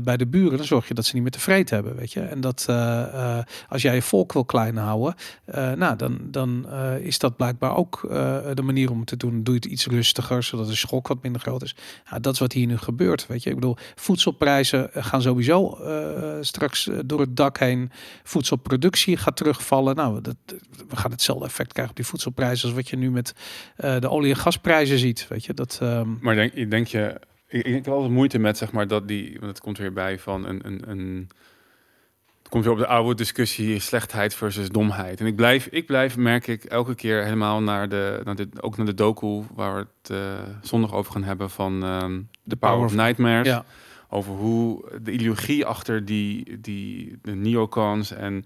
bij 0.02 0.17
de 0.17 0.28
buren, 0.28 0.58
dan 0.58 0.65
zorg 0.65 0.88
je 0.88 0.93
dat 0.93 1.06
ze 1.06 1.13
niet 1.13 1.24
meer 1.24 1.32
tevreden 1.32 1.76
hebben. 1.76 1.95
Weet 1.95 2.13
je, 2.13 2.22
en 2.22 2.41
dat 2.41 2.65
als 3.69 3.82
jij 3.82 3.95
je 3.95 4.02
volk 4.02 4.34
wil 4.34 4.45
klein 4.45 4.78
houden, 4.78 5.15
nou, 5.76 5.95
dan, 5.95 6.19
dan 6.22 6.69
is 7.02 7.19
dat 7.19 7.36
blijkbaar 7.36 7.76
ook 7.76 8.00
de 8.54 8.62
manier 8.63 8.91
om 8.91 9.06
te 9.06 9.17
doen. 9.17 9.43
Doe 9.43 9.54
je 9.54 9.60
het 9.60 9.69
iets 9.72 9.88
rustiger, 9.88 10.43
zodat 10.43 10.67
de 10.67 10.76
schok 10.76 11.08
wat 11.08 11.24
minder 11.24 11.41
groot 11.41 11.63
is. 11.63 11.76
Ja, 12.10 12.19
dat 12.19 12.34
is 12.34 12.39
wat 12.39 12.48
hier 12.53 12.67
nu 12.67 12.77
gebeurt. 12.77 13.27
Weet 13.27 13.43
je, 13.43 13.49
ik 13.49 13.55
bedoel, 13.55 13.77
voedselprijzen 13.95 14.89
gaan 14.93 15.21
sowieso 15.21 15.77
uh, 15.81 16.38
straks 16.41 16.89
door 17.05 17.19
het 17.19 17.35
dak 17.35 17.59
heen. 17.59 17.91
Voedselproductie 18.23 19.17
gaat 19.17 19.35
terugvallen. 19.35 19.95
Nou, 19.95 20.21
dat, 20.21 20.35
we 20.88 20.95
gaan 20.95 21.12
hetzelfde 21.12 21.45
effect 21.45 21.71
krijgen 21.71 21.91
op 21.91 21.97
die 21.97 22.09
voedselprijzen 22.09 22.67
als 22.67 22.77
wat 22.77 22.89
je 22.89 22.97
nu 22.97 23.12
met 23.12 23.33
de 23.75 24.09
olie- 24.09 24.29
en 24.29 24.35
gasprijzen 24.35 24.97
ziet. 24.97 25.27
Weet 25.27 25.45
je, 25.45 25.53
dat. 25.53 25.79
Um... 25.83 26.17
Maar 26.21 26.35
denk, 26.35 26.71
denk 26.71 26.88
je, 26.88 27.19
ik, 27.47 27.65
ik 27.65 27.73
heb 27.73 27.88
altijd 27.88 28.12
moeite 28.12 28.39
met 28.39 28.57
zeg 28.57 28.71
maar 28.71 28.88
dat 28.88 29.07
die, 29.07 29.38
want 29.39 29.51
het 29.51 29.59
komt 29.59 29.77
weer 29.77 29.93
bij 29.93 30.19
van 30.19 30.45
een, 30.45 30.65
een, 30.65 30.89
een 30.89 31.29
komt 32.49 32.63
weer 32.63 32.73
op 32.73 32.79
de 32.79 32.88
oude 32.88 33.15
discussie 33.15 33.79
slechtheid 33.79 34.33
versus 34.33 34.69
domheid. 34.69 35.19
En 35.19 35.25
ik 35.25 35.35
blijf, 35.35 35.65
ik 35.65 35.85
blijf, 35.85 36.17
merk 36.17 36.47
ik, 36.47 36.63
elke 36.63 36.95
keer 36.95 37.23
helemaal 37.23 37.62
naar 37.62 37.89
de, 37.89 38.21
naar 38.23 38.35
de 38.35 38.49
ook 38.59 38.77
naar 38.77 38.85
de 38.85 38.93
docu 38.93 39.43
waar 39.53 39.75
we 39.75 39.88
het 40.01 40.12
uh, 40.12 40.19
zondag 40.62 40.93
over 40.93 41.12
gaan 41.12 41.23
hebben 41.23 41.49
van 41.49 41.83
um, 41.83 42.29
The 42.47 42.55
Power, 42.55 42.85
of 42.85 42.93
Nightmares. 42.93 43.47
Ja. 43.47 43.65
Over 44.09 44.33
hoe 44.33 44.99
de 45.01 45.12
ideologie 45.12 45.65
achter 45.65 46.05
die, 46.05 46.59
die 46.62 47.17
de 47.21 47.35
neocons 47.35 48.12
en 48.12 48.45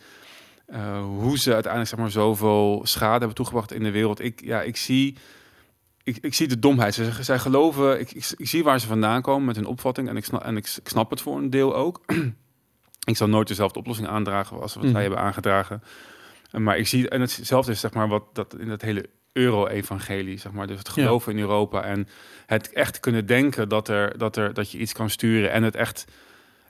uh, 0.70 1.04
hoe 1.04 1.38
ze 1.38 1.54
uiteindelijk 1.54 1.92
zeg 1.92 2.00
maar 2.00 2.12
zoveel 2.12 2.82
schade 2.84 3.18
hebben 3.18 3.36
toegebracht 3.36 3.74
in 3.74 3.84
de 3.84 3.92
wereld. 3.92 4.20
Ik, 4.20 4.42
ja, 4.44 4.62
ik 4.62 4.78
zie 4.78 5.18
ik, 6.04 6.18
ik 6.22 6.34
zie 6.34 6.48
de 6.48 6.60
domheid. 6.60 6.94
Ze, 6.94 7.24
zij 7.24 7.40
geloven, 7.40 8.00
ik, 8.00 8.12
ik, 8.12 8.34
ik, 8.38 8.48
zie 8.48 8.64
waar 8.64 8.80
ze 8.80 8.88
vandaan 8.88 9.22
komen 9.22 9.46
met 9.46 9.56
hun 9.56 9.66
opvatting. 9.66 10.10
En 10.10 10.18
ik 10.18 10.26
snap, 10.26 10.44
en 10.44 10.58
ik, 10.58 10.68
ik 10.82 10.90
snap 10.90 11.10
het 11.10 11.22
voor 11.22 11.38
een 11.38 11.50
deel 11.50 11.76
ook. 11.76 12.02
Ik 13.04 13.18
zal 13.18 13.28
nooit 13.28 13.48
dezelfde 13.48 13.80
oplossing 13.80 14.08
aandragen 14.08 14.62
als 14.62 14.74
wat 14.74 14.84
mm. 14.84 14.92
zij 14.92 15.02
hebben 15.02 15.20
aangedragen. 15.20 15.84
Maar 16.52 16.78
ik 16.78 16.88
zie, 16.88 17.10
en 17.10 17.22
hetzelfde 17.22 17.72
is 17.72 17.80
zeg 17.80 17.94
maar 17.94 18.08
wat 18.08 18.24
dat 18.34 18.56
in 18.60 18.68
dat 18.68 18.82
hele 18.82 19.10
euro-evangelie, 19.34 20.38
zeg 20.38 20.52
maar. 20.52 20.68
Dus 20.68 20.78
het 20.78 20.90
geloven 20.90 21.32
in 21.32 21.40
Europa 21.40 21.84
en 21.84 22.08
het 22.46 22.72
echt 22.72 23.00
kunnen 23.00 23.26
denken 23.26 23.70
dat, 23.70 23.88
er, 23.88 24.18
dat, 24.18 24.38
er, 24.38 24.54
dat 24.54 24.72
je 24.72 24.78
iets 24.78 24.94
kan 24.94 25.10
sturen 25.10 25.52
en 25.52 25.64
het 25.64 25.76
echt. 25.76 26.06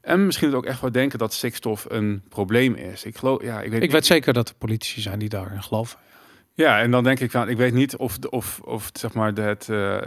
En 0.02 0.26
misschien 0.26 0.48
het 0.48 0.58
ook 0.58 0.66
echt 0.66 0.82
wel 0.82 0.92
denken 0.92 1.20
dat 1.20 1.34
stikstof 1.34 1.86
een 1.90 2.24
probleem 2.30 2.76
is. 2.76 3.04
Ik 3.04 3.18
geloof, 3.18 3.44
ja, 3.44 3.62
ik 3.62 3.72
weet, 3.72 3.84
ik 3.84 3.92
weet 3.92 4.06
zeker 4.06 4.34
dat 4.34 4.50
er 4.50 4.56
politici 4.56 5.02
zijn 5.02 5.20
die 5.20 5.30
daarin 5.30 5.64
geloven. 5.64 6.00
Ja, 6.54 6.82
en 6.82 6.92
dan 6.92 7.04
denk 7.04 7.20
ik 7.20 7.32
van, 7.32 7.50
ik 7.50 7.58
weet 7.58 7.74
niet 7.74 7.96
of, 7.96 8.18
of, 8.30 8.60
of 8.60 8.90
zeg 8.94 9.14
maar 9.14 9.34
het, 9.34 9.68
uh, 9.68 9.98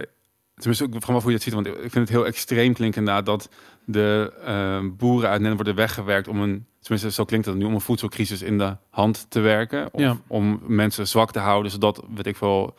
tenminste 0.56 0.84
ook 0.84 1.04
vanaf 1.04 1.22
hoe 1.22 1.30
je 1.30 1.36
het 1.36 1.44
ziet, 1.44 1.54
want 1.54 1.66
ik 1.66 1.74
vind 1.78 1.94
het 1.94 2.08
heel 2.08 2.26
extreem 2.26 2.72
klinken 2.72 3.04
na 3.04 3.22
dat 3.22 3.48
de 3.84 4.32
uh, 4.46 4.90
boeren 4.96 5.28
uit 5.28 5.40
Nederland 5.40 5.56
worden 5.56 5.74
weggewerkt 5.74 6.28
om 6.28 6.40
een, 6.40 6.66
tenminste 6.80 7.10
zo 7.10 7.24
klinkt 7.24 7.46
dat 7.46 7.54
nu, 7.54 7.64
om 7.64 7.74
een 7.74 7.80
voedselcrisis 7.80 8.42
in 8.42 8.58
de 8.58 8.76
hand 8.90 9.26
te 9.28 9.40
werken, 9.40 9.88
of 9.92 10.00
ja. 10.00 10.16
om 10.26 10.60
mensen 10.66 11.08
zwak 11.08 11.32
te 11.32 11.38
houden, 11.38 11.70
zodat, 11.70 12.02
weet 12.14 12.26
ik 12.26 12.36
wel, 12.36 12.74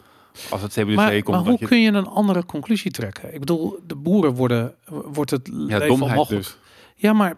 als 0.49 0.61
het 0.61 0.71
CBD 0.71 0.95
maar, 0.95 1.21
komt. 1.21 1.37
Maar 1.37 1.45
hoe 1.45 1.67
kun 1.67 1.81
je 1.81 1.91
een 1.91 2.07
andere 2.07 2.45
conclusie 2.45 2.91
trekken? 2.91 3.33
Ik 3.33 3.39
bedoel, 3.39 3.79
de 3.87 3.95
boeren 3.95 4.33
worden, 4.33 4.75
wordt 4.87 5.31
het 5.31 5.49
ja, 5.67 5.77
leven 5.77 5.99
mogelijk. 5.99 6.29
Dus. 6.29 6.57
Ja, 6.95 7.13
maar 7.13 7.35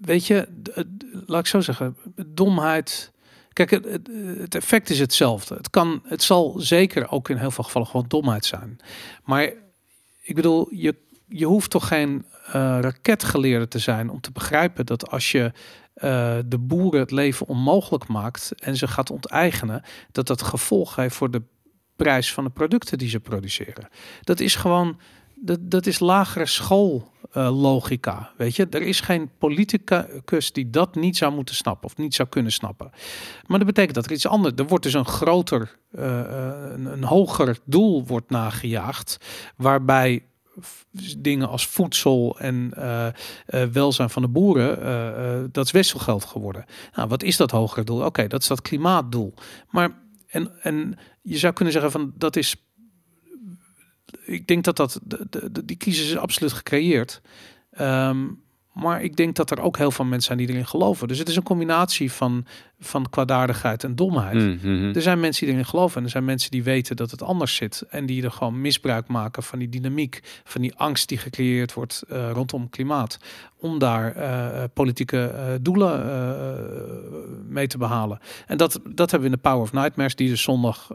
weet 0.00 0.26
je, 0.26 0.48
laat 1.26 1.40
ik 1.40 1.46
zo 1.46 1.60
zeggen, 1.60 1.96
domheid 2.26 3.12
Kijk, 3.52 3.70
het, 3.70 4.54
effect 4.54 4.90
is 4.90 4.98
hetzelfde. 4.98 5.54
Het, 5.54 5.70
kan, 5.70 6.02
het 6.04 6.22
zal 6.22 6.54
zeker 6.58 7.10
ook 7.10 7.28
in 7.28 7.36
heel 7.36 7.50
veel 7.50 7.64
gevallen 7.64 7.88
gewoon 7.88 8.08
domheid 8.08 8.44
zijn. 8.44 8.78
Maar 9.24 9.52
ik 10.20 10.34
bedoel, 10.34 10.68
je, 10.70 10.96
je 11.28 11.46
hoeft 11.46 11.70
toch 11.70 11.88
geen 11.88 12.24
uh, 12.46 12.52
raketgeleerde 12.80 13.68
te 13.68 13.78
zijn 13.78 14.10
om 14.10 14.20
te 14.20 14.32
begrijpen 14.32 14.86
dat 14.86 15.10
als 15.10 15.30
je 15.30 15.52
uh, 15.96 16.38
de 16.46 16.58
boeren 16.58 17.00
het 17.00 17.10
leven 17.10 17.46
onmogelijk 17.46 18.06
maakt 18.06 18.52
en 18.58 18.76
ze 18.76 18.88
gaat 18.88 19.10
onteigenen, 19.10 19.82
dat 20.12 20.26
dat 20.26 20.42
gevolg 20.42 20.96
heeft 20.96 21.14
voor 21.14 21.30
de 21.30 21.42
prijs 21.96 22.32
van 22.32 22.44
de 22.44 22.50
producten 22.50 22.98
die 22.98 23.08
ze 23.08 23.20
produceren. 23.20 23.88
Dat 24.20 24.40
is 24.40 24.54
gewoon 24.54 25.00
dat, 25.40 25.58
dat 25.70 25.86
is 25.86 25.98
lagere 25.98 26.46
schoollogica. 26.46 28.18
Uh, 28.18 28.26
weet 28.36 28.56
je, 28.56 28.66
er 28.70 28.82
is 28.82 29.00
geen 29.00 29.30
politicus 29.38 30.52
die 30.52 30.70
dat 30.70 30.94
niet 30.94 31.16
zou 31.16 31.34
moeten 31.34 31.54
snappen 31.54 31.86
of 31.86 31.96
niet 31.96 32.14
zou 32.14 32.28
kunnen 32.28 32.52
snappen. 32.52 32.90
Maar 33.46 33.58
dat 33.58 33.66
betekent 33.66 33.94
dat 33.94 34.04
er 34.04 34.12
iets 34.12 34.26
anders. 34.26 34.54
Er 34.56 34.66
wordt 34.66 34.84
dus 34.84 34.94
een 34.94 35.06
groter, 35.06 35.78
uh, 35.92 36.02
een, 36.72 36.86
een, 36.86 37.04
hoger 37.04 37.58
doel 37.64 38.06
wordt 38.06 38.30
nagejaagd, 38.30 39.16
waarbij 39.56 40.24
dingen 41.18 41.48
als 41.48 41.66
voedsel 41.66 42.38
en 42.38 42.74
welzijn 43.72 44.10
van 44.10 44.22
de 44.22 44.28
boeren, 44.28 45.52
dat 45.52 45.64
is 45.64 45.70
wisselgeld 45.70 46.24
geworden. 46.24 46.64
Nou, 46.94 47.08
wat 47.08 47.22
is 47.22 47.36
dat 47.36 47.50
hogere 47.50 47.84
doel? 47.84 48.04
Oké, 48.04 48.26
dat 48.26 48.42
is 48.42 48.48
dat 48.48 48.62
klimaatdoel. 48.62 49.34
Maar 49.70 49.90
en, 50.30 50.62
en 50.62 50.98
je 51.22 51.38
zou 51.38 51.52
kunnen 51.52 51.72
zeggen 51.72 51.90
van 51.92 52.12
dat 52.16 52.36
is 52.36 52.56
ik 54.30 54.46
denk 54.46 54.64
dat, 54.64 54.76
dat 54.76 55.00
de, 55.02 55.26
de, 55.30 55.64
die 55.64 55.76
crisis 55.76 56.08
is 56.08 56.16
absoluut 56.16 56.52
gecreëerd. 56.52 57.20
Um, 57.80 58.42
maar 58.72 59.02
ik 59.02 59.16
denk 59.16 59.36
dat 59.36 59.50
er 59.50 59.60
ook 59.60 59.76
heel 59.76 59.90
veel 59.90 60.04
mensen 60.04 60.22
zijn 60.22 60.38
die 60.38 60.48
erin 60.48 60.66
geloven. 60.66 61.08
Dus 61.08 61.18
het 61.18 61.28
is 61.28 61.36
een 61.36 61.42
combinatie 61.42 62.12
van, 62.12 62.46
van 62.80 63.10
kwaadaardigheid 63.10 63.84
en 63.84 63.96
domheid. 63.96 64.34
Mm 64.34 64.58
-hmm. 64.60 64.94
Er 64.94 65.02
zijn 65.02 65.20
mensen 65.20 65.44
die 65.46 65.54
erin 65.54 65.66
geloven 65.66 65.96
en 65.96 66.04
er 66.04 66.10
zijn 66.10 66.24
mensen 66.24 66.50
die 66.50 66.62
weten 66.62 66.96
dat 66.96 67.10
het 67.10 67.22
anders 67.22 67.54
zit. 67.54 67.84
En 67.88 68.06
die 68.06 68.22
er 68.22 68.30
gewoon 68.30 68.60
misbruik 68.60 69.08
maken 69.08 69.42
van 69.42 69.58
die 69.58 69.68
dynamiek, 69.68 70.20
van 70.44 70.60
die 70.60 70.74
angst 70.74 71.08
die 71.08 71.18
gecreëerd 71.18 71.72
wordt 71.72 72.02
uh, 72.12 72.30
rondom 72.30 72.70
klimaat. 72.70 73.18
Om 73.56 73.78
daar 73.78 74.16
uh, 74.16 74.64
politieke 74.74 75.32
uh, 75.34 75.54
doelen 75.60 75.88
mee 77.48 77.66
te 77.66 77.78
behalen. 77.78 78.18
En 78.46 78.56
dat, 78.56 78.72
dat 78.72 79.10
hebben 79.10 79.30
we 79.30 79.34
in 79.36 79.40
de 79.42 79.48
Power 79.48 79.62
of 79.62 79.72
Nightmares, 79.72 80.14
die 80.14 80.28
dus 80.28 80.42
zondag 80.42 80.86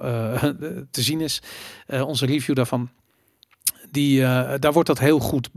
te 0.91 1.01
zien 1.01 1.21
is. 1.21 1.41
onze 1.87 2.25
review 2.25 2.55
daarvan 2.55 2.89
die, 3.95 4.19
uh, 4.19 4.51
daar 4.60 4.73
wordt 4.73 4.88
dat 4.88 4.99
heel 4.99 5.19
goed 5.19 5.49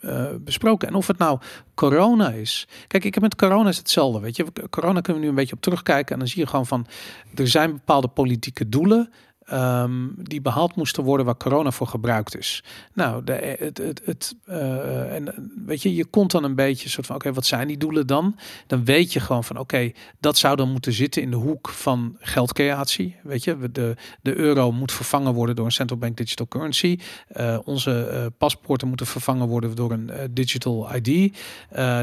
uh, 0.00 0.24
besproken. 0.40 0.88
En 0.88 0.94
of 0.94 1.06
het 1.06 1.18
nou 1.18 1.38
corona 1.74 2.30
is. 2.30 2.68
Kijk, 2.86 3.04
ik 3.04 3.14
heb 3.14 3.22
met 3.22 3.36
corona 3.36 3.68
is 3.68 3.76
hetzelfde. 3.76 4.20
Weet 4.20 4.36
je, 4.36 4.44
corona 4.70 5.00
kunnen 5.00 5.14
we 5.14 5.26
nu 5.26 5.28
een 5.28 5.38
beetje 5.38 5.54
op 5.54 5.60
terugkijken. 5.60 6.12
En 6.12 6.18
dan 6.18 6.28
zie 6.28 6.40
je 6.40 6.46
gewoon 6.46 6.66
van 6.66 6.86
er 7.34 7.48
zijn 7.48 7.72
bepaalde 7.72 8.08
politieke 8.08 8.68
doelen. 8.68 9.12
Um, 9.52 10.14
die 10.16 10.40
behaald 10.40 10.76
moesten 10.76 11.04
worden 11.04 11.26
waar 11.26 11.36
corona 11.36 11.70
voor 11.70 11.86
gebruikt 11.86 12.36
is. 12.36 12.64
Nou, 12.92 13.24
de, 13.24 13.56
het, 13.58 14.00
het, 14.04 14.34
uh, 14.48 15.14
en 15.14 15.50
weet 15.66 15.82
je, 15.82 15.94
je 15.94 16.04
komt 16.04 16.30
dan 16.30 16.44
een 16.44 16.54
beetje 16.54 16.88
soort 16.88 17.06
van, 17.06 17.16
oké, 17.16 17.32
wat 17.32 17.46
zijn 17.46 17.68
die 17.68 17.76
doelen 17.76 18.06
dan? 18.06 18.36
Dan 18.66 18.84
weet 18.84 19.12
je 19.12 19.20
gewoon 19.20 19.44
van, 19.44 19.58
oké, 19.58 19.92
dat 20.20 20.36
zou 20.36 20.56
dan 20.56 20.70
moeten 20.70 20.92
zitten 20.92 21.22
in 21.22 21.30
de 21.30 21.36
hoek 21.36 21.68
van 21.68 22.16
geldcreatie. 22.18 23.16
Weet 23.22 23.44
je, 23.44 23.70
de, 23.72 23.96
de 24.22 24.36
euro 24.36 24.72
moet 24.72 24.92
vervangen 24.92 25.34
worden 25.34 25.56
door 25.56 25.64
een 25.64 25.72
central 25.72 25.98
bank 25.98 26.16
digital 26.16 26.48
currency. 26.48 26.98
Uh, 27.36 27.58
onze 27.64 28.32
paspoorten 28.38 28.88
moeten 28.88 29.06
vervangen 29.06 29.48
worden 29.48 29.74
door 29.74 29.92
een 29.92 30.10
digital 30.30 30.88
ID. 30.94 31.36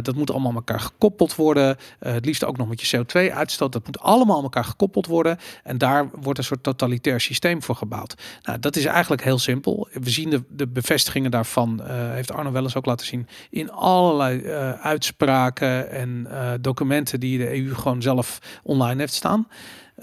dat 0.02 0.16
moet 0.16 0.32
allemaal 0.32 0.50
aan 0.50 0.56
elkaar 0.56 0.80
gekoppeld 0.80 1.36
worden. 1.36 1.78
het 2.00 2.26
liefst 2.26 2.46
ook 2.46 2.58
nog 2.58 2.68
met 2.68 2.82
je 2.82 2.98
CO2-uitstoot. 2.98 3.74
Dat 3.74 3.86
moet 3.86 4.00
allemaal 4.00 4.38
aan 4.38 4.44
elkaar 4.44 4.66
gekoppeld 4.66 5.06
worden. 5.06 5.38
En 5.64 5.78
daar 5.78 6.10
wordt 6.22 6.40
een 6.40 6.46
soort 6.46 6.64
totalitair 6.64 7.20
systeem 7.20 7.30
voor 7.60 7.76
gebouwd. 7.76 8.16
Nou, 8.42 8.60
dat 8.60 8.76
is 8.76 8.86
eigenlijk 8.86 9.24
heel 9.24 9.40
simpel. 9.40 9.88
We 9.92 10.10
zien 10.10 10.30
de, 10.30 10.44
de 10.50 10.68
bevestigingen 10.68 11.32
daarvan, 11.32 11.82
uh, 11.82 11.88
heeft 11.90 12.32
Arno 12.32 12.52
wel 12.52 12.64
eens 12.64 12.76
ook 12.76 12.86
laten 12.86 13.06
zien, 13.06 13.28
in 13.50 13.72
allerlei 13.72 14.40
uh, 14.40 14.72
uitspraken 14.72 15.92
en 15.92 16.28
uh, 16.28 16.52
documenten 16.62 17.20
die 17.20 17.38
de 17.38 17.58
EU 17.58 17.74
gewoon 17.76 18.02
zelf 18.02 18.40
online 18.64 19.00
heeft 19.00 19.14
staan. 19.14 19.48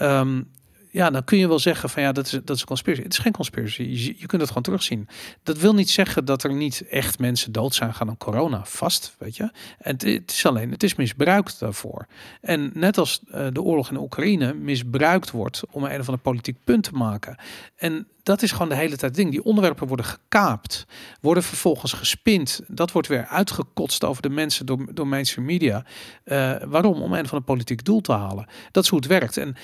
Um, 0.00 0.48
ja, 0.90 1.10
dan 1.10 1.24
kun 1.24 1.38
je 1.38 1.48
wel 1.48 1.58
zeggen 1.58 1.90
van 1.90 2.02
ja, 2.02 2.12
dat 2.12 2.26
is, 2.26 2.30
dat 2.30 2.50
is 2.50 2.60
een 2.60 2.66
conspiracy. 2.66 3.02
Het 3.02 3.12
is 3.12 3.18
geen 3.18 3.32
conspiracy. 3.32 3.82
Je, 3.82 4.14
je 4.18 4.26
kunt 4.26 4.40
het 4.40 4.48
gewoon 4.48 4.62
terugzien. 4.62 5.08
Dat 5.42 5.58
wil 5.58 5.74
niet 5.74 5.90
zeggen 5.90 6.24
dat 6.24 6.42
er 6.42 6.54
niet 6.54 6.84
echt 6.88 7.18
mensen 7.18 7.52
dood 7.52 7.74
zijn 7.74 7.94
gaan 7.94 8.08
aan 8.08 8.16
corona. 8.16 8.64
Vast, 8.64 9.14
weet 9.18 9.36
je. 9.36 9.50
En 9.78 9.92
het, 9.92 10.32
is 10.32 10.46
alleen, 10.46 10.70
het 10.70 10.82
is 10.82 10.94
misbruikt 10.94 11.60
daarvoor. 11.60 12.06
En 12.40 12.70
net 12.74 12.98
als 12.98 13.20
uh, 13.28 13.46
de 13.52 13.62
oorlog 13.62 13.90
in 13.90 13.96
Oekraïne 13.96 14.54
misbruikt 14.54 15.30
wordt 15.30 15.62
om 15.70 15.84
een 15.84 16.00
of 16.00 16.06
ander 16.06 16.22
politiek 16.22 16.56
punt 16.64 16.82
te 16.82 16.92
maken. 16.92 17.36
En 17.76 18.08
dat 18.22 18.42
is 18.42 18.52
gewoon 18.52 18.68
de 18.68 18.74
hele 18.74 18.96
tijd 18.96 19.14
ding. 19.14 19.30
Die 19.30 19.44
onderwerpen 19.44 19.86
worden 19.86 20.06
gekaapt, 20.06 20.86
worden 21.20 21.42
vervolgens 21.42 21.92
gespind. 21.92 22.60
Dat 22.66 22.92
wordt 22.92 23.08
weer 23.08 23.26
uitgekotst 23.26 24.04
over 24.04 24.22
de 24.22 24.28
mensen 24.28 24.66
door, 24.66 24.94
door 24.94 25.06
mainstream 25.06 25.46
media. 25.46 25.84
Uh, 26.24 26.56
waarom? 26.66 27.02
Om 27.02 27.12
een 27.12 27.28
van 27.28 27.38
een 27.38 27.44
politiek 27.44 27.84
doel 27.84 28.00
te 28.00 28.12
halen. 28.12 28.46
Dat 28.70 28.84
is 28.84 28.90
hoe 28.90 28.98
het 28.98 29.08
werkt. 29.08 29.36
En 29.36 29.56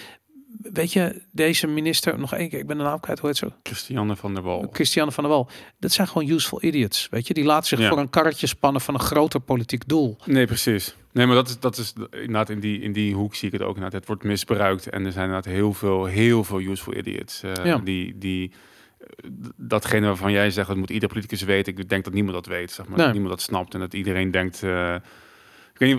weet 0.63 0.93
je, 0.93 1.23
deze 1.31 1.67
minister, 1.67 2.19
nog 2.19 2.35
één 2.35 2.49
keer, 2.49 2.59
ik 2.59 2.67
ben 2.67 2.77
de 2.77 2.83
naam 2.83 3.01
kwijt, 3.01 3.19
hoe 3.19 3.29
heet 3.29 3.39
zo? 3.39 3.49
Christiane 3.63 4.17
van 4.17 4.35
der 4.35 4.43
Wal. 4.43 4.69
Christiane 4.73 5.13
van 5.13 5.25
der 5.25 5.33
Wal. 5.33 5.49
Dat 5.79 5.93
zijn 5.93 6.09
gewoon 6.09 6.29
useful 6.29 6.65
idiots, 6.65 7.09
weet 7.11 7.27
je. 7.27 7.35
Die 7.35 7.45
laten 7.45 7.79
zich 7.79 7.89
voor 7.89 7.99
een 7.99 8.11
karretje 8.11 8.47
spannen 8.47 8.81
van 8.81 8.95
een 8.95 9.01
groter 9.01 9.41
politiek 9.41 9.89
doel. 9.89 10.17
Nee, 10.25 10.47
precies. 10.47 10.97
Nee, 11.13 11.27
maar 11.27 11.35
dat 11.35 11.49
is, 11.49 11.59
dat 11.59 11.79
is 11.79 11.93
inderdaad 12.11 12.51
in 12.51 12.61
die, 12.61 12.81
in 12.81 12.93
die 12.93 13.15
hoek 13.15 13.35
zie 13.35 13.47
ik 13.47 13.53
het 13.53 13.63
ook 13.63 13.75
inderdaad. 13.75 13.99
Het 13.99 14.07
wordt 14.07 14.25
misbruikt 14.25 14.89
en 14.89 15.05
er 15.05 15.13
zijn 15.13 15.25
inderdaad 15.25 15.53
heel 15.53 15.73
veel, 15.73 16.05
heel 16.05 16.45
veel 16.45 16.61
useful 16.61 16.95
idiots 16.95 17.43
uh, 17.45 17.53
ja. 17.65 17.79
die... 17.79 18.19
die 18.19 18.53
eh, 18.99 19.31
datgene 19.57 20.07
waarvan 20.07 20.33
jij 20.33 20.51
zegt, 20.51 20.69
dat 20.69 20.77
moet 20.77 20.91
ieder 20.91 21.09
politicus 21.09 21.43
weten. 21.43 21.77
Ik 21.77 21.89
denk 21.89 22.05
dat 22.05 22.13
niemand 22.13 22.35
dat 22.35 22.47
weet, 22.47 22.71
zeg 22.71 22.87
maar. 22.87 22.97
Nee. 22.97 23.05
Dat 23.07 23.15
niemand 23.15 23.35
dat 23.35 23.45
snapt 23.45 23.75
en 23.75 23.81
dat 23.81 23.95
iedereen 23.95 24.31
denkt... 24.31 24.63
Uh, 24.63 24.95
eh, 25.75 25.97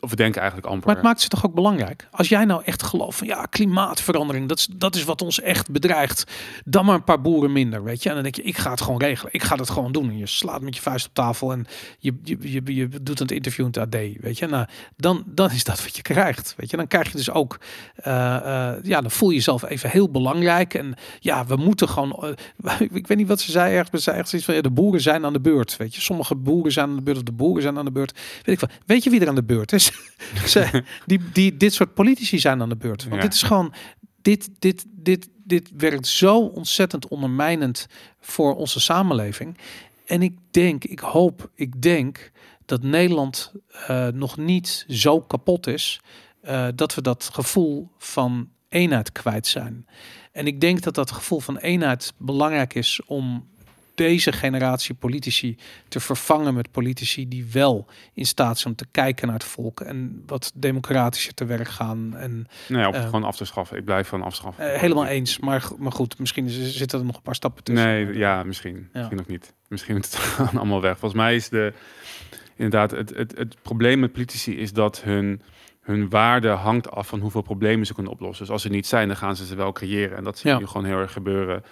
of 0.00 0.14
denken 0.14 0.40
eigenlijk 0.40 0.70
amper. 0.70 0.86
Maar 0.86 0.96
het 0.96 1.04
maakt 1.04 1.20
ze 1.20 1.28
toch 1.28 1.46
ook 1.46 1.54
belangrijk. 1.54 2.08
Als 2.10 2.28
jij 2.28 2.44
nou 2.44 2.62
echt 2.64 2.82
gelooft 2.82 3.18
van 3.18 3.26
ja, 3.26 3.44
klimaatverandering, 3.44 4.48
dat 4.48 4.58
is, 4.58 4.68
dat 4.76 4.94
is 4.94 5.04
wat 5.04 5.22
ons 5.22 5.40
echt 5.40 5.70
bedreigt. 5.70 6.24
Dan 6.64 6.84
maar 6.84 6.94
een 6.94 7.04
paar 7.04 7.20
boeren 7.20 7.52
minder, 7.52 7.82
weet 7.82 8.02
je. 8.02 8.08
En 8.08 8.14
dan 8.14 8.22
denk 8.22 8.34
je, 8.34 8.42
ik 8.42 8.56
ga 8.56 8.70
het 8.70 8.80
gewoon 8.80 9.00
regelen. 9.00 9.32
Ik 9.32 9.42
ga 9.42 9.56
het 9.56 9.70
gewoon 9.70 9.92
doen. 9.92 10.08
En 10.08 10.18
je 10.18 10.26
slaat 10.26 10.60
met 10.60 10.76
je 10.76 10.82
vuist 10.82 11.06
op 11.06 11.14
tafel 11.14 11.52
en 11.52 11.66
je, 11.98 12.14
je, 12.22 12.36
je, 12.40 12.74
je 12.74 12.88
doet 13.02 13.20
een 13.20 13.26
interview 13.26 13.64
in 13.64 13.80
het 13.80 13.94
AD, 13.94 14.00
weet 14.20 14.38
je. 14.38 14.46
Nou, 14.46 14.66
dan, 14.96 15.22
dan 15.26 15.50
is 15.50 15.64
dat 15.64 15.82
wat 15.82 15.96
je 15.96 16.02
krijgt, 16.02 16.54
weet 16.56 16.70
je. 16.70 16.76
Dan 16.76 16.86
krijg 16.86 17.10
je 17.10 17.16
dus 17.16 17.30
ook, 17.30 17.58
uh, 17.98 18.06
uh, 18.06 18.72
ja, 18.82 19.00
dan 19.00 19.10
voel 19.10 19.28
je 19.28 19.34
jezelf 19.34 19.62
even 19.62 19.90
heel 19.90 20.10
belangrijk. 20.10 20.74
En 20.74 20.94
ja, 21.18 21.46
we 21.46 21.56
moeten 21.56 21.88
gewoon, 21.88 22.36
uh, 22.64 22.80
ik 22.98 23.06
weet 23.06 23.18
niet 23.18 23.28
wat 23.28 23.40
ze 23.40 23.50
zei 23.50 23.74
ergens, 23.74 23.90
ze 23.90 24.10
zei 24.10 24.18
echt 24.18 24.32
iets 24.32 24.44
van, 24.44 24.54
ja, 24.54 24.60
de 24.60 24.70
boeren 24.70 25.00
zijn 25.00 25.24
aan 25.24 25.32
de 25.32 25.40
beurt, 25.40 25.76
weet 25.76 25.94
je. 25.94 26.00
Sommige 26.00 26.34
boeren 26.34 26.72
zijn 26.72 26.88
aan 26.88 26.96
de 26.96 27.02
beurt 27.02 27.16
of 27.16 27.22
de 27.22 27.32
boeren 27.32 27.62
zijn 27.62 27.78
aan 27.78 27.84
de 27.84 27.92
beurt. 27.92 28.18
Weet 28.42 28.62
ik 28.62 28.68
wel. 28.68 28.78
Weet 28.86 29.04
je 29.04 29.09
je 29.10 29.16
wie 29.18 29.20
er 29.20 29.28
aan 29.28 29.34
de 29.34 29.42
beurt 29.42 29.72
is? 29.72 29.92
Ze, 30.46 30.84
die, 31.06 31.20
die, 31.32 31.56
dit 31.56 31.74
soort 31.74 31.94
politici 31.94 32.38
zijn 32.38 32.62
aan 32.62 32.68
de 32.68 32.76
beurt. 32.76 33.02
Want 33.02 33.14
Ja. 33.14 33.20
dit 33.20 33.34
is 33.34 33.42
gewoon, 33.42 33.74
dit, 34.22 34.50
dit, 34.58 34.84
dit, 34.88 35.28
dit 35.44 35.70
werkt 35.76 36.06
zo 36.06 36.38
ontzettend 36.38 37.08
ondermijnend 37.08 37.86
voor 38.20 38.54
onze 38.54 38.80
samenleving. 38.80 39.58
En 40.06 40.22
ik 40.22 40.36
denk, 40.50 40.84
ik 40.84 40.98
hoop, 41.00 41.50
ik 41.54 41.82
denk 41.82 42.30
dat 42.66 42.82
Nederland 42.82 43.52
eh, 43.86 44.06
nog 44.06 44.36
niet 44.36 44.84
zo 44.88 45.20
kapot 45.20 45.66
is 45.66 46.00
eh, 46.40 46.68
dat 46.74 46.94
we 46.94 47.02
dat 47.02 47.30
gevoel 47.32 47.88
van 47.98 48.48
eenheid 48.68 49.12
kwijt 49.12 49.46
zijn. 49.46 49.86
En 50.32 50.46
ik 50.46 50.60
denk 50.60 50.82
dat 50.82 50.94
dat 50.94 51.10
gevoel 51.10 51.40
van 51.40 51.56
eenheid 51.56 52.12
belangrijk 52.18 52.74
is 52.74 53.00
om 53.06 53.48
deze 54.06 54.32
generatie 54.32 54.94
politici 54.94 55.56
te 55.88 56.00
vervangen 56.00 56.54
met 56.54 56.70
politici 56.70 57.28
die 57.28 57.46
wel 57.52 57.86
in 58.14 58.26
staat 58.26 58.58
zijn 58.58 58.72
om 58.72 58.78
te 58.78 58.86
kijken 58.90 59.26
naar 59.26 59.36
het 59.36 59.44
volk 59.44 59.80
en 59.80 60.22
wat 60.26 60.52
democratischer 60.54 61.34
te 61.34 61.44
werk 61.44 61.68
gaan. 61.68 62.16
En 62.16 62.46
Nee, 62.68 62.86
op, 62.88 62.94
Eh. 62.94 63.04
gewoon 63.04 63.24
af 63.24 63.36
te 63.36 63.44
schaffen. 63.44 63.76
Ik 63.76 63.84
blijf 63.84 64.08
van 64.08 64.22
afschaffen. 64.22 64.72
eh, 64.72 64.80
helemaal 64.80 65.06
eens. 65.06 65.38
Maar, 65.38 65.68
maar 65.78 65.92
goed, 65.92 66.18
misschien 66.18 66.46
is- 66.46 66.76
zitten 66.76 66.98
er 66.98 67.04
nog 67.04 67.16
een 67.16 67.22
paar 67.22 67.34
stappen 67.34 67.64
tussen. 67.64 67.86
Nee, 67.86 68.16
ja, 68.16 68.42
misschien. 68.44 68.88
Misschien 68.92 69.16
nog 69.16 69.26
niet. 69.26 69.54
Misschien 69.68 69.94
moet 69.94 70.04
het 70.04 70.14
gewoon 70.36 70.56
allemaal 70.60 70.80
weg. 70.80 70.98
Volgens 70.98 71.20
mij 71.20 71.34
is 71.34 71.48
de 71.48 71.72
inderdaad 72.56 72.90
het, 72.90 73.10
het, 73.16 73.38
het 73.38 73.56
probleem 73.62 73.98
met 74.00 74.12
politici 74.12 74.56
is 74.56 74.72
dat 74.72 75.02
hun, 75.02 75.42
hun 75.80 76.08
waarde 76.08 76.48
hangt 76.48 76.90
af 76.90 77.06
van 77.08 77.20
hoeveel 77.20 77.42
problemen 77.42 77.86
ze 77.86 77.94
kunnen 77.94 78.12
oplossen. 78.12 78.44
Dus 78.44 78.52
als 78.52 78.62
ze 78.62 78.68
niet 78.68 78.86
zijn, 78.86 79.08
dan 79.08 79.16
gaan 79.16 79.36
ze 79.36 79.46
ze 79.46 79.54
wel 79.54 79.72
creëren. 79.72 80.16
En 80.16 80.24
dat 80.24 80.38
zie 80.38 80.48
je 80.50 80.54
Ja. 80.56 80.60
nu 80.62 80.66
gewoon 80.68 80.86
heel 80.86 80.98
erg 80.98 81.12
gebeuren. 81.12 81.62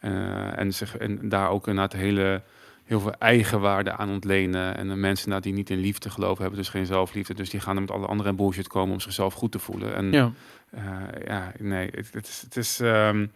Eh, 0.00 0.58
en, 0.58 0.72
zich, 0.74 0.96
en 0.96 1.28
daar 1.28 1.50
ook 1.50 1.66
inderdaad 1.66 2.00
hele, 2.00 2.42
heel 2.84 3.00
veel 3.00 3.14
eigenwaarde 3.18 3.92
aan 3.92 4.10
ontlenen. 4.10 4.76
En 4.76 4.88
de 4.88 4.94
mensen 4.94 5.42
die 5.42 5.52
niet 5.52 5.70
in 5.70 5.78
liefde 5.78 6.10
geloven, 6.10 6.42
hebben 6.42 6.60
dus 6.60 6.68
geen 6.68 6.86
zelfliefde. 6.86 7.34
Dus 7.34 7.50
die 7.50 7.60
gaan 7.60 7.74
er 7.74 7.80
met 7.80 7.90
alle 7.90 8.06
andere 8.06 8.32
bullshit 8.32 8.68
komen 8.68 8.92
om 8.92 9.00
zichzelf 9.00 9.34
goed 9.34 9.52
te 9.52 9.58
voelen. 9.58 9.94
En 9.94 10.12
Ja. 10.12 10.32
eh, 10.70 10.82
ja, 11.26 11.52
nee, 11.58 11.90
het, 11.94 12.08
het 12.12 12.26
is... 12.28 12.40
Het 12.44 12.56
is 12.56 12.80
ehm, 12.80 13.26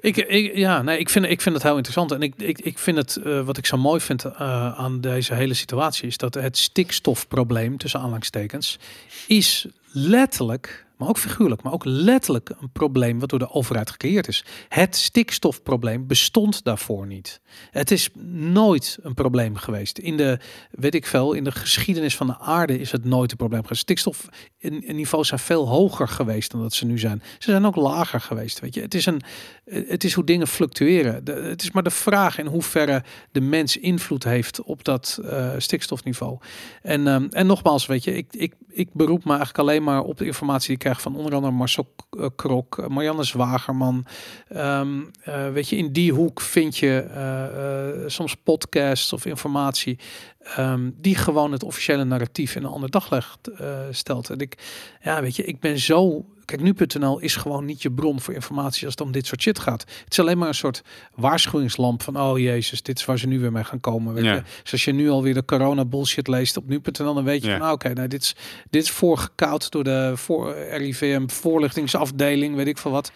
Ik, 0.00 0.16
ik, 0.16 0.56
ja, 0.56 0.82
nee, 0.82 0.98
ik 0.98 1.08
vind, 1.08 1.24
ik 1.26 1.40
vind 1.40 1.54
het 1.54 1.64
heel 1.64 1.76
interessant. 1.76 2.12
En 2.12 2.22
ik, 2.22 2.34
ik, 2.36 2.60
ik 2.60 2.78
vind 2.78 2.96
het, 2.96 3.16
eh, 3.16 3.40
wat 3.44 3.56
ik 3.56 3.66
zo 3.66 3.76
mooi 3.76 4.00
vind 4.00 4.34
aan 4.36 5.00
deze 5.00 5.34
hele 5.34 5.54
situatie, 5.54 6.06
is 6.06 6.16
dat 6.16 6.34
het 6.34 6.58
stikstofprobleem, 6.58 7.76
tussen 7.76 8.00
aanhalingstekens, 8.00 8.78
is 9.26 9.66
letterlijk, 9.92 10.84
maar 11.02 11.10
ook 11.10 11.18
figuurlijk, 11.18 11.62
maar 11.62 11.72
ook 11.72 11.84
letterlijk 11.84 12.50
een 12.60 12.70
probleem 12.72 13.18
wat 13.18 13.28
door 13.28 13.38
de 13.38 13.50
overheid 13.50 13.90
gecreëerd 13.90 14.28
is. 14.28 14.44
Het 14.68 14.96
stikstofprobleem 14.96 16.06
bestond 16.06 16.64
daarvoor 16.64 17.06
niet. 17.06 17.40
Het 17.70 17.90
is 17.90 18.08
nooit 18.34 18.98
een 19.02 19.14
probleem 19.14 19.56
geweest. 19.56 19.98
In 19.98 20.16
de, 20.16 20.38
weet 20.70 20.94
ik 20.94 21.06
veel, 21.06 21.32
in 21.32 21.44
de 21.44 21.52
geschiedenis 21.52 22.16
van 22.16 22.26
de 22.26 22.38
aarde 22.38 22.78
is 22.78 22.92
het 22.92 23.04
nooit 23.04 23.30
een 23.30 23.36
probleem 23.36 23.62
geweest. 23.62 23.80
Stikstof 23.80 24.28
in, 24.58 24.86
in 24.86 24.96
niveaus 24.96 25.28
zijn 25.28 25.40
veel 25.40 25.68
hoger 25.68 26.08
geweest 26.08 26.50
dan 26.50 26.60
dat 26.60 26.74
ze 26.74 26.86
nu 26.86 26.98
zijn. 26.98 27.22
Ze 27.38 27.50
zijn 27.50 27.66
ook 27.66 27.76
lager 27.76 28.20
geweest, 28.20 28.60
weet 28.60 28.74
je. 28.74 28.80
Het 28.80 28.94
is, 28.94 29.06
een, 29.06 29.20
het 29.64 30.04
is 30.04 30.12
hoe 30.12 30.24
dingen 30.24 30.46
fluctueren. 30.46 31.14
Het 31.24 31.62
is 31.62 31.70
maar 31.70 31.82
de 31.82 31.90
vraag 31.90 32.38
in 32.38 32.46
hoeverre 32.46 33.02
de 33.30 33.40
mens 33.40 33.76
invloed 33.76 34.24
heeft 34.24 34.62
op 34.62 34.84
dat 34.84 35.20
eh, 35.24 35.50
stikstofniveau. 35.58 36.38
En, 36.82 37.06
ehm, 37.06 37.26
en 37.30 37.46
nogmaals, 37.46 37.86
weet 37.86 38.04
je, 38.04 38.14
ik, 38.16 38.26
ik, 38.30 38.54
ik 38.68 38.92
beroep 38.92 39.24
me 39.24 39.30
eigenlijk 39.30 39.58
alleen 39.58 39.82
maar 39.82 40.02
op 40.02 40.18
de 40.18 40.26
informatie 40.26 40.66
die 40.66 40.76
ik 40.76 40.82
van 41.00 41.16
onder 41.16 41.34
andere 41.34 41.52
Marcel 41.52 41.94
eh, 42.10 42.26
Krok, 42.36 42.78
eh, 42.78 42.86
Marianne 42.86 43.24
Zwagerman. 43.24 44.06
Ehm, 44.48 45.00
eh, 45.22 45.50
weet 45.50 45.68
je, 45.68 45.76
in 45.76 45.92
die 45.92 46.12
hoek 46.12 46.40
vind 46.40 46.76
je 46.76 48.04
soms 48.06 48.36
podcasts 48.36 49.12
of 49.12 49.26
informatie 49.26 49.98
ehm, 50.38 50.90
die 50.94 51.16
gewoon 51.16 51.52
het 51.52 51.62
officiële 51.62 52.04
narratief 52.04 52.56
in 52.56 52.64
een 52.64 52.70
ander 52.70 52.90
daglicht 52.90 53.50
stelt. 53.90 54.30
En 54.30 54.38
ik, 54.38 54.58
ja, 55.02 55.20
weet 55.22 55.36
je, 55.36 55.44
ik 55.44 55.60
ben 55.60 55.78
zo. 55.78 56.24
Kijk, 56.44 56.60
nu.nl 56.60 57.18
is 57.18 57.36
gewoon 57.36 57.64
niet 57.64 57.82
je 57.82 57.90
bron 57.92 58.20
voor 58.20 58.34
informatie 58.34 58.84
als 58.84 58.94
het 58.94 59.00
om 59.00 59.12
dit 59.12 59.26
soort 59.26 59.42
shit 59.42 59.58
gaat. 59.58 59.80
Het 59.80 60.10
is 60.12 60.18
alleen 60.20 60.38
maar 60.38 60.48
een 60.48 60.54
soort 60.54 60.82
waarschuwingslamp 61.14 62.02
van, 62.02 62.20
oh 62.20 62.38
jezus, 62.38 62.82
dit 62.82 62.98
is 62.98 63.04
waar 63.04 63.18
ze 63.18 63.26
nu 63.26 63.40
weer 63.40 63.52
mee 63.52 63.64
gaan 63.64 63.80
komen. 63.80 64.14
Weet 64.14 64.24
Ja. 64.24 64.34
je? 64.34 64.42
Dus 64.62 64.72
als 64.72 64.84
je 64.84 64.92
nu 64.92 65.10
alweer 65.10 65.34
de 65.34 65.44
corona 65.44 65.84
bullshit 65.84 66.28
leest 66.28 66.56
op 66.56 66.68
nu.nl, 66.68 67.14
dan 67.14 67.24
weet 67.24 67.42
je 67.42 67.48
Ja. 67.48 67.56
van, 67.58 67.66
ah, 67.66 67.72
oké, 67.72 67.92
nou, 67.92 68.08
dit 68.08 68.22
is, 68.22 68.34
dit 68.70 68.82
is 68.82 68.90
voorgekoud 68.90 69.70
door 69.70 69.84
de 69.84 70.12
voor, 70.14 70.54
RIVM 70.58 71.26
voorlichtingsafdeling, 71.28 72.54
weet 72.56 72.66
ik 72.66 72.78
veel 72.78 72.90
wat. 72.90 73.12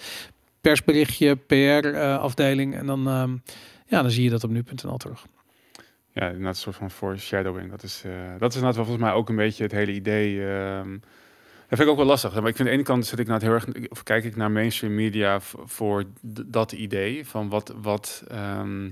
Persberichtje, 0.61 1.35
PR-afdeling. 1.37 2.75
en 2.75 2.87
dan, 2.87 3.09
ehm, 3.09 3.31
ja, 3.87 4.03
dan 4.03 4.11
zie 4.11 4.25
je 4.25 4.31
dat 4.31 4.45
op 4.45 4.51
nu.nl 4.51 4.97
terug. 4.97 5.27
Ja, 6.13 6.27
inderdaad 6.27 6.55
een 6.55 6.61
soort 6.61 6.77
van 6.77 6.91
foreshadowing. 6.91 7.71
Dat 7.71 7.83
is, 7.83 8.03
eh, 8.07 8.13
dat 8.39 8.49
is 8.51 8.55
inderdaad 8.57 8.75
wel 8.77 8.85
volgens 8.85 9.05
mij 9.07 9.13
ook 9.13 9.29
een 9.29 9.37
beetje 9.37 9.63
het 9.63 9.73
hele 9.73 9.93
idee. 9.93 10.47
ehm 10.47 10.97
dat 11.69 11.79
vind 11.79 11.81
ik 11.81 11.89
ook 11.89 11.97
wel 11.97 12.07
lastig. 12.07 12.31
Maar 12.35 12.49
ik 12.49 12.57
vind 12.57 12.59
aan 12.59 12.65
de 12.65 12.71
ene 12.71 12.83
kant 12.83 13.07
zit 13.07 13.19
ik 13.19 13.27
nou 13.27 13.41
heel 13.43 13.53
erg, 13.53 13.67
of 13.89 14.03
kijk 14.03 14.25
ik 14.25 14.37
naar 14.37 14.51
mainstream 14.51 14.95
media 14.95 15.39
voor 15.65 16.05
dat 16.47 16.73
idee 16.73 17.27
van 17.27 17.49
wat, 17.49 17.75
wat, 17.83 18.25
ehm, 18.29 18.91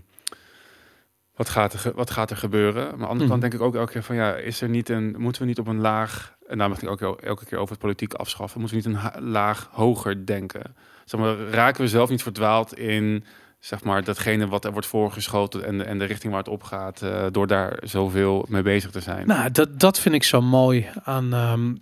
wat, 1.37 1.49
gaat 1.49 1.73
er, 1.73 1.93
wat 1.95 2.11
gaat 2.11 2.31
er 2.31 2.37
gebeuren. 2.37 2.83
Maar 2.85 2.93
aan 2.93 2.99
de 2.99 3.05
andere 3.07 3.21
Mhm. 3.21 3.29
kant 3.29 3.41
denk 3.41 3.55
ik 3.55 3.61
ook 3.61 3.75
elke 3.75 3.93
keer 3.93 4.03
van 4.03 4.17
ja, 4.17 4.35
is 4.37 4.61
er 4.61 4.69
niet 4.69 4.89
een, 4.89 5.15
moeten 5.19 5.43
we 5.43 5.49
niet 5.49 5.59
op 5.59 5.67
een 5.67 5.81
laag, 5.81 6.35
en 6.49 6.59
daar 6.59 6.69
mag 6.69 6.83
ik 6.83 6.89
ook 6.89 7.01
el- 7.01 7.19
elke 7.21 7.45
keer 7.45 7.59
over 7.59 7.71
het 7.73 7.83
politiek 7.83 8.15
afschaffen, 8.15 8.61
moeten 8.61 8.83
we 8.83 8.89
niet 8.89 8.99
een 9.15 9.23
laag 9.31 9.69
hoger 9.73 10.27
denken? 10.27 10.77
Zeg 11.05 11.21
maar, 11.21 11.37
raken 11.37 11.81
we 11.83 11.89
zelf 11.89 12.11
niet 12.11 12.23
verdwaald 12.23 12.79
in 12.79 13.25
zeg 13.59 13.85
maar, 13.85 14.05
datgene 14.05 14.47
wat 14.49 14.65
er 14.65 14.73
wordt 14.73 14.87
voorgeschoten 14.87 15.65
en 15.65 15.79
de, 15.79 15.85
en 15.85 15.99
de 15.99 16.05
richting 16.05 16.33
waar 16.33 16.43
het 16.43 16.53
op 16.53 16.63
gaat, 16.63 17.03
eh, 17.03 17.27
door 17.31 17.47
daar 17.47 17.79
zoveel 17.83 18.45
mee 18.49 18.63
bezig 18.63 18.91
te 18.91 19.01
zijn. 19.01 19.27
Nou, 19.27 19.51
dat, 19.51 19.81
dat 19.81 19.99
vind 19.99 20.15
ik 20.15 20.23
zo 20.25 20.41
mooi 20.43 20.87
aan 21.05 21.33
ehm, 21.33 21.75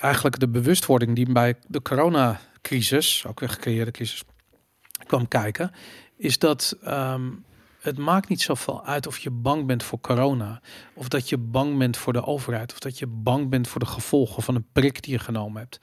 eigenlijk 0.00 0.38
de 0.38 0.48
bewustwording 0.48 1.14
die 1.14 1.32
bij 1.32 1.54
de 1.66 1.82
coronacrisis, 1.82 3.24
ook 3.26 3.40
weer 3.40 3.48
gecreëerde 3.48 3.90
crisis, 3.90 4.22
kwam 5.06 5.28
kijken. 5.28 5.72
Is 6.16 6.38
dat 6.38 6.76
ehm, 6.82 7.30
het 7.80 7.98
maakt 7.98 8.28
niet 8.28 8.42
zoveel 8.42 8.84
uit 8.84 9.06
of 9.06 9.18
je 9.18 9.30
bang 9.30 9.66
bent 9.66 9.82
voor 9.82 10.00
corona. 10.00 10.60
Of 10.94 11.08
dat 11.08 11.28
je 11.28 11.38
bang 11.38 11.78
bent 11.78 11.96
voor 11.96 12.12
de 12.12 12.24
overheid. 12.24 12.72
Of 12.72 12.78
dat 12.78 12.98
je 12.98 13.06
bang 13.06 13.48
bent 13.48 13.68
voor 13.68 13.80
de 13.80 13.86
gevolgen 13.86 14.42
van 14.42 14.54
een 14.54 14.66
prik 14.72 15.02
die 15.02 15.12
je 15.12 15.18
genomen 15.18 15.60
hebt. 15.60 15.80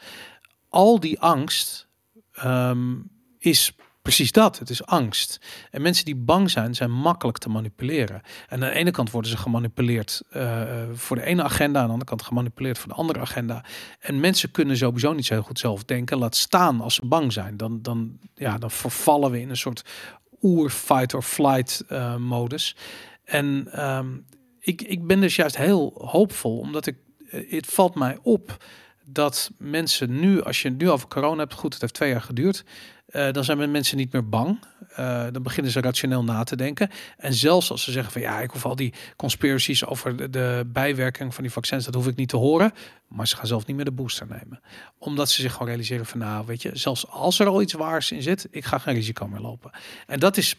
Al 0.69 0.99
die 0.99 1.19
angst 1.19 1.87
ehm, 2.31 2.95
is 3.37 3.75
precies 4.07 4.31
dat. 4.31 4.59
Het 4.59 4.69
is 4.69 4.85
angst. 4.85 5.39
En 5.71 5.81
mensen 5.81 6.05
die 6.05 6.15
bang 6.15 6.49
zijn, 6.49 6.75
zijn 6.75 6.91
makkelijk 6.91 7.37
te 7.37 7.49
manipuleren. 7.49 8.21
En 8.47 8.63
aan 8.63 8.69
de 8.69 8.75
ene 8.75 8.91
kant 8.91 9.11
worden 9.11 9.31
ze 9.31 9.37
gemanipuleerd 9.37 10.21
eh, 10.29 10.63
voor 10.93 11.15
de 11.15 11.23
ene 11.23 11.43
agenda, 11.43 11.79
aan 11.79 11.85
de 11.85 11.91
andere 11.91 12.09
kant 12.09 12.21
gemanipuleerd 12.21 12.77
voor 12.77 12.87
de 12.87 12.95
andere 12.95 13.19
agenda. 13.19 13.65
En 13.99 14.19
mensen 14.19 14.51
kunnen 14.51 14.77
sowieso 14.77 15.13
niet 15.13 15.25
zo 15.25 15.41
goed 15.41 15.59
zelf 15.59 15.83
denken. 15.83 16.17
Laat 16.17 16.35
staan 16.35 16.81
als 16.81 16.95
ze 16.95 17.05
bang 17.05 17.33
zijn. 17.33 17.57
Dan, 17.57 17.81
dan, 17.81 18.19
ja, 18.35 18.57
dan 18.57 18.71
vervallen 18.71 19.31
we 19.31 19.41
in 19.41 19.49
een 19.49 19.57
soort 19.57 19.85
oer 20.41 20.69
fight 20.69 21.13
or 21.13 21.21
flight 21.21 21.83
eh, 21.87 22.15
modus. 22.15 22.75
En 23.23 23.67
ehm, 23.71 24.07
ik, 24.59 24.81
ik 24.81 25.07
ben 25.07 25.21
dus 25.21 25.35
juist 25.35 25.57
heel 25.57 25.93
hoopvol, 26.05 26.57
omdat 26.57 26.85
ik, 26.85 26.97
eh, 27.29 27.51
het 27.51 27.65
valt 27.65 27.95
mij 27.95 28.17
op 28.21 28.57
dat 29.09 29.51
mensen 29.57 30.19
nu, 30.19 30.41
als 30.41 30.61
je 30.61 30.69
het 30.69 30.77
nu 30.77 30.89
over 30.89 31.07
corona 31.07 31.39
hebt, 31.39 31.53
goed, 31.53 31.73
het 31.73 31.81
heeft 31.81 31.93
twee 31.93 32.09
jaar 32.09 32.21
geduurd, 32.21 32.63
eh, 33.07 33.31
dan 33.31 33.43
zijn 33.43 33.71
mensen 33.71 33.97
niet 33.97 34.11
meer 34.11 34.29
bang. 34.29 34.59
Eh, 34.89 35.25
dan 35.31 35.43
beginnen 35.43 35.71
ze 35.71 35.81
rationeel 35.81 36.23
na 36.23 36.43
te 36.43 36.55
denken. 36.55 36.89
En 37.17 37.33
zelfs 37.33 37.71
als 37.71 37.83
ze 37.83 37.91
zeggen 37.91 38.11
van 38.11 38.21
ja, 38.21 38.39
ik 38.39 38.51
hoef 38.51 38.65
al 38.65 38.75
die 38.75 38.93
conspiracies 39.15 39.85
over 39.85 40.17
de, 40.17 40.29
de 40.29 40.63
bijwerking 40.67 41.33
van 41.33 41.43
die 41.43 41.51
vaccins, 41.51 41.85
dat 41.85 41.93
hoef 41.93 42.07
ik 42.07 42.15
niet 42.15 42.29
te 42.29 42.37
horen. 42.37 42.71
Maar 43.07 43.27
ze 43.27 43.35
gaan 43.35 43.47
zelf 43.47 43.65
niet 43.65 43.75
meer 43.75 43.85
de 43.85 43.91
booster 43.91 44.27
nemen. 44.27 44.61
Omdat 44.97 45.29
ze 45.29 45.41
zich 45.41 45.51
gewoon 45.51 45.67
realiseren 45.67 46.05
van 46.05 46.19
nou, 46.19 46.45
weet 46.45 46.61
je, 46.61 46.69
zelfs 46.73 47.07
als 47.07 47.39
er 47.39 47.47
al 47.47 47.61
iets 47.61 47.73
waars 47.73 48.11
in 48.11 48.21
zit, 48.21 48.47
ik 48.51 48.65
ga 48.65 48.77
geen 48.77 48.95
risico 48.95 49.27
meer 49.27 49.39
lopen. 49.41 49.71
En 50.07 50.19
dat 50.19 50.37
is, 50.37 50.55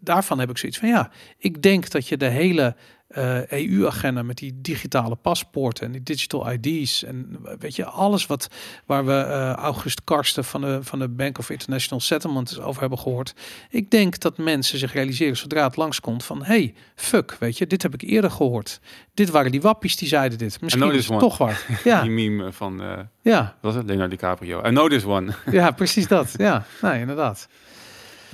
daarvan 0.00 0.38
heb 0.38 0.50
ik 0.50 0.58
zoiets 0.58 0.78
van 0.78 0.88
ja, 0.88 1.10
ik 1.38 1.62
denk 1.62 1.90
dat 1.90 2.08
je 2.08 2.16
de 2.16 2.28
hele 2.28 2.76
eh, 3.14 3.50
EU-agenda 3.50 4.22
met 4.22 4.36
die 4.36 4.60
digitale 4.60 5.14
paspoorten 5.14 5.86
en 5.86 5.92
die 5.92 6.02
digital 6.02 6.52
ID's 6.52 7.04
en 7.04 7.38
weet 7.58 7.76
je, 7.76 7.84
alles 7.84 8.26
wat 8.26 8.48
waar 8.86 9.06
we 9.06 9.12
eh, 9.12 9.52
August 9.52 10.04
Karsten 10.04 10.44
van 10.44 10.60
de, 10.60 10.78
van 10.82 10.98
de 10.98 11.08
Bank 11.08 11.38
of 11.38 11.50
International 11.50 12.00
Settlements 12.00 12.60
over 12.60 12.80
hebben 12.80 12.98
gehoord. 12.98 13.34
Ik 13.70 13.90
denk 13.90 14.18
dat 14.18 14.38
mensen 14.38 14.78
zich 14.78 14.92
realiseren 14.92 15.36
zodra 15.36 15.64
het 15.64 15.76
langskomt 15.76 16.24
van 16.24 16.44
hey, 16.44 16.74
fuck, 16.94 17.36
weet 17.40 17.58
je, 17.58 17.66
dit 17.66 17.82
heb 17.82 17.94
ik 17.94 18.02
eerder 18.02 18.30
gehoord. 18.30 18.80
Dit 19.14 19.30
waren 19.30 19.50
die 19.50 19.60
wappies 19.60 19.96
die 19.96 20.08
zeiden 20.08 20.38
dit. 20.38 20.60
Misschien 20.60 20.92
is 20.92 21.08
het 21.08 21.18
toch 21.18 21.38
waar. 21.38 21.62
Ja, 21.84 22.02
Die 22.02 22.10
meme 22.10 22.52
van, 22.52 22.82
eh 22.82 22.98
ja, 23.22 23.40
wat 23.40 23.54
was 23.60 23.74
het? 23.74 23.86
Leonardo 23.86 24.16
DiCaprio. 24.16 24.58
I 24.58 24.68
know 24.68 24.90
this 24.90 25.04
one. 25.04 25.32
ja, 25.50 25.70
precies 25.70 26.08
dat. 26.08 26.34
Ja, 26.36 26.64
nee, 26.82 27.00
inderdaad. 27.00 27.48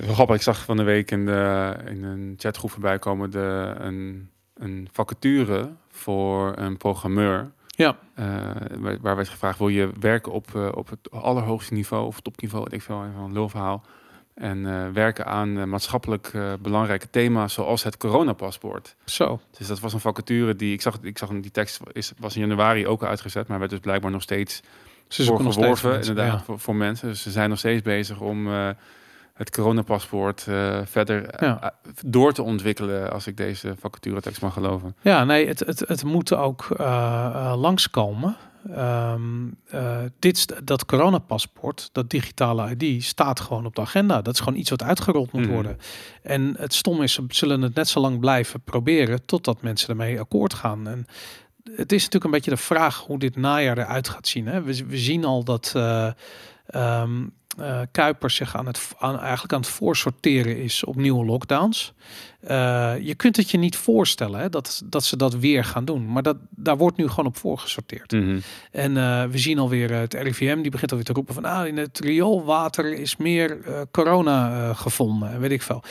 Grappig. 0.07 0.35
Ik 0.35 0.41
zag 0.41 0.65
van 0.65 0.77
de 0.77 0.83
week 0.83 1.11
in, 1.11 1.25
de, 1.25 1.75
in 1.85 2.03
een 2.03 2.33
chatgroep 2.37 2.71
voorbij 2.71 2.99
komen 2.99 3.31
de, 3.31 3.75
een, 3.77 4.29
een 4.61 4.89
vacature 4.91 5.69
voor 5.89 6.57
een 6.57 6.77
programmeur. 6.77 7.51
Ja. 7.67 7.97
eh, 8.13 8.25
waar, 8.79 8.97
waar 9.01 9.15
werd 9.15 9.29
gevraagd, 9.29 9.57
wil 9.57 9.67
je 9.67 9.89
werken 9.99 10.31
op, 10.31 10.55
eh, 10.55 10.69
op 10.73 10.89
het 10.89 11.11
allerhoogste 11.11 11.73
niveau 11.73 12.05
of 12.05 12.19
topniveau? 12.19 12.67
Ik 12.69 12.81
veel, 12.81 12.95
een 12.95 13.33
lulverhaal. 13.33 13.85
En 14.33 14.65
eh, 14.65 14.89
werken 14.93 15.25
aan 15.25 15.69
maatschappelijk 15.69 16.31
belangrijke 16.61 17.09
thema's 17.09 17.53
zoals 17.53 17.83
het 17.83 17.97
coronapaspoort. 17.97 18.95
Zo. 19.05 19.39
Dus 19.57 19.67
dat 19.67 19.79
was 19.79 19.93
een 19.93 19.99
vacature 19.99 20.55
die 20.55 20.73
ik 20.73 20.81
zag. 20.81 20.97
Ik 21.01 21.17
zag 21.17 21.29
die 21.29 21.51
tekst 21.51 21.79
is, 21.91 22.13
was 22.17 22.35
in 22.35 22.41
januari 22.41 22.87
ook 22.87 23.03
uitgezet, 23.03 23.47
maar 23.47 23.59
werd 23.59 23.71
dus 23.71 23.79
blijkbaar 23.79 24.11
nog 24.11 24.21
steeds 24.21 24.61
Ze 25.07 25.23
voor 25.23 25.39
geworven, 25.39 25.99
inderdaad, 25.99 26.39
ja. 26.39 26.43
voor, 26.43 26.59
voor 26.59 26.75
mensen. 26.75 27.07
Dus 27.07 27.21
ze 27.21 27.31
zijn 27.31 27.49
nog 27.49 27.59
steeds 27.59 27.81
bezig 27.81 28.19
om 28.19 28.47
het 29.33 29.49
coronapaspoort 29.51 30.45
eh, 30.47 30.79
verder 30.85 31.25
eh, 31.25 31.47
Ja. 31.47 31.61
eh, 31.61 31.91
door 32.05 32.33
te 32.33 32.41
ontwikkelen, 32.43 33.11
als 33.11 33.27
ik 33.27 33.37
deze 33.37 33.75
vacature 33.79 34.21
tekst 34.21 34.41
mag 34.41 34.53
geloven. 34.53 34.95
Ja, 35.01 35.23
nee, 35.23 35.47
het, 35.47 35.59
het, 35.59 35.79
het 35.87 36.03
moet 36.03 36.33
ook 36.33 36.67
eh, 36.77 37.53
langskomen. 37.57 38.35
Ehm, 38.75 39.47
eh, 39.69 39.97
dit, 40.19 40.65
dat 40.67 40.85
coronapaspoort, 40.85 41.89
dat 41.91 42.09
digitale 42.09 42.75
ID, 42.77 43.03
staat 43.03 43.39
gewoon 43.39 43.65
op 43.65 43.75
de 43.75 43.81
agenda. 43.81 44.21
Dat 44.21 44.33
is 44.33 44.39
gewoon 44.39 44.59
iets 44.59 44.69
wat 44.69 44.83
uitgerold 44.83 45.31
moet 45.31 45.41
Mhm. 45.43 45.51
worden. 45.51 45.77
En 46.23 46.55
het 46.57 46.73
stom 46.73 47.01
is, 47.01 47.13
ze 47.13 47.23
zullen 47.27 47.61
het 47.61 47.75
net 47.75 47.87
zo 47.87 47.99
lang 47.99 48.19
blijven 48.19 48.61
proberen 48.61 49.25
totdat 49.25 49.61
mensen 49.61 49.89
ermee 49.89 50.19
akkoord 50.19 50.53
gaan. 50.53 50.87
En 50.87 51.05
het 51.75 51.91
is 51.91 51.97
natuurlijk 51.97 52.23
een 52.25 52.31
beetje 52.31 52.51
de 52.51 52.57
vraag 52.57 52.97
hoe 52.99 53.19
dit 53.19 53.35
najaar 53.35 53.77
eruit 53.77 54.09
gaat 54.09 54.27
zien. 54.27 54.47
Hè? 54.47 54.61
We, 54.61 54.85
we 54.85 54.97
zien 54.97 55.25
al 55.25 55.43
dat 55.43 55.71
eh 55.75 56.11
eh, 57.57 57.81
Kuipers 57.91 58.35
zich 58.35 58.55
aan 58.55 58.65
het, 58.65 58.89
aan, 58.99 59.19
eigenlijk 59.19 59.53
aan 59.53 59.59
het 59.59 59.69
voorsorteren 59.69 60.57
is 60.57 60.83
op 60.83 60.95
nieuwe 60.95 61.25
lockdowns. 61.25 61.93
Eh, 62.39 62.93
je 63.01 63.15
kunt 63.15 63.35
het 63.35 63.51
je 63.51 63.57
niet 63.57 63.75
voorstellen 63.75 64.39
hè, 64.39 64.49
dat, 64.49 64.81
dat 64.85 65.03
ze 65.03 65.17
dat 65.17 65.35
weer 65.35 65.63
gaan 65.63 65.85
doen. 65.85 66.11
Maar 66.11 66.23
dat, 66.23 66.37
daar 66.49 66.77
wordt 66.77 66.97
nu 66.97 67.07
gewoon 67.07 67.25
op 67.25 67.37
voorgesorteerd. 67.37 68.11
Mhm. 68.11 68.39
En 68.71 68.97
eh, 68.97 69.23
we 69.23 69.37
zien 69.37 69.59
alweer 69.59 69.91
het 69.91 70.13
RIVM, 70.13 70.61
die 70.61 70.71
begint 70.71 70.91
alweer 70.91 71.05
te 71.05 71.13
roepen 71.13 71.33
van... 71.33 71.45
ah, 71.45 71.67
in 71.67 71.77
het 71.77 71.99
rioolwater 71.99 72.93
is 72.93 73.17
meer 73.17 73.57
corona 73.91 74.73
gevonden 74.73 75.31
en 75.31 75.39
weet 75.39 75.51
ik 75.51 75.61
veel. 75.61 75.83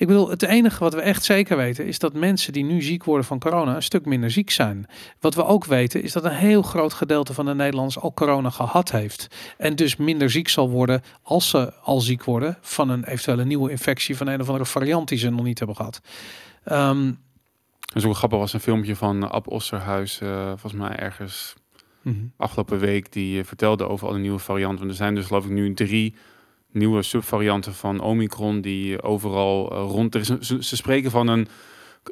Ik 0.00 0.06
bedoel, 0.06 0.30
het 0.30 0.42
enige 0.42 0.78
wat 0.78 0.94
we 0.94 1.00
echt 1.00 1.24
zeker 1.24 1.56
weten... 1.56 1.86
is 1.86 1.98
dat 1.98 2.12
mensen 2.12 2.52
die 2.52 2.64
nu 2.64 2.82
ziek 2.82 3.04
worden 3.04 3.24
van 3.24 3.38
corona 3.38 3.76
een 3.76 3.82
stuk 3.82 4.04
minder 4.04 4.30
ziek 4.30 4.50
zijn. 4.50 4.86
Wat 5.18 5.34
we 5.34 5.44
ook 5.44 5.64
weten 5.64 6.02
is 6.02 6.12
dat 6.12 6.24
een 6.24 6.30
heel 6.30 6.62
groot 6.62 6.92
gedeelte 6.92 7.34
van 7.34 7.44
de 7.44 7.54
Nederlanders 7.54 7.98
al 7.98 8.12
corona 8.12 8.50
gehad 8.50 8.90
heeft. 8.90 9.26
En 9.58 9.76
dus 9.76 9.96
minder 9.96 10.30
ziek 10.30 10.48
zal 10.48 10.70
worden 10.70 11.02
als 11.22 11.48
ze 11.48 11.72
al 11.74 12.00
ziek 12.00 12.24
worden... 12.24 12.58
van 12.60 12.88
een 12.88 13.04
eventuele 13.04 13.44
nieuwe 13.44 13.70
infectie 13.70 14.16
van 14.16 14.26
een 14.26 14.40
of 14.40 14.46
andere 14.46 14.66
variant 14.66 15.08
die 15.08 15.18
ze 15.18 15.30
nog 15.30 15.44
niet 15.44 15.58
hebben 15.58 15.76
gehad. 15.76 16.00
Ehm, 16.64 17.12
is 17.94 18.04
ook 18.04 18.16
grappig, 18.16 18.38
was 18.38 18.52
een 18.52 18.60
filmpje 18.60 18.96
van 18.96 19.30
Ab 19.30 19.48
Osterhuis, 19.48 20.20
eh, 20.20 20.46
volgens 20.46 20.72
mij 20.72 20.96
ergens 20.96 21.54
mhm. 22.02 22.16
afgelopen 22.36 22.78
week, 22.78 23.12
die 23.12 23.40
eh, 23.40 23.46
vertelde 23.46 23.88
over 23.88 24.08
alle 24.08 24.18
nieuwe 24.18 24.38
varianten. 24.38 24.78
Want 24.78 24.90
er 24.90 24.96
zijn 24.96 25.14
dus 25.14 25.26
geloof 25.26 25.44
ik 25.44 25.50
nu 25.50 25.74
drie 25.74 26.14
nieuwe 26.72 27.02
subvarianten 27.02 27.74
van 27.74 28.00
Omicron 28.00 28.60
die 28.60 29.02
overal 29.02 29.70
eh, 29.72 29.76
rond... 29.90 30.14
Er 30.14 30.20
is 30.20 30.28
een- 30.28 30.44
ze, 30.44 30.64
ze 30.64 30.76
spreken 30.76 31.10
van 31.10 31.28
een, 31.28 31.48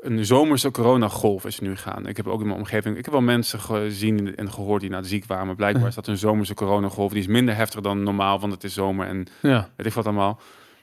een 0.01 0.25
zomerse 0.25 0.71
coronagolf 0.71 1.45
is 1.45 1.59
nu 1.61 1.77
gaan. 1.77 2.07
Ik 2.07 2.17
heb 2.17 2.27
ook 2.27 2.41
in 2.41 2.47
mijn 2.47 2.59
omgeving, 2.59 2.97
ik 2.97 3.05
heb 3.05 3.13
wel 3.15 3.23
mensen 3.23 3.61
gezien 3.61 4.37
en 4.37 4.53
gehoord 4.53 4.81
die 4.81 4.91
naar 4.91 5.05
ziek 5.05 5.27
waren, 5.27 5.47
maar 5.47 5.55
blijkbaar 5.57 5.89
is 5.89 5.95
dat 5.95 6.07
een 6.07 6.19
zomerse 6.19 6.55
coronagolf. 6.55 7.11
Die 7.13 7.21
is 7.21 7.27
minder 7.27 7.57
heftig 7.57 7.81
dan 7.81 8.03
normaal, 8.03 8.41
want 8.41 8.53
het 8.53 8.65
is 8.65 8.75
zomer 8.75 9.07
en 9.07 9.27
Ja, 9.43 9.69
weet 9.77 9.87
ik 9.87 9.93
wat 9.93 10.05
allemaal. 10.07 10.41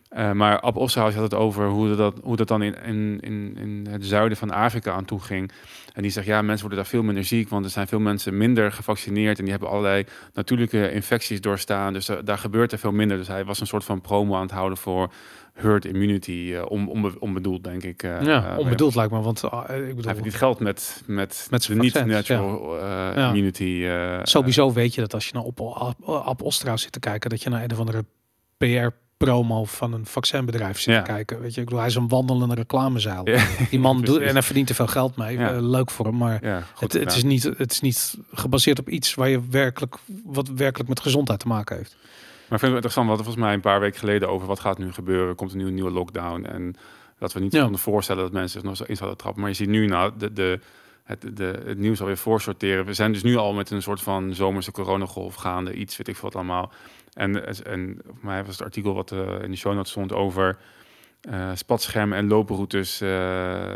Eh, 0.09 0.31
maar 0.31 0.59
Ab 0.59 0.75
Osterhaus 0.75 1.13
had 1.13 1.23
het 1.23 1.33
over 1.33 1.67
hoe 1.67 1.95
dat, 1.95 2.19
hoe 2.23 2.35
dat 2.35 2.47
dan 2.47 2.61
in, 2.61 2.75
in, 2.83 3.55
in, 3.57 3.87
het 3.89 4.05
zuiden 4.05 4.37
van 4.37 4.51
Afrika 4.51 4.91
aan 4.91 5.05
toe 5.05 5.19
ging. 5.19 5.51
En 5.93 6.01
die 6.01 6.11
zegt, 6.11 6.25
ja, 6.27 6.41
mensen 6.41 6.59
worden 6.67 6.77
daar 6.83 6.93
veel 6.93 7.03
minder 7.03 7.23
ziek, 7.23 7.49
want 7.49 7.65
er 7.65 7.71
zijn 7.71 7.87
veel 7.87 7.99
mensen 7.99 8.37
minder 8.37 8.71
gevaccineerd 8.71 9.37
en 9.37 9.43
die 9.43 9.51
hebben 9.51 9.69
allerlei 9.69 10.05
natuurlijke 10.33 10.91
infecties 10.91 11.41
doorstaan. 11.41 11.93
Dus 11.93 12.09
daar 12.23 12.37
gebeurt 12.37 12.71
er 12.71 12.77
veel 12.77 12.91
minder. 12.91 13.17
Dus 13.17 13.27
hij 13.27 13.45
was 13.45 13.59
een 13.59 13.67
soort 13.67 13.83
van 13.83 14.01
promo 14.01 14.35
aan 14.35 14.41
het 14.41 14.51
houden 14.51 14.77
voor 14.77 15.11
herd 15.53 15.85
immunity, 15.85 16.51
eh, 16.53 16.65
onbe- 16.67 17.19
onbedoeld 17.19 17.63
denk 17.63 17.83
ik. 17.83 18.03
eh, 18.03 18.21
ja 18.21 18.55
onbedoeld 18.57 18.95
lijkt 18.95 19.11
me, 19.11 19.21
want 19.21 19.43
ah, 19.43 19.63
ik 19.69 19.85
bedoel... 19.87 20.03
Hij 20.03 20.13
verdient 20.13 20.35
geld 20.35 20.59
met, 20.59 21.03
met, 21.05 21.47
Met 21.49 21.59
de 21.59 21.65
zijn 21.65 21.77
niet 21.79 21.91
vaccins, 21.91 22.13
natural 22.27 22.77
eh, 22.77 22.81
Ja. 23.15 23.27
immunity. 23.27 23.87
Sowieso 24.23 24.73
weet 24.73 24.95
je 24.95 25.01
dat 25.01 25.13
als 25.13 25.25
je 25.27 25.33
naar 25.33 25.43
op, 26.25 26.41
Ostra 26.41 26.77
zit 26.77 26.91
te 26.91 26.99
kijken, 26.99 27.29
dat 27.29 27.43
je 27.43 27.49
naar 27.49 27.63
een 27.63 27.71
of 27.71 27.79
andere 27.79 28.05
PR-promo 29.17 29.65
van 29.65 29.93
een 29.93 30.05
vaccinbedrijf 30.05 30.79
zit 30.79 30.93
Ja. 30.93 31.01
te 31.01 31.11
kijken. 31.11 31.39
Weet 31.41 31.53
je, 31.53 31.59
ik 31.59 31.65
bedoel, 31.65 31.79
hij 31.79 31.89
is 31.89 31.95
een 31.95 32.07
wandelende 32.07 32.55
reclamezaal. 32.55 33.29
Ja, 33.29 33.45
Die 33.69 33.79
man 33.79 34.01
doet 34.09 34.21
en 34.21 34.33
hij 34.33 34.41
verdient 34.41 34.69
er 34.69 34.75
veel 34.75 34.87
geld 34.87 35.15
mee. 35.15 35.37
Ja. 35.37 35.51
Eh, 35.51 35.61
leuk 35.61 35.91
voor 35.91 36.05
hem, 36.05 36.17
maar 36.17 36.63
goed 36.73 36.93
het, 36.93 37.03
het, 37.03 37.15
is 37.15 37.23
niet, 37.23 37.43
het 37.43 37.71
is 37.71 37.81
niet 37.81 38.17
gebaseerd 38.33 38.79
op 38.79 38.89
iets 38.89 39.15
waar 39.15 39.29
je 39.29 39.47
werkelijk, 39.49 39.95
wat 40.25 40.47
werkelijk 40.47 40.89
met 40.89 40.99
gezondheid 40.99 41.39
te 41.39 41.47
maken 41.47 41.75
heeft. 41.77 41.95
Maar 42.47 42.59
ik 42.59 42.59
vind 42.59 42.61
het 42.61 42.71
interessant, 42.73 43.07
wat 43.07 43.17
volgens 43.17 43.37
mij 43.45 43.53
een 43.53 43.59
paar 43.61 43.79
weken 43.79 43.99
geleden 43.99 44.29
over 44.29 44.47
wat 44.47 44.59
gaat 44.59 44.77
nu 44.77 44.91
gebeuren. 44.93 45.35
Komt 45.35 45.53
een 45.53 45.73
nieuwe, 45.73 45.91
lockdown. 45.91 46.43
En 46.45 46.75
dat 47.19 47.33
we 47.33 47.39
niet 47.39 47.57
konden 47.59 47.79
voorstellen 47.79 48.23
dat 48.23 48.31
mensen 48.31 48.63
nog 48.65 48.77
zo 48.77 48.83
in 48.87 48.95
zouden 48.95 49.17
trappen. 49.17 49.41
Maar 49.41 49.49
je 49.51 49.55
ziet 49.55 49.69
nu 49.69 49.85
nou 49.85 50.11
de, 50.17 50.33
de, 50.33 50.59
het, 51.03 51.37
de, 51.37 51.61
het 51.65 51.77
nieuws 51.77 51.99
alweer 51.99 52.17
voorsorteren. 52.17 52.85
We 52.85 52.93
zijn 52.93 53.11
dus 53.11 53.23
nu 53.23 53.35
al 53.35 53.53
met 53.53 53.69
een 53.71 53.81
soort 53.81 54.01
van 54.01 54.33
zomerse 54.33 54.71
coronagolf 54.71 55.35
gaande. 55.35 55.73
Iets, 55.73 55.97
weet 55.97 56.07
ik 56.07 56.15
veel 56.15 56.23
wat 56.29 56.35
allemaal. 56.35 56.71
En, 57.15 57.45
en 57.65 57.97
voor 58.05 58.15
mij 58.21 58.43
was 58.43 58.57
het 58.57 58.63
artikel 58.65 58.93
wat 58.93 59.11
eh, 59.11 59.19
in 59.43 59.51
de 59.51 59.57
show 59.57 59.73
notes 59.73 59.91
stond 59.91 60.13
over 60.13 60.57
eh, 61.21 61.49
spatschermen 61.53 62.17
en 62.17 62.27
looproutes. 62.27 63.01
eh, 63.01 63.09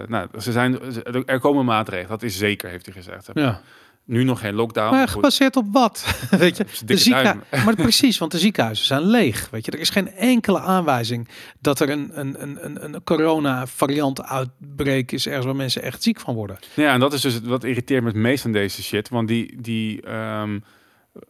nou, 0.08 0.28
ze 0.40 0.52
zijn, 0.52 0.80
er 1.26 1.40
komen 1.40 1.66
maatregelen. 1.66 2.10
Dat 2.10 2.24
is 2.24 2.38
zeker, 2.38 2.70
heeft 2.70 2.86
hij 2.86 2.96
gezegd. 2.96 3.30
Ja. 3.34 3.62
Nu 4.06 4.24
nog 4.24 4.40
geen 4.40 4.54
lockdown. 4.54 4.96
Maar 4.96 5.08
gebaseerd 5.08 5.56
op 5.56 5.66
wat? 5.72 6.06
weet 6.30 6.58
je, 6.58 6.64
de 6.64 6.86
dikke 6.86 7.02
ziekenhui- 7.02 7.40
duim. 7.50 7.66
maar 7.66 7.76
precies, 7.76 8.18
want 8.18 8.32
de 8.32 8.38
ziekenhuizen 8.40 8.86
zijn 8.86 9.02
leeg. 9.02 9.50
Weet 9.50 9.66
je, 9.66 9.72
er 9.72 9.80
is 9.80 9.90
geen 9.90 10.12
enkele 10.12 10.60
aanwijzing 10.60 11.28
dat 11.60 11.80
er 11.80 11.90
een, 11.90 12.20
een, 12.20 12.44
een, 12.44 12.66
een, 12.66 12.84
een 12.84 13.04
corona-variant 13.04 14.24
uitbreek 14.24 15.12
is 15.12 15.28
ergens 15.28 15.46
waar 15.46 15.56
mensen 15.56 15.82
echt 15.82 16.04
ziek 16.04 16.20
van 16.20 16.36
worden. 16.36 16.58
Ja, 16.74 16.94
en 16.94 17.00
dat 17.00 17.14
is 17.14 17.22
dus 17.22 17.42
wat 17.42 17.64
irriteert 17.64 18.02
me 18.02 18.08
het 18.08 18.18
meest 18.18 18.46
aan 18.46 18.52
deze 18.52 18.84
shit. 18.84 19.10
Want 19.10 19.28
die, 19.28 19.62
die 19.62 20.02
ehm, 20.02 20.60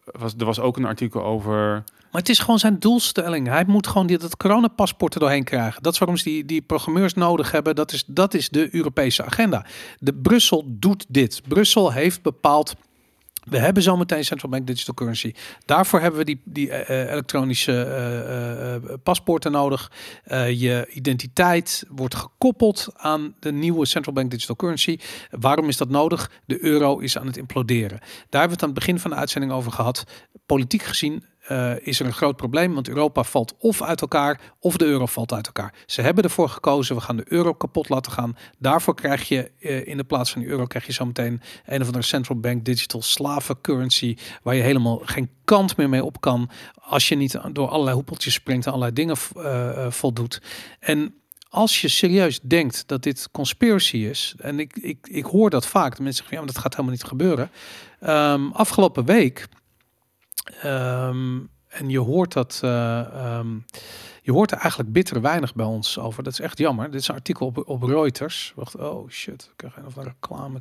was, 0.04 0.34
er 0.38 0.44
was 0.44 0.60
ook 0.60 0.76
een 0.76 0.84
artikel 0.84 1.24
over. 1.24 1.84
Maar 2.10 2.20
het 2.20 2.30
is 2.30 2.38
gewoon 2.38 2.58
zijn 2.58 2.78
doelstelling. 2.78 3.46
Hij 3.46 3.64
moet 3.66 3.86
gewoon 3.86 4.06
die, 4.06 4.18
dat 4.18 4.36
coronapaspoort 4.36 5.14
er 5.14 5.20
doorheen 5.20 5.44
krijgen. 5.44 5.82
Dat 5.82 5.92
is 5.92 5.98
waarom 5.98 6.16
ze 6.16 6.24
die, 6.24 6.44
die 6.44 6.62
programmeurs 6.62 7.14
nodig 7.14 7.50
hebben. 7.50 7.74
Dat 7.74 7.92
is, 7.92 8.04
dat 8.06 8.34
is 8.34 8.48
de 8.48 8.74
Europese 8.74 9.24
agenda. 9.24 9.66
De 9.98 10.14
Brussel 10.14 10.64
doet 10.66 11.04
dit. 11.08 11.42
Brussel 11.48 11.92
heeft 11.92 12.22
bepaald. 12.22 12.74
We 13.44 13.58
hebben 13.58 13.82
zometeen 13.82 14.24
central 14.24 14.50
bank 14.50 14.66
digital 14.66 14.94
currency. 14.94 15.34
Daarvoor 15.64 16.00
hebben 16.00 16.18
we 16.18 16.26
die, 16.26 16.40
die 16.44 16.70
eh, 16.70 17.02
eh, 17.02 17.10
elektronische 17.10 17.82
eh, 17.82 18.94
paspoorten 19.02 19.52
nodig. 19.52 19.90
Je 20.48 20.90
identiteit 20.92 21.84
wordt 21.88 22.14
gekoppeld 22.14 22.88
aan 22.96 23.34
de 23.38 23.52
nieuwe 23.52 23.86
central 23.86 24.14
bank 24.14 24.30
digital 24.30 24.56
currency. 24.56 24.98
Waarom 25.30 25.68
is 25.68 25.76
dat 25.76 25.88
nodig? 25.88 26.30
De 26.44 26.64
euro 26.64 26.98
is 26.98 27.18
aan 27.18 27.26
het 27.26 27.36
imploderen. 27.36 27.98
Daar 27.98 28.40
hebben 28.40 28.48
we 28.48 28.54
het 28.54 28.62
aan 28.62 28.68
het 28.68 28.78
begin 28.78 28.98
van 28.98 29.10
de 29.10 29.16
uitzending 29.16 29.52
over 29.52 29.72
gehad. 29.72 30.04
Politiek 30.46 30.82
gezien 30.82 31.24
eh, 31.50 31.72
is 31.86 32.00
er 32.00 32.06
een 32.06 32.12
groot 32.12 32.36
probleem, 32.36 32.74
want 32.74 32.88
Europa 32.88 33.22
valt 33.22 33.54
of 33.58 33.82
uit 33.82 34.00
elkaar 34.00 34.40
of 34.60 34.76
de 34.76 34.84
euro 34.84 35.06
valt 35.06 35.32
uit 35.32 35.46
elkaar. 35.46 35.74
Ze 35.86 36.00
hebben 36.02 36.24
ervoor 36.24 36.48
gekozen, 36.48 36.96
we 36.96 37.00
gaan 37.00 37.16
de 37.16 37.24
euro 37.26 37.54
kapot 37.54 37.88
laten 37.88 38.12
gaan. 38.12 38.36
Daarvoor 38.58 38.94
krijg 38.94 39.28
je 39.28 39.50
eh, 39.58 39.86
in 39.86 39.96
de 39.96 40.04
plaats 40.04 40.32
van 40.32 40.42
de 40.42 40.48
euro 40.48 40.66
krijg 40.66 40.86
je 40.86 40.92
zometeen 40.92 41.40
een 41.66 41.80
of 41.80 41.86
andere 41.86 42.04
central 42.04 42.40
bank 42.40 42.64
digital 42.64 43.02
slaven 43.02 43.60
currency, 43.60 44.16
waar 44.42 44.54
je 44.54 44.62
helemaal 44.62 45.00
geen 45.04 45.30
kant 45.44 45.76
meer 45.76 45.88
mee 45.88 46.04
op 46.04 46.20
kan 46.20 46.50
als 46.74 47.08
je 47.08 47.14
niet 47.14 47.40
door 47.52 47.68
allerlei 47.68 47.94
hoepeltjes 47.94 48.34
springt 48.34 48.66
en 48.66 48.72
allerlei 48.72 48.94
dingen 48.94 49.16
eh, 49.36 49.90
voldoet. 49.90 50.42
En 50.80 51.14
als 51.48 51.80
je 51.80 51.88
serieus 51.88 52.40
denkt 52.40 52.82
dat 52.86 53.02
dit 53.02 53.28
conspiracy 53.32 53.96
is, 53.96 54.34
en 54.38 54.60
ik, 54.60 54.76
ik, 54.76 55.06
ik 55.10 55.24
hoor 55.24 55.50
dat 55.50 55.66
vaak, 55.66 55.96
de 55.96 56.02
mensen 56.02 56.24
zeggen, 56.24 56.36
ja, 56.36 56.44
maar 56.44 56.52
dat 56.52 56.62
gaat 56.62 56.72
helemaal 56.72 56.92
niet 56.92 57.04
gebeuren. 57.04 57.50
Ehm, 58.00 58.50
afgelopen 58.52 59.04
week 59.04 59.48
Ehm, 60.62 61.38
en 61.68 61.88
je 61.88 61.98
hoort 61.98 62.32
dat. 62.32 62.60
eh, 62.64 62.98
ehm, 63.00 63.58
je 64.22 64.32
hoort 64.32 64.50
er 64.50 64.58
eigenlijk 64.58 64.92
bitter 64.92 65.20
weinig 65.20 65.54
bij 65.54 65.66
ons 65.66 65.98
over. 65.98 66.22
Dat 66.22 66.32
is 66.32 66.40
echt 66.40 66.58
jammer. 66.58 66.90
Dit 66.90 67.00
is 67.00 67.08
een 67.08 67.14
artikel 67.14 67.46
op, 67.46 67.68
op 67.68 67.82
Reuters. 67.82 68.52
Wacht, 68.56 68.76
oh 68.76 69.08
shit, 69.08 69.42
ik 69.42 69.56
krijg 69.56 69.76
een 69.76 69.86
of 69.86 69.96
andere 69.96 70.14
reclame. 70.20 70.58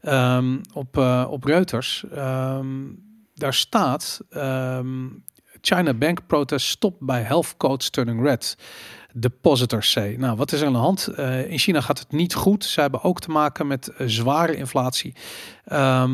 Ehm, 0.00 0.58
op, 0.72 0.98
eh, 0.98 1.26
op 1.30 1.44
Reuters. 1.44 2.04
Daar 3.34 3.54
staat. 3.54 4.20
China 5.60 5.94
Bank 5.94 6.26
protest 6.26 6.66
stopt 6.66 7.00
bij 7.00 7.22
health 7.22 7.56
codes 7.56 7.90
turning 7.90 8.22
red. 8.22 8.56
Depositors 9.12 9.90
say. 9.90 10.16
Nou, 10.16 10.36
wat 10.36 10.52
is 10.52 10.60
er 10.60 10.66
aan 10.66 10.72
de 10.72 10.78
hand? 10.78 11.06
Eh, 11.06 11.50
in 11.50 11.58
China 11.58 11.80
gaat 11.80 11.98
het 11.98 12.12
niet 12.12 12.34
goed. 12.34 12.64
Ze 12.64 12.80
hebben 12.80 13.02
ook 13.02 13.20
te 13.20 13.30
maken 13.30 13.66
met 13.66 13.92
zware 13.98 14.56
inflatie. 14.56 15.14
Eh, 15.64 16.10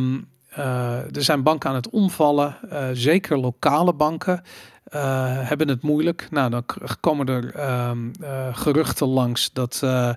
er 1.13 1.23
zijn 1.23 1.43
banken 1.43 1.69
aan 1.71 1.77
het 1.77 1.91
omvallen, 1.91 2.57
eh, 2.71 2.89
zeker 2.93 3.39
lokale 3.39 3.95
banken 3.95 4.43
eh, 4.85 5.49
hebben 5.49 5.69
het 5.69 5.83
moeilijk. 5.83 6.29
Nou, 6.31 6.51
dan 6.51 6.65
komen 7.01 7.27
er 7.27 7.55
ehm, 7.55 8.11
eh, 8.21 8.57
geruchten 8.57 9.07
langs 9.07 9.53
dat, 9.53 9.81
eh, 9.83 10.13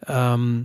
ehm, 0.00 0.62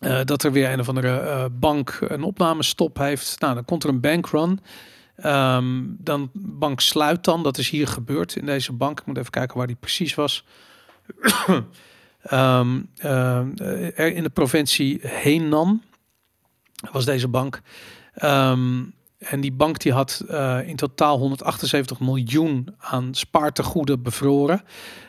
eh, 0.00 0.20
dat 0.24 0.42
er 0.42 0.52
weer 0.52 0.72
een 0.72 0.80
of 0.80 0.88
andere 0.88 1.18
eh, 1.18 1.44
bank 1.52 1.98
een 2.00 2.22
opnamestop 2.22 2.98
heeft. 2.98 3.40
Nou, 3.40 3.54
dan 3.54 3.64
komt 3.64 3.82
er 3.84 3.88
een 3.88 4.00
bankrun. 4.00 4.60
Ehm, 5.16 5.82
dan 5.86 6.30
bank 6.34 6.80
sluit 6.80 7.24
dan, 7.24 7.42
dat 7.42 7.58
is 7.58 7.70
hier 7.70 7.88
gebeurd 7.88 8.36
in 8.36 8.46
deze 8.46 8.72
bank. 8.72 9.00
Ik 9.00 9.06
moet 9.06 9.16
even 9.16 9.30
kijken 9.30 9.56
waar 9.56 9.66
die 9.66 9.76
precies 9.80 10.14
was. 10.14 10.44
Eh, 12.22 12.60
in 13.96 14.22
de 14.22 14.30
provincie 14.32 14.98
Henan 15.02 15.82
was 16.92 17.04
deze 17.04 17.28
bank. 17.28 17.60
Ehm, 18.18 18.82
en 19.18 19.40
die 19.40 19.52
bank 19.52 19.78
die 19.78 19.92
had 19.92 20.24
uh, 20.30 20.68
in 20.68 20.76
totaal 20.76 21.18
178 21.18 22.00
miljoen 22.00 22.74
aan 22.78 23.14
spaartegoeden 23.14 24.02
bevroren. 24.02 24.62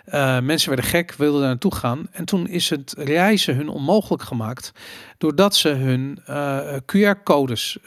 Uh, 0.08 0.40
mensen 0.40 0.70
werden 0.70 0.90
gek, 0.90 1.14
wilden 1.14 1.40
daar 1.40 1.50
naartoe 1.50 1.76
gaan. 1.76 2.08
En 2.12 2.26
toen 2.26 2.48
is 2.48 2.70
het 2.70 2.94
reizen 2.98 3.56
hun 3.56 3.70
onmogelijk 3.70 4.24
gemaakt. 4.24 4.72
Doordat 5.18 5.56
ze 5.56 5.70
hun 5.70 6.22
uh, 6.30 6.76
QR-codes, 6.76 7.78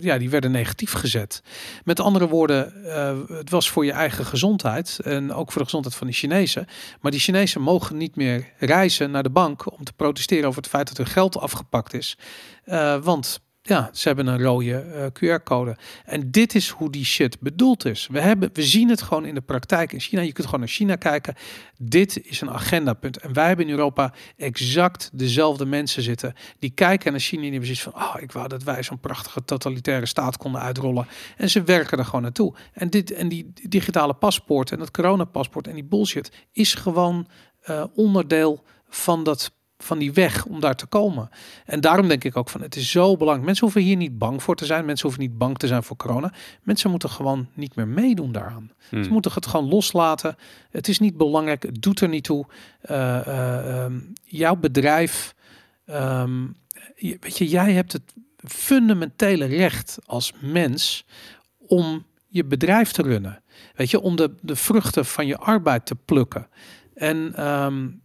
ja, 0.00 0.18
die 0.18 0.30
werden 0.30 0.50
negatief 0.50 0.92
gezet. 0.92 1.42
Met 1.84 2.00
andere 2.00 2.28
woorden, 2.28 2.72
het 3.28 3.50
was 3.50 3.70
voor 3.70 3.84
je 3.84 3.92
eigen 3.92 4.26
gezondheid. 4.26 4.98
En 5.04 5.32
ook 5.32 5.52
voor 5.52 5.60
de 5.60 5.66
gezondheid 5.66 5.94
van 5.94 6.06
de 6.06 6.12
Chinezen. 6.12 6.66
Maar 7.00 7.10
die 7.10 7.20
Chinezen 7.20 7.60
mogen 7.60 7.96
niet 7.96 8.16
meer 8.16 8.52
reizen 8.58 9.10
naar 9.10 9.22
de 9.22 9.30
bank 9.30 9.72
om 9.78 9.84
te 9.84 9.92
protesteren 9.92 10.48
over 10.48 10.62
het 10.62 10.70
feit 10.70 10.88
dat 10.88 10.96
hun 10.96 11.06
geld 11.06 11.38
afgepakt 11.38 11.94
is. 11.94 12.18
want 13.02 13.40
ja, 13.68 13.90
ze 13.92 14.08
hebben 14.08 14.26
een 14.26 14.42
rode 14.42 14.78
eh, 14.78 15.06
QR-code. 15.06 15.76
En 16.04 16.30
dit 16.30 16.54
is 16.54 16.68
hoe 16.68 16.90
die 16.90 17.04
shit 17.04 17.40
bedoeld 17.40 17.84
is. 17.84 18.06
We, 18.10 18.20
hebben, 18.20 18.50
we 18.52 18.62
zien 18.62 18.88
het 18.88 19.02
gewoon 19.02 19.24
in 19.24 19.34
de 19.34 19.40
praktijk 19.40 19.92
in 19.92 20.00
China. 20.00 20.20
Je 20.20 20.32
kunt 20.32 20.46
gewoon 20.46 20.60
naar 20.60 20.68
China 20.68 20.96
kijken. 20.96 21.34
Dit 21.78 22.26
is 22.26 22.40
een 22.40 22.50
agendapunt. 22.50 23.18
En 23.18 23.32
wij 23.32 23.46
hebben 23.46 23.66
in 23.66 23.70
Europa 23.70 24.12
exact 24.36 25.10
dezelfde 25.12 25.66
mensen 25.66 26.02
zitten. 26.02 26.34
Die 26.58 26.70
kijken 26.70 27.10
naar 27.10 27.20
China 27.20 27.42
en 27.42 27.50
die 27.50 27.60
zoiets 27.60 27.82
van... 27.82 27.94
Oh, 27.94 28.14
ik 28.20 28.32
wou 28.32 28.48
dat 28.48 28.62
wij 28.62 28.82
zo'n 28.82 29.00
prachtige 29.00 29.44
totalitaire 29.44 30.06
staat 30.06 30.36
konden 30.36 30.60
uitrollen. 30.60 31.06
En 31.36 31.50
ze 31.50 31.62
werken 31.62 31.98
er 31.98 32.04
gewoon 32.04 32.22
naartoe. 32.22 32.54
En, 32.72 32.90
dit, 32.90 33.12
en 33.12 33.28
die 33.28 33.52
digitale 33.68 34.14
paspoort 34.14 34.72
en 34.72 34.78
dat 34.78 34.90
coronapaspoort 34.90 35.66
en 35.66 35.74
die 35.74 35.84
bullshit... 35.84 36.32
is 36.52 36.74
gewoon 36.74 37.26
uh, 37.70 37.84
onderdeel 37.94 38.62
van 38.88 39.24
dat 39.24 39.52
van 39.78 39.98
die 39.98 40.12
weg 40.12 40.46
om 40.46 40.60
daar 40.60 40.76
te 40.76 40.86
komen. 40.86 41.28
En 41.64 41.80
daarom 41.80 42.08
denk 42.08 42.24
ik 42.24 42.36
ook 42.36 42.48
van 42.48 42.62
het 42.62 42.76
is 42.76 42.90
zo 42.90 43.16
belangrijk. 43.16 43.46
Mensen 43.46 43.64
hoeven 43.64 43.82
hier 43.82 43.96
niet 43.96 44.18
bang 44.18 44.42
voor 44.42 44.56
te 44.56 44.64
zijn. 44.64 44.84
Mensen 44.84 45.06
hoeven 45.06 45.26
niet 45.28 45.38
bang 45.38 45.58
te 45.58 45.66
zijn 45.66 45.82
voor 45.82 45.96
corona. 45.96 46.32
Mensen 46.62 46.90
moeten 46.90 47.10
gewoon 47.10 47.48
niet 47.54 47.74
meer 47.74 47.88
meedoen 47.88 48.32
daaraan. 48.32 48.70
Ze 48.78 48.96
hmm. 48.96 49.08
moeten 49.08 49.32
het 49.34 49.46
gewoon 49.46 49.68
loslaten. 49.68 50.36
Het 50.70 50.88
is 50.88 50.98
niet 50.98 51.16
belangrijk. 51.16 51.62
Het 51.62 51.82
doet 51.82 52.00
er 52.00 52.08
niet 52.08 52.24
toe. 52.24 52.46
Uh, 52.90 53.20
uh, 53.26 53.84
um, 53.84 54.12
jouw 54.24 54.56
bedrijf. 54.56 55.34
Um, 55.86 56.56
weet 56.96 57.38
je, 57.38 57.48
jij 57.48 57.72
hebt 57.72 57.92
het 57.92 58.14
fundamentele 58.36 59.44
recht 59.44 59.98
als 60.06 60.32
mens 60.40 61.06
om 61.58 62.04
je 62.26 62.44
bedrijf 62.44 62.92
te 62.92 63.02
runnen. 63.02 63.42
Weet 63.74 63.90
je, 63.90 64.00
om 64.00 64.16
de, 64.16 64.34
de 64.40 64.56
vruchten 64.56 65.04
van 65.04 65.26
je 65.26 65.38
arbeid 65.38 65.86
te 65.86 65.94
plukken. 65.94 66.48
En 66.94 67.46
um, 67.46 68.00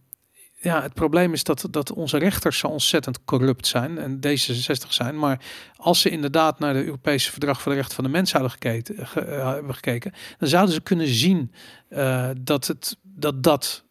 ja, 0.62 0.82
het 0.82 0.94
probleem 0.94 1.32
is 1.32 1.44
dat, 1.44 1.66
dat 1.70 1.92
onze 1.92 2.18
rechters 2.18 2.58
zo 2.58 2.66
ontzettend 2.66 3.24
corrupt 3.24 3.66
zijn 3.66 3.98
en 3.98 4.16
D66 4.16 4.88
zijn. 4.88 5.18
Maar 5.18 5.40
als 5.76 6.00
ze 6.00 6.10
inderdaad 6.10 6.58
naar 6.58 6.72
de 6.72 6.84
Europese 6.84 7.30
Verdrag 7.30 7.62
voor 7.62 7.72
de 7.72 7.78
Rechten 7.78 7.94
van 7.94 8.04
de 8.04 8.10
Mens 8.10 8.32
hadden 8.32 8.50
gekeken, 8.50 8.94
uh, 8.98 9.06
hebben 9.52 9.74
gekeken, 9.74 10.12
dan 10.38 10.48
zouden 10.48 10.74
ze 10.74 10.80
kunnen 10.80 11.06
zien 11.08 11.52
uh, 11.90 12.28
dat, 12.40 12.66
het, 12.66 12.96
dat 13.02 13.42
dat 13.42 13.84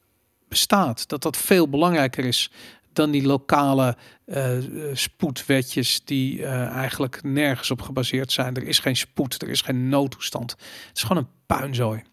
bestaat. 0.47 1.09
Dat 1.09 1.21
dat 1.21 1.37
veel 1.37 1.69
belangrijker 1.69 2.25
is 2.25 2.51
dan 2.93 3.11
die 3.11 3.25
lokale 3.25 3.97
uh, 4.25 4.57
spoedwetjes 4.93 6.05
die 6.05 6.45
eigenlijk 6.45 7.23
nergens 7.23 7.71
op 7.71 7.81
gebaseerd 7.81 8.31
zijn. 8.31 8.55
Er 8.55 8.67
is 8.67 8.79
geen 8.79 8.97
spoed, 8.97 9.41
er 9.41 9.49
is 9.49 9.61
geen 9.61 9.89
noodtoestand. 9.89 10.51
Het 10.51 10.97
is 10.97 11.03
gewoon 11.03 11.23
een 11.23 11.57
puinzooi. 11.57 12.03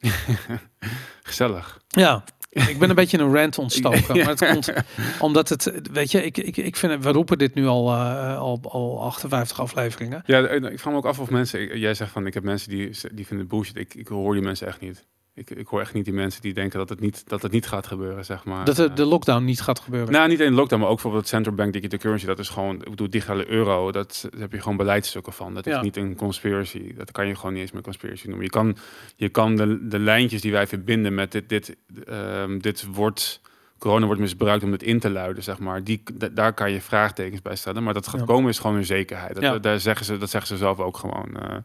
Gezellig. 1.22 1.80
Ja, 1.88 2.24
ik 2.54 2.78
ben 2.78 2.88
een 2.88 2.94
beetje 2.94 3.18
een 3.18 3.34
rant 3.34 3.58
ontstoken. 3.64 4.16
Maar 4.16 4.28
het 4.28 4.46
komt 4.46 4.72
omdat 5.18 5.48
het, 5.48 5.72
weet 5.92 6.10
je, 6.10 6.24
ik, 6.24 6.38
ik, 6.38 6.56
ik 6.56 6.76
vind, 6.76 7.04
we 7.04 7.10
roepen 7.10 7.38
dit 7.38 7.54
nu 7.54 7.66
al, 7.66 7.92
uh, 7.92 8.38
al, 8.38 8.60
al 8.62 9.02
58 9.02 9.60
afleveringen. 9.60 10.22
Ja, 10.26 10.48
ik 10.48 10.78
vraag 10.78 10.92
me 10.92 10.98
ook 10.98 11.06
af 11.06 11.18
of 11.18 11.30
mensen, 11.30 11.78
jij 11.78 11.94
zegt 11.94 12.10
van 12.10 12.26
ik 12.26 12.34
heb 12.34 12.42
mensen 12.42 12.70
die, 12.70 12.90
die 13.12 13.26
vinden 13.26 13.46
bullshit. 13.46 13.76
Ik, 13.76 13.94
ik 13.94 14.08
hoor 14.08 14.32
die 14.32 14.42
mensen 14.42 14.66
echt 14.66 14.80
niet. 14.80 15.06
Ik, 15.36 15.50
ik 15.50 15.66
hoor 15.66 15.80
echt 15.80 15.94
niet 15.94 16.04
die 16.04 16.14
mensen 16.14 16.42
die 16.42 16.54
denken 16.54 16.78
dat 16.78 16.88
het 16.88 17.00
niet, 17.00 17.28
dat 17.28 17.42
het 17.42 17.52
niet 17.52 17.66
gaat 17.66 17.86
gebeuren, 17.86 18.24
zeg 18.24 18.44
maar. 18.44 18.64
Dat 18.64 18.76
de, 18.76 18.92
de 18.92 19.04
lockdown 19.04 19.44
niet 19.44 19.60
gaat 19.60 19.78
gebeuren? 19.78 20.12
Nou, 20.12 20.28
niet 20.28 20.38
de 20.38 20.50
lockdown, 20.50 20.80
maar 20.80 20.90
ook 20.90 20.94
bijvoorbeeld 20.94 21.24
het 21.24 21.32
Central 21.32 21.54
Bank 21.54 21.72
Digital 21.72 21.98
Currency. 21.98 22.26
Dat 22.26 22.38
is 22.38 22.48
gewoon, 22.48 22.74
ik 22.74 22.90
bedoel, 22.90 23.10
digitale 23.10 23.48
euro, 23.48 23.92
dat, 23.92 24.28
heb 24.38 24.52
je 24.52 24.60
gewoon 24.60 24.76
beleidsstukken 24.76 25.32
van. 25.32 25.54
Dat 25.54 25.66
is 25.66 25.80
niet 25.80 25.96
een 25.96 26.16
conspiracy. 26.16 26.94
Dat 26.94 27.12
kan 27.12 27.26
je 27.26 27.34
gewoon 27.34 27.52
niet 27.52 27.62
eens 27.62 27.72
meer 27.72 27.82
conspiracy 27.82 28.26
noemen. 28.26 28.44
Je 28.44 28.50
kan, 28.50 28.76
je 29.16 29.28
kan 29.28 29.56
de, 29.56 29.88
de 29.88 29.98
lijntjes 29.98 30.40
die 30.40 30.52
wij 30.52 30.66
verbinden 30.66 31.14
met 31.14 31.32
dit, 31.32 31.48
dit, 31.48 31.76
um, 32.08 32.62
dit 32.62 32.86
wordt 32.92 33.40
corona 33.78 34.06
wordt 34.06 34.20
misbruikt 34.20 34.64
om 34.64 34.72
het 34.72 34.82
in 34.82 34.98
te 34.98 35.10
luiden, 35.10 35.42
zeg 35.42 35.58
maar. 35.58 35.84
Die, 35.84 36.02
daar 36.32 36.52
kan 36.52 36.72
je 36.72 36.80
vraagtekens 36.80 37.42
bij 37.42 37.56
stellen. 37.56 37.82
Maar 37.82 37.94
dat 37.94 38.08
gaat 38.08 38.24
komen 38.24 38.50
is 38.50 38.58
gewoon 38.58 38.76
een 38.76 38.84
zekerheid. 38.84 39.34
Dat, 39.34 39.42
ja. 39.42 39.58
daar 39.58 39.80
zeggen 39.80 40.06
ze, 40.06 40.18
dat 40.18 40.30
zeggen 40.30 40.48
ze 40.48 40.56
zelf 40.56 40.80
ook 40.80 40.96
gewoon. 40.96 41.28
Uh, 41.36 41.56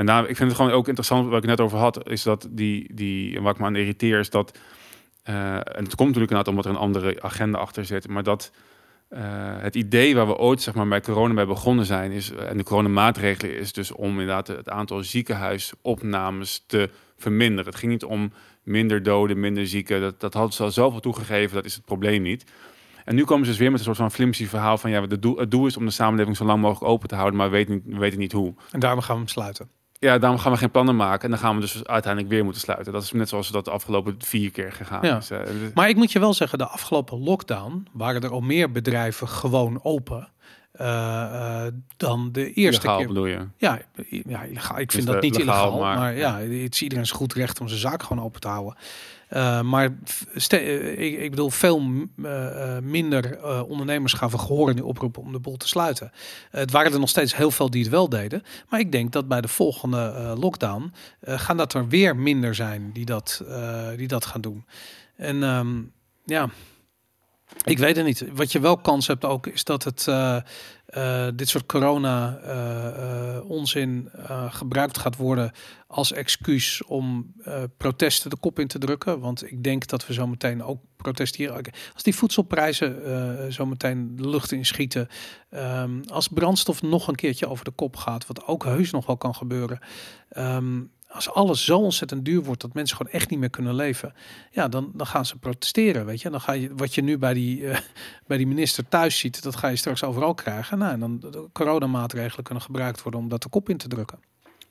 en 0.00 0.06
daar, 0.06 0.28
ik 0.28 0.36
vind 0.36 0.48
het 0.48 0.56
gewoon 0.60 0.72
ook 0.72 0.86
interessant, 0.86 1.28
wat 1.28 1.42
ik 1.42 1.48
net 1.48 1.60
over 1.60 1.78
had, 1.78 2.08
is 2.08 2.22
dat 2.22 2.48
die, 2.50 2.94
die 2.94 3.40
wat 3.40 3.54
ik 3.54 3.60
me 3.60 3.66
aan 3.66 3.76
irriteer, 3.76 4.18
is 4.18 4.30
dat, 4.30 4.58
uh, 5.28 5.54
en 5.54 5.62
het 5.84 5.94
komt 5.94 6.08
natuurlijk 6.08 6.30
inderdaad 6.30 6.48
omdat 6.48 6.64
er 6.64 6.70
een 6.70 6.76
andere 6.76 7.22
agenda 7.22 7.58
achter 7.58 7.84
zit, 7.84 8.08
maar 8.08 8.22
dat 8.22 8.52
uh, 9.10 9.20
het 9.58 9.74
idee 9.74 10.14
waar 10.14 10.26
we 10.26 10.36
ooit 10.36 10.62
zeg 10.62 10.74
maar, 10.74 10.88
bij 10.88 11.00
corona 11.00 11.34
bij 11.34 11.46
begonnen 11.46 11.84
zijn, 11.84 12.12
is, 12.12 12.30
en 12.32 12.56
de 12.56 12.62
coronamaatregelen, 12.62 13.58
is 13.58 13.72
dus 13.72 13.92
om 13.92 14.10
inderdaad 14.10 14.46
het 14.46 14.68
aantal 14.68 15.02
ziekenhuisopnames 15.02 16.64
te 16.66 16.90
verminderen. 17.16 17.64
Het 17.64 17.80
ging 17.80 17.92
niet 17.92 18.04
om 18.04 18.32
minder 18.62 19.02
doden, 19.02 19.40
minder 19.40 19.66
zieken, 19.66 20.00
dat, 20.00 20.20
dat 20.20 20.34
hadden 20.34 20.52
ze 20.52 20.62
al 20.62 20.70
zelf 20.70 20.94
al 20.94 21.00
toegegeven, 21.00 21.54
dat 21.54 21.64
is 21.64 21.74
het 21.74 21.84
probleem 21.84 22.22
niet. 22.22 22.44
En 23.04 23.14
nu 23.14 23.24
komen 23.24 23.44
ze 23.44 23.50
dus 23.50 23.60
weer 23.60 23.70
met 23.70 23.78
een 23.78 23.84
soort 23.84 23.96
van 23.96 24.10
flimsy 24.10 24.46
verhaal 24.46 24.78
van 24.78 24.90
ja, 24.90 25.00
het 25.00 25.22
doel, 25.22 25.36
het 25.36 25.50
doel 25.50 25.66
is 25.66 25.76
om 25.76 25.84
de 25.84 25.90
samenleving 25.90 26.36
zo 26.36 26.44
lang 26.44 26.60
mogelijk 26.60 26.92
open 26.92 27.08
te 27.08 27.14
houden, 27.14 27.36
maar 27.36 27.50
we 27.50 27.56
weten 27.56 27.74
niet, 27.74 27.82
we 27.86 27.98
weten 27.98 28.18
niet 28.18 28.32
hoe. 28.32 28.54
En 28.70 28.80
daarom 28.80 29.00
gaan 29.00 29.14
we 29.14 29.20
hem 29.20 29.30
sluiten. 29.30 29.78
Ja, 30.00 30.18
daarom 30.18 30.38
gaan 30.38 30.52
we 30.52 30.58
geen 30.58 30.70
plannen 30.70 30.96
maken. 30.96 31.24
En 31.24 31.30
dan 31.30 31.38
gaan 31.38 31.54
we 31.54 31.60
dus 31.60 31.86
uiteindelijk 31.86 32.32
weer 32.32 32.44
moeten 32.44 32.62
sluiten. 32.62 32.92
Dat 32.92 33.02
is 33.02 33.12
net 33.12 33.28
zoals 33.28 33.48
dat 33.48 33.64
de 33.64 33.70
afgelopen 33.70 34.14
vier 34.18 34.50
keer 34.50 34.72
gegaan 34.72 35.06
ja. 35.06 35.16
is. 35.16 35.30
Maar 35.74 35.88
ik 35.88 35.96
moet 35.96 36.12
je 36.12 36.18
wel 36.18 36.34
zeggen, 36.34 36.58
de 36.58 36.66
afgelopen 36.66 37.22
lockdown 37.22 37.86
waren 37.92 38.22
er 38.22 38.30
al 38.30 38.40
meer 38.40 38.70
bedrijven 38.72 39.28
gewoon 39.28 39.80
open. 39.82 40.28
Uh, 40.80 40.86
uh, 40.86 41.66
dan 41.96 42.32
de 42.32 42.52
eerste 42.52 42.86
keer. 42.86 43.06
bedoel 43.06 43.26
je? 43.26 43.46
Ja, 43.56 43.80
ja 44.26 44.42
illegaal. 44.42 44.78
ik 44.78 44.92
vind 44.92 45.06
dus 45.06 45.14
dat 45.14 45.22
niet 45.22 45.36
legaal, 45.36 45.66
illegaal. 45.66 45.80
Maar, 45.80 45.98
maar 45.98 46.16
ja, 46.16 46.38
het 46.38 46.74
is 46.74 46.82
iedereen's 46.82 47.10
goed 47.10 47.32
recht 47.32 47.60
om 47.60 47.68
zijn 47.68 47.80
zaak 47.80 48.02
gewoon 48.02 48.24
open 48.24 48.40
te 48.40 48.48
houden. 48.48 48.76
Uh, 49.30 49.60
maar 49.60 49.84
uh, 50.52 50.98
ik, 50.98 51.18
ik, 51.18 51.30
bedoel, 51.30 51.50
veel 51.50 51.82
uh, 52.16 52.78
minder 52.78 53.44
ondernemers 53.64 54.12
gaven 54.12 54.40
gehoor 54.40 54.68
in 54.68 54.76
die 54.76 54.84
oproep 54.84 55.18
om 55.18 55.32
de 55.32 55.38
boel 55.38 55.56
te 55.56 55.68
sluiten. 55.68 56.12
het 56.50 56.70
waren 56.70 56.92
er 56.92 56.98
nog 56.98 57.08
steeds 57.08 57.36
heel 57.36 57.50
veel 57.50 57.70
die 57.70 57.82
het 57.82 57.90
wel 57.90 58.08
deden. 58.08 58.42
Maar 58.68 58.80
ik 58.80 58.92
denk 58.92 59.12
dat 59.12 59.28
bij 59.28 59.40
de 59.40 59.48
volgende 59.48 60.34
lockdown 60.38 60.92
gaan 61.20 61.56
dat 61.56 61.74
er 61.74 61.88
weer 61.88 62.16
minder 62.16 62.54
zijn 62.54 62.90
die 62.92 63.04
dat, 63.04 63.44
die 63.96 64.08
dat 64.08 64.26
gaan 64.26 64.40
doen. 64.40 64.64
En 65.16 65.42
um, 65.42 65.92
ja, 66.24 66.48
ik 67.64 67.78
weet 67.78 67.96
het 67.96 68.04
niet. 68.06 68.24
Wat 68.32 68.52
je 68.52 68.60
wel 68.60 68.76
kans 68.76 69.06
hebt 69.06 69.24
ook, 69.24 69.46
is 69.46 69.64
dat 69.64 69.84
het 69.84 70.04
dit 71.34 71.48
soort 71.48 71.66
corona 71.66 72.40
uh, 72.44 73.34
uh, 73.36 73.50
onzin 73.50 74.10
gebruikt 74.48 74.98
gaat 74.98 75.16
worden 75.16 75.52
als 75.86 76.12
excuus 76.12 76.82
om 76.84 77.34
protesten 77.76 78.30
de 78.30 78.36
kop 78.36 78.58
in 78.58 78.66
te 78.66 78.78
drukken. 78.78 79.20
Want 79.20 79.50
ik 79.50 79.62
denk 79.64 79.86
dat 79.86 80.06
we 80.06 80.12
zo 80.12 80.26
meteen 80.26 80.62
ook 80.62 80.80
protesteren. 80.96 81.64
Als 81.94 82.02
die 82.02 82.14
voedselprijzen 82.14 83.52
zo 83.52 83.66
meteen 83.66 84.16
de 84.16 84.28
lucht 84.28 84.52
in 84.52 84.66
schieten. 84.66 85.08
Um, 85.50 86.02
als 86.08 86.28
brandstof 86.28 86.82
nog 86.82 87.08
een 87.08 87.14
keertje 87.14 87.48
over 87.48 87.64
de 87.64 87.70
kop 87.70 87.96
gaat, 87.96 88.26
wat 88.26 88.46
ook 88.46 88.64
heus 88.64 88.90
nog 88.90 89.06
wel 89.06 89.16
kan 89.16 89.34
gebeuren. 89.34 89.78
Um, 90.36 90.90
als 91.10 91.30
alles 91.30 91.64
zo 91.64 91.78
ontzettend 91.78 92.24
duur 92.24 92.42
wordt 92.42 92.60
dat 92.60 92.74
mensen 92.74 92.96
gewoon 92.96 93.12
echt 93.12 93.30
niet 93.30 93.38
meer 93.38 93.50
kunnen 93.50 93.74
leven, 93.74 94.14
ja, 94.50 94.68
dan, 94.68 94.90
dan 94.94 95.06
gaan 95.06 95.26
ze 95.26 95.38
protesteren, 95.38 96.06
weet 96.06 96.22
je. 96.22 96.30
Dan 96.30 96.40
ga 96.40 96.52
je 96.52 96.74
wat 96.74 96.94
je 96.94 97.02
nu 97.02 97.18
bij 97.18 97.34
die, 97.34 97.60
uh, 97.60 97.78
bij 98.26 98.36
die 98.36 98.46
minister 98.46 98.88
thuis 98.88 99.18
ziet, 99.18 99.42
dat 99.42 99.56
ga 99.56 99.68
je 99.68 99.76
straks 99.76 100.04
overal 100.04 100.34
krijgen. 100.34 100.78
Nou, 100.78 100.92
en 100.92 101.00
dan 101.00 101.20
de 101.20 101.48
coronamaatregelen 101.52 102.44
kunnen 102.44 102.64
gebruikt 102.64 103.02
worden 103.02 103.20
om 103.20 103.28
dat 103.28 103.42
de 103.42 103.48
kop 103.48 103.68
in 103.68 103.76
te 103.76 103.88
drukken. 103.88 104.18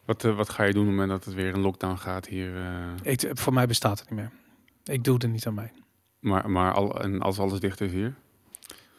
Wat, 0.06 0.24
uh, 0.24 0.36
wat 0.36 0.50
ga 0.50 0.64
je 0.64 0.74
doen 0.74 0.82
op 0.82 0.88
het 0.88 0.98
moment 0.98 1.18
dat 1.18 1.26
het 1.26 1.34
weer 1.44 1.54
een 1.54 1.62
lockdown 1.62 1.96
gaat 1.96 2.28
hier? 2.28 2.56
Uh... 2.56 2.92
Ik, 3.02 3.30
voor 3.34 3.54
mij 3.54 3.68
bestaat 3.68 4.00
het 4.00 4.10
niet 4.10 4.20
meer. 4.20 4.32
Ik 4.84 5.04
doe 5.04 5.20
er 5.20 5.30
niet 5.30 5.48
aan 5.48 5.54
mee. 5.54 5.72
Maar, 6.20 6.50
maar 6.50 6.74
al, 6.74 7.02
en 7.02 7.22
als 7.22 7.40
alles 7.40 7.60
dicht 7.60 7.82
is 7.82 7.92
hier? 7.92 8.16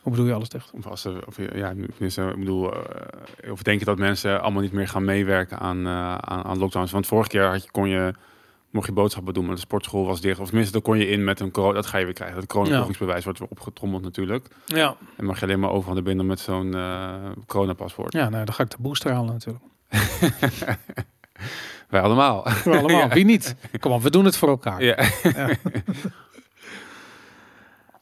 Hoe 0.01 0.13
bedoel 0.13 0.27
je 0.27 0.33
alles 0.33 0.49
dicht? 0.49 0.71
Of, 0.73 0.87
als 0.87 1.07
of 1.27 1.37
ja, 1.53 1.71
ik 1.71 2.39
bedoel, 2.39 2.75
uh, 2.75 3.53
of 3.53 3.63
denk 3.63 3.79
je 3.79 3.85
dat 3.85 3.99
mensen 3.99 4.43
allemaal 4.43 4.63
niet 4.63 4.73
meer 4.73 4.89
gaan 4.89 5.05
meewerken 5.05 5.59
aan, 5.59 5.79
uh, 5.79 6.15
aan, 6.15 6.45
aan, 6.45 6.59
lockdowns? 6.59 6.93
Want 6.93 7.07
vorige 7.07 7.29
keer 7.29 7.45
had 7.45 7.63
je, 7.63 7.71
kon 7.71 7.89
je, 7.89 8.15
mocht 8.71 8.87
je 8.87 8.93
boodschappen 8.93 9.35
doen, 9.35 9.47
maar 9.47 9.55
de 9.55 9.61
sportschool 9.61 10.07
was 10.07 10.21
dicht. 10.21 10.41
Of 10.41 10.47
tenminste, 10.47 10.73
dan 10.73 10.83
kon 10.83 10.99
je 10.99 11.09
in 11.09 11.25
met 11.25 11.41
een 11.41 11.51
corona, 11.51 11.75
dat 11.75 11.87
ga 11.87 11.99
je 11.99 12.05
weer 12.05 12.15
krijgen. 12.15 12.37
Het 12.37 12.47
coronabewijs 12.47 13.25
wordt 13.25 13.39
weer 13.39 13.49
opgetrommeld 13.49 14.03
natuurlijk. 14.03 14.49
Ja. 14.67 14.97
En 15.17 15.25
mag 15.25 15.39
je 15.39 15.45
alleen 15.45 15.61
maar 15.61 15.71
overal 15.71 15.95
naar 15.95 16.03
binnen 16.03 16.27
met 16.27 16.41
zo'n 16.41 16.77
uh, 16.77 17.15
coronapaspoort. 17.47 18.13
Ja, 18.13 18.29
nou, 18.29 18.45
dan 18.45 18.55
ga 18.55 18.63
ik 18.63 18.71
de 18.71 18.77
booster 18.81 19.13
halen 19.13 19.33
natuurlijk. 19.33 19.65
Wij 21.89 22.01
allemaal. 22.01 22.45
We 22.65 22.79
allemaal. 22.79 23.09
Wie 23.19 23.25
niet? 23.25 23.57
Kom 23.81 23.93
op, 23.93 24.03
we 24.03 24.11
doen 24.11 24.25
het 24.25 24.37
voor 24.37 24.49
elkaar. 24.49 24.83
Ja. 24.83 24.97
Ja. 25.23 25.49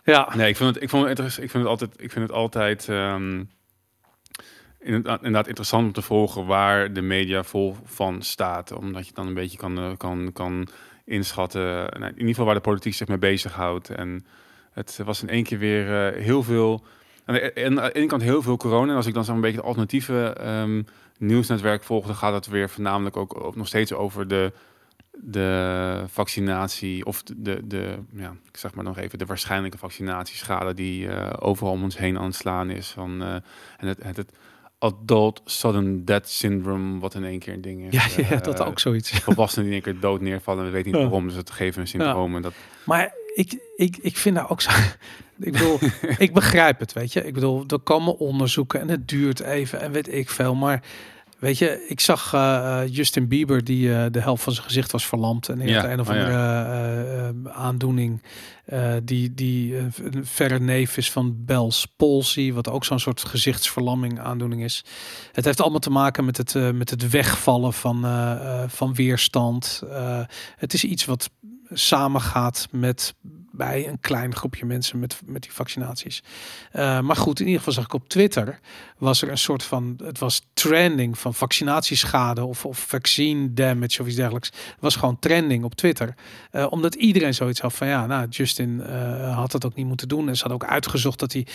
Ja. 0.08 0.32
Nee, 0.36 0.48
ik 0.48 0.56
vind 0.56 0.74
het, 0.74 0.82
ik 0.82 0.88
vond 0.88 1.08
het, 1.08 1.18
ik 1.18 1.50
vind 1.50 1.52
het 1.52 1.66
altijd, 1.66 1.90
ik 1.96 2.10
vind 2.12 2.26
het 2.26 2.36
altijd 2.36 2.88
ehm, 2.88 3.44
inderdaad, 4.80 5.46
interessant 5.46 5.86
om 5.86 5.92
te 5.92 6.02
volgen 6.02 6.46
waar 6.46 6.92
de 6.92 7.02
media 7.02 7.42
vol 7.42 7.76
van 7.84 8.22
staat. 8.22 8.72
Omdat 8.72 9.06
je 9.06 9.12
dan 9.14 9.26
een 9.26 9.34
beetje 9.34 9.58
kan, 9.58 9.78
eh, 9.78 9.90
kan, 9.96 10.30
kan 10.32 10.68
inschatten, 11.04 11.62
nou, 11.74 12.04
in 12.04 12.12
ieder 12.12 12.28
geval 12.28 12.44
waar 12.44 12.54
de 12.54 12.60
politiek 12.60 12.94
zich 12.94 13.08
mee 13.08 13.18
bezighoudt. 13.18 13.90
En 13.90 14.26
het 14.72 15.00
was 15.04 15.22
in 15.22 15.28
één 15.28 15.44
keer 15.44 15.58
weer 15.58 16.06
eh, 16.06 16.22
heel 16.22 16.42
veel, 16.42 16.84
aan 17.24 17.34
de, 17.34 17.52
aan 17.54 17.88
ene 17.88 18.06
kant 18.06 18.22
heel 18.22 18.42
veel 18.42 18.56
corona. 18.56 18.90
En 18.90 18.96
als 18.96 19.06
ik 19.06 19.14
dan 19.14 19.24
zo'n 19.24 19.40
beetje 19.40 19.60
de 19.60 19.66
alternatieve 19.66 20.32
ehm, 20.32 20.82
nieuwsnetwerk 21.18 21.82
volg, 21.82 22.06
dan 22.06 22.14
gaat 22.14 22.34
het 22.34 22.46
weer 22.46 22.70
voornamelijk 22.70 23.16
ook 23.16 23.56
nog 23.56 23.66
steeds 23.66 23.92
over 23.92 24.28
de 24.28 24.52
de 25.22 26.04
vaccinatie 26.06 27.04
of 27.04 27.22
de, 27.22 27.34
de, 27.36 27.60
de 27.66 27.98
ja, 28.12 28.34
ik 28.50 28.56
zeg 28.56 28.74
maar 28.74 28.84
nog 28.84 28.98
even 28.98 29.18
de 29.18 29.26
waarschijnlijke 29.26 29.78
vaccinatieschade 29.78 30.74
die 30.74 31.08
eh, 31.08 31.32
overal 31.38 31.72
om 31.72 31.82
ons 31.82 31.98
heen 31.98 32.18
aan 32.18 32.24
het 32.24 32.34
slaan 32.34 32.70
is. 32.70 32.88
Van, 32.88 33.22
eh, 33.22 33.34
en 33.76 33.86
het, 33.86 34.02
het, 34.02 34.16
het 34.16 34.32
adult 34.78 35.42
sudden 35.44 36.04
death 36.04 36.28
syndrome, 36.28 36.98
wat 37.00 37.14
in 37.14 37.24
één 37.24 37.38
keer 37.38 37.52
een 37.54 37.60
ding 37.60 37.92
is. 37.92 38.14
Ja, 38.14 38.22
ja, 38.22 38.30
Eh, 38.30 38.40
dat 38.42 38.60
ook 38.62 38.78
zoiets. 38.78 39.10
Volwassenen 39.22 39.68
die 39.68 39.76
in 39.76 39.82
één 39.84 39.92
keer 39.92 40.02
dood 40.02 40.20
neervallen, 40.20 40.64
we 40.64 40.70
weten 40.70 40.86
niet 40.90 41.00
Ja. 41.00 41.06
waarom, 41.06 41.26
dus 41.26 41.36
het 41.36 41.50
geven 41.50 41.80
een 41.80 41.88
syndroom. 41.88 42.36
En 42.36 42.42
dat, 42.42 42.54
Maar 42.84 43.12
ik, 43.34 43.58
ik, 43.76 43.96
ik 43.96 44.16
vind 44.16 44.34
daar 44.36 44.50
ook 44.50 44.60
zo. 44.60 44.70
Ik 45.40 45.52
bedoel, 45.52 45.78
ik 46.18 46.32
begrijp 46.34 46.78
het, 46.80 46.92
weet 46.92 47.12
je. 47.12 47.26
Ik 47.26 47.34
bedoel, 47.34 47.64
er 47.66 47.78
komen 47.78 48.18
onderzoeken 48.18 48.80
en 48.80 48.88
het 48.88 49.08
duurt 49.08 49.40
even 49.40 49.80
en 49.80 49.92
weet 49.92 50.12
ik 50.12 50.30
veel. 50.30 50.54
Maar 50.54 50.82
weet 51.38 51.58
je, 51.58 51.86
ik 51.88 52.00
zag 52.00 52.34
eh, 52.34 52.82
eh, 52.82 52.94
Justin 52.94 53.28
Bieber, 53.28 53.64
die 53.64 53.94
eh, 53.94 54.06
de 54.10 54.20
helft 54.20 54.42
van 54.42 54.52
zijn 54.52 54.66
gezicht 54.66 54.92
was 54.92 55.06
verlamd. 55.06 55.48
En 55.48 55.58
die 55.58 55.68
Ja, 55.68 55.90
een 55.90 56.00
of 56.00 56.08
oh 56.08 56.14
ja. 56.14 56.20
andere 56.20 57.34
aandoening. 57.52 58.22
die 59.04 59.34
die 59.34 59.76
een 59.76 59.92
verre 60.26 60.60
neef 60.60 60.96
is 60.96 61.10
van 61.10 61.44
Bell's 61.44 61.86
palsy, 61.96 62.52
wat 62.52 62.68
ook 62.68 62.84
zo'n 62.84 63.00
soort 63.00 63.24
gezichtsverlamming 63.24 64.20
aandoening 64.20 64.62
is. 64.62 64.84
Het 65.32 65.44
heeft 65.44 65.60
allemaal 65.60 65.80
te 65.80 65.90
maken 65.90 66.24
met 66.24 66.36
het, 66.36 66.74
met 66.74 66.90
het 66.90 67.10
wegvallen 67.10 67.72
van, 67.72 68.06
van 68.68 68.94
weerstand. 68.94 69.82
Het 70.56 70.74
is 70.74 70.84
iets 70.84 71.04
wat 71.04 71.30
samengaat 71.72 72.68
met 72.70 73.14
bij 73.58 73.88
een 73.88 74.00
klein 74.00 74.34
groepje 74.34 74.66
mensen 74.66 74.98
met, 74.98 75.20
met 75.26 75.42
die 75.42 75.52
vaccinaties. 75.52 76.22
Eh, 76.72 77.00
maar 77.00 77.16
goed, 77.16 77.40
in 77.40 77.44
ieder 77.44 77.58
geval 77.58 77.74
zag 77.74 77.84
ik 77.84 77.92
op 77.92 78.08
Twitter 78.08 78.58
was 78.98 79.22
er 79.22 79.30
een 79.30 79.38
soort 79.38 79.62
van, 79.62 80.00
het 80.04 80.18
was 80.18 80.42
trending 80.52 81.18
van 81.18 81.34
vaccinatieschade 81.34 82.44
of, 82.44 82.64
of 82.64 82.78
vaccine 82.78 83.54
damage 83.54 84.00
of 84.00 84.06
iets 84.06 84.16
dergelijks. 84.16 84.48
Het 84.48 84.80
was 84.80 84.96
gewoon 84.96 85.18
trending 85.18 85.64
op 85.64 85.74
Twitter. 85.74 86.14
Eh, 86.50 86.66
omdat 86.70 86.94
iedereen 86.94 87.34
zoiets 87.34 87.60
had 87.60 87.74
van 87.74 87.86
ja, 87.86 88.06
nou, 88.06 88.28
Justin 88.28 88.82
eh, 88.82 89.36
had 89.36 89.52
het 89.52 89.66
ook 89.66 89.74
niet 89.74 89.86
moeten 89.86 90.08
doen. 90.08 90.28
En 90.28 90.36
ze 90.36 90.42
hadden 90.42 90.62
ook 90.62 90.72
uitgezocht 90.72 91.18
dat 91.18 91.32
hij, 91.32 91.46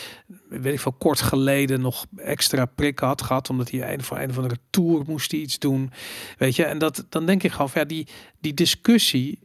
weet 0.50 0.74
ik 0.74 0.80
veel, 0.80 0.96
kort 0.98 1.22
geleden 1.22 1.82
nog 1.82 2.06
extra 2.16 2.66
prikken 2.66 3.08
had 3.08 3.22
gehad. 3.22 3.50
Omdat 3.50 3.72
hij 3.72 3.94
een 3.94 4.04
voor 4.04 4.20
een 4.20 4.30
of 4.30 4.38
andere 4.38 4.58
tour 4.70 5.04
moest 5.08 5.34
iets 5.34 5.60
doen. 5.60 5.92
Weet 6.38 6.56
je, 6.56 6.64
en 6.64 6.78
dat, 6.78 7.06
dan 7.10 7.26
denk 7.26 7.44
ik 7.44 7.52
gewoon 7.52 7.70
van 7.70 7.82
ja, 7.82 7.88
die, 7.88 8.08
die 8.40 8.54
discussie, 8.54 9.40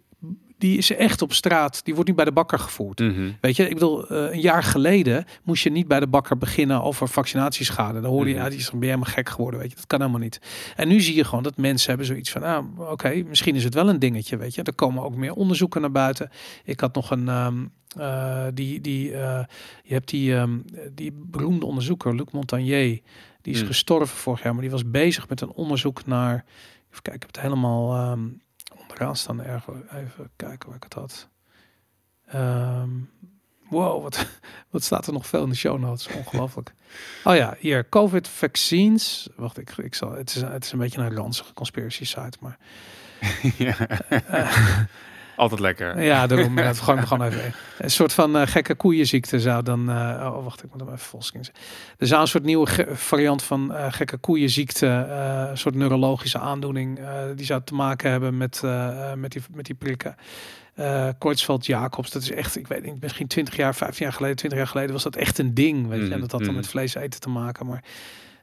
die 0.59 0.79
is 0.79 0.91
echt 0.97 1.23
op 1.23 1.33
straat. 1.33 1.81
Die 1.85 1.93
wordt 1.95 2.09
niet 2.09 2.17
bij 2.17 2.25
de 2.27 2.33
bakker 2.33 2.59
gevoerd. 2.59 2.99
Mhm. 2.99 3.31
Weet 3.41 3.57
je, 3.57 3.63
ik 3.69 3.75
bedoel, 3.75 4.09
eh, 4.09 4.33
een 4.33 4.41
jaar 4.41 4.63
geleden 4.63 5.25
moest 5.43 5.63
je 5.63 5.71
niet 5.71 5.89
bij 5.89 6.01
de 6.01 6.07
bakker 6.07 6.39
beginnen 6.39 6.83
over 6.83 7.09
vaccinatieschade. 7.09 8.01
Dan 8.01 8.11
hoorde 8.11 8.29
je, 8.31 8.35
Mhm. 8.35 8.45
ja, 8.45 8.51
die 8.51 8.59
is 8.59 8.71
ben 8.71 8.79
je 8.81 8.87
helemaal 8.87 9.13
gek 9.15 9.29
geworden, 9.29 9.61
weet 9.61 9.71
je. 9.71 9.77
Dat 9.77 9.87
kan 9.87 10.01
helemaal 10.01 10.21
niet. 10.21 10.41
En 10.77 10.89
nu 10.89 11.01
zie 11.01 11.15
je 11.15 11.25
gewoon 11.25 11.43
dat 11.43 11.57
mensen 11.57 11.89
hebben 11.89 12.07
zoiets 12.07 12.31
van, 12.31 12.43
ah, 12.43 12.65
oké, 12.91 13.23
misschien 13.29 13.55
is 13.55 13.65
het 13.65 13.75
wel 13.75 13.89
een 13.89 13.99
dingetje, 13.99 14.37
weet 14.37 14.55
je. 14.55 14.63
Er 14.63 14.75
komen 14.75 15.03
ook 15.05 15.15
meer 15.17 15.33
onderzoeken 15.33 15.81
naar 15.81 15.91
buiten. 15.93 16.31
Ik 16.65 16.81
had 16.81 16.95
nog 16.95 17.11
een, 17.11 17.29
ehm, 17.29 17.57
eh, 17.97 18.47
die, 18.55 18.81
die, 18.81 19.13
eh, 19.15 19.45
je 19.83 19.93
hebt 19.95 20.09
die, 20.09 20.35
ehm, 20.35 20.59
die 20.95 21.13
beroemde 21.15 21.67
onderzoeker, 21.67 22.15
Luc 22.15 22.27
Montagnier, 22.33 23.01
die 23.43 23.55
is 23.55 23.61
Mm. 23.61 23.67
gestorven 23.67 24.17
vorig 24.17 24.43
jaar, 24.43 24.53
maar 24.53 24.63
die 24.63 24.71
was 24.71 24.91
bezig 24.91 25.29
met 25.29 25.41
een 25.41 25.53
onderzoek 25.53 26.07
naar, 26.07 26.35
even 26.91 27.03
kijken, 27.03 27.15
ik 27.15 27.21
heb 27.21 27.35
het 27.35 27.41
helemaal 27.41 27.95
ehm, 27.95 28.21
onderaan 28.99 29.17
staan 29.17 29.43
ergens, 29.43 29.77
even 29.93 30.31
kijken 30.37 30.69
waar 30.69 30.77
ik 30.77 30.83
het 30.83 30.95
had. 30.95 31.29
Ehm, 32.27 32.91
wow, 33.69 34.03
wat, 34.03 34.27
wat 34.71 34.83
staat 34.83 35.07
er 35.07 35.13
nog 35.13 35.27
veel 35.27 35.43
in 35.43 35.49
de 35.49 35.57
show 35.57 35.79
notes? 35.79 36.07
Ongelooflijk. 36.07 36.75
oh 37.25 37.37
ja, 37.37 37.57
hier, 37.59 37.89
COVID 37.89 38.29
vaccines. 38.29 39.29
Wacht, 39.37 39.59
ik, 39.59 39.71
ik 39.77 39.95
zal, 39.95 40.13
het, 40.13 40.35
is, 40.35 40.43
het 40.43 40.65
is 40.65 40.73
een 40.73 40.79
beetje 40.79 41.01
een 41.01 41.15
ranzige 41.15 41.53
conspiracy 41.53 42.05
site, 42.05 42.39
maar 42.41 42.59
ja. 43.59 43.77
Altijd 45.39 45.61
lekker. 45.61 46.03
ja, 46.03 46.27
daarom 46.27 46.59
ja, 46.59 46.65
het 46.65 46.79
gewoon, 46.79 47.07
gewoon 47.07 47.27
even. 47.27 47.55
Een 47.79 47.91
soort 47.91 48.13
van 48.13 48.37
eh, 48.37 48.47
gekke 48.47 48.75
koeienziekte 48.75 49.41
zou 49.41 49.63
dan. 49.63 49.91
eh, 49.91 50.33
oh, 50.35 50.45
wacht, 50.45 50.65
ik 50.65 50.71
moet 50.71 50.81
hem 50.81 50.89
even 50.89 51.07
volsking 51.07 51.45
zeggen. 51.45 51.65
Er 51.99 52.07
zou 52.07 52.21
een 52.21 52.29
soort 52.29 52.45
nieuwe 52.45 52.87
variant 52.93 53.43
van 53.43 53.75
eh, 53.75 53.87
gekke 53.93 54.17
koeienziekte, 54.17 54.87
een 55.51 55.59
soort 55.59 55.75
neurologische 55.75 56.39
aandoening, 56.39 57.01
die 57.35 57.47
zou 57.47 57.61
te 57.65 57.75
maken 57.75 58.11
hebben 58.11 58.37
met, 58.37 58.63
met, 59.17 59.33
die, 59.33 59.43
met 59.55 59.67
die 59.67 59.75
prikken. 59.75 60.17
Eh 60.75 61.09
Kreutzfeldt-Jacobs, 61.19 62.11
dat 62.11 62.23
is 62.23 62.31
echt, 62.31 62.57
ik 62.57 62.67
weet 62.67 62.85
niet, 62.85 63.01
misschien 63.01 63.27
20 63.27 63.57
jaar, 63.57 63.75
15 63.75 64.05
jaar 64.05 64.15
geleden, 64.15 64.37
20 64.37 64.59
jaar 64.59 64.69
geleden 64.69 64.93
was 64.93 65.03
dat 65.03 65.17
echt 65.17 65.39
een 65.39 65.55
ding, 65.55 65.89
weet 65.89 65.99
je. 66.01 66.07
Mm, 66.07 66.13
En 66.13 66.21
dat 66.21 66.31
had 66.31 66.41
dan 66.41 66.51
mm. 66.51 66.57
met 66.57 66.69
vlees 66.69 66.95
eten 66.95 67.21
te 67.21 67.29
maken, 67.29 67.67
maar. 67.67 67.83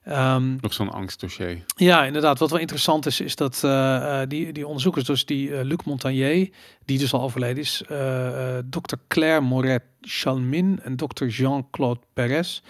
Ehm, 0.05 0.55
Nog 0.61 0.73
zo'n 0.73 0.91
angstdossier. 0.91 1.63
ja, 1.75 2.05
inderdaad. 2.05 2.39
Wat 2.39 2.49
wel 2.49 2.59
interessant 2.59 3.05
is, 3.05 3.21
is 3.21 3.35
dat 3.35 3.61
eh, 3.63 4.21
eh, 4.21 4.29
die, 4.29 4.53
die 4.53 4.67
onderzoekers, 4.67 5.05
dus 5.05 5.25
die 5.25 5.55
eh, 5.55 5.63
Luc 5.63 5.77
Montagnier, 5.85 6.49
die 6.85 6.97
dus 6.97 7.13
al 7.13 7.21
overleden 7.21 7.57
is, 7.63 7.83
eh, 7.87 8.57
dokter 8.65 8.97
Claire 9.07 9.41
Moret 9.41 9.83
Chalmin 10.01 10.79
en 10.83 10.95
dokter 10.95 11.27
Jean-Claude 11.27 11.99
Perez, 12.13 12.61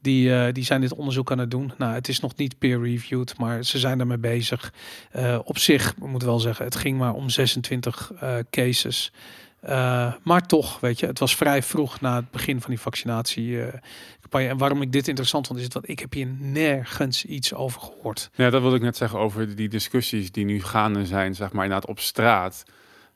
die, 0.00 0.52
die 0.52 0.64
zijn 0.64 0.80
dit 0.80 0.94
onderzoek 0.94 1.30
aan 1.30 1.38
het 1.38 1.50
doen. 1.50 1.72
Nou, 1.78 1.94
het 1.94 2.08
is 2.08 2.20
nog 2.20 2.36
niet 2.36 2.58
peer-reviewed, 2.58 3.38
maar 3.38 3.64
ze 3.64 3.78
zijn 3.78 4.00
ermee 4.00 4.18
bezig. 4.18 4.72
Op 5.44 5.58
zich, 5.58 5.94
we 5.98 6.06
moeten 6.06 6.28
wel 6.28 6.38
zeggen, 6.40 6.64
het 6.64 6.76
ging 6.76 6.98
maar 6.98 7.12
om 7.14 7.28
26 7.28 8.12
eh, 8.20 8.36
cases. 8.50 9.12
Eh, 9.64 10.12
maar 10.22 10.46
toch, 10.46 10.80
weet 10.80 11.00
je, 11.00 11.06
het 11.06 11.18
was 11.18 11.36
vrij 11.36 11.62
vroeg 11.62 12.00
na 12.00 12.16
het 12.16 12.30
begin 12.30 12.60
van 12.60 12.70
die 12.70 12.80
vaccinatiecampagne. 12.80 14.48
en 14.48 14.58
waarom 14.58 14.82
ik 14.82 14.92
dit 14.92 15.08
interessant 15.08 15.46
vond, 15.46 15.58
is 15.60 15.68
want 15.68 15.88
ik 15.88 15.98
heb 15.98 16.12
hier 16.12 16.26
nergens 16.38 17.24
iets 17.24 17.54
over 17.54 17.80
gehoord. 17.80 18.30
Ja, 18.34 18.50
dat 18.50 18.60
wilde 18.60 18.76
ik 18.76 18.82
net 18.82 18.96
zeggen 18.96 19.18
over 19.18 19.56
die 19.56 19.68
discussies 19.68 20.32
die 20.32 20.44
nu 20.44 20.62
gaande 20.62 21.06
zijn, 21.06 21.34
zeg 21.34 21.52
maar, 21.52 21.64
inderdaad 21.64 21.90
op 21.90 22.00
straat. 22.00 22.64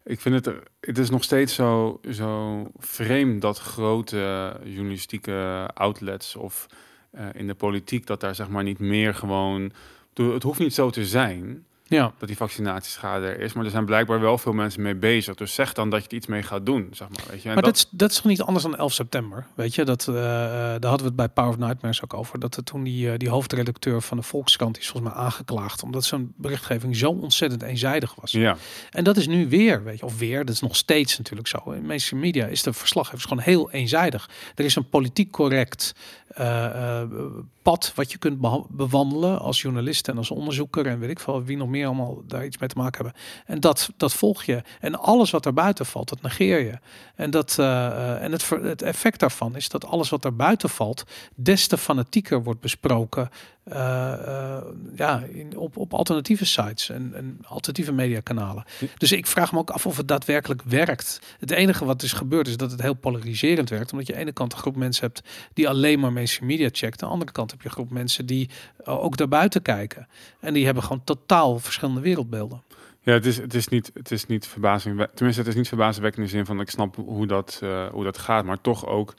Ik 0.05 0.21
vind 0.21 0.45
het, 0.45 0.55
het 0.81 0.99
is 0.99 1.11
nog 1.11 1.25
steeds 1.25 1.55
zo, 1.55 2.01
zo 2.11 2.63
vreemd 2.77 3.43
dat 3.43 3.59
grote 3.59 4.57
journalistieke 4.65 5.69
outlets 5.75 6.37
of 6.37 6.67
eh, 7.11 7.27
in 7.33 7.47
de 7.47 7.55
politiek, 7.55 8.07
dat 8.07 8.21
daar 8.21 8.35
zeg 8.35 8.49
maar 8.49 8.63
niet 8.63 8.79
meer 8.79 9.15
gewoon... 9.15 9.73
Het 10.15 10.43
hoeft 10.43 10.59
niet 10.59 10.75
zo 10.75 10.91
te 10.91 11.07
zijn 11.07 11.67
Ja, 11.89 12.13
dat 12.19 12.29
die 12.29 12.37
vaccinatieschade 12.37 13.27
er 13.27 13.41
is, 13.41 13.53
maar 13.53 13.65
er 13.65 13.71
zijn 13.71 13.85
blijkbaar 13.85 14.21
wel 14.21 14.39
veel 14.39 14.53
mensen 14.53 14.83
mee 14.83 14.95
bezig. 14.95 15.35
Dus 15.35 15.55
zeg 15.55 15.73
dan 15.73 15.91
dat 15.91 16.03
je 16.03 16.09
er 16.09 16.15
iets 16.15 16.27
mee 16.27 16.43
gaat 16.43 16.67
doen, 16.67 16.89
zeg 16.93 17.09
maar. 17.09 17.25
Weet 17.31 17.43
je? 17.43 17.49
En 17.49 17.55
maar 17.55 17.63
dat, 17.63 17.77
is, 17.77 17.89
dat 17.91 18.11
is 18.11 18.17
toch 18.17 18.25
niet 18.25 18.43
anders 18.43 18.65
dan 18.65 18.77
11 18.77 18.93
september? 18.93 19.47
Weet 19.55 19.75
je, 19.75 19.85
dat, 19.85 20.09
eh, 20.09 20.15
daar 20.15 20.71
hadden 20.71 20.99
we 20.99 21.05
het 21.05 21.17
bij 21.17 21.29
Power 21.29 21.51
of 21.51 21.59
Nightmares 21.59 22.03
ook 22.03 22.15
over. 22.15 22.39
Dat 22.39 22.57
er 22.57 22.65
toen 22.65 22.83
die, 22.83 23.11
eh, 23.11 23.19
die 23.19 23.29
hoofdredacteur 23.29 24.03
van 24.03 24.17
de 24.17 24.23
Volkskrant 24.23 24.75
die 24.75 24.83
is 24.83 24.89
volgens 24.89 25.13
mij 25.13 25.23
aangeklaagd. 25.23 25.83
Omdat 25.83 26.05
zijn 26.05 26.33
berichtgeving 26.37 26.97
zo 26.97 27.11
ontzettend 27.11 27.63
eenzijdig 27.63 28.15
was. 28.21 28.31
Ja, 28.31 28.57
En 28.91 29.05
dat 29.05 29.17
is 29.17 29.27
nu 29.27 29.49
weer, 29.49 29.85
weet 29.85 29.99
je, 29.99 30.05
of 30.05 30.19
weer, 30.19 30.45
dat 30.45 30.55
is 30.55 30.61
nog 30.61 30.77
steeds 30.77 31.19
natuurlijk 31.19 31.49
zo. 31.49 31.71
In 31.71 31.87
mainstream 31.87 32.23
media 32.23 32.47
is 32.47 32.63
de 32.63 32.73
verslaggevers 32.73 33.25
gewoon 33.25 33.43
heel 33.43 33.71
eenzijdig. 33.71 34.31
Er 34.55 34.65
is 34.65 34.77
een 34.77 34.89
politiek 34.89 35.31
correct 35.31 35.95
eh, 36.29 37.03
pad 37.69 37.93
wat 37.95 38.13
je 38.13 38.19
kunt 38.19 38.67
bewandelen 38.71 39.39
als 39.39 39.63
journalist 39.63 40.09
en 40.09 40.17
als 40.17 40.31
onderzoeker 40.31 40.87
en 40.87 40.99
weet 40.99 41.11
ik 41.11 41.21
veel 41.21 41.45
wie 41.45 41.57
nog 41.57 41.69
meer 41.69 41.87
allemaal 41.87 42.23
daar 42.27 42.45
iets 42.45 42.59
mee 42.59 42.69
te 42.69 42.79
maken 42.79 43.05
hebben. 43.05 43.23
En 43.47 43.61
dat, 43.61 43.91
dat 43.97 44.15
volg 44.15 44.45
je. 44.45 44.63
En 44.81 44.99
alles 44.99 45.31
wat 45.31 45.55
buiten 45.55 45.87
valt, 45.87 46.09
dat 46.09 46.23
negeer 46.23 46.61
je. 46.61 46.79
En, 47.15 47.31
dat, 47.31 47.57
eh, 47.59 47.87
eh, 47.87 48.23
en 48.23 48.33
het, 48.33 48.49
het 48.49 48.83
effect 48.83 49.21
daarvan 49.21 49.57
is 49.57 49.69
dat 49.69 49.85
alles 49.85 50.09
wat 50.09 50.37
buiten 50.37 50.69
valt, 50.69 51.05
des 51.35 51.67
te 51.67 51.79
fanatieker 51.79 52.43
wordt 52.43 52.61
besproken. 52.61 53.29
Eh, 53.71 54.13
eh, 54.13 54.65
ja, 54.97 55.23
in, 55.33 55.57
op, 55.57 55.77
op 55.77 55.95
alternatieve 55.95 56.45
sites 56.45 56.91
en, 56.91 57.13
en 57.15 57.39
alternatieve 57.43 57.93
mediakanalen. 57.93 58.65
Dus 58.97 59.13
ik 59.13 59.27
vraag 59.27 59.53
me 59.53 59.59
ook 59.59 59.71
af 59.71 59.87
of 59.87 59.97
het 59.97 60.09
daadwerkelijk 60.09 60.63
werkt. 60.63 61.21
Het 61.39 61.51
enige 61.51 61.85
wat 61.85 62.03
is 62.03 62.13
gebeurd 62.13 62.49
is 62.49 62.57
dat 62.57 62.71
het 62.71 62.83
heel 62.83 62.95
polariserend 62.95 63.71
werkt. 63.71 63.93
Omdat 63.93 64.07
je 64.07 64.13
aan 64.13 64.19
de 64.19 64.25
ene 64.25 64.35
kant 64.35 64.53
een 64.53 64.59
groep 64.59 64.77
mensen 64.77 65.07
hebt 65.07 65.23
die 65.55 65.69
alleen 65.69 66.01
maar 66.01 66.13
mainstream 66.13 66.51
media 66.51 66.69
checkt. 66.73 67.03
Aan 67.03 67.09
de 67.09 67.15
andere 67.15 67.33
kant 67.33 67.51
heb 67.51 67.61
je 67.61 67.67
een 67.67 67.75
groep 67.75 67.91
mensen 67.91 68.27
die 68.27 68.51
eh, 68.85 69.05
ook 69.05 69.17
daarbuiten 69.17 69.63
kijken. 69.63 70.09
En 70.41 70.55
die 70.55 70.65
hebben 70.65 70.83
gewoon 70.83 71.05
totaal 71.05 71.59
verschillende 71.59 72.01
wereldbeelden. 72.01 72.63
Ja, 73.03 73.13
het 73.13 73.27
is, 73.27 73.37
het 73.37 73.55
is 73.55 73.69
niet, 73.69 73.91
het 73.95 74.11
is 74.11 74.27
niet 74.27 74.47
verbazingwekkend. 74.47 75.17
Tenminste, 75.17 75.43
het 75.43 75.53
is 75.53 75.59
niet 75.59 75.69
verbazingwekkend 75.69 76.25
in 76.25 76.31
de 76.31 76.37
zin 76.37 76.47
van 76.47 76.61
ik 76.61 76.71
snap 76.71 76.97
hoe 76.97 77.27
dat, 77.27 77.63
hoe 77.93 78.05
dat 78.05 78.19
gaat, 78.19 78.45
maar 78.45 78.61
toch 78.61 78.87
ook. 78.87 79.15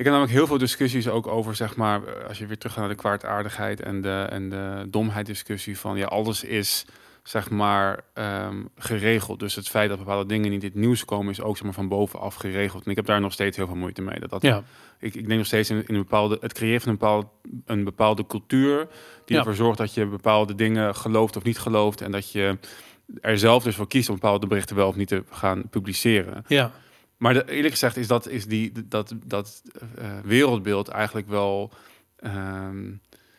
Ik 0.00 0.06
heb 0.06 0.14
namelijk 0.14 0.38
heel 0.38 0.46
veel 0.46 0.58
discussies 0.58 1.08
ook 1.08 1.26
over, 1.26 1.54
zeg 1.54 1.76
maar, 1.76 2.04
eh, 2.04 2.28
als 2.28 2.38
je 2.38 2.46
weer 2.46 2.58
terug 2.58 2.72
gaat 2.72 2.80
naar 2.84 2.94
de 2.94 3.00
kwaadaardigheid 3.00 3.80
en 3.80 4.00
de, 4.00 4.26
en 4.30 4.48
de 4.50 4.86
domheid 4.88 5.26
discussie 5.26 5.78
van, 5.78 5.96
ja, 5.96 6.06
alles 6.06 6.44
is, 6.44 6.86
zeg 7.22 7.50
maar, 7.50 8.00
ehm, 8.14 8.56
geregeld. 8.76 9.38
Dus 9.38 9.54
het 9.54 9.68
feit 9.68 9.88
dat 9.88 9.98
bepaalde 9.98 10.26
dingen 10.28 10.50
niet 10.50 10.62
in 10.62 10.68
het 10.68 10.78
nieuws 10.78 11.04
komen, 11.04 11.30
is 11.32 11.40
ook, 11.40 11.54
zeg 11.56 11.64
maar, 11.64 11.74
van 11.74 11.88
bovenaf 11.88 12.34
geregeld. 12.34 12.84
En 12.84 12.90
ik 12.90 12.96
heb 12.96 13.06
daar 13.06 13.20
nog 13.20 13.32
steeds 13.32 13.56
heel 13.56 13.66
veel 13.66 13.76
moeite 13.76 14.02
mee. 14.02 14.20
Dat, 14.20 14.30
dat 14.30 14.42
Ja, 14.42 14.62
ik, 14.98 15.14
ik 15.14 15.26
denk 15.26 15.38
nog 15.38 15.46
steeds 15.46 15.70
in, 15.70 15.76
in 15.86 15.94
een 15.94 16.00
bepaalde, 16.02 16.38
het 16.40 16.52
creëren 16.52 16.80
van 16.80 16.90
een 16.90 16.98
bepaalde, 16.98 17.26
een 17.64 17.84
bepaalde 17.84 18.26
cultuur, 18.26 18.86
die 19.24 19.36
Ja. 19.36 19.38
ervoor 19.38 19.54
zorgt 19.54 19.78
dat 19.78 19.94
je 19.94 20.06
bepaalde 20.06 20.54
dingen 20.54 20.94
gelooft 20.94 21.36
of 21.36 21.42
niet 21.42 21.58
gelooft. 21.58 22.00
En 22.00 22.10
dat 22.10 22.32
je 22.32 22.58
er 23.20 23.38
zelf 23.38 23.62
dus 23.62 23.76
voor 23.76 23.88
kiest 23.88 24.08
om 24.08 24.14
bepaalde 24.14 24.46
berichten 24.46 24.76
wel 24.76 24.88
of 24.88 24.96
niet 24.96 25.08
te 25.08 25.24
gaan 25.30 25.68
publiceren. 25.70 26.44
ja, 26.48 26.72
Maar 27.20 27.34
de, 27.34 27.50
eerlijk 27.50 27.72
gezegd 27.72 27.96
is 27.96 28.06
dat, 28.06 28.28
is 28.28 28.46
die, 28.46 28.72
dat, 28.88 29.14
dat 29.26 29.62
eh, 29.98 30.06
wereldbeeld 30.24 30.88
eigenlijk 30.88 31.28
wel. 31.28 31.70
ehm, 32.16 32.90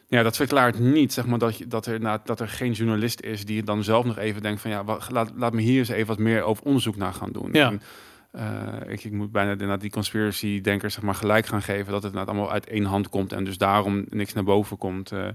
ja, 0.07 0.23
dat 0.23 0.35
verklaart 0.35 0.79
niet 0.79 1.13
zeg 1.13 1.25
maar, 1.25 1.39
dat, 1.39 1.57
je, 1.57 1.67
dat, 1.67 1.85
er, 1.85 1.99
na- 1.99 2.21
dat 2.25 2.39
er 2.39 2.47
geen 2.49 2.71
journalist 2.71 3.21
is 3.21 3.45
die 3.45 3.63
dan 3.63 3.83
zelf 3.83 4.05
nog 4.05 4.17
even 4.17 4.41
denkt 4.41 4.61
van 4.61 4.71
ja, 4.71 4.83
wa- 4.83 4.99
laat, 5.09 5.31
laat 5.35 5.53
me 5.53 5.61
hier 5.61 5.79
eens 5.79 5.89
even 5.89 6.07
wat 6.07 6.17
meer 6.19 6.43
over 6.43 6.63
onderzoek 6.65 6.95
naar 6.95 7.13
gaan 7.13 7.31
doen. 7.31 7.49
Ja. 7.51 7.67
En, 7.71 7.81
eh, 8.31 8.91
ik, 8.93 9.03
ik 9.03 9.11
moet 9.11 9.31
bijna 9.31 9.77
die 9.77 9.89
conspiracy 9.91 10.61
denkers 10.61 10.93
zeg 10.93 11.03
maar, 11.03 11.15
gelijk 11.15 11.45
gaan 11.45 11.61
geven 11.61 11.91
dat 11.91 12.03
het 12.03 12.11
inderdaad 12.11 12.27
allemaal 12.35 12.51
uit 12.51 12.67
één 12.67 12.85
hand 12.85 13.09
komt 13.09 13.33
en 13.33 13.43
dus 13.43 13.57
daarom 13.57 14.05
niks 14.09 14.33
naar 14.33 14.43
boven 14.43 14.77
komt. 14.77 15.11
eh. 15.11 15.27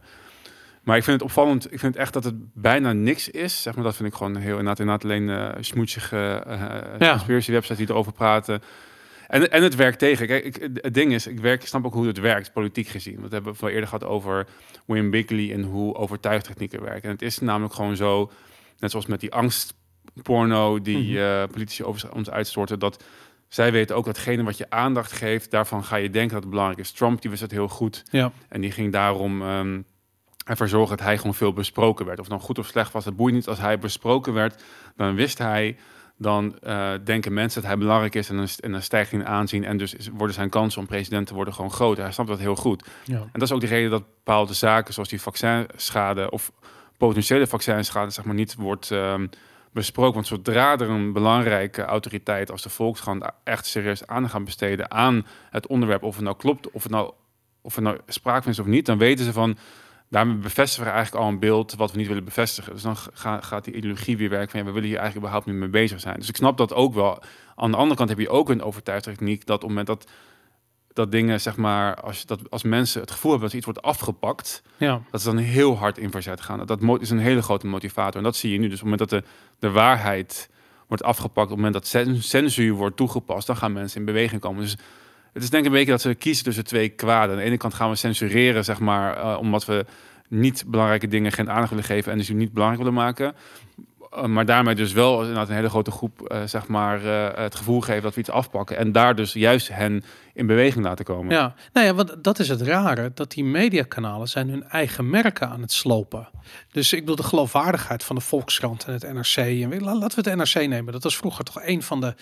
Maar 0.86 0.96
ik 0.96 1.04
vind 1.04 1.20
het 1.20 1.28
opvallend, 1.28 1.72
ik 1.72 1.78
vind 1.78 1.96
echt 1.96 2.12
dat 2.12 2.24
het 2.24 2.34
bijna 2.54 2.92
niks 2.92 3.28
is. 3.30 3.62
Zeg 3.62 3.74
maar, 3.74 3.84
dat 3.84 3.96
vind 3.96 4.08
ik 4.08 4.14
gewoon 4.14 4.36
heel 4.36 4.50
inderdaad, 4.58 4.78
inderdaad 4.78 5.04
alleen 5.04 5.28
eh 5.30 5.62
smoetsige 5.62 6.42
eh 6.46 6.98
Ja. 6.98 7.22
websites 7.26 7.76
die 7.76 7.90
erover 7.90 8.12
praten. 8.12 8.62
En, 9.26 9.50
en 9.50 9.62
het 9.62 9.74
werkt 9.74 9.98
tegen. 9.98 10.26
Kijk, 10.26 10.44
ik, 10.44 10.68
het 10.82 10.94
ding 10.94 11.12
is, 11.12 11.26
ik, 11.26 11.38
werk, 11.40 11.60
ik 11.62 11.68
snap 11.68 11.84
ook 11.84 11.92
hoe 11.94 12.06
het 12.06 12.18
werkt, 12.20 12.52
politiek 12.52 12.88
gezien. 12.88 13.16
Want 13.16 13.28
we 13.28 13.34
hebben 13.34 13.54
we 13.60 13.70
eerder 13.70 13.88
gehad 13.88 14.04
over 14.04 14.46
William 14.86 15.10
Bigley 15.10 15.52
en 15.52 15.62
hoe 15.62 15.94
overtuigtechnieken 15.94 16.82
werken. 16.82 17.02
En 17.02 17.10
het 17.10 17.22
is 17.22 17.38
namelijk 17.38 17.74
gewoon 17.74 17.96
zo, 17.96 18.30
net 18.78 18.90
zoals 18.90 19.06
met 19.06 19.20
die 19.20 19.32
angstporno 20.14 20.82
die 20.82 21.18
Mhm. 21.18 21.46
politici 21.50 21.84
over 21.84 22.12
ons 22.12 22.30
uitstorten, 22.30 22.78
dat 22.78 23.04
zij 23.48 23.72
weten 23.72 23.96
ook 23.96 24.04
datgene 24.04 24.42
wat 24.42 24.56
je 24.58 24.70
aandacht 24.70 25.12
geeft, 25.12 25.50
daarvan 25.50 25.84
ga 25.84 25.96
je 25.96 26.10
denken 26.10 26.32
dat 26.32 26.40
het 26.42 26.50
belangrijk 26.50 26.80
is. 26.80 26.90
Trump, 26.90 27.20
die 27.20 27.30
wist 27.30 27.42
het 27.42 27.50
heel 27.50 27.68
goed. 27.68 28.02
ja, 28.10 28.32
En 28.48 28.60
die 28.60 28.70
ging 28.70 28.92
daarom 28.92 29.42
ehm 29.42 29.80
ervoor 30.46 30.68
zorgen 30.68 30.96
dat 30.96 31.06
hij 31.06 31.16
gewoon 31.18 31.34
veel 31.34 31.52
besproken 31.52 32.06
werd. 32.06 32.18
Of 32.18 32.24
het 32.24 32.34
nou 32.34 32.46
goed 32.46 32.58
of 32.58 32.66
slecht 32.66 32.92
was, 32.92 33.04
het 33.04 33.16
boeit 33.16 33.34
niet. 33.34 33.48
Als 33.48 33.58
hij 33.58 33.78
besproken 33.78 34.32
werd, 34.32 34.62
dan 34.96 35.14
wist 35.14 35.38
hij... 35.38 35.76
dan 36.16 36.58
eh, 36.58 36.92
denken 37.04 37.32
mensen 37.32 37.60
dat 37.60 37.70
hij 37.70 37.78
belangrijk 37.78 38.14
is... 38.14 38.28
en 38.28 38.36
dan, 38.36 38.48
en 38.60 38.72
dan 38.72 38.82
stijgt 38.82 39.10
hij 39.10 39.20
in 39.20 39.26
aanzien... 39.26 39.64
en 39.64 39.76
dus 39.76 39.94
worden 40.12 40.34
zijn 40.34 40.50
kansen 40.50 40.80
om 40.80 40.86
president 40.86 41.26
te 41.26 41.34
worden 41.34 41.54
gewoon 41.54 41.70
groter. 41.70 42.02
Hij 42.02 42.12
snapt 42.12 42.28
dat 42.28 42.38
heel 42.38 42.56
goed. 42.56 42.88
ja. 43.04 43.16
En 43.16 43.28
dat 43.32 43.42
is 43.42 43.52
ook 43.52 43.60
de 43.60 43.66
reden 43.66 43.90
dat 43.90 44.04
bepaalde 44.06 44.54
zaken... 44.54 44.94
zoals 44.94 45.08
die 45.08 45.20
vaccinschade 45.20 46.30
of 46.30 46.52
potentiële 46.96 47.46
vaccinschade... 47.46 48.10
zeg 48.10 48.24
maar 48.24 48.34
niet 48.34 48.54
wordt 48.54 48.90
ehm, 48.90 49.26
besproken. 49.72 50.14
Want 50.14 50.26
zodra 50.26 50.72
er 50.72 50.90
een 50.90 51.12
belangrijke 51.12 51.82
autoriteit 51.82 52.50
als 52.50 52.62
de 52.62 52.70
Volkskrant... 52.70 53.24
echt 53.44 53.66
serieus 53.66 54.06
aandacht 54.06 54.32
gaan 54.32 54.44
besteden 54.44 54.90
aan 54.90 55.26
het 55.50 55.66
onderwerp... 55.66 56.02
of 56.02 56.14
het 56.14 56.24
nou 56.24 56.36
klopt, 56.36 56.70
of 56.70 56.82
het 56.82 56.92
nou, 56.92 57.12
of 57.60 57.76
er 57.76 57.82
nou 57.82 57.98
is 58.44 58.58
of 58.58 58.66
niet... 58.66 58.86
dan 58.86 58.98
weten 58.98 59.24
ze 59.24 59.32
van... 59.32 59.58
Daarmee 60.10 60.36
bevestigen 60.36 60.84
we 60.86 60.92
eigenlijk 60.94 61.24
al 61.24 61.30
een 61.30 61.38
beeld 61.38 61.74
wat 61.74 61.92
we 61.92 61.98
niet 61.98 62.06
willen 62.06 62.24
bevestigen. 62.24 62.72
Dus 62.72 62.82
dan 62.82 62.96
ga- 62.96 63.40
gaat 63.40 63.64
die 63.64 63.74
ideologie 63.74 64.16
weer 64.16 64.28
werken 64.30 64.50
van 64.50 64.58
ja, 64.60 64.66
we 64.66 64.72
willen 64.72 64.88
hier 64.88 64.98
eigenlijk 64.98 65.26
überhaupt 65.26 65.46
niet 65.46 65.56
mee 65.60 65.82
bezig 65.82 66.00
zijn. 66.00 66.18
Dus 66.18 66.28
ik 66.28 66.36
snap 66.36 66.56
dat 66.56 66.74
ook 66.74 66.94
wel. 66.94 67.22
Aan 67.54 67.70
de 67.70 67.76
andere 67.76 67.96
kant 67.96 68.08
heb 68.08 68.18
je 68.18 68.28
ook 68.28 68.48
een 68.48 68.62
overtuigingstechniek 68.62 69.46
dat 69.46 69.54
op 69.56 69.60
het 69.60 69.68
moment 69.68 69.86
dat, 69.86 70.10
dat 70.92 71.12
dingen, 71.12 71.40
zeg 71.40 71.56
maar, 71.56 71.94
als, 72.00 72.26
dat, 72.26 72.50
als 72.50 72.62
mensen 72.62 73.00
het 73.00 73.10
gevoel 73.10 73.30
hebben 73.30 73.48
dat 73.48 73.56
iets 73.56 73.66
wordt 73.66 73.82
afgepakt, 73.82 74.62
ja. 74.76 75.02
dat 75.10 75.20
ze 75.22 75.26
dan 75.26 75.36
heel 75.38 75.76
hard 75.78 75.98
in 75.98 76.10
verzet 76.10 76.40
gaan. 76.40 76.66
Dat 76.66 76.80
mo- 76.80 76.96
is 76.96 77.10
een 77.10 77.18
hele 77.18 77.42
grote 77.42 77.66
motivator. 77.66 78.16
En 78.16 78.22
dat 78.22 78.36
zie 78.36 78.52
je 78.52 78.58
nu. 78.58 78.68
Dus 78.68 78.82
op 78.82 78.88
het 78.88 78.98
moment 78.98 79.10
dat 79.10 79.20
de, 79.22 79.28
de 79.58 79.70
waarheid 79.70 80.50
wordt 80.86 81.02
afgepakt, 81.02 81.50
op 81.50 81.56
het 81.56 81.56
moment 81.56 81.72
dat 81.74 81.86
cen- 81.86 82.22
censuur 82.22 82.72
wordt 82.74 82.96
toegepast, 82.96 83.46
dan 83.46 83.56
gaan 83.56 83.72
mensen 83.72 84.00
in 84.00 84.06
beweging 84.06 84.40
komen. 84.40 84.62
Dus 84.62 84.76
het 85.36 85.44
is 85.44 85.50
denk 85.50 85.64
ik 85.64 85.70
een 85.70 85.76
beetje 85.76 85.92
dat 85.92 86.00
ze 86.00 86.14
kiezen 86.14 86.44
tussen 86.44 86.64
twee 86.64 86.88
kwaden. 86.88 87.30
Aan 87.30 87.36
de 87.36 87.46
ene 87.46 87.56
kant 87.56 87.74
gaan 87.74 87.90
we 87.90 87.96
censureren, 87.96 88.64
zeg 88.64 88.80
maar, 88.80 89.16
eh, 89.16 89.38
omdat 89.38 89.64
we 89.64 89.84
niet 90.28 90.64
belangrijke 90.66 91.08
dingen 91.08 91.32
geen 91.32 91.50
aandacht 91.50 91.70
willen 91.70 91.84
geven 91.84 92.12
en 92.12 92.18
dus 92.18 92.28
niet 92.28 92.52
belangrijk 92.52 92.82
willen 92.82 92.98
maken. 93.00 93.34
Eh, 94.10 94.24
maar 94.24 94.44
daarmee 94.44 94.74
dus 94.74 94.92
wel 94.92 95.20
inderdaad 95.20 95.48
een 95.48 95.54
hele 95.54 95.68
grote 95.68 95.90
groep, 95.90 96.22
eh, 96.22 96.42
zeg 96.44 96.66
maar, 96.66 97.02
het 97.40 97.54
gevoel 97.54 97.80
geven 97.80 98.02
dat 98.02 98.14
we 98.14 98.20
iets 98.20 98.30
afpakken. 98.30 98.76
En 98.76 98.92
daar 98.92 99.14
dus 99.14 99.32
juist 99.32 99.68
hen 99.68 100.04
in 100.34 100.46
beweging 100.46 100.84
laten 100.84 101.04
komen. 101.04 101.34
Ja, 101.34 101.54
nou 101.72 101.86
ja, 101.86 101.94
want 101.94 102.14
dat 102.24 102.38
is 102.38 102.48
het 102.48 102.60
rare, 102.60 103.10
dat 103.14 103.30
die 103.30 103.44
mediakanalen 103.44 104.28
zijn 104.28 104.48
hun 104.48 104.64
eigen 104.64 105.10
merken 105.10 105.48
aan 105.48 105.60
het 105.60 105.72
slopen. 105.72 106.28
Dus 106.72 106.92
ik 106.92 107.00
bedoel, 107.00 107.16
de 107.16 107.22
geloofwaardigheid 107.22 108.04
van 108.04 108.16
de 108.16 108.22
Volkskrant 108.22 108.84
en 108.84 108.92
het 108.92 109.12
NRC. 109.12 109.36
En 109.36 109.82
laten 109.82 110.22
we 110.22 110.30
het 110.30 110.38
NRC 110.38 110.68
nemen. 110.68 110.92
Dat 110.92 111.02
was 111.02 111.16
vroeger 111.16 111.44
toch 111.44 111.62
een 111.62 111.82
van 111.82 112.00
de, 112.00 112.14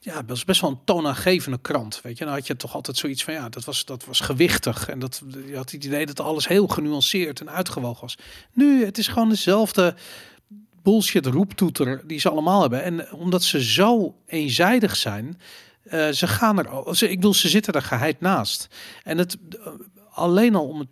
ja, 0.00 0.14
dat 0.14 0.28
was 0.28 0.44
best 0.44 0.60
wel 0.60 0.70
een 0.70 0.84
toonaangevende 0.84 1.58
krant. 1.58 2.00
Weet 2.02 2.18
je, 2.18 2.24
dan 2.24 2.34
had 2.34 2.46
je 2.46 2.56
toch 2.56 2.74
altijd 2.74 2.96
zoiets 2.96 3.24
van, 3.24 3.34
ja, 3.34 3.48
dat 3.48 3.64
was, 3.64 3.84
dat 3.84 4.04
was 4.04 4.20
gewichtig. 4.20 4.88
En 4.88 4.98
dat, 4.98 5.22
je 5.46 5.56
had 5.56 5.70
het 5.70 5.84
idee 5.84 6.06
dat 6.06 6.20
alles 6.20 6.48
heel 6.48 6.66
genuanceerd 6.66 7.40
en 7.40 7.50
uitgewogen 7.50 8.00
was. 8.00 8.18
Nu, 8.52 8.84
het 8.84 8.98
is 8.98 9.08
gewoon 9.08 9.28
dezelfde 9.28 9.94
bullshit 10.82 11.26
roeptoeter 11.26 12.02
die 12.06 12.18
ze 12.18 12.30
allemaal 12.30 12.60
hebben. 12.60 12.82
En 12.82 13.12
omdat 13.12 13.42
ze 13.42 13.62
zo 13.62 14.16
eenzijdig 14.26 14.96
zijn, 14.96 15.40
eh, 15.82 16.08
ze 16.08 16.26
gaan 16.26 16.58
er, 16.58 16.96
ze, 16.96 17.08
ik 17.08 17.16
bedoel, 17.16 17.34
ze 17.34 17.48
zitten 17.48 17.72
er 17.72 17.82
geheid 17.82 18.20
naast. 18.20 18.68
En 19.04 19.18
het 19.18 19.36
eh, 19.50 19.72
alleen 20.10 20.54
al 20.54 20.68
om 20.68 20.78
het 20.78 20.88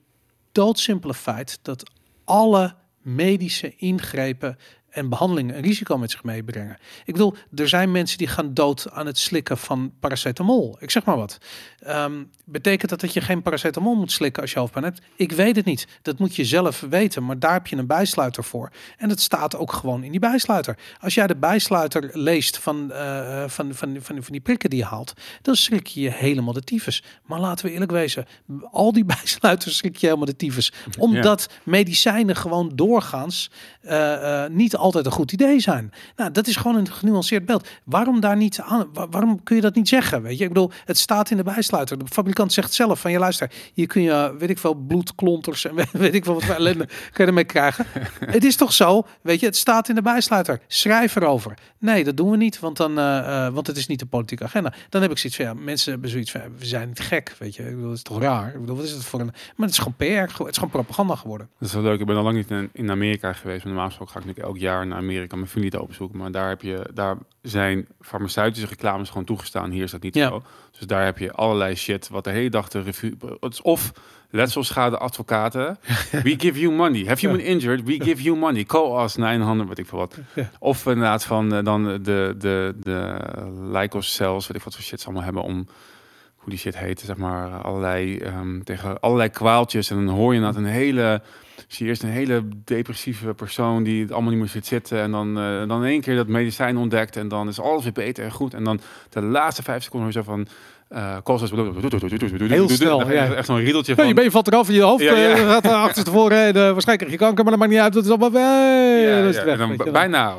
doodsimpele 0.52 1.14
feit 1.14 1.58
dat 1.62 1.90
alle 2.24 2.74
medische 3.00 3.76
ingrepen 3.76 4.58
en 4.96 5.08
behandelingen 5.08 5.56
een 5.56 5.62
risico 5.62 5.98
met 5.98 6.10
zich 6.10 6.24
meebrengen. 6.24 6.76
Ik 7.04 7.12
bedoel, 7.12 7.34
er 7.54 7.68
zijn 7.68 7.90
mensen 7.90 8.18
die 8.18 8.26
gaan 8.26 8.54
dood 8.54 8.90
aan 8.90 9.06
het 9.06 9.18
slikken 9.18 9.58
van 9.58 9.92
paracetamol. 10.00 10.76
Ik 10.80 10.90
zeg 10.90 11.04
maar 11.04 11.16
wat. 11.16 11.38
Ehm, 11.78 12.12
betekent 12.44 12.90
dat 12.90 13.00
dat 13.00 13.12
je 13.12 13.20
geen 13.20 13.42
paracetamol 13.42 13.94
moet 13.94 14.12
slikken 14.12 14.42
als 14.42 14.52
je 14.52 14.58
hoofdpijn 14.58 14.84
hebt? 14.84 15.00
Ik 15.16 15.32
weet 15.32 15.56
het 15.56 15.64
niet. 15.64 15.86
Dat 16.02 16.18
moet 16.18 16.36
je 16.36 16.44
zelf 16.44 16.80
weten. 16.80 17.24
Maar 17.24 17.38
daar 17.38 17.52
heb 17.52 17.66
je 17.66 17.76
een 17.76 17.86
bijsluiter 17.86 18.44
voor. 18.44 18.70
En 18.96 19.08
het 19.08 19.20
staat 19.20 19.56
ook 19.56 19.72
gewoon 19.72 20.02
in 20.02 20.10
die 20.10 20.20
bijsluiter. 20.20 20.78
Als 21.00 21.14
jij 21.14 21.26
de 21.26 21.36
bijsluiter 21.36 22.10
leest 22.12 22.58
van, 22.58 22.92
eh, 22.92 23.44
van, 23.46 23.74
van, 23.74 23.96
van, 24.00 24.22
van 24.22 24.32
die 24.32 24.40
prikken 24.40 24.70
die 24.70 24.78
je 24.78 24.84
haalt, 24.84 25.12
dan 25.42 25.56
schrik 25.56 25.86
je 25.86 26.00
je 26.00 26.10
helemaal 26.10 26.52
de 26.52 26.62
tyfus. 26.62 27.02
Maar 27.26 27.40
laten 27.40 27.66
we 27.66 27.72
eerlijk 27.72 27.90
wezen, 27.90 28.26
al 28.70 28.92
die 28.92 29.04
bijsluiters 29.16 29.76
schrik 29.76 29.96
je 29.96 30.06
helemaal 30.06 30.26
de 30.26 30.36
tyfus. 30.36 30.72
Omdat 30.98 31.48
medicijnen 31.62 32.36
gewoon 32.36 32.72
doorgaans 32.74 33.50
eh, 33.80 34.44
eh, 34.44 34.50
niet 34.50 34.76
altijd 34.86 35.06
een 35.06 35.12
goed 35.12 35.32
idee 35.32 35.60
zijn. 35.60 35.92
Nou, 36.16 36.30
dat 36.30 36.46
is 36.46 36.56
gewoon 36.56 36.76
een 36.76 36.92
genuanceerd 36.92 37.46
beeld. 37.46 37.68
Waarom 37.84 38.20
daar 38.20 38.36
niet 38.36 38.60
aan? 38.60 38.88
wa- 38.92 39.08
waarom 39.08 39.42
kun 39.42 39.56
je 39.56 39.62
dat 39.62 39.74
niet 39.74 39.88
zeggen? 39.88 40.22
Weet 40.22 40.38
je, 40.38 40.42
ik 40.44 40.48
bedoel, 40.52 40.70
het 40.84 40.98
staat 40.98 41.30
in 41.30 41.36
de 41.36 41.42
bijsluiter. 41.42 41.98
De 41.98 42.04
fabrikant 42.06 42.52
zegt 42.52 42.72
zelf 42.72 43.00
van 43.00 43.10
je 43.10 43.18
luister, 43.18 43.50
hier 43.74 43.86
kun 43.86 44.02
je, 44.02 44.34
weet 44.38 44.50
ik 44.50 44.58
veel, 44.58 44.74
bloedklonters 44.74 45.64
en 45.64 45.74
weet 45.92 46.14
ik 46.14 46.24
veel 46.24 46.34
wat 46.34 46.44
voor 46.44 46.54
ellende 46.54 46.86
kun 47.12 47.24
je 47.24 47.26
ermee 47.26 47.44
krijgen. 47.44 47.86
het 48.20 48.44
is 48.44 48.56
toch 48.56 48.72
zo, 48.72 49.06
weet 49.22 49.40
je, 49.40 49.46
het 49.46 49.56
staat 49.56 49.88
in 49.88 49.94
de 49.94 50.02
bijsluiter. 50.02 50.60
Schrijf 50.66 51.16
erover. 51.16 51.54
Nee, 51.78 52.04
dat 52.04 52.16
doen 52.16 52.30
we 52.30 52.36
niet, 52.36 52.58
want 52.60 52.76
dan, 52.76 52.98
eh, 52.98 53.48
want 53.48 53.66
het 53.66 53.76
is 53.76 53.86
niet 53.86 53.98
de 53.98 54.06
politieke 54.06 54.44
agenda. 54.44 54.72
Dan 54.88 55.02
heb 55.02 55.10
ik 55.10 55.18
zoiets 55.18 55.38
van 55.38 55.46
ja, 55.48 55.54
mensen 55.54 55.92
hebben 55.92 56.10
zoiets 56.10 56.30
van 56.30 56.40
we 56.58 56.66
zijn 56.66 56.88
niet 56.88 57.00
gek, 57.00 57.34
weet 57.38 57.54
je. 57.54 57.62
Ik 57.62 57.68
bedoel, 57.74 57.88
dat 57.88 57.96
is 57.96 58.02
toch 58.02 58.20
raar. 58.20 58.48
Ik 58.54 58.60
bedoel, 58.60 58.76
wat 58.76 58.84
is 58.84 58.90
het 58.90 59.04
voor 59.04 59.20
een? 59.20 59.26
Maar 59.56 59.66
het 59.68 59.70
is 59.70 59.78
gewoon 59.78 59.94
PR, 59.96 60.04
het 60.42 60.48
is 60.50 60.54
gewoon 60.54 60.70
propaganda 60.70 61.14
geworden. 61.14 61.48
Dat 61.58 61.68
is 61.68 61.74
wel 61.74 61.82
leuk. 61.82 62.00
Ik 62.00 62.06
ben 62.06 62.16
al 62.16 62.22
lang 62.22 62.36
niet 62.36 62.50
in, 62.50 62.70
in 62.72 62.90
Amerika 62.90 63.32
geweest. 63.32 63.58
Maar 63.58 63.66
normaal 63.72 63.86
gesproken 63.88 64.12
ga 64.14 64.20
ik 64.20 64.26
natuurlijk 64.26 64.54
elk 64.54 64.62
jaar 64.62 64.65
naar 64.72 64.98
Amerika 64.98 65.36
mijn 65.36 65.48
familie 65.48 65.70
te 65.70 65.82
opzoeken. 65.82 66.18
Maar 66.18 66.30
daar, 66.30 66.48
heb 66.48 66.62
je, 66.62 66.90
daar 66.94 67.16
zijn 67.42 67.86
farmaceutische 68.00 68.68
reclames 68.68 69.08
gewoon 69.08 69.24
toegestaan. 69.24 69.70
Hier 69.70 69.82
is 69.82 69.90
dat 69.90 70.02
niet 70.02 70.14
Ja. 70.14 70.28
zo. 70.28 70.42
Dus 70.78 70.86
daar 70.86 71.04
heb 71.04 71.18
je 71.18 71.32
allerlei 71.32 71.74
shit 71.74 72.08
wat 72.08 72.24
de 72.24 72.30
hele 72.30 72.50
dag 72.50 72.68
de 72.68 72.80
revue... 72.80 73.16
Het 73.40 73.52
is 73.52 73.62
of 73.62 73.92
letselschade 74.30 74.98
advocaten. 74.98 75.78
We 76.22 76.34
give 76.38 76.60
you 76.60 76.72
money. 76.74 77.04
Have 77.06 77.20
you 77.20 77.36
been 77.36 77.46
injured? 77.46 77.82
We 77.82 78.04
give 78.04 78.22
you 78.22 78.36
money. 78.36 78.64
Call 78.64 79.02
us 79.04 79.16
900, 79.16 79.68
weet 79.68 79.78
ik 79.78 79.86
veel 79.86 79.98
wat. 79.98 80.18
Of 80.58 80.86
inderdaad 80.86 81.24
van 81.24 81.54
eh, 81.54 81.64
dan 81.64 81.84
de, 81.84 82.34
de, 82.38 82.74
de 82.80 83.96
cells, 83.98 84.46
weet 84.46 84.56
ik 84.56 84.62
wat 84.62 84.74
voor 84.74 84.82
shit 84.84 85.00
ze 85.00 85.06
allemaal 85.06 85.24
hebben 85.24 85.42
om 85.42 85.66
hoe 86.36 86.48
die 86.48 86.58
shit 86.58 86.78
heet, 86.78 87.00
zeg 87.00 87.16
maar, 87.16 87.62
allerlei, 87.62 88.18
ehm, 88.18 88.60
tegen 88.60 89.00
allerlei 89.00 89.28
kwaaltjes. 89.28 89.90
En 89.90 90.04
dan 90.04 90.14
hoor 90.14 90.32
je 90.32 90.38
inderdaad 90.38 90.62
een 90.62 90.68
hele, 90.70 91.22
zie 91.68 91.84
je 91.84 91.90
eerst 91.90 92.02
een 92.02 92.08
hele 92.08 92.48
depressieve 92.64 93.34
persoon 93.34 93.82
die 93.82 94.02
het 94.02 94.12
allemaal 94.12 94.30
niet 94.30 94.40
meer 94.40 94.48
zit 94.48 94.66
zitten. 94.66 95.00
En 95.00 95.10
dan, 95.10 95.38
eh, 95.38 95.68
dan 95.68 95.84
in 95.84 95.90
één 95.90 96.00
keer 96.00 96.16
dat 96.16 96.28
medicijn 96.28 96.76
ontdekt 96.76 97.16
en 97.16 97.28
dan 97.28 97.48
is 97.48 97.60
alles 97.60 97.82
weer 97.82 97.92
beter 97.92 98.24
en 98.24 98.32
goed. 98.32 98.54
En 98.54 98.64
dan 98.64 98.80
de 99.10 99.22
laatste 99.22 99.62
vijf 99.62 99.82
seconden 99.82 100.12
zo 100.12 100.22
van, 100.22 100.48
eh. 100.88 101.16
Heel 102.48 102.68
snel, 102.68 103.10
ja. 103.12 103.32
Echt 103.34 103.46
zo'n 103.46 103.58
riedeltje 103.58 103.92
Ja, 103.92 103.98
van... 103.98 104.08
je 104.08 104.14
been 104.14 104.30
valt 104.30 104.46
eraf 104.46 104.68
in 104.68 104.74
je 104.74 104.82
hoofd, 104.82 105.02
Ja, 105.02 105.14
ja. 105.16 105.28
eh, 105.34 105.48
gaat 105.50 105.64
er 105.64 105.70
achterstevoren 105.70 106.38
en 106.38 106.46
eh, 106.48 106.54
waarschijnlijk 106.54 106.98
krijg 106.98 107.10
je 107.10 107.16
kanker, 107.16 107.42
maar 107.42 107.52
dat 107.52 107.60
maakt 107.60 107.72
niet 107.72 107.80
uit. 107.80 107.92
Dat 107.92 108.04
is 108.04 108.10
allemaal 108.10 108.32
Ja, 108.40 109.20
dat 109.22 109.30
is 109.30 109.36
ja, 109.36 109.44
weg, 109.44 109.52
en 109.52 109.58
dan 109.58 109.68
weet 109.68 109.78
je 109.78 109.84
wel. 109.84 109.92
bijna. 109.92 110.34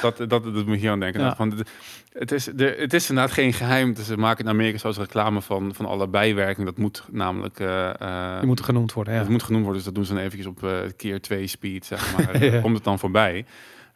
dat, 0.18 0.30
dat, 0.30 0.54
dat 0.54 0.66
moet 0.66 0.80
je 0.80 0.90
aan 0.90 1.00
denken. 1.00 1.36
Van, 1.36 1.50
het- 1.50 1.68
het, 2.12 2.32
is, 2.32 2.44
de, 2.54 2.74
het 2.78 2.92
is 2.92 3.08
inderdaad 3.08 3.34
geen 3.34 3.52
geheim. 3.52 3.94
Ze 3.96 4.16
maken 4.16 4.44
in 4.44 4.50
Amerika 4.50 4.78
zoals 4.78 4.96
reclame 4.98 5.40
van, 5.42 5.74
van 5.74 5.86
alle 5.86 6.08
bijwerkingen. 6.08 6.66
Dat 6.66 6.78
moet 6.78 7.04
namelijk... 7.10 7.60
eh, 7.60 7.88
eh, 8.00 8.36
Die 8.38 8.46
moeten 8.46 8.64
genoemd 8.64 8.92
worden, 8.92 9.14
ja. 9.14 9.20
Het 9.20 9.28
moet 9.28 9.42
genoemd 9.42 9.64
worden, 9.64 9.82
dus 9.82 9.92
dat 9.92 9.94
doen 9.94 10.04
ze 10.04 10.12
dan 10.14 10.22
eventjes 10.22 10.46
op 10.46 10.92
keer 10.96 11.20
2 11.20 11.46
speed, 11.46 11.86
zeg 11.86 12.16
maar. 12.16 12.60
Komt 12.62 12.74
het 12.74 12.84
dan 12.84 12.98
voorbij. 12.98 13.44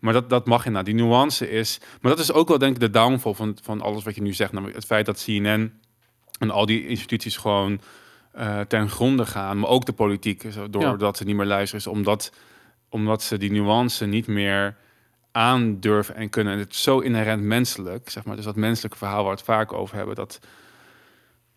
Maar 0.01 0.13
dat, 0.13 0.31
dat 0.31 0.47
mag 0.47 0.59
inderdaad. 0.67 0.95
Die 0.95 1.05
nuance 1.05 1.51
is... 1.51 1.81
Maar 2.01 2.11
dat 2.11 2.21
is 2.21 2.33
ook 2.33 2.49
wel 2.49 2.59
denk 2.59 2.75
ik 2.75 2.81
de 2.81 2.91
downfall 2.91 3.35
van, 3.35 3.57
van 3.63 3.81
alles 3.81 4.05
wat 4.05 4.15
je 4.15 4.23
nu 4.23 4.33
zegt. 4.33 4.53
Namelijk 4.53 4.77
het 4.77 4.87
feit 4.87 5.07
dat 5.07 5.25
CNN 5.25 5.73
en 6.39 6.51
al 6.51 6.67
die 6.67 6.87
instituties 6.87 7.37
gewoon 7.37 7.81
eh, 8.33 8.61
ten 8.61 8.89
gronde 8.89 9.27
gaan. 9.27 9.59
Maar 9.59 9.71
ook 9.71 9.85
de 9.85 9.93
politiek, 9.93 10.45
doordat 10.71 11.17
ze 11.17 11.25
niet 11.25 11.37
meer 11.37 11.47
luisteren. 11.47 11.81
Is 11.81 11.91
omdat, 11.93 12.33
omdat 12.89 13.23
ze 13.23 13.39
die 13.39 13.51
nuance 13.51 14.07
niet 14.07 14.27
meer 14.27 14.77
aandurven 15.33 16.15
en 16.15 16.31
kunnen. 16.31 16.53
En 16.53 16.59
het 16.59 16.73
is 16.73 16.83
zo 16.83 16.99
inherent 16.99 17.43
menselijk, 17.43 18.11
zeg 18.11 18.25
maar. 18.25 18.37
Dus 18.37 18.45
dat 18.45 18.57
menselijke 18.57 18.99
verhaal 18.99 19.17
waar 19.17 19.33
we 19.33 19.39
het 19.39 19.43
vaak 19.43 19.73
over 19.73 19.97
hebben, 19.97 20.15
dat... 20.15 20.41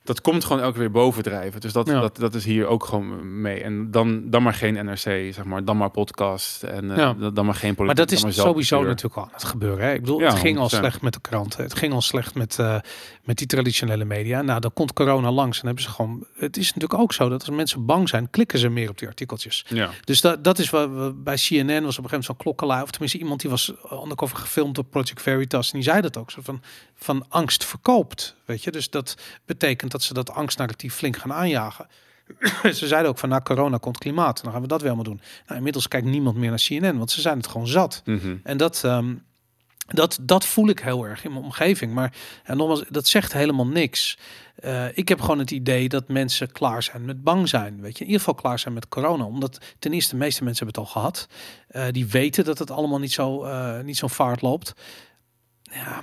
Dat 0.10 0.22
komt 0.22 0.44
gewoon 0.46 0.60
elke 0.62 0.72
keer 0.72 0.82
weer 0.82 0.92
bovendrijven. 0.92 1.62
Dus 1.62 1.74
dat, 1.74 1.88
Ja. 1.88 2.00
dat, 2.00 2.18
dat 2.18 2.34
is 2.36 2.46
hier 2.46 2.66
ook 2.68 2.86
gewoon 2.86 3.42
mee. 3.42 3.62
En 3.64 3.92
dan, 3.92 4.30
dan 4.30 4.44
maar 4.44 4.54
geen 4.54 4.74
NRC, 4.86 5.00
zeg 5.34 5.44
maar. 5.44 5.66
Dan 5.66 5.78
maar 5.78 5.90
podcast. 5.90 6.64
En 6.64 6.92
eh, 6.92 6.98
Ja. 6.98 7.14
dan- 7.14 7.34
dan 7.34 7.46
maar 7.46 7.56
geen 7.56 7.76
politiek. 7.76 7.86
Maar 7.86 8.06
dat 8.06 8.12
is 8.12 8.24
maar 8.24 8.34
sowieso 8.34 8.84
natuurlijk 8.84 9.16
al 9.16 9.24
aan 9.24 9.30
het 9.34 9.44
gebeuren. 9.44 9.86
Hè? 9.86 9.94
Ik 9.94 10.00
bedoel, 10.00 10.20
Ja, 10.20 10.26
het 10.30 10.40
ging 10.40 10.58
al 10.58 10.64
100%. 10.70 10.82
slecht 10.82 11.02
met 11.02 11.14
de 11.14 11.20
kranten. 11.22 11.64
Het 11.64 11.76
ging 11.76 11.94
al 11.94 12.02
slecht 12.02 12.36
met, 12.36 12.60
eh, 12.60 12.76
met 13.24 13.38
die 13.38 13.48
traditionele 13.48 14.06
media. 14.06 14.42
Nou, 14.42 14.60
dan 14.60 14.74
komt 14.74 14.94
corona 14.94 15.32
langs 15.32 15.60
en 15.60 15.66
hebben 15.66 15.84
ze 15.84 15.90
gewoon... 15.90 16.26
Het 16.36 16.58
is 16.58 16.66
natuurlijk 16.74 17.00
ook 17.02 17.14
zo 17.14 17.30
dat 17.30 17.40
als 17.48 17.56
mensen 17.56 17.86
bang 17.86 18.10
zijn, 18.10 18.30
klikken 18.30 18.60
ze 18.60 18.70
meer 18.70 18.90
op 18.90 18.98
die 18.98 19.08
artikeltjes. 19.08 19.66
Ja. 19.68 19.90
Dus 20.04 20.22
dat, 20.22 20.44
dat 20.44 20.60
is 20.60 20.70
wat 20.70 20.90
we 20.90 21.14
bij 21.16 21.36
CNN 21.36 21.66
was 21.66 21.68
op 21.68 21.74
een 21.76 21.84
gegeven 21.86 22.00
moment 22.10 22.26
zo'n 22.26 22.38
klokkenluider. 22.38 22.86
Of 22.88 22.92
tenminste 22.92 23.18
iemand 23.20 23.42
die 23.42 23.50
was 23.50 23.74
undercover 24.04 24.38
gefilmd 24.38 24.78
op 24.78 24.90
Project 24.90 25.22
Veritas. 25.22 25.68
En 25.72 25.80
die 25.80 25.84
zei 25.90 26.02
dat 26.02 26.18
ook. 26.18 26.32
Zo 26.32 26.42
van, 26.44 26.62
van 26.96 27.26
angst 27.30 27.66
verkoopt. 27.66 28.36
Weet 28.46 28.64
je, 28.64 28.72
dus 28.72 28.90
dat 28.90 29.18
betekent 29.46 29.92
dat 29.92 29.99
ze 30.04 30.14
dat 30.14 30.32
angstnarratief 30.32 30.96
flink 30.96 31.18
gaan 31.18 31.34
aanjagen. 31.34 31.88
ze 32.80 32.88
zeiden 32.88 33.12
ook 33.12 33.18
van 33.18 33.30
na 33.30 33.42
corona 33.42 33.78
komt 33.78 33.98
klimaat. 33.98 34.44
Dan 34.44 34.52
gaan 34.52 34.62
we 34.62 34.68
dat 34.68 34.82
wel 34.82 34.96
maar 34.96 35.04
doen. 35.04 35.22
Nou, 35.46 35.58
inmiddels 35.58 35.88
kijkt 35.88 36.08
niemand 36.08 36.38
meer 36.38 36.50
naar 36.50 36.64
CNN, 36.68 36.98
want 36.98 37.12
ze 37.12 37.22
zijn 37.22 37.38
het 37.38 37.48
gewoon 37.48 37.68
zat. 37.68 38.02
Mhm. 38.06 38.36
En 38.44 38.58
dat, 38.58 38.84
ehm, 38.84 39.14
dat, 39.88 40.20
dat 40.22 40.46
voel 40.46 40.70
ik 40.70 40.80
heel 40.80 41.06
erg 41.06 41.24
in 41.24 41.32
mijn 41.32 41.44
omgeving. 41.44 41.94
Maar 41.94 42.14
en 42.44 42.58
nogmaals, 42.58 42.84
dat 42.90 43.08
zegt 43.08 43.34
helemaal 43.34 43.68
niks. 43.68 44.18
Eh, 44.56 44.98
ik 44.98 45.10
heb 45.10 45.22
gewoon 45.22 45.40
het 45.40 45.52
idee 45.52 45.90
dat 45.90 46.08
mensen 46.08 46.52
klaar 46.52 46.84
zijn 46.84 47.06
met 47.06 47.24
bang 47.24 47.50
zijn. 47.50 47.82
Weet 47.82 47.94
je, 47.98 48.00
in 48.00 48.06
ieder 48.06 48.20
geval 48.20 48.42
klaar 48.42 48.60
zijn 48.60 48.74
met 48.74 48.88
corona. 48.88 49.24
Omdat 49.24 49.60
ten 49.80 49.94
eerste 49.94 50.12
de 50.12 50.22
meeste 50.22 50.44
mensen 50.44 50.66
hebben 50.66 50.84
het 50.84 50.94
al 50.94 51.02
gehad. 51.02 51.28
Eh, 51.68 51.86
die 51.92 52.08
weten 52.08 52.44
dat 52.44 52.60
het 52.60 52.72
allemaal 52.72 53.00
niet 53.00 53.12
zo, 53.12 53.44
eh, 53.44 53.80
niet 53.80 53.98
zo 53.98 54.08
vaart 54.08 54.42
loopt. 54.42 54.74
Ja, 55.64 56.02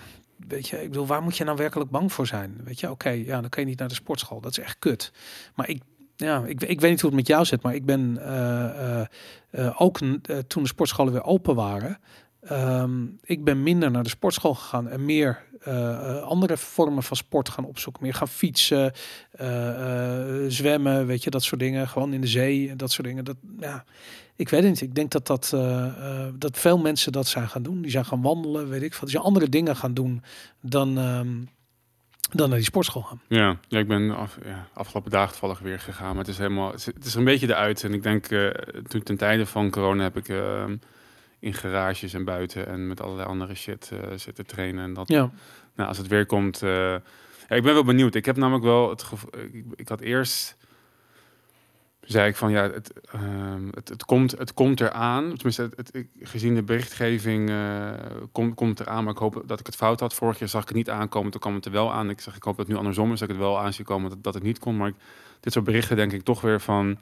weet 0.49 0.69
je, 0.69 0.83
ik 0.83 0.89
bedoel, 0.89 1.07
waar 1.07 1.23
moet 1.23 1.37
je 1.37 1.45
nou 1.45 1.57
werkelijk 1.57 1.91
bang 1.91 2.13
voor 2.13 2.27
zijn? 2.27 2.61
Weet 2.65 2.81
je, 2.81 2.91
oké, 2.91 3.11
ja, 3.11 3.41
dan 3.41 3.49
kan 3.49 3.63
je 3.63 3.69
niet 3.69 3.79
naar 3.79 3.89
de 3.89 3.95
sportschool. 3.95 4.41
Dat 4.41 4.51
is 4.51 4.65
echt 4.65 4.79
kut. 4.79 5.13
Maar 5.55 5.69
ik, 5.69 5.83
ja, 6.17 6.45
ik, 6.45 6.63
ik 6.63 6.81
weet 6.81 6.91
niet 6.91 7.01
hoe 7.01 7.11
het 7.11 7.19
met 7.19 7.27
jou 7.27 7.45
zit, 7.45 7.63
maar 7.63 7.75
ik 7.75 7.85
ben 7.85 8.19
eh, 8.19 9.01
eh, 9.01 9.07
eh, 9.51 9.81
ook 9.81 9.99
toen 10.47 10.63
de 10.63 10.69
sportscholen 10.69 11.13
weer 11.13 11.25
open 11.25 11.55
waren. 11.55 11.99
ehm, 12.41 13.05
ik 13.23 13.45
ben 13.45 13.63
minder 13.63 13.91
naar 13.91 14.03
de 14.03 14.09
sportschool 14.09 14.55
gegaan 14.55 14.89
en 14.89 15.05
meer 15.05 15.45
andere 16.23 16.57
vormen 16.57 17.03
van 17.03 17.17
sport 17.17 17.49
gaan 17.49 17.65
opzoeken. 17.65 18.03
Meer 18.03 18.15
gaan 18.15 18.29
fietsen, 18.29 18.93
zwemmen, 20.49 21.07
weet 21.07 21.25
je, 21.25 21.31
dat 21.31 21.43
soort 21.43 21.61
dingen. 21.61 21.89
Gewoon 21.89 22.13
in 22.13 22.21
de 22.21 22.27
zee 22.27 22.77
dat 22.77 22.91
soort 22.91 23.07
dingen. 23.07 23.25
Dat, 23.25 23.37
ja, 23.61 23.85
ik 24.37 24.49
weet 24.49 24.61
het 24.63 24.71
niet. 24.71 24.81
Ik 24.81 24.95
denk 24.95 25.11
dat, 25.11 25.27
dat, 25.27 25.51
eh, 25.55 25.87
eh, 25.87 26.33
dat 26.35 26.59
veel 26.59 26.79
mensen 26.79 27.13
dat 27.13 27.27
zijn 27.27 27.49
gaan 27.49 27.63
doen. 27.63 27.83
Die 27.83 27.91
zijn 27.91 28.05
gaan 28.05 28.23
wandelen, 28.23 28.69
weet 28.69 28.83
ik 28.83 28.93
veel. 28.93 29.01
Die 29.03 29.11
zijn 29.11 29.23
andere 29.23 29.49
dingen 29.49 29.77
gaan 29.77 29.95
doen 29.95 30.23
dan, 30.61 30.99
ehm, 30.99 31.35
dan 32.33 32.49
naar 32.49 32.59
die 32.59 32.67
sportschool 32.67 33.03
gaan. 33.03 33.21
Ja, 33.29 33.59
ja, 33.69 33.79
ik 33.79 33.89
ben 33.89 34.17
af, 34.17 34.39
ja, 34.45 34.69
afgelopen 34.73 35.11
dagen 35.11 35.31
toevallig 35.31 35.59
weer 35.59 35.79
gegaan. 35.81 36.09
Maar 36.09 36.19
het 36.25 36.29
is 36.29 36.39
helemaal, 36.39 36.73
het 36.73 36.93
is- 37.05 37.15
een 37.15 37.25
beetje 37.25 37.47
eruit. 37.49 37.85
En 37.85 37.95
ik 37.95 38.03
denk, 38.03 38.27
eh, 38.27 38.49
toen 38.89 39.03
ten 39.03 39.17
tijde 39.17 39.47
van 39.47 39.71
corona 39.71 40.03
heb 40.03 40.17
ik 40.17 40.29
eh, 40.29 40.65
in 41.39 41.55
garages 41.55 42.15
en 42.15 42.25
buiten 42.25 42.67
en 42.67 42.87
met 42.87 43.01
allerlei 43.01 43.29
andere 43.29 43.55
shit 43.55 43.91
zitten 44.17 44.47
trainen. 44.47 44.85
En 44.85 44.95
dat, 44.95 45.09
Ja, 45.09 45.31
nou, 45.75 45.89
als 45.89 45.99
het 45.99 46.07
weer 46.07 46.27
komt, 46.27 46.59
ja, 46.59 47.01
ik 47.49 47.63
ben 47.63 47.75
wel 47.75 47.85
benieuwd. 47.85 48.15
Ik 48.15 48.25
heb 48.25 48.37
namelijk 48.37 48.65
wel 48.65 48.91
het 48.91 49.03
gevoel, 49.03 49.31
ik, 49.53 49.65
ik 49.75 49.89
had 49.89 50.01
eerst, 50.01 50.57
zei 52.07 52.29
ik 52.29 52.37
van 52.37 52.51
ja, 52.51 52.71
het, 52.71 52.93
ehm, 53.13 53.69
het, 53.75 53.89
het, 53.89 54.05
komt, 54.05 54.39
het 54.39 54.55
komt 54.55 54.81
eraan. 54.81 55.35
Tenminste, 55.35 55.63
het, 55.63 55.91
het, 55.93 56.07
gezien 56.21 56.55
de 56.55 56.63
berichtgeving 56.63 57.51
eh, 57.51 57.91
komt, 58.33 58.55
komt 58.55 58.81
eraan. 58.81 59.05
Maar 59.05 59.13
ik 59.13 59.19
hoop 59.19 59.43
dat 59.47 59.61
ik 59.61 59.67
het 59.67 59.77
fout 59.77 60.01
had. 60.01 60.15
Vorig 60.15 60.39
jaar 60.39 60.49
zag 60.49 60.63
ik 60.63 60.69
het 60.69 60.77
niet 60.77 60.91
aankomen, 60.91 61.31
toen 61.31 61.41
kwam 61.41 61.55
het 61.55 61.65
er 61.65 61.71
wel 61.71 61.93
aan. 61.93 62.11
Ik 62.11 62.21
zeg, 62.21 62.37
ik 62.37 62.43
hoop 62.43 62.57
dat 62.57 62.67
het 62.67 62.75
nu 62.75 62.81
andersom 62.81 63.13
is, 63.13 63.19
dat 63.19 63.29
ik 63.29 63.35
het 63.35 63.45
wel 63.45 63.59
aan 63.59 63.73
zie 63.73 63.85
komen 63.85 64.11
dat, 64.11 64.23
dat 64.23 64.35
het 64.35 64.43
niet 64.43 64.59
komt. 64.59 64.79
Maar 64.79 64.89
ik, 64.89 64.95
dit 65.41 65.53
soort 65.53 65.65
berichten 65.65 65.97
denk 65.97 66.13
ik 66.13 66.23
toch 66.23 66.41
weer 66.41 66.61
van... 66.61 66.99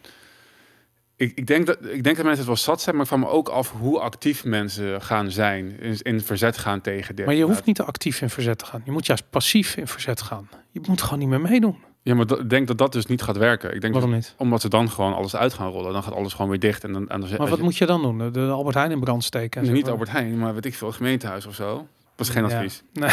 Ik, 1.16 1.32
ik, 1.34 1.46
denk 1.46 1.66
dat, 1.66 1.76
ik 1.80 2.02
denk 2.02 2.16
dat 2.16 2.24
mensen 2.24 2.36
het 2.36 2.46
wel 2.46 2.56
zat 2.56 2.80
zijn, 2.80 2.94
maar 2.94 3.04
ik 3.04 3.10
vraag 3.10 3.20
me 3.20 3.28
ook 3.28 3.48
af 3.48 3.72
hoe 3.72 4.00
actief 4.00 4.44
mensen 4.44 5.02
gaan 5.02 5.30
zijn. 5.30 5.80
In, 5.80 5.98
in 6.02 6.20
verzet 6.20 6.58
gaan 6.58 6.80
tegen 6.80 7.16
dit. 7.16 7.26
maar 7.26 7.34
je 7.34 7.44
hoeft 7.44 7.64
niet 7.64 7.76
te 7.76 7.84
actief 7.84 8.20
in 8.20 8.30
verzet 8.30 8.58
te 8.58 8.64
gaan. 8.64 8.82
Je 8.84 8.90
moet 8.90 9.06
juist 9.06 9.30
passief 9.30 9.76
in 9.76 9.86
verzet 9.86 10.20
gaan. 10.22 10.48
Je 10.70 10.80
moet 10.86 11.02
gewoon 11.02 11.18
niet 11.18 11.28
meer 11.28 11.40
meedoen. 11.40 11.76
Ja, 12.04 12.14
maar 12.14 12.30
ik 12.38 12.50
denk 12.50 12.66
dat 12.66 12.78
dat 12.78 12.92
dus 12.92 13.06
niet 13.06 13.22
gaat 13.22 13.36
werken. 13.36 13.74
Ik 13.74 13.80
denk 13.80 13.92
Waarom 13.92 14.10
dat- 14.12 14.20
niet? 14.20 14.34
omdat 14.38 14.60
ze 14.60 14.68
dan 14.68 14.90
gewoon 14.90 15.14
alles 15.14 15.36
uit 15.36 15.52
gaan 15.54 15.70
rollen. 15.70 15.92
Dan 15.92 16.02
gaat 16.02 16.14
alles 16.14 16.32
gewoon 16.32 16.50
weer 16.50 16.60
dicht. 16.60 16.84
En 16.84 16.92
dan, 16.92 17.08
en 17.08 17.20
dan 17.20 17.30
Maar 17.38 17.48
wat 17.48 17.60
moet 17.60 17.76
je 17.76 17.86
dan 17.86 18.02
doen? 18.02 18.18
De- 18.18 18.30
De 18.30 18.40
Albert 18.50 18.74
Heijn 18.74 18.90
in 18.90 19.00
brand 19.00 19.24
steken? 19.24 19.62
Nee, 19.62 19.72
niet 19.72 19.88
Albert 19.88 20.10
Heijn, 20.10 20.38
maar 20.38 20.54
weet 20.54 20.64
ik 20.64 20.74
veel, 20.74 20.86
het 20.88 20.96
gemeentehuis 20.96 21.46
of 21.46 21.54
zo. 21.54 21.86
Dat 22.16 22.26
is 22.26 22.32
geen 22.32 22.44
advies. 22.44 22.82
Nee. 22.92 23.10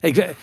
ik, 0.00 0.16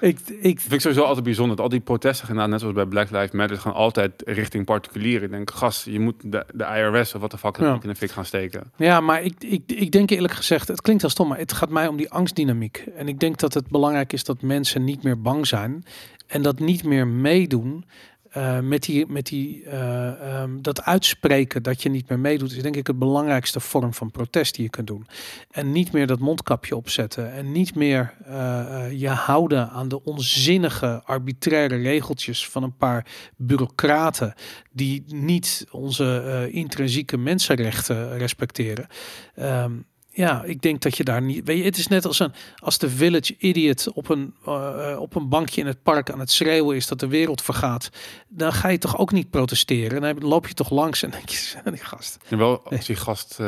ik, 0.00 0.18
ik, 0.40 0.60
vind 0.60 0.72
ik 0.72 0.80
sowieso 0.80 1.04
altijd 1.04 1.24
bijzonder. 1.24 1.56
Dat 1.56 1.64
al 1.64 1.70
die 1.70 1.80
protesten 1.80 2.26
gaan, 2.26 2.50
net 2.50 2.60
zoals 2.60 2.74
bij 2.74 2.86
Black 2.86 3.10
Lives 3.10 3.30
Matter, 3.30 3.58
gaan 3.58 3.74
altijd 3.74 4.12
richting 4.24 4.64
particulieren. 4.64 5.22
Ik 5.22 5.30
denk, 5.30 5.50
gast, 5.50 5.84
je 5.84 6.00
moet 6.00 6.14
de, 6.32 6.46
de 6.54 6.64
IRS 6.64 7.14
of 7.14 7.20
wat 7.20 7.30
de 7.30 7.38
fuck 7.38 7.56
Ja. 7.56 7.72
ook 7.72 7.82
in 7.82 7.88
de 7.88 7.94
fik 7.94 8.10
gaan 8.10 8.24
steken. 8.24 8.72
Ja, 8.76 9.00
maar 9.00 9.22
ik, 9.22 9.34
ik, 9.38 9.62
ik 9.66 9.90
denk 9.90 10.10
eerlijk 10.10 10.34
gezegd, 10.34 10.68
het 10.68 10.80
klinkt 10.80 11.04
al 11.04 11.10
stom, 11.10 11.28
maar 11.28 11.38
het 11.38 11.52
gaat 11.52 11.70
mij 11.70 11.86
om 11.86 11.96
die 11.96 12.10
angstdynamiek. 12.10 12.84
En 12.96 13.08
ik 13.08 13.20
denk 13.20 13.38
dat 13.38 13.54
het 13.54 13.68
belangrijk 13.68 14.12
is 14.12 14.24
dat 14.24 14.42
mensen 14.42 14.84
niet 14.84 15.02
meer 15.02 15.20
bang 15.20 15.46
zijn 15.46 15.84
en 16.26 16.42
dat 16.42 16.58
niet 16.58 16.84
meer 16.84 17.06
meedoen 17.06 17.84
eh, 18.32 18.60
met 18.60 18.82
die, 18.82 19.06
met 19.06 19.26
die 19.26 19.64
eh, 19.64 20.40
ehm, 20.40 20.60
dat 20.60 20.82
uitspreken 20.82 21.62
dat 21.62 21.82
je 21.82 21.88
niet 21.88 22.08
meer 22.08 22.18
meedoet, 22.18 22.52
is 22.52 22.62
denk 22.62 22.76
ik 22.76 22.86
het 22.86 22.98
belangrijkste 22.98 23.60
vorm 23.60 23.94
van 23.94 24.10
protest 24.10 24.54
die 24.54 24.64
je 24.64 24.70
kunt 24.70 24.86
doen. 24.86 25.06
En 25.50 25.72
niet 25.72 25.92
meer 25.92 26.06
dat 26.06 26.18
mondkapje 26.18 26.76
opzetten 26.76 27.32
en 27.32 27.52
niet 27.52 27.74
meer 27.74 28.14
eh, 28.24 28.84
je 28.90 29.08
houden 29.08 29.70
aan 29.70 29.88
de 29.88 30.04
onzinnige, 30.04 31.02
arbitraire 31.04 31.76
regeltjes 31.76 32.48
van 32.48 32.62
een 32.62 32.76
paar 32.76 33.06
bureaucraten 33.36 34.34
die 34.70 35.04
niet 35.06 35.66
onze 35.70 36.48
intrinsieke 36.52 37.16
mensenrechten 37.16 38.18
respecteren. 38.18 38.86
Ehm, 39.34 39.72
ja, 40.14 40.42
ik 40.44 40.62
denk 40.62 40.82
dat 40.82 40.96
je 40.96 41.04
daar 41.04 41.22
niet. 41.22 41.44
Weet 41.44 41.58
je, 41.58 41.64
het 41.64 41.76
is 41.76 41.88
net 41.88 42.06
als 42.06 42.18
een 42.18 42.32
als 42.56 42.78
de 42.78 42.90
village 42.90 43.34
idiot 43.38 43.92
op 43.92 44.08
een 44.08 44.34
eh, 44.44 44.96
op 44.98 45.14
een 45.14 45.28
bankje 45.28 45.60
in 45.60 45.66
het 45.66 45.82
park 45.82 46.10
aan 46.10 46.18
het 46.18 46.30
schreeuwen 46.30 46.76
is 46.76 46.86
dat 46.86 47.00
de 47.00 47.06
wereld 47.06 47.42
vergaat. 47.42 47.88
Dan 48.28 48.52
ga 48.52 48.68
je 48.68 48.78
toch 48.78 48.98
ook 48.98 49.12
niet 49.12 49.30
protesteren. 49.30 50.00
Dan 50.00 50.28
loop 50.28 50.48
je 50.48 50.54
toch 50.54 50.70
langs 50.70 51.02
en 51.02 51.10
denk 51.10 51.28
je, 51.28 51.60
die 51.70 51.84
gast. 51.84 52.18
En 52.28 52.38
wel 52.38 52.62
als 52.64 52.86
die 52.86 52.96
gast 52.96 53.30
eh, 53.30 53.38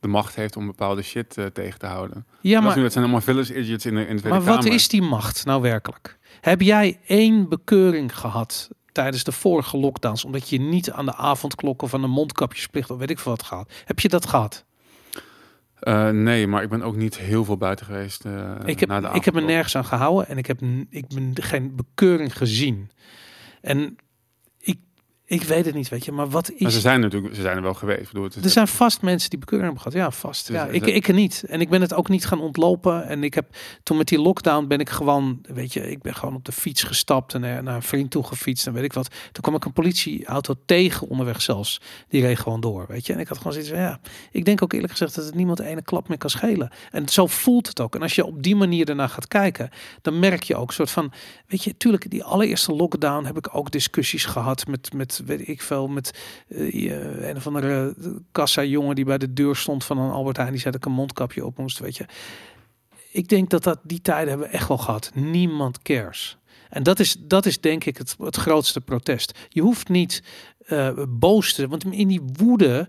de 0.00 0.08
macht 0.08 0.34
heeft 0.34 0.56
om 0.56 0.66
bepaalde 0.66 1.02
shit 1.02 1.36
eh, 1.36 1.44
tegen 1.44 1.78
te 1.78 1.86
houden. 1.86 2.26
Ja, 2.40 2.60
Dat, 2.60 2.68
is 2.68 2.74
nu, 2.74 2.74
maar, 2.74 2.82
dat 2.82 2.92
zijn 2.92 3.04
allemaal 3.04 3.22
village 3.22 3.54
idiots 3.58 3.86
in 3.86 3.94
de, 3.94 4.06
in 4.06 4.16
de 4.16 4.28
maar 4.28 4.42
wat 4.42 4.58
Kamer. 4.58 4.72
is 4.72 4.88
die 4.88 5.02
macht 5.02 5.44
nou 5.44 5.62
werkelijk? 5.62 6.18
Heb 6.40 6.60
jij 6.60 7.00
één 7.06 7.48
bekeuring 7.48 8.18
gehad 8.18 8.68
tijdens 8.92 9.24
de 9.24 9.32
vorige 9.32 9.76
lockdowns 9.76 10.24
omdat 10.24 10.48
je 10.48 10.60
niet 10.60 10.90
aan 10.90 11.04
de 11.04 11.14
avondklok 11.14 11.82
of 11.82 11.94
aan 11.94 12.00
de 12.00 12.06
mondkapjesplicht 12.06 12.90
of 12.90 12.98
weet 12.98 13.10
ik 13.10 13.18
veel 13.18 13.32
wat 13.32 13.42
gaat? 13.42 13.72
Heb 13.84 14.00
je 14.00 14.08
dat 14.08 14.26
gehad? 14.26 14.64
Eh, 15.80 16.08
nee, 16.08 16.46
maar 16.46 16.62
ik 16.62 16.68
ben 16.68 16.82
ook 16.82 16.96
niet 16.96 17.18
heel 17.18 17.44
veel 17.44 17.56
buiten 17.56 17.86
geweest. 17.86 18.24
eh, 18.24 18.54
ik 18.64 18.80
heb, 18.80 18.88
na 18.88 19.00
de 19.00 19.08
ik 19.12 19.24
heb 19.24 19.34
me 19.34 19.40
nergens 19.40 19.76
aan 19.76 19.84
gehouden 19.84 20.28
en 20.28 20.38
ik 20.38 20.46
heb 20.46 20.60
ik 20.90 21.04
ben 21.14 21.32
geen 21.34 21.76
bekeuring 21.76 22.36
gezien. 22.36 22.90
En 23.60 23.96
ik, 25.30 25.42
weet 25.42 25.64
het 25.64 25.74
niet, 25.74 25.88
weet 25.88 26.04
je. 26.04 26.12
Maar 26.12 26.28
wat 26.28 26.50
is... 26.50 26.60
Maar 26.60 26.70
ze 26.70 26.80
zijn 26.80 27.00
natuurlijk, 27.00 27.34
ze 27.34 27.40
zijn 27.40 27.56
er 27.56 27.62
wel 27.62 27.74
geweest. 27.74 28.00
Ik 28.00 28.06
bedoel, 28.06 28.24
het 28.24 28.44
Er 28.44 28.50
zijn 28.50 28.68
vast 28.68 29.02
mensen 29.02 29.30
die 29.30 29.38
bekeuring 29.38 29.72
hebben 29.72 29.92
gehad. 29.92 30.06
Ja, 30.06 30.18
vast. 30.18 30.46
Dus, 30.46 30.56
Ja, 30.56 30.66
ik, 30.66 30.86
ik 30.86 31.12
niet. 31.12 31.44
En 31.48 31.60
ik 31.60 31.68
ben 31.68 31.80
het 31.80 31.94
ook 31.94 32.08
niet 32.08 32.26
gaan 32.26 32.40
ontlopen. 32.40 33.06
En 33.06 33.24
ik 33.24 33.34
heb 33.34 33.56
toen 33.82 33.96
met 33.96 34.08
die 34.08 34.20
lockdown 34.20 34.66
ben 34.66 34.78
ik 34.78 34.88
gewoon, 34.88 35.38
weet 35.42 35.72
je, 35.72 35.90
ik 35.90 36.02
ben 36.02 36.14
gewoon 36.14 36.34
op 36.34 36.44
de 36.44 36.52
fiets 36.52 36.82
gestapt 36.82 37.34
en 37.34 37.40
naar 37.40 37.74
een 37.74 37.82
vriend 37.82 38.10
toe 38.10 38.24
gefietst 38.24 38.66
en 38.66 38.72
weet 38.72 38.84
ik 38.84 38.92
wat. 38.92 39.08
Toen 39.32 39.42
kwam 39.42 39.54
ik 39.54 39.64
een 39.64 39.72
politieauto 39.72 40.54
tegen 40.66 41.08
onderweg 41.08 41.42
zelfs. 41.42 41.80
Die 42.08 42.22
reed 42.22 42.38
gewoon 42.38 42.60
door, 42.60 42.84
weet 42.88 43.06
je. 43.06 43.12
En 43.12 43.18
ik 43.18 43.28
had 43.28 43.36
gewoon 43.36 43.52
zoiets 43.52 43.70
van, 43.70 43.80
ja, 43.80 44.00
ik 44.30 44.44
denk 44.44 44.62
ook 44.62 44.72
eerlijk 44.72 44.92
gezegd 44.92 45.14
dat 45.14 45.24
het 45.24 45.34
niemand 45.34 45.58
de 45.58 45.66
ene 45.66 45.82
klap 45.82 46.08
meer 46.08 46.18
kan 46.18 46.30
schelen. 46.30 46.70
En 46.90 47.08
zo 47.08 47.26
voelt 47.26 47.66
het 47.66 47.80
ook. 47.80 47.94
En 47.94 48.02
als 48.02 48.14
je 48.14 48.24
op 48.24 48.42
die 48.42 48.56
manier 48.56 48.88
ernaar 48.88 49.08
gaat 49.08 49.28
kijken, 49.28 49.70
dan 50.02 50.18
merk 50.18 50.42
je 50.42 50.56
ook 50.56 50.68
een 50.68 50.74
soort 50.74 50.90
van, 50.90 51.12
weet 51.46 51.64
je, 51.64 51.76
tuurlijk, 51.76 52.10
die 52.10 52.24
allereerste 52.24 52.72
lockdown 52.72 53.24
heb 53.24 53.36
ik 53.36 53.48
ook 53.52 53.70
discussies 53.70 54.24
gehad 54.24 54.66
met, 54.66 54.92
met 54.92 55.19
weet 55.24 55.48
ik 55.48 55.62
veel, 55.62 55.88
met 55.88 56.18
eh, 56.48 57.28
een 57.28 57.36
of 57.36 57.46
andere 57.46 57.94
kassa 58.32 58.62
jongen 58.64 58.94
die 58.94 59.04
bij 59.04 59.18
de 59.18 59.32
deur 59.32 59.56
stond 59.56 59.84
van 59.84 59.98
een 59.98 60.10
Albert 60.10 60.36
Heijn, 60.36 60.50
die 60.50 60.60
zei 60.60 60.72
dat 60.72 60.80
ik 60.80 60.86
een 60.86 60.96
mondkapje 60.96 61.44
op 61.46 61.58
moest, 61.58 61.78
weet 61.78 61.96
je. 61.96 62.04
Ik 63.12 63.28
denk 63.28 63.50
dat, 63.50 63.62
dat 63.62 63.78
die 63.82 64.00
tijden 64.00 64.28
hebben 64.28 64.46
we 64.46 64.52
echt 64.52 64.68
wel 64.68 64.78
gehad. 64.78 65.10
Niemand 65.14 65.82
cares. 65.82 66.38
En 66.68 66.82
dat 66.82 67.00
is, 67.00 67.16
dat 67.18 67.46
is 67.46 67.60
denk 67.60 67.84
ik 67.84 67.98
het, 67.98 68.16
het 68.18 68.36
grootste 68.36 68.80
protest. 68.80 69.38
Je 69.48 69.60
hoeft 69.60 69.88
niet 69.88 70.22
eh, 70.70 70.90
boos 71.08 71.52
te 71.52 71.68
want 71.68 71.84
in 71.84 72.08
die 72.08 72.22
woede 72.32 72.88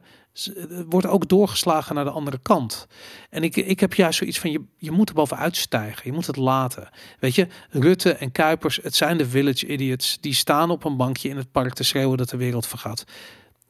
wordt 0.90 1.08
ook 1.08 1.30
doorgeslagen 1.30 1.96
naar 1.96 2.04
de 2.04 2.12
andere 2.12 2.40
kant. 2.42 2.88
En 3.30 3.44
ik, 3.44 3.56
ik 3.56 3.80
heb 3.80 3.94
juist 3.94 4.18
zoiets 4.18 4.40
van, 4.40 4.52
je, 4.52 4.62
je 4.78 4.92
moet 4.92 5.10
er 5.10 5.16
bovenuit 5.16 5.58
stijgen. 5.58 6.02
Je 6.04 6.12
moet 6.12 6.28
het 6.28 6.36
laten. 6.36 6.90
Weet 7.20 7.36
je, 7.36 7.48
Rutte 7.70 8.14
en 8.14 8.32
Kuipers, 8.32 8.80
het 8.84 8.96
zijn 8.96 9.18
de 9.18 9.30
village 9.30 9.68
idiots. 9.68 10.18
Die 10.22 10.34
staan 10.34 10.70
op 10.70 10.84
een 10.84 10.98
bankje 10.98 11.30
in 11.30 11.38
het 11.38 11.52
park 11.52 11.74
te 11.74 11.84
schreeuwen 11.84 12.18
dat 12.18 12.30
de 12.30 12.38
wereld 12.38 12.68
vergaat. 12.68 13.04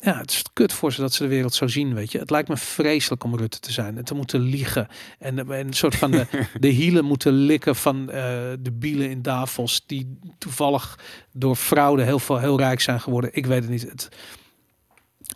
Ja, 0.03 0.17
het 0.17 0.31
is 0.31 0.43
kut 0.53 0.73
voor 0.73 0.93
ze 0.93 1.01
dat 1.01 1.13
ze 1.13 1.23
de 1.23 1.29
wereld 1.29 1.53
zo 1.53 1.67
zien, 1.67 1.93
weet 1.93 2.11
je. 2.11 2.19
Het 2.19 2.29
lijkt 2.29 2.47
me 2.49 2.57
vreselijk 2.57 3.23
om 3.23 3.35
Rutte 3.35 3.59
te 3.59 3.71
zijn 3.71 3.97
en 3.97 4.03
te 4.03 4.13
moeten 4.13 4.39
liegen. 4.41 4.87
En, 5.19 5.39
en 5.39 5.67
een 5.67 5.73
soort 5.73 5.95
van 5.95 6.11
de, 6.11 6.25
de 6.59 6.67
hielen 6.67 7.05
moeten 7.05 7.33
likken 7.33 7.75
van 7.75 8.09
eh, 8.09 8.23
de 8.59 8.71
bielen 8.71 9.09
in 9.09 9.21
Davos... 9.21 9.83
die 9.85 10.19
toevallig 10.37 10.99
door 11.33 11.55
fraude 11.55 12.03
heel, 12.03 12.19
veel, 12.19 12.37
heel 12.39 12.57
rijk 12.57 12.79
zijn 12.81 12.99
geworden. 13.01 13.29
Ik 13.33 13.45
weet 13.45 13.61
het 13.61 13.69
niet. 13.71 13.81
Het, 13.89 14.09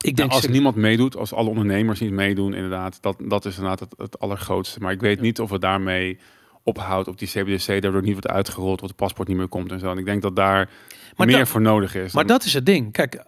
ik 0.02 0.16
denk 0.16 0.32
als 0.32 0.48
niemand 0.48 0.76
meedoet, 0.76 1.16
als 1.18 1.34
alle 1.34 1.50
ondernemers 1.50 2.00
niet 2.00 2.12
meedoen, 2.12 2.54
inderdaad, 2.54 2.98
dat, 3.02 3.16
dat 3.28 3.46
is 3.46 3.54
inderdaad 3.56 3.80
het, 3.80 3.94
het 3.98 4.20
allergrootste. 4.20 4.80
Maar 4.80 4.92
ik 4.92 5.02
weet 5.02 5.22
niet 5.22 5.40
of 5.40 5.50
het 5.50 5.62
daarmee 5.62 6.18
ophoudt 6.64 7.08
op 7.08 7.18
die 7.20 7.28
CBDC, 7.28 7.68
daardoor 7.82 8.02
niet 8.02 8.12
wordt 8.12 8.28
uitgerold, 8.28 8.82
of 8.82 8.88
het 8.88 8.98
paspoort 8.98 9.28
niet 9.28 9.38
meer 9.38 9.48
komt 9.48 9.72
en 9.72 9.80
zo. 9.80 9.92
En 9.92 9.98
ik 9.98 10.06
denk 10.06 10.22
dat 10.22 10.36
daar 10.36 10.70
Maar 11.16 11.28
meer 11.28 11.38
dat- 11.38 11.48
voor 11.48 11.62
nodig 11.62 11.96
is. 11.96 12.14
Maar 12.14 12.26
dan- 12.28 12.38
dat 12.38 12.46
is 12.46 12.54
het 12.54 12.66
ding. 12.66 12.92
Kijk, 12.92 13.24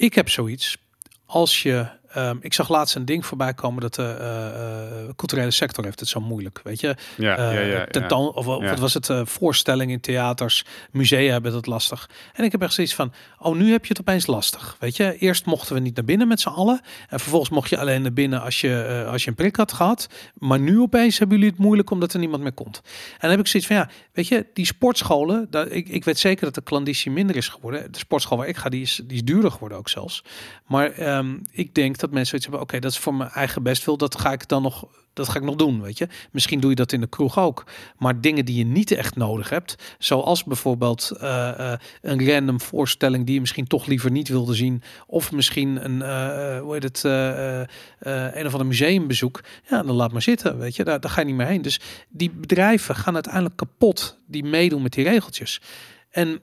ik 0.00 0.14
heb 0.14 0.28
zoiets. 0.28 0.76
Als 1.26 1.62
je, 1.62 1.86
ehm, 2.14 2.36
ik 2.40 2.54
zag 2.54 2.68
laatst 2.68 2.94
een 2.94 3.04
ding 3.04 3.26
voorbij 3.26 3.54
komen 3.54 3.80
dat 3.80 3.94
de 3.94 4.02
eh, 4.02 4.46
eh, 4.46 5.08
culturele 5.16 5.50
sector 5.50 5.84
heeft 5.84 6.00
het 6.00 6.08
zo 6.08 6.20
moeilijk, 6.20 6.60
weet 6.64 6.80
je. 6.80 6.86
ja, 6.86 6.96
ja, 7.16 7.36
Eh, 7.36 7.54
ja, 7.54 7.76
ja. 7.78 7.86
tentoon, 7.86 8.32
Of, 8.34 8.46
of 8.46 8.62
Ja. 8.62 8.68
wat 8.70 8.78
was 8.78 8.94
het? 8.94 9.10
voorstellingen 9.24 9.94
in 9.94 10.00
theaters, 10.00 10.64
musea 10.90 11.32
hebben 11.32 11.54
het 11.54 11.66
lastig. 11.66 12.10
En 12.34 12.44
ik 12.44 12.52
heb 12.52 12.62
echt 12.62 12.72
zoiets 12.72 12.94
van, 12.94 13.12
oh, 13.38 13.56
nu 13.56 13.70
heb 13.70 13.82
je 13.82 13.88
het 13.88 14.00
opeens 14.00 14.26
lastig. 14.26 14.76
Weet 14.80 14.96
je, 14.96 15.16
eerst 15.18 15.46
mochten 15.46 15.74
we 15.74 15.80
niet 15.80 15.94
naar 15.96 16.04
binnen 16.04 16.28
met 16.28 16.40
z'n 16.40 16.48
allen. 16.48 16.80
En 17.08 17.20
vervolgens 17.20 17.50
mocht 17.50 17.68
je 17.70 17.78
alleen 17.78 18.02
naar 18.02 18.12
binnen 18.12 18.42
als 18.42 18.60
je, 18.60 19.04
als 19.10 19.22
je 19.24 19.28
een 19.30 19.36
prik 19.36 19.56
had 19.56 19.72
gehad. 19.72 20.06
Maar 20.34 20.60
nu 20.60 20.80
opeens 20.80 21.18
hebben 21.18 21.36
jullie 21.38 21.52
het 21.52 21.62
moeilijk 21.62 21.90
omdat 21.90 22.12
er 22.12 22.18
niemand 22.18 22.42
meer 22.42 22.52
komt. 22.52 22.80
En 22.84 23.18
dan 23.20 23.30
heb 23.30 23.40
ik 23.40 23.46
zoiets 23.46 23.68
van, 23.68 23.76
ja, 23.78 23.88
weet 24.12 24.28
je, 24.28 24.46
die 24.54 24.66
sportscholen, 24.66 25.46
daar, 25.50 25.66
ik, 25.68 25.88
ik 25.88 26.04
weet 26.04 26.18
zeker 26.18 26.44
dat 26.44 26.54
de 26.54 26.62
klanditie 26.62 27.10
minder 27.10 27.36
is 27.36 27.48
geworden. 27.48 27.92
De 27.92 27.98
sportschool 27.98 28.38
waar 28.38 28.48
ik 28.48 28.56
ga, 28.56 28.68
die 28.68 28.82
is, 28.82 29.00
die 29.04 29.16
is 29.16 29.24
duurder 29.24 29.50
geworden 29.50 29.78
ook 29.78 29.88
zelfs. 29.88 30.24
Maar 30.66 30.90
ehm, 30.92 31.36
ik 31.50 31.74
denk 31.74 31.98
dat 32.00 32.10
mensen 32.10 32.28
zoiets 32.28 32.46
hebben, 32.46 32.62
oké, 32.62 32.78
dat 32.78 32.90
is 32.90 32.98
voor 32.98 33.14
mijn 33.14 33.30
eigen 33.30 33.62
bestwil. 33.62 33.96
Dat 33.96 34.20
ga 34.20 34.32
ik 34.32 34.48
dan 34.48 34.62
nog, 34.62 34.84
dat 35.12 35.28
ga 35.28 35.38
ik 35.38 35.44
nog 35.44 35.54
doen, 35.54 35.82
weet 35.82 35.98
je. 35.98 36.08
Misschien 36.32 36.60
doe 36.60 36.70
je 36.70 36.76
dat 36.76 36.92
in 36.92 37.00
de 37.00 37.06
kroeg 37.06 37.38
ook. 37.38 37.64
Maar 37.98 38.20
dingen 38.20 38.44
die 38.44 38.56
je 38.56 38.64
niet 38.64 38.90
echt 38.90 39.16
nodig 39.16 39.48
hebt, 39.48 39.94
zoals 39.98 40.44
bijvoorbeeld 40.44 41.10
eh, 41.10 41.72
eh, 41.72 41.78
een 42.02 42.32
random 42.32 42.60
voorstelling 42.60 43.24
die 43.24 43.34
je 43.34 43.40
misschien 43.40 43.66
toch 43.66 43.86
liever 43.86 44.10
niet 44.10 44.28
wilde 44.28 44.54
zien, 44.54 44.82
of 45.06 45.32
misschien 45.32 45.84
een, 45.84 46.02
eh, 46.02 46.60
hoe 46.60 46.72
heet 46.72 46.82
het, 46.82 47.02
een 48.34 48.46
of 48.46 48.52
ander 48.52 48.66
museumbezoek, 48.66 49.40
ja, 49.68 49.82
dan 49.82 49.96
laat 49.96 50.12
maar 50.12 50.22
zitten, 50.22 50.58
weet 50.58 50.76
je. 50.76 50.84
Daar, 50.84 51.00
daar 51.00 51.10
ga 51.10 51.20
je 51.20 51.26
niet 51.26 51.36
meer 51.36 51.46
heen. 51.46 51.62
Dus 51.62 51.80
die 52.08 52.30
bedrijven 52.30 52.94
gaan 52.94 53.14
uiteindelijk 53.14 53.56
kapot 53.56 54.18
die 54.26 54.44
meedoen 54.44 54.82
met 54.82 54.92
die 54.92 55.04
regeltjes. 55.04 55.60
En 56.10 56.40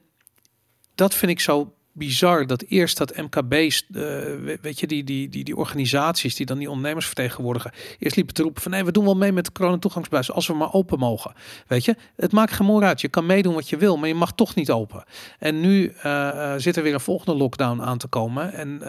dat 0.95 1.13
vind 1.13 1.31
ik 1.31 1.39
zo 1.39 1.76
bizar 1.97 2.47
dat 2.47 2.61
eerst 2.67 2.97
dat 2.97 3.15
MKB, 3.15 3.53
eh, 3.53 3.71
we- 3.91 4.57
weet 4.61 4.79
je, 4.79 4.87
die, 4.87 5.03
die, 5.03 5.29
die, 5.29 5.43
die 5.43 5.55
organisaties 5.55 6.35
die 6.35 6.45
dan 6.45 6.57
die 6.57 6.69
ondernemers 6.69 7.05
vertegenwoordigen, 7.05 7.71
eerst 7.99 8.15
liepen 8.15 8.33
te 8.33 8.41
roepen 8.41 8.61
van 8.61 8.71
nee, 8.71 8.83
we 8.83 8.91
doen 8.91 9.03
wel 9.05 9.15
mee 9.15 9.31
met 9.31 9.45
de 9.45 9.51
coronatoegangsbewijs 9.51 10.31
als 10.31 10.47
we 10.47 10.53
maar 10.53 10.73
open 10.73 10.99
mogen. 10.99 11.33
Weet 11.67 11.85
je, 11.85 11.95
het 12.15 12.31
maakt 12.31 12.51
geen 12.53 12.65
moer 12.65 12.83
uit. 12.83 13.01
Je 13.01 13.07
kan 13.07 13.25
meedoen 13.25 13.53
wat 13.53 13.69
je 13.69 13.77
wil, 13.77 13.97
maar 13.97 14.07
je 14.07 14.15
mag 14.15 14.33
toch 14.33 14.55
niet 14.55 14.71
open. 14.71 15.03
En 15.39 15.59
nu 15.61 15.93
eh, 16.01 16.53
zit 16.57 16.75
er 16.75 16.83
weer 16.83 16.93
een 16.93 16.99
volgende 16.99 17.35
lockdown 17.37 17.81
aan 17.81 17.97
te 17.97 18.07
komen. 18.07 18.53
En 18.53 18.81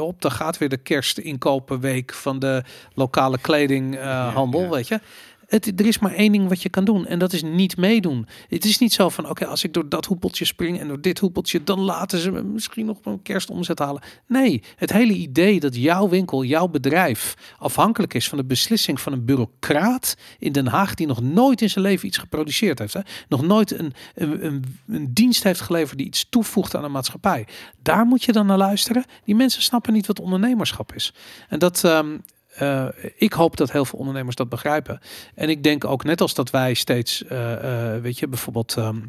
op, 0.00 0.22
dan 0.22 0.30
gaat 0.30 0.58
weer 0.58 0.68
de 0.68 0.76
kerstinkopenweek 0.76 2.14
van 2.14 2.38
de 2.38 2.62
lokale 2.94 3.38
kledinghandel, 3.38 4.62
ja. 4.62 4.68
weet 4.68 4.88
je. 4.88 5.00
Het, 5.46 5.80
er 5.80 5.86
is 5.86 5.98
maar 5.98 6.12
één 6.12 6.32
ding 6.32 6.48
wat 6.48 6.62
je 6.62 6.68
kan 6.68 6.84
doen 6.84 7.06
en 7.06 7.18
dat 7.18 7.32
is 7.32 7.42
niet 7.42 7.76
meedoen. 7.76 8.26
Het 8.48 8.64
is 8.64 8.78
niet 8.78 8.92
zo 8.92 9.08
van, 9.08 9.28
oké, 9.28 9.46
als 9.46 9.64
ik 9.64 9.72
door 9.72 9.88
dat 9.88 10.06
hoepeltje 10.06 10.44
spring 10.44 10.80
en 10.80 10.88
door 10.88 11.00
dit 11.00 11.18
hoepeltje, 11.18 11.64
dan 11.64 11.80
laten 11.80 12.18
ze 12.18 12.30
me 12.30 12.42
misschien 12.42 12.86
nog 12.86 12.98
een 13.02 13.22
kerstomzet 13.22 13.78
halen. 13.78 14.02
Nee, 14.26 14.62
het 14.76 14.92
hele 14.92 15.12
idee 15.12 15.60
dat 15.60 15.76
jouw 15.76 16.08
winkel, 16.08 16.44
jouw 16.44 16.68
bedrijf 16.68 17.36
afhankelijk 17.58 18.14
is 18.14 18.28
van 18.28 18.38
de 18.38 18.44
beslissing 18.44 19.00
van 19.00 19.12
een 19.12 19.24
bureaucraat 19.24 20.16
in 20.38 20.52
Den 20.52 20.66
Haag 20.66 20.94
die 20.94 21.06
nog 21.06 21.22
nooit 21.22 21.62
in 21.62 21.70
zijn 21.70 21.84
leven 21.84 22.08
iets 22.08 22.18
geproduceerd 22.18 22.78
heeft. 22.78 22.92
Hè? 22.92 23.00
Nog 23.28 23.42
nooit 23.42 23.78
een, 23.78 23.92
een, 24.14 24.64
een, 24.88 25.14
dienst 25.14 25.42
heeft 25.42 25.60
geleverd 25.60 25.98
die 25.98 26.06
iets 26.06 26.28
toevoegt 26.28 26.74
aan 26.74 26.82
de 26.82 26.88
maatschappij. 26.88 27.46
Daar 27.82 28.06
moet 28.06 28.24
je 28.24 28.32
dan 28.32 28.46
naar 28.46 28.58
luisteren. 28.58 29.04
Die 29.24 29.34
mensen 29.34 29.62
snappen 29.62 29.92
niet 29.92 30.06
wat 30.06 30.20
ondernemerschap 30.20 30.94
is. 30.94 31.14
En 31.48 31.58
dat... 31.58 31.84
ehm, 31.84 32.16
eh, 32.56 32.86
ik 33.16 33.32
hoop 33.32 33.56
dat 33.56 33.72
heel 33.72 33.84
veel 33.84 33.98
ondernemers 33.98 34.36
dat 34.36 34.48
begrijpen. 34.48 35.00
En 35.34 35.48
ik 35.48 35.62
denk 35.62 35.84
ook 35.84 36.04
net 36.04 36.20
als 36.20 36.34
dat 36.34 36.50
wij 36.50 36.74
steeds, 36.74 37.24
eh, 37.24 37.94
eh, 37.94 38.02
weet 38.02 38.18
je, 38.18 38.28
bijvoorbeeld 38.28 38.76
ehm, 38.76 39.00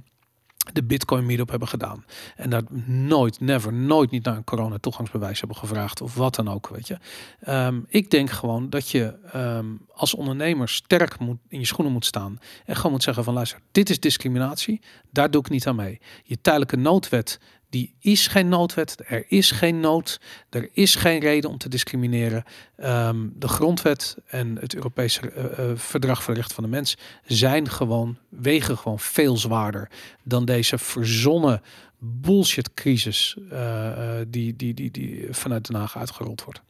de 0.74 0.84
Bitcoin 0.84 1.26
meetup 1.26 1.50
hebben 1.50 1.68
gedaan. 1.68 2.06
En 2.36 2.50
daar 2.50 2.62
nooit, 2.86 3.40
never, 3.40 3.74
nooit 3.74 4.12
niet 4.12 4.24
naar 4.24 4.36
een 4.36 4.44
corona 4.44 4.78
toegangsbewijs 4.78 5.40
hebben 5.40 5.58
gevraagd 5.58 6.02
of 6.02 6.16
wat 6.16 6.36
dan 6.36 6.50
ook, 6.50 6.70
weet 6.70 6.88
je. 6.88 6.98
Ehm, 7.40 7.80
ik 7.88 8.12
denk 8.12 8.30
gewoon 8.30 8.70
dat 8.70 8.90
je 8.90 9.16
ehm, 9.32 9.66
als 9.94 10.14
ondernemer 10.14 10.70
sterk 10.70 11.20
moet, 11.20 11.38
in 11.48 11.60
je 11.60 11.66
schoenen 11.66 11.94
moet 11.94 12.06
staan. 12.06 12.40
En 12.66 12.76
gewoon 12.76 12.92
moet 12.92 13.04
zeggen 13.04 13.24
van 13.24 13.34
luister, 13.34 13.60
dit 13.72 13.90
is 13.90 14.00
discriminatie. 14.00 14.82
Daar 15.12 15.32
doe 15.32 15.42
ik 15.42 15.50
niet 15.50 15.68
aan 15.68 15.76
mee. 15.76 16.00
Je 16.24 16.42
tijdelijke 16.42 16.78
noodwet, 16.78 17.40
die 17.70 17.96
is 18.00 18.28
geen 18.28 18.48
noodwet. 18.48 18.98
Er 19.08 19.26
is 19.28 19.52
geen 19.52 19.80
nood. 19.80 20.20
Er 20.50 20.70
is 20.74 20.96
geen 20.96 21.20
reden 21.20 21.50
om 21.50 21.58
te 21.58 21.70
discrimineren. 21.70 22.44
Ehm, 22.76 23.28
de 23.34 23.48
grondwet 23.48 24.18
en 24.28 24.58
het 24.60 24.76
Europese 24.76 25.32
eh, 25.32 25.70
eh, 25.72 25.78
verdrag 25.78 26.24
voor 26.24 26.34
de 26.34 26.40
rechten 26.40 26.56
van 26.56 26.64
de 26.64 26.70
mens 26.70 26.98
zijn 27.26 27.70
gewoon, 27.70 28.18
wegen 28.30 28.78
gewoon 28.78 29.00
veel 29.00 29.38
zwaarder 29.38 29.90
dan 30.24 30.46
deze 30.46 30.78
verzonnen 30.78 31.62
bullshit 32.00 32.74
crisis 32.74 33.38
eh, 33.50 34.18
die, 34.28 34.56
die, 34.56 34.74
die, 34.74 34.92
die 34.92 35.28
vanuit 35.32 35.68
Den 35.68 35.76
Haag 35.76 35.98
uitgerold 35.98 36.44
wordt. 36.44 36.62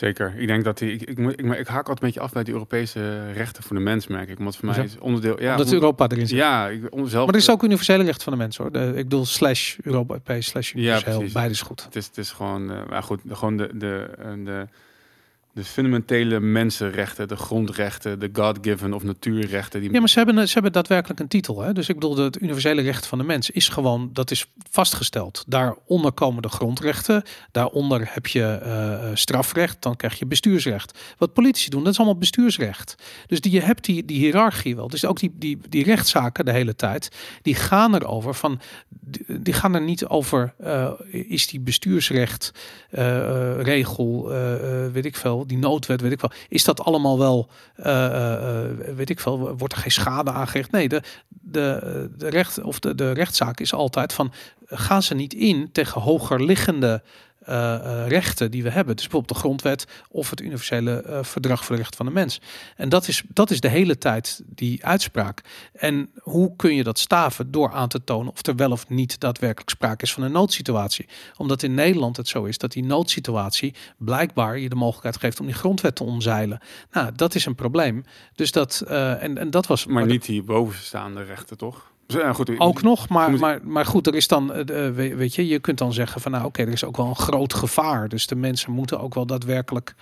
Zeker. 0.00 0.34
Ik 0.36 0.46
denk 0.46 0.64
dat 0.64 0.78
die. 0.78 0.92
Ik, 0.92 1.02
ik, 1.02 1.18
ik, 1.18 1.40
ik 1.58 1.66
haak 1.66 1.88
altijd 1.88 1.88
een 1.88 2.06
beetje 2.06 2.20
af 2.20 2.32
bij 2.32 2.42
die 2.44 2.52
Europese 2.52 3.32
rechten 3.32 3.62
voor 3.62 3.76
de 3.76 3.82
mens, 3.82 4.06
merk 4.06 4.28
ik. 4.28 4.38
Want 4.38 4.56
voor 4.56 4.68
mij 4.68 4.84
is 4.84 4.98
onderdeel. 4.98 5.40
Ja, 5.42 5.56
hoe- 5.56 5.72
Europa 5.74 6.08
erin 6.08 6.26
zit. 6.26 6.38
Ja, 6.38 6.68
ik 6.68 6.80
zelf. 6.90 7.12
Maar 7.26 7.34
er 7.34 7.40
is 7.40 7.50
ook 7.50 7.62
universele 7.62 8.04
rechten 8.04 8.22
van 8.22 8.32
de 8.32 8.38
mens 8.38 8.56
hoor. 8.56 8.72
De, 8.72 8.86
ik 8.88 8.94
bedoel 9.08 9.24
slash 9.24 9.76
Europa 9.82 10.40
slash 10.40 10.72
universeel. 10.74 11.14
precies. 11.16 11.32
Beide 11.32 11.52
is 11.52 11.60
goed. 11.62 11.84
Het 11.84 11.96
is, 11.96 12.06
het 12.06 12.18
is 12.18 12.30
gewoon, 12.30 12.70
eh, 12.70 12.76
maar 12.88 13.02
goed, 13.02 13.20
de- 13.24 13.34
gewoon 13.34 13.56
de, 13.56 13.70
de, 13.74 14.10
eh, 14.18 14.26
de, 14.44 14.66
de 15.52 15.64
fundamentele 15.64 16.40
mensenrechten, 16.40 17.28
de 17.28 17.36
grondrechten, 17.36 18.18
de 18.18 18.30
God-given 18.32 18.92
of 18.92 19.02
natuurrechten. 19.02 19.80
Die, 19.80 19.92
Ja, 19.92 19.98
maar 19.98 20.08
ze 20.08 20.18
hebben, 20.18 20.46
ze 20.46 20.52
hebben 20.52 20.72
daadwerkelijk 20.72 21.20
een 21.20 21.28
titel. 21.28 21.60
Hè? 21.60 21.72
Dus 21.72 21.88
ik 21.88 21.94
bedoel, 21.94 22.16
het 22.16 22.42
universele 22.42 22.82
recht 22.82 23.06
van 23.06 23.18
de 23.18 23.24
mens 23.24 23.50
is 23.50 23.68
gewoon, 23.68 24.10
dat 24.12 24.30
is 24.30 24.46
vastgesteld. 24.70 25.44
Daaronder 25.46 26.12
komen 26.12 26.42
de 26.42 26.48
grondrechten. 26.48 27.22
Daaronder 27.52 28.08
heb 28.12 28.26
je 28.26 28.42
eh, 28.42 28.92
eh, 28.92 29.16
strafrecht. 29.16 29.82
Dan 29.82 29.96
krijg 29.96 30.18
je 30.18 30.26
bestuursrecht. 30.26 30.98
Wat 31.18 31.32
politici 31.32 31.70
doen, 31.70 31.82
dat 31.84 31.92
is 31.92 31.98
allemaal 31.98 32.18
bestuursrecht. 32.18 32.94
Dus 33.26 33.40
die, 33.40 33.52
je 33.52 33.60
hebt 33.60 33.84
die, 33.84 34.04
die 34.04 34.18
hiërarchie 34.18 34.76
wel. 34.76 34.88
Dus 34.88 35.04
ook 35.04 35.18
die, 35.18 35.32
die, 35.34 35.58
die 35.68 35.84
rechtszaken 35.84 36.44
de 36.44 36.52
hele 36.52 36.76
tijd, 36.76 37.08
die 37.42 37.54
gaan 37.54 37.94
erover 37.94 38.34
van, 38.34 38.60
die, 39.26 39.54
gaan 39.54 39.74
er 39.74 39.82
niet 39.82 40.06
over, 40.06 40.54
eh, 40.58 40.90
is 41.10 41.46
die 41.46 41.60
bestuursrecht, 41.60 42.52
regel, 43.60 44.28
weet 44.92 45.04
ik 45.04 45.16
veel, 45.16 45.39
die 45.46 45.58
noodwet, 45.58 46.00
weet 46.00 46.12
ik 46.12 46.20
wel. 46.20 46.32
Is 46.48 46.64
dat 46.64 46.80
allemaal 46.80 47.18
wel, 47.18 47.50
eh, 47.76 48.06
eh, 48.06 48.70
eh, 48.70 48.96
weet 48.96 49.10
ik 49.10 49.20
veel, 49.20 49.56
wordt 49.56 49.74
er 49.74 49.80
geen 49.80 49.90
schade 49.90 50.30
aangericht? 50.30 50.70
Nee, 50.70 50.88
de, 50.88 51.02
de, 51.28 52.10
de, 52.16 52.28
recht, 52.28 52.62
of 52.62 52.78
de, 52.78 52.94
de 52.94 53.12
rechtszaak 53.12 53.60
is 53.60 53.74
altijd 53.74 54.12
van 54.12 54.32
gaan 54.66 55.02
ze 55.02 55.14
niet 55.14 55.34
in 55.34 55.72
tegen 55.72 56.00
hoger 56.00 56.44
liggende 56.44 57.02
rechten 58.06 58.50
die 58.50 58.62
we 58.62 58.70
hebben. 58.70 58.96
Dus 58.96 59.04
bijvoorbeeld 59.04 59.34
de 59.34 59.40
grondwet 59.40 59.86
of 60.08 60.30
het 60.30 60.40
universele 60.40 61.04
uh, 61.06 61.18
verdrag 61.22 61.64
voor 61.64 61.76
de 61.76 61.80
rechten 61.80 61.96
van 61.96 62.06
de 62.06 62.12
mens. 62.12 62.40
En 62.76 62.88
dat 62.88 63.08
is, 63.08 63.22
dat 63.28 63.50
is 63.50 63.60
de 63.60 63.68
hele 63.68 63.98
tijd 63.98 64.42
die 64.46 64.84
uitspraak. 64.84 65.40
En 65.72 66.10
hoe 66.18 66.56
kun 66.56 66.74
je 66.74 66.82
dat 66.82 66.98
staven? 66.98 67.50
Door 67.50 67.72
aan 67.72 67.88
te 67.88 68.04
tonen 68.04 68.32
of 68.32 68.46
er 68.46 68.56
wel 68.56 68.70
of 68.70 68.88
niet 68.88 69.20
daadwerkelijk 69.20 69.70
sprake 69.70 70.04
is 70.04 70.12
van 70.12 70.22
een 70.22 70.32
noodsituatie. 70.32 71.08
Omdat 71.36 71.62
in 71.62 71.74
Nederland 71.74 72.16
het 72.16 72.28
zo 72.28 72.44
is 72.44 72.58
dat 72.58 72.72
die 72.72 72.84
noodsituatie 72.84 73.74
blijkbaar 73.98 74.58
je 74.58 74.68
de 74.68 74.74
mogelijkheid 74.74 75.16
geeft 75.16 75.40
om 75.40 75.46
die 75.46 75.54
grondwet 75.54 75.94
te 75.94 76.04
omzeilen. 76.04 76.60
Nou, 76.90 77.12
dat 77.14 77.34
is 77.34 77.46
een 77.46 77.54
probleem. 77.54 78.04
Dus 78.34 78.52
dat, 78.52 78.80
en, 78.80 79.38
en 79.38 79.50
dat 79.50 79.66
was. 79.66 79.86
Maar 79.86 80.06
niet 80.06 80.24
die 80.24 80.42
bovenstaande 80.42 81.22
rechten, 81.22 81.56
toch? 81.56 81.90
Ja, 82.12 82.32
goed, 82.32 82.58
ook 82.58 82.82
nog, 82.82 83.08
maar, 83.08 83.30
maar, 83.30 83.58
maar 83.62 83.86
goed, 83.86 84.06
er 84.06 84.14
is 84.14 84.28
dan, 84.28 84.70
uh, 84.70 84.90
weet 84.94 85.34
je, 85.34 85.46
je 85.46 85.58
kunt 85.58 85.78
dan 85.78 85.92
zeggen 85.92 86.20
van 86.20 86.30
nou 86.30 86.44
oké, 86.44 86.62
er 86.62 86.68
is 86.68 86.84
ook 86.84 86.96
wel 86.96 87.06
een 87.06 87.16
groot 87.16 87.54
gevaar. 87.54 88.08
Dus 88.08 88.26
de 88.26 88.34
mensen 88.34 88.72
moeten 88.72 89.00
ook 89.00 89.14
wel 89.14 89.26
daadwerkelijk 89.26 89.94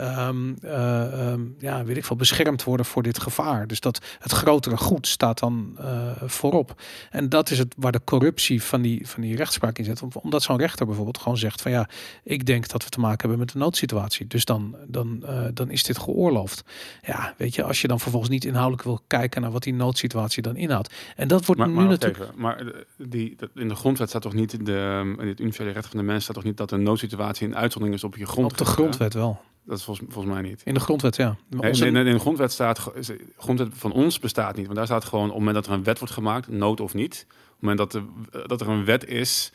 um, 0.00 0.56
uh, 0.64 1.30
um, 1.30 1.54
ja, 1.58 1.84
weet 1.84 1.96
ik 1.96 2.04
veel, 2.04 2.16
beschermd 2.16 2.64
worden 2.64 2.86
voor 2.86 3.02
dit 3.02 3.20
gevaar. 3.20 3.66
Dus 3.66 3.80
dat 3.80 4.04
het 4.18 4.32
grotere 4.32 4.76
goed 4.76 5.06
staat 5.06 5.38
dan 5.38 5.76
uh, 5.80 6.10
voorop. 6.24 6.80
En 7.10 7.28
dat 7.28 7.50
is 7.50 7.58
het 7.58 7.74
waar 7.76 7.92
de 7.92 8.00
corruptie 8.04 8.62
van 8.62 8.82
die, 8.82 9.08
van 9.08 9.22
die 9.22 9.36
rechtspraak 9.36 9.78
in 9.78 9.84
zit. 9.84 10.02
Omdat 10.22 10.42
zo'n 10.42 10.58
rechter 10.58 10.86
bijvoorbeeld 10.86 11.18
gewoon 11.18 11.38
zegt 11.38 11.62
van 11.62 11.70
ja, 11.70 11.88
ik 12.24 12.46
denk 12.46 12.68
dat 12.68 12.84
we 12.84 12.90
te 12.90 13.00
maken 13.00 13.20
hebben 13.20 13.38
met 13.38 13.54
een 13.54 13.60
noodsituatie. 13.60 14.26
Dus 14.26 14.44
dan, 14.44 14.76
dan, 14.86 15.24
dan 15.54 15.70
is 15.70 15.82
dit 15.82 15.98
geoorloofd. 15.98 16.64
Ja, 17.02 17.34
weet 17.36 17.54
je, 17.54 17.62
als 17.62 17.80
je 17.80 17.88
dan 17.88 18.00
vervolgens 18.00 18.32
niet 18.32 18.44
inhoudelijk 18.44 18.82
wil 18.82 19.00
kijken 19.06 19.42
naar 19.42 19.50
wat 19.50 19.62
die 19.62 19.74
noodsituatie 19.74 20.42
dan 20.42 20.56
inhoudt. 20.56 20.94
En 21.16 21.28
dat 21.28 21.44
wordt 21.56 21.60
maar, 21.60 21.70
nu 21.70 21.74
maar 21.74 21.84
natuurlijk. 21.84 22.22
Even, 22.22 22.34
maar 22.36 22.64
die, 22.96 23.36
in 23.54 23.68
de 23.68 23.74
grondwet 23.74 24.08
staat 24.08 24.22
toch 24.22 24.34
niet, 24.34 24.66
de, 24.66 25.14
in 25.18 25.28
het 25.28 25.40
universele 25.40 25.70
recht 25.70 25.86
van 25.86 25.98
de 25.98 26.04
mens 26.04 26.22
staat 26.22 26.34
toch 26.34 26.44
niet 26.44 26.56
dat 26.56 26.70
een 26.70 26.82
noodsituatie 26.82 27.46
een 27.46 27.56
uitzondering 27.56 27.98
is 27.98 28.04
op 28.04 28.16
je 28.16 28.26
grond. 28.26 28.50
Op 28.50 28.58
de 28.58 28.64
grondwet 28.64 29.14
wel. 29.14 29.40
Dat 29.64 29.78
is 29.78 29.84
volgens, 29.84 30.06
volgens 30.12 30.34
mij 30.34 30.42
niet. 30.42 30.62
In 30.64 30.74
de 30.74 30.80
grondwet, 30.80 31.16
ja. 31.16 31.36
Nee, 31.48 31.72
in, 31.72 31.96
in, 31.96 32.12
de 32.12 32.18
grondwet 32.18 32.52
staat, 32.52 32.90
de 33.06 33.18
grondwet 33.36 33.68
van 33.72 33.92
ons 33.92 34.18
bestaat 34.18 34.56
niet. 34.56 34.64
Want 34.64 34.76
daar 34.76 34.86
staat 34.86 35.04
gewoon 35.04 35.24
op 35.24 35.30
het 35.30 35.38
moment 35.38 35.56
dat 35.56 35.66
er 35.66 35.72
een 35.72 35.84
wet 35.84 35.98
wordt 35.98 36.14
gemaakt, 36.14 36.48
nood 36.48 36.80
of 36.80 36.94
niet. 36.94 37.26
Op 37.28 37.34
het 37.34 37.60
moment 37.60 37.78
dat, 37.78 37.92
de, 37.92 38.46
dat 38.46 38.60
er 38.60 38.68
een 38.68 38.84
wet 38.84 39.06
is 39.06 39.52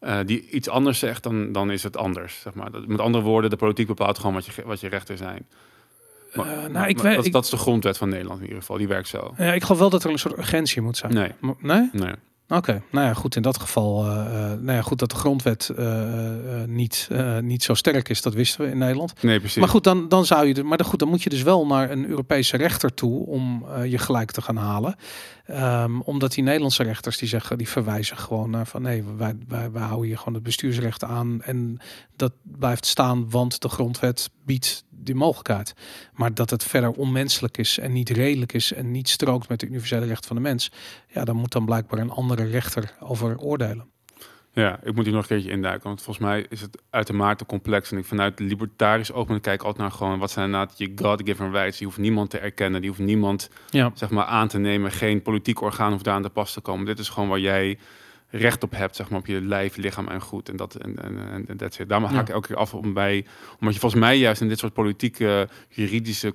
uh, 0.00 0.18
die 0.24 0.50
iets 0.50 0.68
anders 0.68 0.98
zegt, 0.98 1.22
dan, 1.22 1.52
dan 1.52 1.70
is 1.70 1.82
het 1.82 1.96
anders. 1.96 2.40
Zeg 2.40 2.54
maar. 2.54 2.70
Met 2.86 3.00
andere 3.00 3.24
woorden, 3.24 3.50
de 3.50 3.56
politiek 3.56 3.86
bepaalt 3.86 4.18
gewoon 4.18 4.34
wat 4.34 4.46
je, 4.46 4.62
wat 4.64 4.80
je 4.80 4.88
rechten 4.88 5.16
zijn. 5.16 5.46
Maar, 6.34 6.46
uh, 6.46 6.66
nou, 6.66 6.88
ik 6.88 6.98
weet, 6.98 7.16
dat, 7.16 7.26
ik, 7.26 7.32
dat 7.32 7.44
is 7.44 7.50
de 7.50 7.56
grondwet 7.56 7.98
van 7.98 8.08
Nederland 8.08 8.38
in 8.38 8.46
ieder 8.46 8.60
geval. 8.60 8.76
Die 8.76 8.88
werkt 8.88 9.08
zo. 9.08 9.34
Ja, 9.38 9.52
ik 9.52 9.62
geloof 9.62 9.78
wel 9.78 9.90
dat 9.90 10.04
er 10.04 10.10
een 10.10 10.18
soort 10.18 10.38
urgentie 10.38 10.82
moet 10.82 10.96
zijn. 10.96 11.14
Nee. 11.14 11.32
nee? 11.60 11.88
Nee. 11.92 12.14
Oké, 12.48 12.82
nou 12.90 13.06
ja, 13.06 13.14
goed. 13.14 13.36
In 13.36 13.42
dat 13.42 13.58
geval, 13.58 14.06
uh, 14.06 14.12
nou 14.36 14.72
ja, 14.72 14.82
goed 14.82 14.98
dat 14.98 15.10
de 15.10 15.16
grondwet 15.16 15.70
uh, 15.78 16.64
niet, 16.66 17.08
niet 17.40 17.62
zo 17.62 17.74
sterk 17.74 18.08
is, 18.08 18.22
dat 18.22 18.34
wisten 18.34 18.64
we 18.64 18.70
in 18.70 18.78
Nederland. 18.78 19.22
Nee, 19.22 19.38
precies. 19.38 19.56
Maar 19.56 19.68
goed, 19.68 19.84
dan, 19.84 20.08
dan 20.08 20.26
zou 20.26 20.46
je, 20.46 20.62
maar 20.62 20.78
dan, 20.78 20.86
goed, 20.86 20.98
dan 20.98 21.08
moet 21.08 21.22
je 21.22 21.30
dus 21.30 21.42
wel 21.42 21.66
naar 21.66 21.90
een 21.90 22.06
Europese 22.08 22.56
rechter 22.56 22.94
toe 22.94 23.26
om 23.26 23.66
je 23.84 23.98
gelijk 23.98 24.30
te 24.30 24.42
gaan 24.42 24.56
halen. 24.56 24.96
Um, 25.50 26.00
omdat 26.00 26.32
die 26.32 26.44
Nederlandse 26.44 26.82
rechters 26.82 27.18
die 27.18 27.28
zeggen, 27.28 27.58
die 27.58 27.68
verwijzen 27.68 28.16
gewoon 28.16 28.50
naar 28.50 28.66
van 28.66 28.82
nee, 28.82 29.04
wij, 29.16 29.36
wij, 29.48 29.70
wij 29.70 29.82
houden 29.82 30.06
hier 30.06 30.18
gewoon 30.18 30.34
het 30.34 30.42
bestuursrecht 30.42 31.04
aan 31.04 31.42
en 31.42 31.78
dat 32.16 32.32
blijft 32.42 32.86
staan, 32.86 33.30
want 33.30 33.62
de 33.62 33.68
grondwet 33.68 34.30
biedt 34.44 34.84
die 35.04 35.14
mogelijkheid. 35.14 35.74
Maar 36.14 36.34
dat 36.34 36.50
het 36.50 36.64
verder 36.64 36.90
onmenselijk 36.90 37.58
is 37.58 37.78
en 37.78 37.92
niet 37.92 38.10
redelijk 38.10 38.52
is 38.52 38.72
en 38.72 38.90
niet 38.90 39.08
strookt 39.08 39.48
met 39.48 39.60
de 39.60 39.66
universele 39.66 40.06
recht 40.06 40.26
van 40.26 40.36
de 40.36 40.42
mens, 40.42 40.70
ja, 41.08 41.24
dan 41.24 41.36
moet 41.36 41.52
dan 41.52 41.64
blijkbaar 41.64 41.98
een 41.98 42.10
andere 42.10 42.44
rechter 42.44 42.94
over 43.00 43.38
oordelen. 43.38 43.92
Ja, 44.54 44.80
ik 44.82 44.94
moet 44.94 45.04
hier 45.04 45.14
nog 45.14 45.22
een 45.22 45.28
keertje 45.28 45.50
induiken, 45.50 45.86
want 45.86 46.02
volgens 46.02 46.26
mij 46.26 46.46
is 46.48 46.60
het 46.60 46.82
uitermate 46.90 47.46
complex. 47.46 47.92
En 47.92 47.98
ik 47.98 48.04
vanuit 48.04 48.38
libertarisch 48.38 49.12
oogpunt 49.12 49.40
kijk 49.40 49.62
altijd 49.62 49.82
naar 49.82 49.90
gewoon 49.90 50.18
wat 50.18 50.30
zijn 50.30 50.44
inderdaad 50.44 50.78
je 50.78 50.92
God-given 50.96 51.50
rights. 51.50 51.78
Je 51.78 51.84
hoeft 51.84 51.98
niemand 51.98 52.30
te 52.30 52.38
erkennen, 52.38 52.80
die 52.80 52.90
hoeft 52.90 53.02
niemand 53.02 53.50
ja. 53.70 53.90
zeg 53.94 54.10
maar 54.10 54.24
aan 54.24 54.48
te 54.48 54.58
nemen. 54.58 54.92
Geen 54.92 55.22
politiek 55.22 55.60
orgaan 55.60 55.92
hoeft 55.92 56.04
daar 56.04 56.14
aan 56.14 56.22
de 56.22 56.28
pas 56.28 56.52
te 56.52 56.60
komen. 56.60 56.84
Dit 56.86 56.98
is 56.98 57.08
gewoon 57.08 57.28
waar 57.28 57.38
jij 57.38 57.78
recht 58.36 58.62
op 58.62 58.70
hebt, 58.70 58.96
zeg 58.96 59.10
maar, 59.10 59.18
op 59.18 59.26
je 59.26 59.40
lijf, 59.40 59.76
lichaam 59.76 60.08
en 60.08 60.20
goed. 60.20 60.48
En 60.48 60.56
dat 60.56 60.74
en, 60.74 61.02
en, 61.02 61.44
en 61.48 61.56
dat. 61.56 61.78
Daarom 61.86 62.10
haak 62.10 62.28
ik 62.28 62.34
elke 62.34 62.46
keer 62.46 62.56
af 62.56 62.74
om 62.74 62.92
bij, 62.92 63.26
omdat 63.60 63.74
je 63.74 63.80
volgens 63.80 64.00
mij 64.00 64.18
juist 64.18 64.40
in 64.40 64.48
dit 64.48 64.58
soort 64.58 64.72
politieke, 64.72 65.48
juridische 65.68 66.32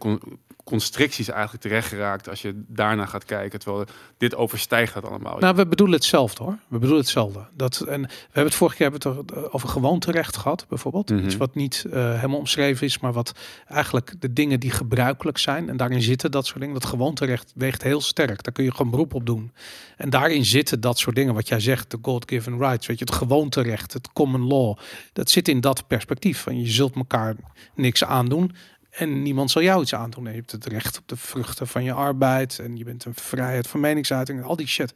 constricties 0.70 1.30
eigenlijk 1.30 1.62
terecht 1.62 1.88
geraakt 1.88 2.30
als 2.30 2.42
je 2.42 2.64
daarna 2.68 3.06
gaat 3.06 3.26
kijken. 3.26 3.60
Terwijl 3.60 3.86
dit 4.18 4.36
overstijgt 4.36 4.94
dat 4.94 5.06
allemaal. 5.06 5.38
Nou, 5.38 5.56
we 5.56 5.68
bedoelen 5.68 5.96
hetzelfde 5.96 6.44
hoor. 6.44 6.58
We 6.68 6.78
bedoelen 6.78 7.00
hetzelfde. 7.00 7.48
Dat, 7.54 7.80
en 7.80 8.02
we 8.02 8.10
hebben 8.24 8.44
het 8.44 8.56
vorige 8.56 8.78
keer 8.78 8.92
hebben 8.92 9.12
het 9.12 9.32
er 9.32 9.54
over 9.54 9.70
gewoonterecht 9.70 10.38
gehad, 10.38 10.66
bijvoorbeeld. 10.70 11.10
Mm 11.10 11.18
-hmm. 11.18 11.26
Iets 11.26 11.38
wat 11.38 11.56
niet 11.56 11.86
uh, 11.88 11.94
helemaal 12.16 12.38
omschreven 12.38 12.88
is, 12.88 13.00
maar 13.00 13.14
wat 13.14 13.32
eigenlijk 13.68 14.14
de 14.20 14.34
dingen 14.34 14.60
die 14.60 14.72
gebruikelijk 14.72 15.38
zijn. 15.38 15.70
En 15.70 15.78
daarin 15.78 16.02
zitten 16.02 16.32
dat 16.32 16.46
soort 16.46 16.60
dingen. 16.60 16.74
Dat 16.74 16.86
gewoonterecht 16.86 17.52
weegt 17.56 17.84
heel 17.84 18.02
sterk. 18.02 18.44
Daar 18.44 18.54
kun 18.54 18.64
je 18.64 18.72
gewoon 18.72 18.92
beroep 18.92 19.14
op 19.14 19.26
doen. 19.26 19.52
En 19.98 20.10
daarin 20.10 20.46
zitten 20.46 20.82
dat 20.82 20.98
soort 20.98 21.16
dingen 21.16 21.34
wat 21.34 21.48
jij 21.48 21.60
zegt, 21.60 21.89
de 21.91 21.98
God-given 22.02 22.57
rights. 22.57 22.88
Weet 22.88 22.99
je, 22.99 23.06
het 23.06 23.14
gewoonterecht, 23.14 23.94
het 23.94 24.11
common 24.14 24.48
law. 24.48 24.78
Dat 25.14 25.30
zit 25.30 25.48
in 25.48 25.61
dat 25.61 25.88
perspectief. 25.88 26.41
Van 26.41 26.60
je 26.60 26.68
zult 26.68 26.95
elkaar 26.95 27.36
niks 27.76 28.03
aandoen. 28.03 28.52
En 28.90 29.22
niemand 29.22 29.52
zal 29.52 29.61
jou 29.61 29.82
iets 29.82 29.95
aandoen. 29.95 30.24
Je 30.24 30.30
hebt 30.30 30.52
het 30.52 30.66
recht 30.66 30.98
op 30.98 31.07
de 31.07 31.18
vruchten 31.18 31.68
van 31.68 31.84
je 31.84 31.94
arbeid. 31.94 32.60
En 32.60 32.78
je 32.78 32.84
bent 32.84 33.06
een 33.06 33.16
vrijheid 33.16 33.68
van 33.68 33.80
meningsuiting. 33.80 34.44
Al 34.44 34.56
die 34.56 34.68
shit. 34.68 34.94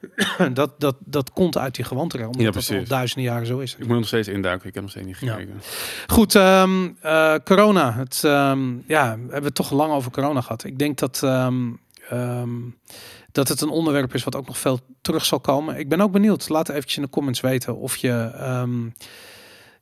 dat, 0.52 0.80
dat, 0.80 0.96
dat 0.98 1.32
komt 1.32 1.58
uit 1.58 1.74
die 1.74 1.84
gewoonte. 1.84 2.26
Omdat 2.26 2.42
ja, 2.42 2.50
dat 2.50 2.70
al 2.70 2.84
duizenden 2.84 3.30
jaren 3.30 3.46
zo 3.46 3.58
is. 3.58 3.76
Ik 3.78 3.86
moet 3.86 3.96
nog 3.96 4.06
steeds 4.06 4.28
induiken. 4.28 4.68
Ik 4.68 4.74
heb 4.74 4.82
nog 4.82 4.92
steeds 4.92 5.06
niet 5.06 5.16
gekeken. 5.16 5.54
Ja. 5.54 6.14
Goed, 6.14 6.34
um, 6.34 6.96
uh, 7.04 7.34
corona. 7.44 7.92
Het, 7.92 8.22
um, 8.24 8.84
ja, 8.86 9.14
we 9.14 9.20
hebben 9.20 9.44
het 9.44 9.54
toch 9.54 9.70
lang 9.70 9.92
over 9.92 10.10
corona 10.10 10.40
gehad. 10.40 10.64
Ik 10.64 10.78
denk 10.78 10.98
dat... 10.98 11.20
Um, 11.24 11.80
dat 13.32 13.48
het 13.48 13.60
een 13.60 13.68
onderwerp 13.68 14.14
is 14.14 14.24
wat 14.24 14.36
ook 14.36 14.46
nog 14.46 14.58
veel 14.58 14.80
terug 15.00 15.24
zal 15.24 15.40
komen. 15.40 15.78
Ik 15.78 15.88
ben 15.88 16.00
ook 16.00 16.12
benieuwd. 16.12 16.48
Laat 16.48 16.68
eventjes 16.68 16.96
in 16.96 17.02
de 17.02 17.08
comments 17.08 17.40
weten 17.40 17.76
of 17.76 17.96
je 17.96 18.32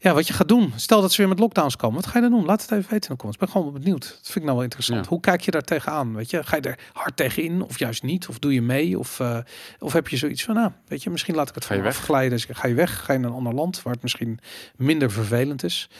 ja, 0.00 0.14
wat 0.14 0.26
je 0.26 0.32
gaat 0.32 0.48
doen. 0.48 0.72
Stel 0.76 1.00
dat 1.00 1.12
ze 1.12 1.20
weer 1.20 1.28
met 1.28 1.38
lockdowns 1.38 1.76
komen. 1.76 1.96
Wat 1.96 2.06
ga 2.06 2.14
je 2.14 2.28
dan 2.28 2.30
doen? 2.30 2.44
Laat 2.44 2.62
het 2.62 2.70
even 2.70 2.90
weten 2.90 3.10
in 3.10 3.16
de 3.16 3.22
comments. 3.22 3.42
Ik 3.42 3.44
ben 3.44 3.48
gewoon 3.48 3.72
benieuwd. 3.72 4.02
Dat 4.02 4.22
vind 4.22 4.36
ik 4.36 4.42
nou 4.42 4.54
wel 4.54 4.62
interessant. 4.62 5.04
Ja. 5.04 5.08
Hoe 5.08 5.20
kijk 5.20 5.40
je 5.40 5.50
daar 5.50 5.62
tegenaan? 5.62 6.14
Weet 6.14 6.30
je, 6.30 6.44
ga 6.44 6.56
je 6.56 6.62
er 6.62 6.78
hard 6.92 7.16
tegen 7.16 7.42
in 7.42 7.62
of 7.62 7.78
juist 7.78 8.02
niet? 8.02 8.28
Of 8.28 8.38
doe 8.38 8.54
je 8.54 8.62
mee? 8.62 8.98
Of, 8.98 9.18
uh, 9.18 9.38
of 9.78 9.92
heb 9.92 10.08
je 10.08 10.16
zoiets 10.16 10.44
van, 10.44 10.54
nou, 10.54 10.70
weet 10.86 11.02
je, 11.02 11.10
misschien 11.10 11.34
laat 11.34 11.48
ik 11.48 11.54
het 11.54 11.64
ga 11.64 11.74
je 11.74 11.82
weg? 11.82 11.96
afglijden. 11.96 12.30
Dus 12.30 12.46
ga 12.50 12.68
je 12.68 12.74
weg? 12.74 13.04
Ga 13.04 13.12
je 13.12 13.18
naar 13.18 13.30
een 13.30 13.36
ander 13.36 13.54
land 13.54 13.82
waar 13.82 13.92
het 13.92 14.02
misschien 14.02 14.38
minder 14.76 15.10
vervelend 15.10 15.64
is? 15.64 15.90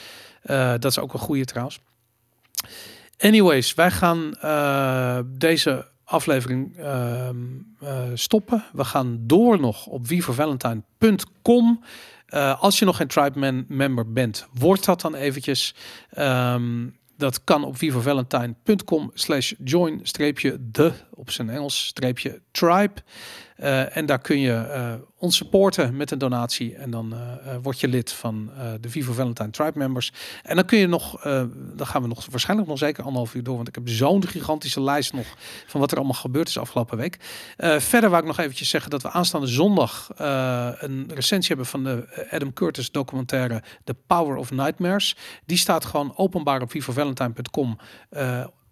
Uh, 0.45 0.71
dat 0.71 0.85
is 0.85 0.99
ook 0.99 1.13
een 1.13 1.19
goede 1.19 1.45
trouwens. 1.45 1.81
Anyways, 3.19 3.75
wij 3.75 3.91
gaan 3.91 4.35
uh, 4.45 5.19
deze 5.27 5.89
aflevering 6.09 6.79
uh, 6.79 7.29
stoppen. 8.15 8.65
We 8.73 8.85
gaan 8.85 9.19
door 9.21 9.61
nog 9.61 9.87
op 9.87 10.07
wievervalentine.com. 10.07 11.83
Uh, 12.29 12.63
als 12.63 12.79
je 12.79 12.85
nog 12.85 12.97
geen 12.97 13.07
Tribe 13.07 13.65
member 13.69 14.13
bent, 14.13 14.47
wordt 14.53 14.85
dat 14.85 15.01
dan 15.01 15.15
eventjes. 15.15 15.75
Um, 16.19 16.97
dat 17.17 17.45
kan 17.45 17.65
op 17.65 17.77
vivavalentine.com 17.77 19.11
slash 19.15 19.53
join 19.65 20.01
streepje 20.03 20.59
de 20.61 20.93
op 21.11 21.31
zijn 21.31 21.51
Engels 21.51 21.87
streepje 21.87 22.41
tribe. 22.51 22.95
Uh, 23.63 23.97
en 23.97 24.07
daar 24.07 24.19
kun 24.19 24.39
je 24.39 24.51
uh, 24.51 24.93
ons 25.17 25.37
supporten 25.37 25.97
met 25.97 26.11
een 26.11 26.19
donatie. 26.19 26.75
En 26.75 26.91
dan 26.91 27.15
uh, 27.15 27.55
word 27.63 27.81
je 27.81 27.89
lid 27.89 28.13
van 28.13 28.51
de 28.81 28.91
Vivo 28.91 29.13
Valentine 29.13 29.51
Tribe 29.51 29.79
members. 29.79 30.13
En 30.43 30.57
dan 30.57 30.65
kun 30.65 30.79
je 30.79 30.87
nog, 30.87 31.23
dan 31.75 31.87
gaan 31.87 32.03
we 32.03 32.09
nog 32.09 32.27
waarschijnlijk 32.31 32.69
nog 32.69 32.79
zeker 32.79 33.05
anderhalf 33.05 33.35
uur 33.35 33.43
door. 33.43 33.57
Want 33.57 33.69
ik 33.69 33.75
heb 33.75 33.89
zo'n 33.89 34.27
gigantische 34.27 34.81
lijst 34.81 35.13
nog 35.13 35.27
van 35.67 35.81
wat 35.81 35.91
er 35.91 35.97
allemaal 35.97 36.17
gebeurd 36.17 36.49
is 36.49 36.59
afgelopen 36.59 36.97
week. 36.97 37.17
verder 37.79 38.11
wou 38.11 38.23
ik 38.23 38.29
nog 38.29 38.39
eventjes 38.39 38.69
zeggen 38.69 38.91
dat 38.91 39.03
we 39.03 39.11
aanstaande 39.11 39.47
zondag 39.47 40.09
een 40.79 41.11
recensie 41.15 41.49
hebben 41.49 41.67
van 41.67 41.85
de 41.85 42.27
Adam 42.31 42.53
Curtis 42.53 42.91
documentaire 42.91 43.63
The 43.85 43.97
Power 44.07 44.37
of 44.37 44.51
Nightmares. 44.51 45.17
Die 45.47 45.59
staat 45.59 45.85
gewoon 45.85 46.13
openbaar 46.17 46.63
op 46.63 46.71
vivovalentine.com 46.71 47.79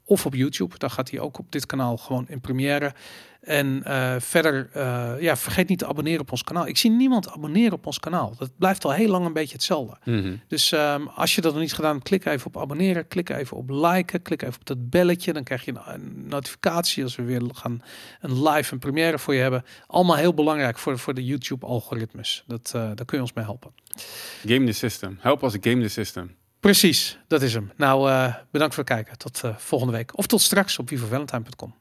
of 0.06 0.26
op 0.26 0.34
YouTube. 0.34 0.78
Daar 0.78 0.90
gaat 0.90 1.10
hij 1.10 1.20
ook 1.20 1.38
op 1.38 1.52
dit 1.52 1.66
kanaal 1.66 1.96
gewoon 1.96 2.24
in 2.28 2.40
première. 2.40 2.94
En 3.40 3.82
uh, 3.86 4.14
verder, 4.18 4.70
uh, 4.76 5.12
ja, 5.20 5.36
vergeet 5.36 5.68
niet 5.68 5.78
te 5.78 5.86
abonneren 5.86 6.20
op 6.20 6.30
ons 6.30 6.44
kanaal. 6.44 6.66
Ik 6.66 6.76
zie 6.76 6.90
niemand 6.90 7.30
abonneren 7.30 7.72
op 7.72 7.86
ons 7.86 8.00
kanaal. 8.00 8.34
Dat 8.38 8.50
blijft 8.58 8.84
al 8.84 8.92
heel 8.92 9.08
lang 9.08 9.26
een 9.26 9.32
beetje 9.32 9.52
hetzelfde. 9.52 9.96
Mm 10.04 10.22
-hmm. 10.22 10.40
Dus 10.48 10.72
um, 10.72 11.08
als 11.08 11.34
je 11.34 11.40
dat 11.40 11.52
nog 11.52 11.62
niet 11.62 11.74
gedaan, 11.74 12.02
klik 12.02 12.24
even 12.24 12.46
op 12.46 12.58
abonneren, 12.58 13.08
klik 13.08 13.30
even 13.30 13.56
op 13.56 13.70
liken, 13.70 14.22
klik 14.22 14.42
even 14.42 14.60
op 14.60 14.66
dat 14.66 14.90
belletje. 14.90 15.32
Dan 15.32 15.42
krijg 15.42 15.64
je 15.64 15.70
een, 15.70 15.94
een 15.94 16.28
notificatie 16.28 17.02
als 17.02 17.16
we 17.16 17.22
weer 17.22 17.42
gaan 17.52 17.82
een 18.20 18.42
live 18.48 18.72
en 18.72 18.78
première 18.78 19.18
voor 19.18 19.34
je 19.34 19.40
hebben. 19.40 19.64
Allemaal 19.86 20.16
heel 20.16 20.34
belangrijk 20.34 20.78
voor, 20.78 20.98
voor 20.98 21.14
de 21.14 21.24
YouTube-algoritmes. 21.24 22.44
Dat, 22.46 22.72
uh, 22.76 22.82
daar 22.82 23.04
kun 23.04 23.16
je 23.16 23.22
ons 23.22 23.32
mee 23.32 23.44
helpen. 23.44 23.72
Game 24.46 24.66
the 24.66 24.72
system. 24.72 25.18
Help 25.20 25.42
us 25.42 25.56
game 25.60 25.82
the 25.82 25.88
system. 25.88 26.36
Precies, 26.60 27.18
dat 27.28 27.42
is 27.42 27.54
hem. 27.54 27.72
Nou, 27.76 28.10
uh, 28.10 28.34
bedankt 28.50 28.74
voor 28.74 28.84
het 28.84 28.92
kijken. 28.92 29.18
Tot 29.18 29.42
uh, 29.44 29.56
volgende 29.56 29.92
week. 29.92 30.18
Of 30.18 30.26
tot 30.26 30.40
straks 30.40 30.78
op 30.78 30.88
vivavalentine.com. 30.88 31.74